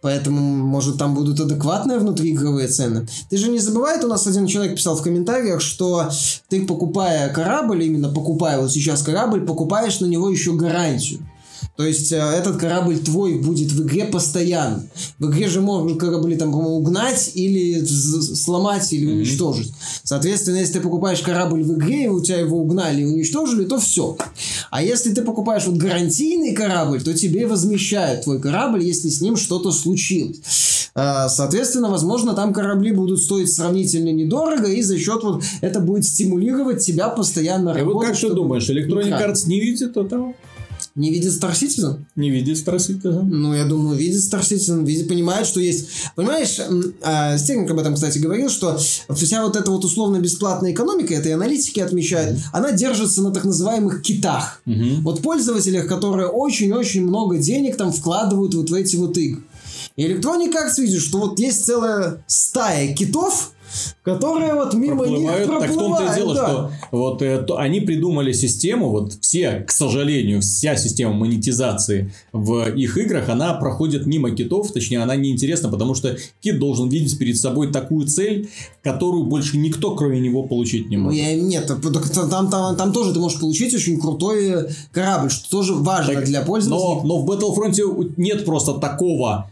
Поэтому, 0.00 0.40
может, 0.40 0.98
там 0.98 1.14
будут 1.14 1.38
адекватные 1.38 1.98
внутриигровые 1.98 2.66
цены. 2.66 3.06
Ты 3.30 3.36
же 3.36 3.48
не 3.48 3.60
забывай, 3.60 4.02
у 4.02 4.08
нас 4.08 4.26
один 4.26 4.48
человек 4.48 4.74
писал 4.74 4.96
в 4.96 5.02
комментариях, 5.02 5.60
что 5.60 6.08
ты, 6.48 6.66
покупая 6.66 7.32
корабль, 7.32 7.84
именно 7.84 8.08
покупая 8.08 8.60
вот 8.60 8.72
сейчас 8.72 9.02
корабль, 9.02 9.46
покупаешь 9.46 10.00
на 10.00 10.06
него 10.06 10.30
еще 10.30 10.54
гарантию. 10.54 11.20
То 11.78 11.86
есть 11.86 12.10
э, 12.10 12.16
этот 12.16 12.56
корабль 12.56 12.98
твой 12.98 13.38
будет 13.38 13.70
в 13.70 13.84
игре 13.84 14.04
постоянно. 14.06 14.84
В 15.20 15.30
игре 15.30 15.48
же 15.48 15.60
можно 15.60 15.96
корабли 15.96 16.34
там, 16.36 16.50
по-моему, 16.50 16.78
угнать 16.78 17.30
или 17.34 17.84
сломать 17.84 18.92
или 18.92 19.06
уничтожить. 19.06 19.72
Соответственно, 20.02 20.56
если 20.56 20.72
ты 20.72 20.80
покупаешь 20.80 21.20
корабль 21.20 21.62
в 21.62 21.78
игре, 21.78 22.06
и 22.06 22.08
у 22.08 22.20
тебя 22.20 22.40
его 22.40 22.58
угнали 22.58 23.02
и 23.02 23.04
уничтожили, 23.04 23.64
то 23.64 23.78
все. 23.78 24.16
А 24.72 24.82
если 24.82 25.14
ты 25.14 25.22
покупаешь 25.22 25.66
вот 25.66 25.76
гарантийный 25.76 26.52
корабль, 26.52 27.00
то 27.00 27.14
тебе 27.14 27.46
возмещают 27.46 28.24
твой 28.24 28.40
корабль, 28.40 28.82
если 28.82 29.08
с 29.08 29.20
ним 29.20 29.36
что-то 29.36 29.70
случилось. 29.70 30.40
А, 30.96 31.28
Соответственно, 31.28 31.90
возможно, 31.90 32.34
там 32.34 32.52
корабли 32.52 32.90
будут 32.90 33.22
стоить 33.22 33.52
сравнительно 33.52 34.10
недорого, 34.10 34.66
и 34.66 34.82
за 34.82 34.98
счет 34.98 35.22
вот 35.22 35.44
это 35.60 35.78
будет 35.78 36.04
стимулировать 36.04 36.84
тебя 36.84 37.08
постоянно 37.08 37.70
И 37.70 37.82
вот 37.82 37.92
работать. 38.02 38.20
как 38.20 38.30
ты 38.30 38.34
думаешь, 38.34 38.68
Electronic. 38.68 39.12
Arts 39.12 39.46
не 39.46 39.60
видит 39.60 39.96
этого? 39.96 40.34
Не 40.98 41.10
видит 41.10 41.32
Star 41.32 41.52
Citizen? 41.52 42.00
Не 42.16 42.28
видит 42.28 42.56
Star 42.56 42.76
Citizen? 42.76 43.22
Ну, 43.22 43.54
я 43.54 43.64
думаю, 43.64 43.96
видит 43.96 44.20
Star 44.20 44.40
Citizen, 44.40 44.84
видит, 44.84 45.06
понимает, 45.06 45.46
что 45.46 45.60
есть... 45.60 45.86
Понимаешь, 46.16 46.58
м, 46.58 46.92
а, 47.02 47.38
Стерлинг 47.38 47.70
об 47.70 47.78
этом, 47.78 47.94
кстати, 47.94 48.18
говорил, 48.18 48.50
что 48.50 48.76
вся 49.14 49.44
вот 49.44 49.54
эта 49.54 49.70
вот 49.70 49.84
условно-бесплатная 49.84 50.72
экономика, 50.72 51.14
это 51.14 51.28
и 51.28 51.32
аналитики 51.32 51.78
отмечают, 51.78 52.40
она 52.52 52.72
держится 52.72 53.22
на 53.22 53.30
так 53.30 53.44
называемых 53.44 54.02
китах. 54.02 54.60
Мгм. 54.64 55.02
Вот 55.02 55.22
пользователях, 55.22 55.86
которые 55.86 56.26
очень-очень 56.26 57.06
много 57.06 57.38
денег 57.38 57.76
там 57.76 57.92
вкладывают 57.92 58.54
вот 58.54 58.68
в 58.68 58.74
эти 58.74 58.96
вот 58.96 59.16
игры. 59.18 59.44
И 59.94 60.04
Electronic 60.04 60.52
Arts 60.52 60.80
видит, 60.80 61.00
что 61.00 61.18
вот 61.18 61.38
есть 61.38 61.64
целая 61.64 62.24
стая 62.26 62.92
китов, 62.92 63.52
которые 64.02 64.54
вот 64.54 64.74
мимо 64.74 65.06
них 65.06 65.28
Проплывают. 65.30 65.46
проплывают. 65.46 65.60
Так 65.60 65.70
в 65.70 65.78
том-то 65.78 66.12
и 66.12 66.16
дело, 66.16 66.34
да. 66.34 66.46
что 66.48 66.70
вот 66.92 67.22
э, 67.22 67.38
то- 67.38 67.58
они 67.58 67.80
придумали 67.80 68.32
систему, 68.32 68.88
вот 68.90 69.14
все, 69.20 69.64
к 69.66 69.70
сожалению, 69.70 70.40
вся 70.40 70.76
система 70.76 71.12
монетизации 71.14 72.12
в 72.32 72.68
их 72.70 72.96
играх, 72.98 73.28
она 73.28 73.54
проходит 73.54 74.06
мимо 74.06 74.30
китов, 74.30 74.72
точнее, 74.72 75.02
она 75.02 75.16
неинтересна, 75.16 75.68
потому 75.68 75.94
что 75.94 76.16
кит 76.40 76.58
должен 76.58 76.88
видеть 76.88 77.18
перед 77.18 77.36
собой 77.38 77.70
такую 77.72 78.06
цель, 78.06 78.48
которую 78.82 79.24
больше 79.24 79.58
никто, 79.58 79.94
кроме 79.94 80.20
него, 80.20 80.42
получить 80.44 80.88
не 80.88 80.96
Ну, 80.96 81.04
может. 81.04 81.18
я, 81.20 81.34
нет, 81.36 81.66
там, 81.66 82.50
там, 82.50 82.76
там 82.76 82.92
тоже 82.92 83.12
ты 83.12 83.20
можешь 83.20 83.38
получить 83.40 83.74
очень 83.74 84.00
крутой 84.00 84.68
корабль, 84.92 85.30
что 85.30 85.50
тоже 85.50 85.74
важно 85.74 86.14
Так, 86.14 86.24
для 86.24 86.42
пользователя. 86.42 87.02
Но, 87.02 87.02
но 87.04 87.18
в 87.18 87.30
Battlefront 87.30 88.12
нет 88.16 88.44
просто 88.44 88.74
такого, 88.74 89.50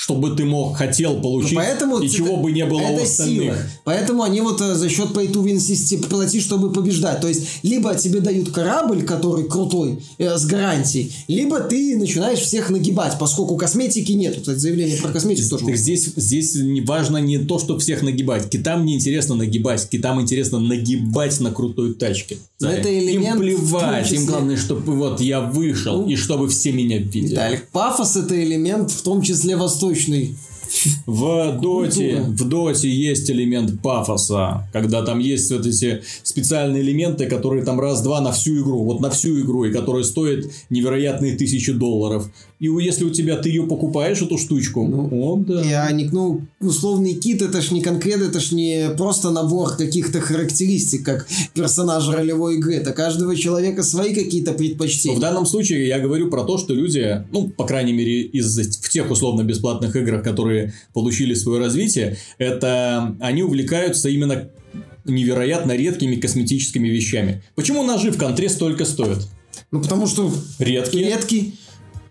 чтобы 0.00 0.30
ты 0.36 0.44
мог, 0.44 0.76
хотел 0.76 1.20
получить, 1.20 1.52
Ну, 1.54 1.56
поэтому 1.58 1.98
и 1.98 2.06
это- 2.06 2.14
чего 2.14 2.36
бы 2.36 2.52
не 2.52 2.64
было 2.64 2.78
у 2.78 2.94
это 2.94 3.02
остальных. 3.02 3.42
сила. 3.42 3.56
Поэтому 3.82 4.22
они 4.22 4.40
вот 4.40 4.60
э, 4.60 4.74
за 4.76 4.88
счет 4.88 5.08
pay 5.08 5.26
to 5.32 5.42
win 5.42 5.58
системы 5.58 6.04
плати, 6.04 6.40
чтобы 6.40 6.72
побеждать. 6.72 7.20
То 7.20 7.26
есть, 7.26 7.42
либо 7.64 7.92
тебе 7.96 8.20
дают 8.20 8.50
корабль, 8.50 9.02
который 9.02 9.48
крутой, 9.48 9.98
э, 10.18 10.38
с 10.38 10.46
гарантией, 10.46 11.10
либо 11.26 11.58
ты 11.58 11.96
начинаешь 11.98 12.38
всех 12.38 12.70
нагибать, 12.70 13.18
поскольку 13.18 13.56
косметики 13.56 14.12
нету. 14.12 14.40
Кстати, 14.40 14.58
заявление 14.58 14.98
про 14.98 15.08
косметику 15.10 15.48
тоже. 15.48 15.64
Так 15.66 15.76
здесь, 15.76 16.10
здесь 16.14 16.56
важно 16.86 17.16
не 17.16 17.38
то, 17.38 17.58
что 17.58 17.76
всех 17.80 18.02
нагибать. 18.02 18.48
Китам 18.48 18.84
не 18.86 18.94
интересно 18.94 19.34
нагибать. 19.34 19.88
Китам 19.90 20.20
интересно 20.20 20.60
нагибать 20.60 21.40
на 21.40 21.50
крутой 21.50 21.94
тачке. 21.94 22.36
Но 22.60 22.70
это 22.70 22.88
элемент 22.96 23.34
им 23.34 23.40
плевать. 23.42 24.06
числе- 24.06 24.18
Им 24.18 24.26
главное, 24.26 24.56
чтобы 24.56 24.94
вот 24.96 25.20
я 25.20 25.40
вышел, 25.40 26.02
Ну, 26.02 26.08
и 26.08 26.14
чтобы 26.14 26.48
все 26.48 26.70
меня 26.70 26.98
видели. 26.98 27.32
Виталик, 27.32 27.68
пафос 27.72 28.14
это 28.14 28.40
элемент, 28.40 28.92
в 28.92 29.02
том 29.02 29.22
числе 29.22 29.56
восточный. 29.88 30.36
В 31.06 31.58
доте, 31.62 32.20
в 32.20 32.46
доте 32.46 32.90
есть 32.90 33.30
элемент 33.30 33.80
пафоса, 33.80 34.68
когда 34.70 35.02
там 35.02 35.18
есть 35.18 35.50
вот 35.50 35.64
эти 35.64 36.02
специальные 36.22 36.82
элементы, 36.82 37.24
которые 37.24 37.64
там 37.64 37.80
раз-два 37.80 38.20
на 38.20 38.32
всю 38.32 38.60
игру, 38.60 38.84
вот 38.84 39.00
на 39.00 39.08
всю 39.08 39.40
игру, 39.40 39.64
и 39.64 39.72
которые 39.72 40.04
стоят 40.04 40.44
невероятные 40.68 41.36
тысячи 41.36 41.72
долларов. 41.72 42.30
И 42.60 42.66
если 42.66 43.04
у 43.04 43.10
тебя 43.10 43.36
ты 43.36 43.50
ее 43.50 43.62
покупаешь, 43.64 44.20
эту 44.20 44.36
штучку, 44.36 44.82
о, 45.12 45.36
да. 45.36 45.62
Я 45.62 45.90
не, 45.92 46.06
ну, 46.06 46.40
условный 46.60 47.14
кит, 47.14 47.40
это 47.40 47.62
ж 47.62 47.70
не 47.70 47.80
конкрет, 47.82 48.20
это 48.20 48.40
ж 48.40 48.50
не 48.52 48.90
просто 48.96 49.30
набор 49.30 49.76
каких-то 49.76 50.20
характеристик, 50.20 51.04
как 51.04 51.28
персонажа 51.54 52.12
ролевой 52.12 52.56
игры. 52.56 52.74
Это 52.74 52.92
каждого 52.92 53.36
человека 53.36 53.82
свои 53.82 54.12
какие-то 54.12 54.50
Но 54.50 54.56
в 54.56 54.60
предпочтения. 54.60 55.20
данном 55.20 55.46
случае 55.46 55.86
я 55.86 56.00
говорю 56.00 56.30
про 56.30 56.42
то, 56.44 56.58
что 56.58 56.74
люди, 56.74 57.24
ну, 57.30 57.48
по 57.48 57.64
крайней 57.64 57.92
мере, 57.92 58.22
из 58.22 58.58
в 58.58 58.88
тех 58.88 59.08
условно-бесплатных 59.10 59.94
играх, 59.94 60.24
которые 60.24 60.74
получили 60.92 61.34
свое 61.34 61.60
развитие, 61.60 62.16
это 62.38 63.16
они 63.20 63.42
увлекаются 63.42 64.08
именно 64.08 64.48
невероятно 65.04 65.72
редкими 65.76 66.16
косметическими 66.16 66.88
вещами. 66.88 67.42
Почему 67.54 67.82
ножи 67.84 68.10
в 68.10 68.18
контре 68.18 68.48
столько 68.48 68.84
стоят? 68.84 69.28
Ну, 69.70 69.80
потому 69.80 70.06
что 70.06 70.32
Редкие. 70.58 71.06
редкий. 71.06 71.54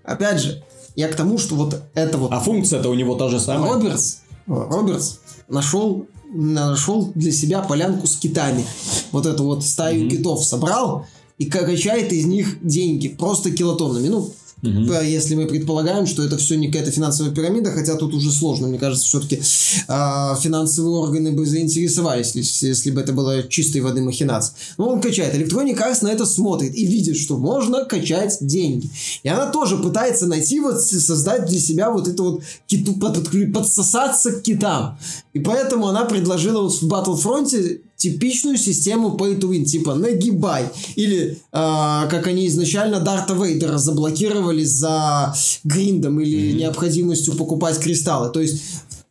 Опять 0.07 0.39
же, 0.39 0.63
я 0.95 1.09
к 1.09 1.15
тому, 1.15 1.37
что 1.37 1.55
вот 1.55 1.81
это 1.93 2.17
вот 2.17 2.31
А 2.31 2.39
функция-то 2.39 2.89
у 2.89 2.95
него 2.95 3.15
та 3.15 3.29
же 3.29 3.39
самая. 3.39 3.73
Робертс, 3.73 4.19
Робертс 4.47 5.19
нашел 5.49 6.07
нашел 6.33 7.11
для 7.13 7.31
себя 7.31 7.61
полянку 7.61 8.07
с 8.07 8.17
китами. 8.17 8.65
Вот 9.11 9.25
эту 9.25 9.43
вот 9.43 9.63
стаю 9.63 10.05
mm-hmm. 10.05 10.09
китов 10.09 10.43
собрал 10.43 11.05
и 11.37 11.45
качает 11.45 12.11
из 12.11 12.25
них 12.25 12.57
деньги 12.61 13.09
просто 13.09 13.51
килотоннами. 13.51 14.07
Ну, 14.07 14.33
Угу. 14.63 14.91
Если 15.03 15.35
мы 15.35 15.45
предполагаем, 15.45 16.07
что 16.07 16.23
это 16.23 16.37
все 16.37 16.55
не 16.55 16.67
какая-то 16.67 16.91
финансовая 16.91 17.31
пирамида, 17.31 17.71
хотя 17.71 17.95
тут 17.95 18.15
уже 18.15 18.31
сложно, 18.31 18.67
мне 18.67 18.79
кажется, 18.79 19.05
все-таки 19.05 19.35
э, 19.35 19.41
а, 19.87 20.35
финансовые 20.35 20.95
органы 20.95 21.31
бы 21.31 21.45
заинтересовались, 21.45 22.33
если, 22.33 22.67
если 22.69 22.89
бы 22.89 23.01
это 23.01 23.13
была 23.13 23.43
чистой 23.43 23.81
воды 23.81 24.01
махинация. 24.01 24.55
Но 24.77 24.89
он 24.89 24.99
качает. 24.99 25.35
Electronic 25.35 25.77
Arts 25.77 25.99
на 26.01 26.07
это 26.07 26.25
смотрит 26.25 26.73
и 26.75 26.87
видит, 26.87 27.17
что 27.17 27.37
можно 27.37 27.85
качать 27.85 28.37
деньги. 28.41 28.89
И 29.21 29.29
она 29.29 29.51
тоже 29.51 29.77
пытается 29.77 30.25
найти, 30.25 30.59
вот, 30.59 30.81
создать 30.81 31.45
для 31.45 31.59
себя 31.59 31.91
вот 31.91 32.07
это 32.07 32.23
вот 32.23 32.43
киту, 32.65 32.93
под, 32.93 33.29
подсосаться 33.53 34.31
к 34.31 34.41
китам. 34.41 34.97
И 35.33 35.39
поэтому 35.39 35.87
она 35.87 36.05
предложила 36.05 36.63
вот 36.63 36.73
в 36.73 36.87
Battlefront 36.87 37.81
типичную 37.97 38.57
систему 38.57 39.17
pay 39.17 39.39
to 39.39 39.49
win, 39.49 39.65
типа 39.65 39.95
нагибай. 39.95 40.69
Или, 40.95 41.31
э, 41.31 41.37
как 41.51 42.27
они 42.27 42.47
изначально 42.47 42.99
Дарта 42.99 43.33
Вейдера 43.33 43.77
заблокировали 43.77 44.63
за 44.63 45.35
гриндом 45.63 46.19
или 46.19 46.37
mm-hmm. 46.37 46.59
необходимостью 46.59 47.35
покупать 47.35 47.79
кристаллы. 47.79 48.29
То 48.29 48.39
есть 48.39 48.61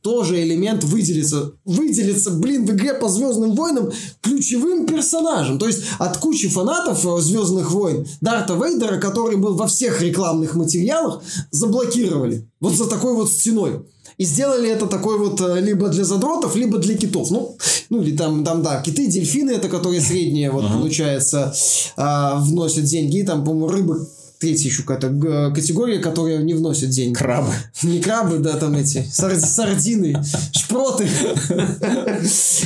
тоже 0.06 0.40
элемент 0.40 0.84
выделится, 0.84 1.50
выделится, 1.64 2.30
блин, 2.30 2.64
в 2.64 2.70
игре 2.70 2.94
по 2.94 3.08
Звездным 3.08 3.56
войнам 3.56 3.90
ключевым 4.20 4.86
персонажем. 4.86 5.58
То 5.58 5.66
есть 5.66 5.82
от 5.98 6.18
кучи 6.18 6.48
фанатов 6.48 7.04
э, 7.04 7.20
Звездных 7.20 7.72
войн 7.72 8.06
Дарта 8.20 8.54
Вейдера, 8.54 8.98
который 9.00 9.36
был 9.36 9.56
во 9.56 9.66
всех 9.66 10.00
рекламных 10.00 10.54
материалах, 10.54 11.22
заблокировали. 11.50 12.48
Вот 12.60 12.74
за 12.74 12.86
такой 12.86 13.14
вот 13.14 13.32
стеной. 13.32 13.84
И 14.18 14.24
сделали 14.24 14.70
это 14.70 14.86
такой 14.86 15.18
вот 15.18 15.40
э, 15.42 15.60
либо 15.60 15.88
для 15.88 16.04
задротов, 16.04 16.56
либо 16.56 16.78
для 16.78 16.96
китов. 16.96 17.30
Ну, 17.30 17.56
ну 17.90 18.02
или 18.02 18.16
там, 18.16 18.44
там 18.44 18.62
да, 18.62 18.80
киты, 18.80 19.06
дельфины, 19.06 19.50
это 19.50 19.68
которые 19.68 20.00
средние, 20.00 20.50
вот, 20.50 20.64
ага. 20.64 20.78
получается, 20.78 21.54
а, 21.96 22.40
вносят 22.40 22.84
деньги. 22.84 23.18
И 23.18 23.22
там, 23.24 23.44
по-моему, 23.44 23.68
рыбы 23.68 24.08
третья 24.46 24.68
еще 24.68 24.82
какая-то 24.84 25.52
категория, 25.52 25.98
которая 25.98 26.38
не 26.38 26.54
вносит 26.54 26.90
деньги. 26.90 27.14
Крабы. 27.14 27.52
Не 27.82 28.00
крабы, 28.00 28.38
да, 28.38 28.56
там 28.56 28.74
эти, 28.76 29.04
сар- 29.10 29.34
сардины, 29.40 30.22
шпроты. 30.52 31.08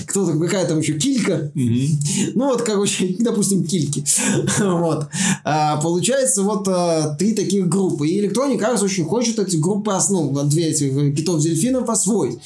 Кто 0.07 0.27
там, 0.27 0.41
какая 0.41 0.67
там 0.67 0.81
еще, 0.81 0.99
килька. 0.99 1.51
Ну 1.55 2.47
вот, 2.47 2.63
короче, 2.63 3.17
допустим, 3.21 3.65
кильки. 3.65 4.05
Вот. 4.59 5.09
А, 5.45 5.81
получается, 5.81 6.43
вот 6.43 6.69
а, 6.69 7.15
три 7.19 7.33
таких 7.33 7.67
группы. 7.69 8.07
И 8.07 8.21
Electronic 8.21 8.61
Arts 8.61 8.85
очень 8.85 9.05
хочет 9.05 9.39
эти 9.39 9.57
группы, 9.57 9.93
ну, 10.11 10.43
две 10.45 10.67
этих 10.67 11.17
китов-дельфинов 11.17 11.89
освоить 11.89 12.39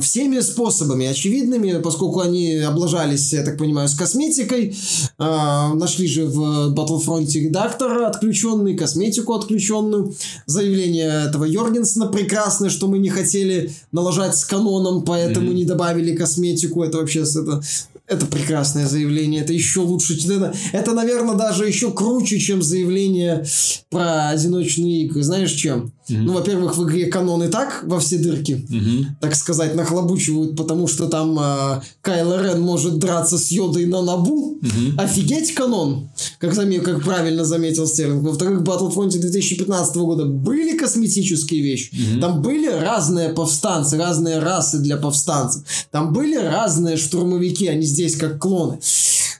всеми 0.00 0.40
способами 0.40 1.06
очевидными, 1.06 1.80
поскольку 1.80 2.20
они 2.20 2.56
облажались, 2.56 3.32
я 3.32 3.42
так 3.42 3.58
понимаю, 3.58 3.88
с 3.88 3.94
косметикой. 3.94 4.76
Э, 5.18 5.72
нашли 5.74 6.06
же 6.06 6.26
в 6.26 6.74
Battlefront 6.74 7.30
редактор 7.34 8.04
отключенный, 8.04 8.76
косметику 8.76 9.34
отключенную. 9.34 10.14
Заявление 10.46 11.26
этого 11.26 11.44
Йоргенсона 11.44 12.06
прекрасное, 12.06 12.70
что 12.70 12.86
мы 12.86 12.98
не 12.98 13.08
хотели 13.08 13.72
налажать 13.92 14.36
с 14.36 14.44
каноном, 14.44 15.04
поэтому 15.04 15.50
mm-hmm. 15.50 15.54
не 15.54 15.64
добавили 15.64 16.14
косметику. 16.14 16.82
Это 16.82 16.98
вообще 16.98 17.20
это 17.20 17.62
это 18.06 18.26
прекрасное 18.26 18.86
заявление, 18.86 19.40
это 19.40 19.52
еще 19.52 19.80
лучше. 19.80 20.14
Это, 20.14 20.54
это, 20.72 20.92
наверное, 20.92 21.36
даже 21.36 21.66
еще 21.66 21.90
круче, 21.90 22.38
чем 22.38 22.62
заявление 22.62 23.44
про 23.88 24.28
одиночные 24.28 25.04
игры. 25.04 25.22
Знаешь, 25.22 25.52
чем? 25.52 25.92
Mm-hmm. 26.08 26.18
Ну, 26.18 26.32
во-первых, 26.34 26.76
в 26.76 26.86
игре 26.86 27.06
канон 27.06 27.44
и 27.44 27.48
так 27.48 27.82
во 27.84 27.98
все 27.98 28.18
дырки, 28.18 28.66
mm-hmm. 28.68 29.04
так 29.22 29.34
сказать, 29.34 29.74
нахлобучивают, 29.74 30.54
потому 30.54 30.86
что 30.86 31.06
там 31.06 31.38
э, 31.40 31.80
Кайло 32.02 32.42
Рен 32.42 32.60
может 32.60 32.98
драться 32.98 33.38
с 33.38 33.50
Йодой 33.50 33.86
на 33.86 34.02
Набу. 34.02 34.58
Mm-hmm. 34.60 35.00
Офигеть 35.00 35.54
канон, 35.54 36.10
как, 36.38 36.52
зам... 36.52 36.70
как 36.82 37.02
правильно 37.02 37.46
заметил 37.46 37.86
Стерлинг. 37.86 38.22
Во-вторых, 38.22 38.60
в 38.60 38.64
Battlefront 38.64 39.18
2015 39.18 39.96
года 39.96 40.26
были 40.26 40.76
косметические 40.76 41.62
вещи. 41.62 41.90
Mm-hmm. 41.94 42.20
Там 42.20 42.42
были 42.42 42.68
разные 42.68 43.30
повстанцы, 43.30 43.96
разные 43.96 44.40
расы 44.40 44.80
для 44.80 44.98
повстанцев. 44.98 45.62
Там 45.90 46.12
были 46.12 46.36
разные 46.36 46.98
штурмовики, 46.98 47.66
они 47.66 47.86
здесь 47.94 48.16
как 48.16 48.38
клоны. 48.38 48.78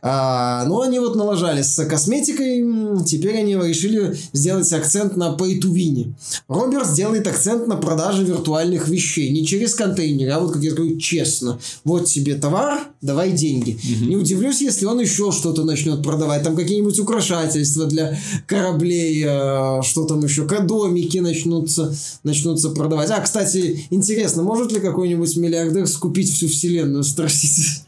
А, 0.06 0.66
но 0.66 0.82
они 0.82 0.98
вот 0.98 1.16
налажались 1.16 1.74
с 1.74 1.82
косметикой, 1.86 2.62
теперь 3.06 3.38
они 3.38 3.54
решили 3.54 4.14
сделать 4.34 4.70
акцент 4.74 5.16
на 5.16 5.34
pay 5.34 5.58
to 5.58 5.72
win. 5.72 6.12
Роберт 6.46 6.88
сделает 6.88 7.26
акцент 7.26 7.66
на 7.68 7.76
продаже 7.76 8.22
виртуальных 8.22 8.86
вещей. 8.88 9.30
Не 9.30 9.46
через 9.46 9.74
контейнеры, 9.74 10.30
а 10.32 10.40
вот, 10.40 10.52
как 10.52 10.62
я 10.62 10.74
говорю, 10.74 10.98
честно. 10.98 11.58
Вот 11.84 12.04
тебе 12.04 12.34
товар, 12.34 12.80
давай 13.00 13.32
деньги. 13.32 13.78
Угу. 13.82 14.10
Не 14.10 14.16
удивлюсь, 14.16 14.60
если 14.60 14.84
он 14.84 15.00
еще 15.00 15.32
что-то 15.32 15.64
начнет 15.64 16.02
продавать. 16.02 16.42
Там 16.42 16.54
какие-нибудь 16.54 16.98
украшательства 16.98 17.86
для 17.86 18.18
кораблей, 18.46 19.24
э, 19.26 19.80
что 19.82 20.04
там 20.04 20.22
еще, 20.22 20.44
домики 20.44 21.16
начнутся, 21.16 21.96
начнутся 22.24 22.68
продавать. 22.68 23.10
А, 23.10 23.20
кстати, 23.22 23.86
интересно, 23.88 24.42
может 24.42 24.70
ли 24.70 24.80
какой-нибудь 24.80 25.34
миллиардер 25.38 25.86
скупить 25.86 26.30
всю 26.30 26.48
вселенную? 26.48 27.04
Спросите. 27.04 27.86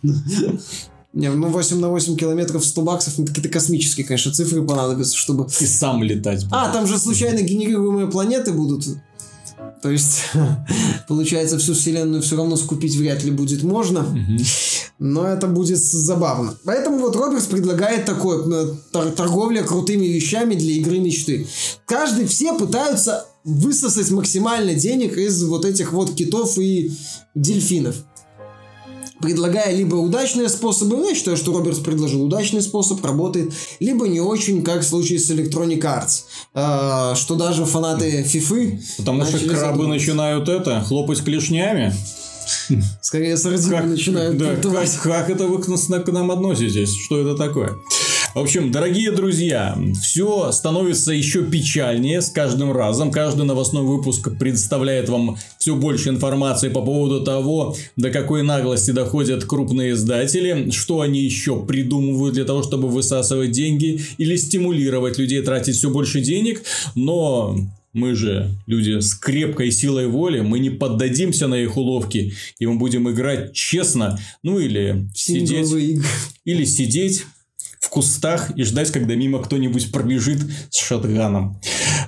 Не, 1.17 1.31
ну 1.31 1.49
8 1.49 1.81
на 1.81 1.89
8 1.89 2.15
километров 2.15 2.63
100 2.63 2.83
баксов, 2.83 3.15
ну, 3.17 3.25
какие-то 3.25 3.49
космические, 3.49 4.05
конечно, 4.05 4.35
цифры 4.35 4.63
понадобятся, 4.63 5.17
чтобы... 5.17 5.49
И 5.61 5.65
сам 5.65 6.03
летать. 6.03 6.45
Будет. 6.45 6.53
А, 6.53 6.71
там 6.71 6.87
же 6.87 6.99
случайно 6.99 7.41
генерируемые 7.41 8.07
планеты 8.09 8.53
будут. 8.53 8.87
То 9.81 9.91
есть, 9.91 10.25
получается, 11.09 11.57
всю 11.57 11.73
Вселенную 11.73 12.21
все 12.21 12.37
равно 12.37 12.57
скупить 12.57 12.95
вряд 12.97 13.25
ли 13.25 13.31
будет 13.31 13.63
можно. 13.63 14.07
Но 14.99 15.27
это 15.27 15.47
будет 15.47 15.79
забавно. 15.79 16.55
Поэтому 16.65 16.99
вот 16.99 17.17
Робертс 17.17 17.47
предлагает 17.47 18.05
такое 18.05 18.75
э, 18.93 19.11
торговля 19.17 19.63
крутыми 19.63 20.05
вещами 20.05 20.55
для 20.55 20.75
игры 20.75 20.99
мечты. 20.99 21.47
Каждый, 21.87 22.27
все 22.27 22.59
пытаются 22.59 23.27
высосать 23.43 24.11
максимально 24.11 24.75
денег 24.75 25.17
из 25.17 25.43
вот 25.45 25.65
этих 25.65 25.95
вот 25.95 26.15
китов 26.15 26.59
и 26.59 26.93
дельфинов 27.35 27.97
предлагая 29.27 29.75
либо 29.75 29.97
удачные 29.97 30.49
способы, 30.49 30.97
ну, 30.97 31.09
я 31.09 31.15
считаю, 31.15 31.37
что 31.37 31.53
Робертс 31.53 31.81
предложил 31.81 32.23
удачный 32.23 32.63
способ, 32.63 33.05
работает, 33.05 33.53
либо 33.81 34.07
не 34.07 34.21
очень, 34.21 34.63
как 34.63 34.83
в 34.83 34.87
случае 34.87 35.19
с 35.19 35.31
Electronic 35.31 35.81
Arts, 35.81 36.23
э, 36.55 37.17
что 37.17 37.35
даже 37.35 37.65
фанаты 37.65 38.23
FIFA... 38.23 38.79
Потому 38.99 39.25
что 39.25 39.39
крабы 39.39 39.57
задуматься. 39.57 39.89
начинают 39.89 40.49
это, 40.49 40.81
хлопать 40.83 41.23
клешнями. 41.25 41.93
Скорее 43.03 43.37
сардины 43.37 43.83
начинают 43.83 44.39
да, 44.39 44.55
как, 44.55 45.03
как 45.03 45.31
это 45.31 45.47
вы 45.47 45.61
к, 45.61 45.67
к 45.67 46.13
нам 46.13 46.31
относитесь? 46.31 46.95
Что 46.95 47.21
это 47.21 47.37
такое? 47.37 47.77
В 48.37 48.39
общем, 48.39 48.71
дорогие 48.71 49.13
друзья, 49.13 49.79
все 49.99 50.53
становится 50.53 51.11
еще 51.11 51.43
печальнее 51.43 52.21
с 52.21 52.29
каждым 52.29 52.71
разом. 52.71 53.11
Каждый 53.11 53.47
новостной 53.47 53.83
выпуск 53.83 54.29
представляет 54.39 55.09
вам 55.09 55.39
все 55.59 55.75
больше 55.75 56.11
информации 56.11 56.69
по 56.69 56.83
поводу 56.83 57.25
того, 57.25 57.75
до 57.97 58.11
какой 58.11 58.43
наглости 58.43 58.91
доходят 58.91 59.47
крупные 59.47 59.93
издатели, 59.93 60.71
что 60.71 61.01
они 61.01 61.25
еще 61.25 61.65
придумывают 61.65 62.35
для 62.35 62.45
того, 62.45 62.63
чтобы 62.63 62.89
высасывать 62.89 63.53
деньги 63.53 64.03
или 64.19 64.37
стимулировать 64.37 65.17
людей 65.17 65.41
тратить 65.41 65.77
все 65.77 65.89
больше 65.89 66.21
денег. 66.21 66.63
Но 66.95 67.57
мы 67.95 68.15
же 68.15 68.51
люди 68.67 69.01
с 69.01 69.15
крепкой 69.15 69.71
силой 69.71 70.09
воли, 70.09 70.41
мы 70.41 70.59
не 70.59 70.69
поддадимся 70.69 71.49
на 71.49 71.55
их 71.55 71.79
уловки, 71.79 72.35
и 72.59 72.67
мы 72.67 72.75
будем 72.75 73.11
играть 73.11 73.55
честно, 73.55 74.21
ну 74.43 74.59
или 74.59 75.09
сидеть, 75.15 76.03
или 76.45 76.65
сидеть 76.67 77.25
кустах 77.97 78.51
и 78.51 78.63
ждать, 78.63 78.93
когда 78.93 79.15
мимо 79.15 79.43
кто-нибудь 79.43 79.91
пробежит 79.91 80.41
с 80.69 80.77
шотганом. 80.77 81.59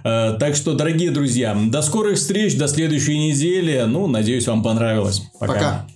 Э, 0.05 0.36
так 0.39 0.55
что, 0.55 0.74
дорогие 0.74 1.10
друзья, 1.10 1.56
до 1.59 1.81
скорых 1.81 2.19
встреч, 2.19 2.59
до 2.59 2.69
следующей 2.69 3.19
недели. 3.19 3.85
Ну, 3.86 4.06
надеюсь, 4.06 4.47
вам 4.47 4.62
понравилось. 4.62 5.23
Пока. 5.40 5.55
Пока. 5.55 5.86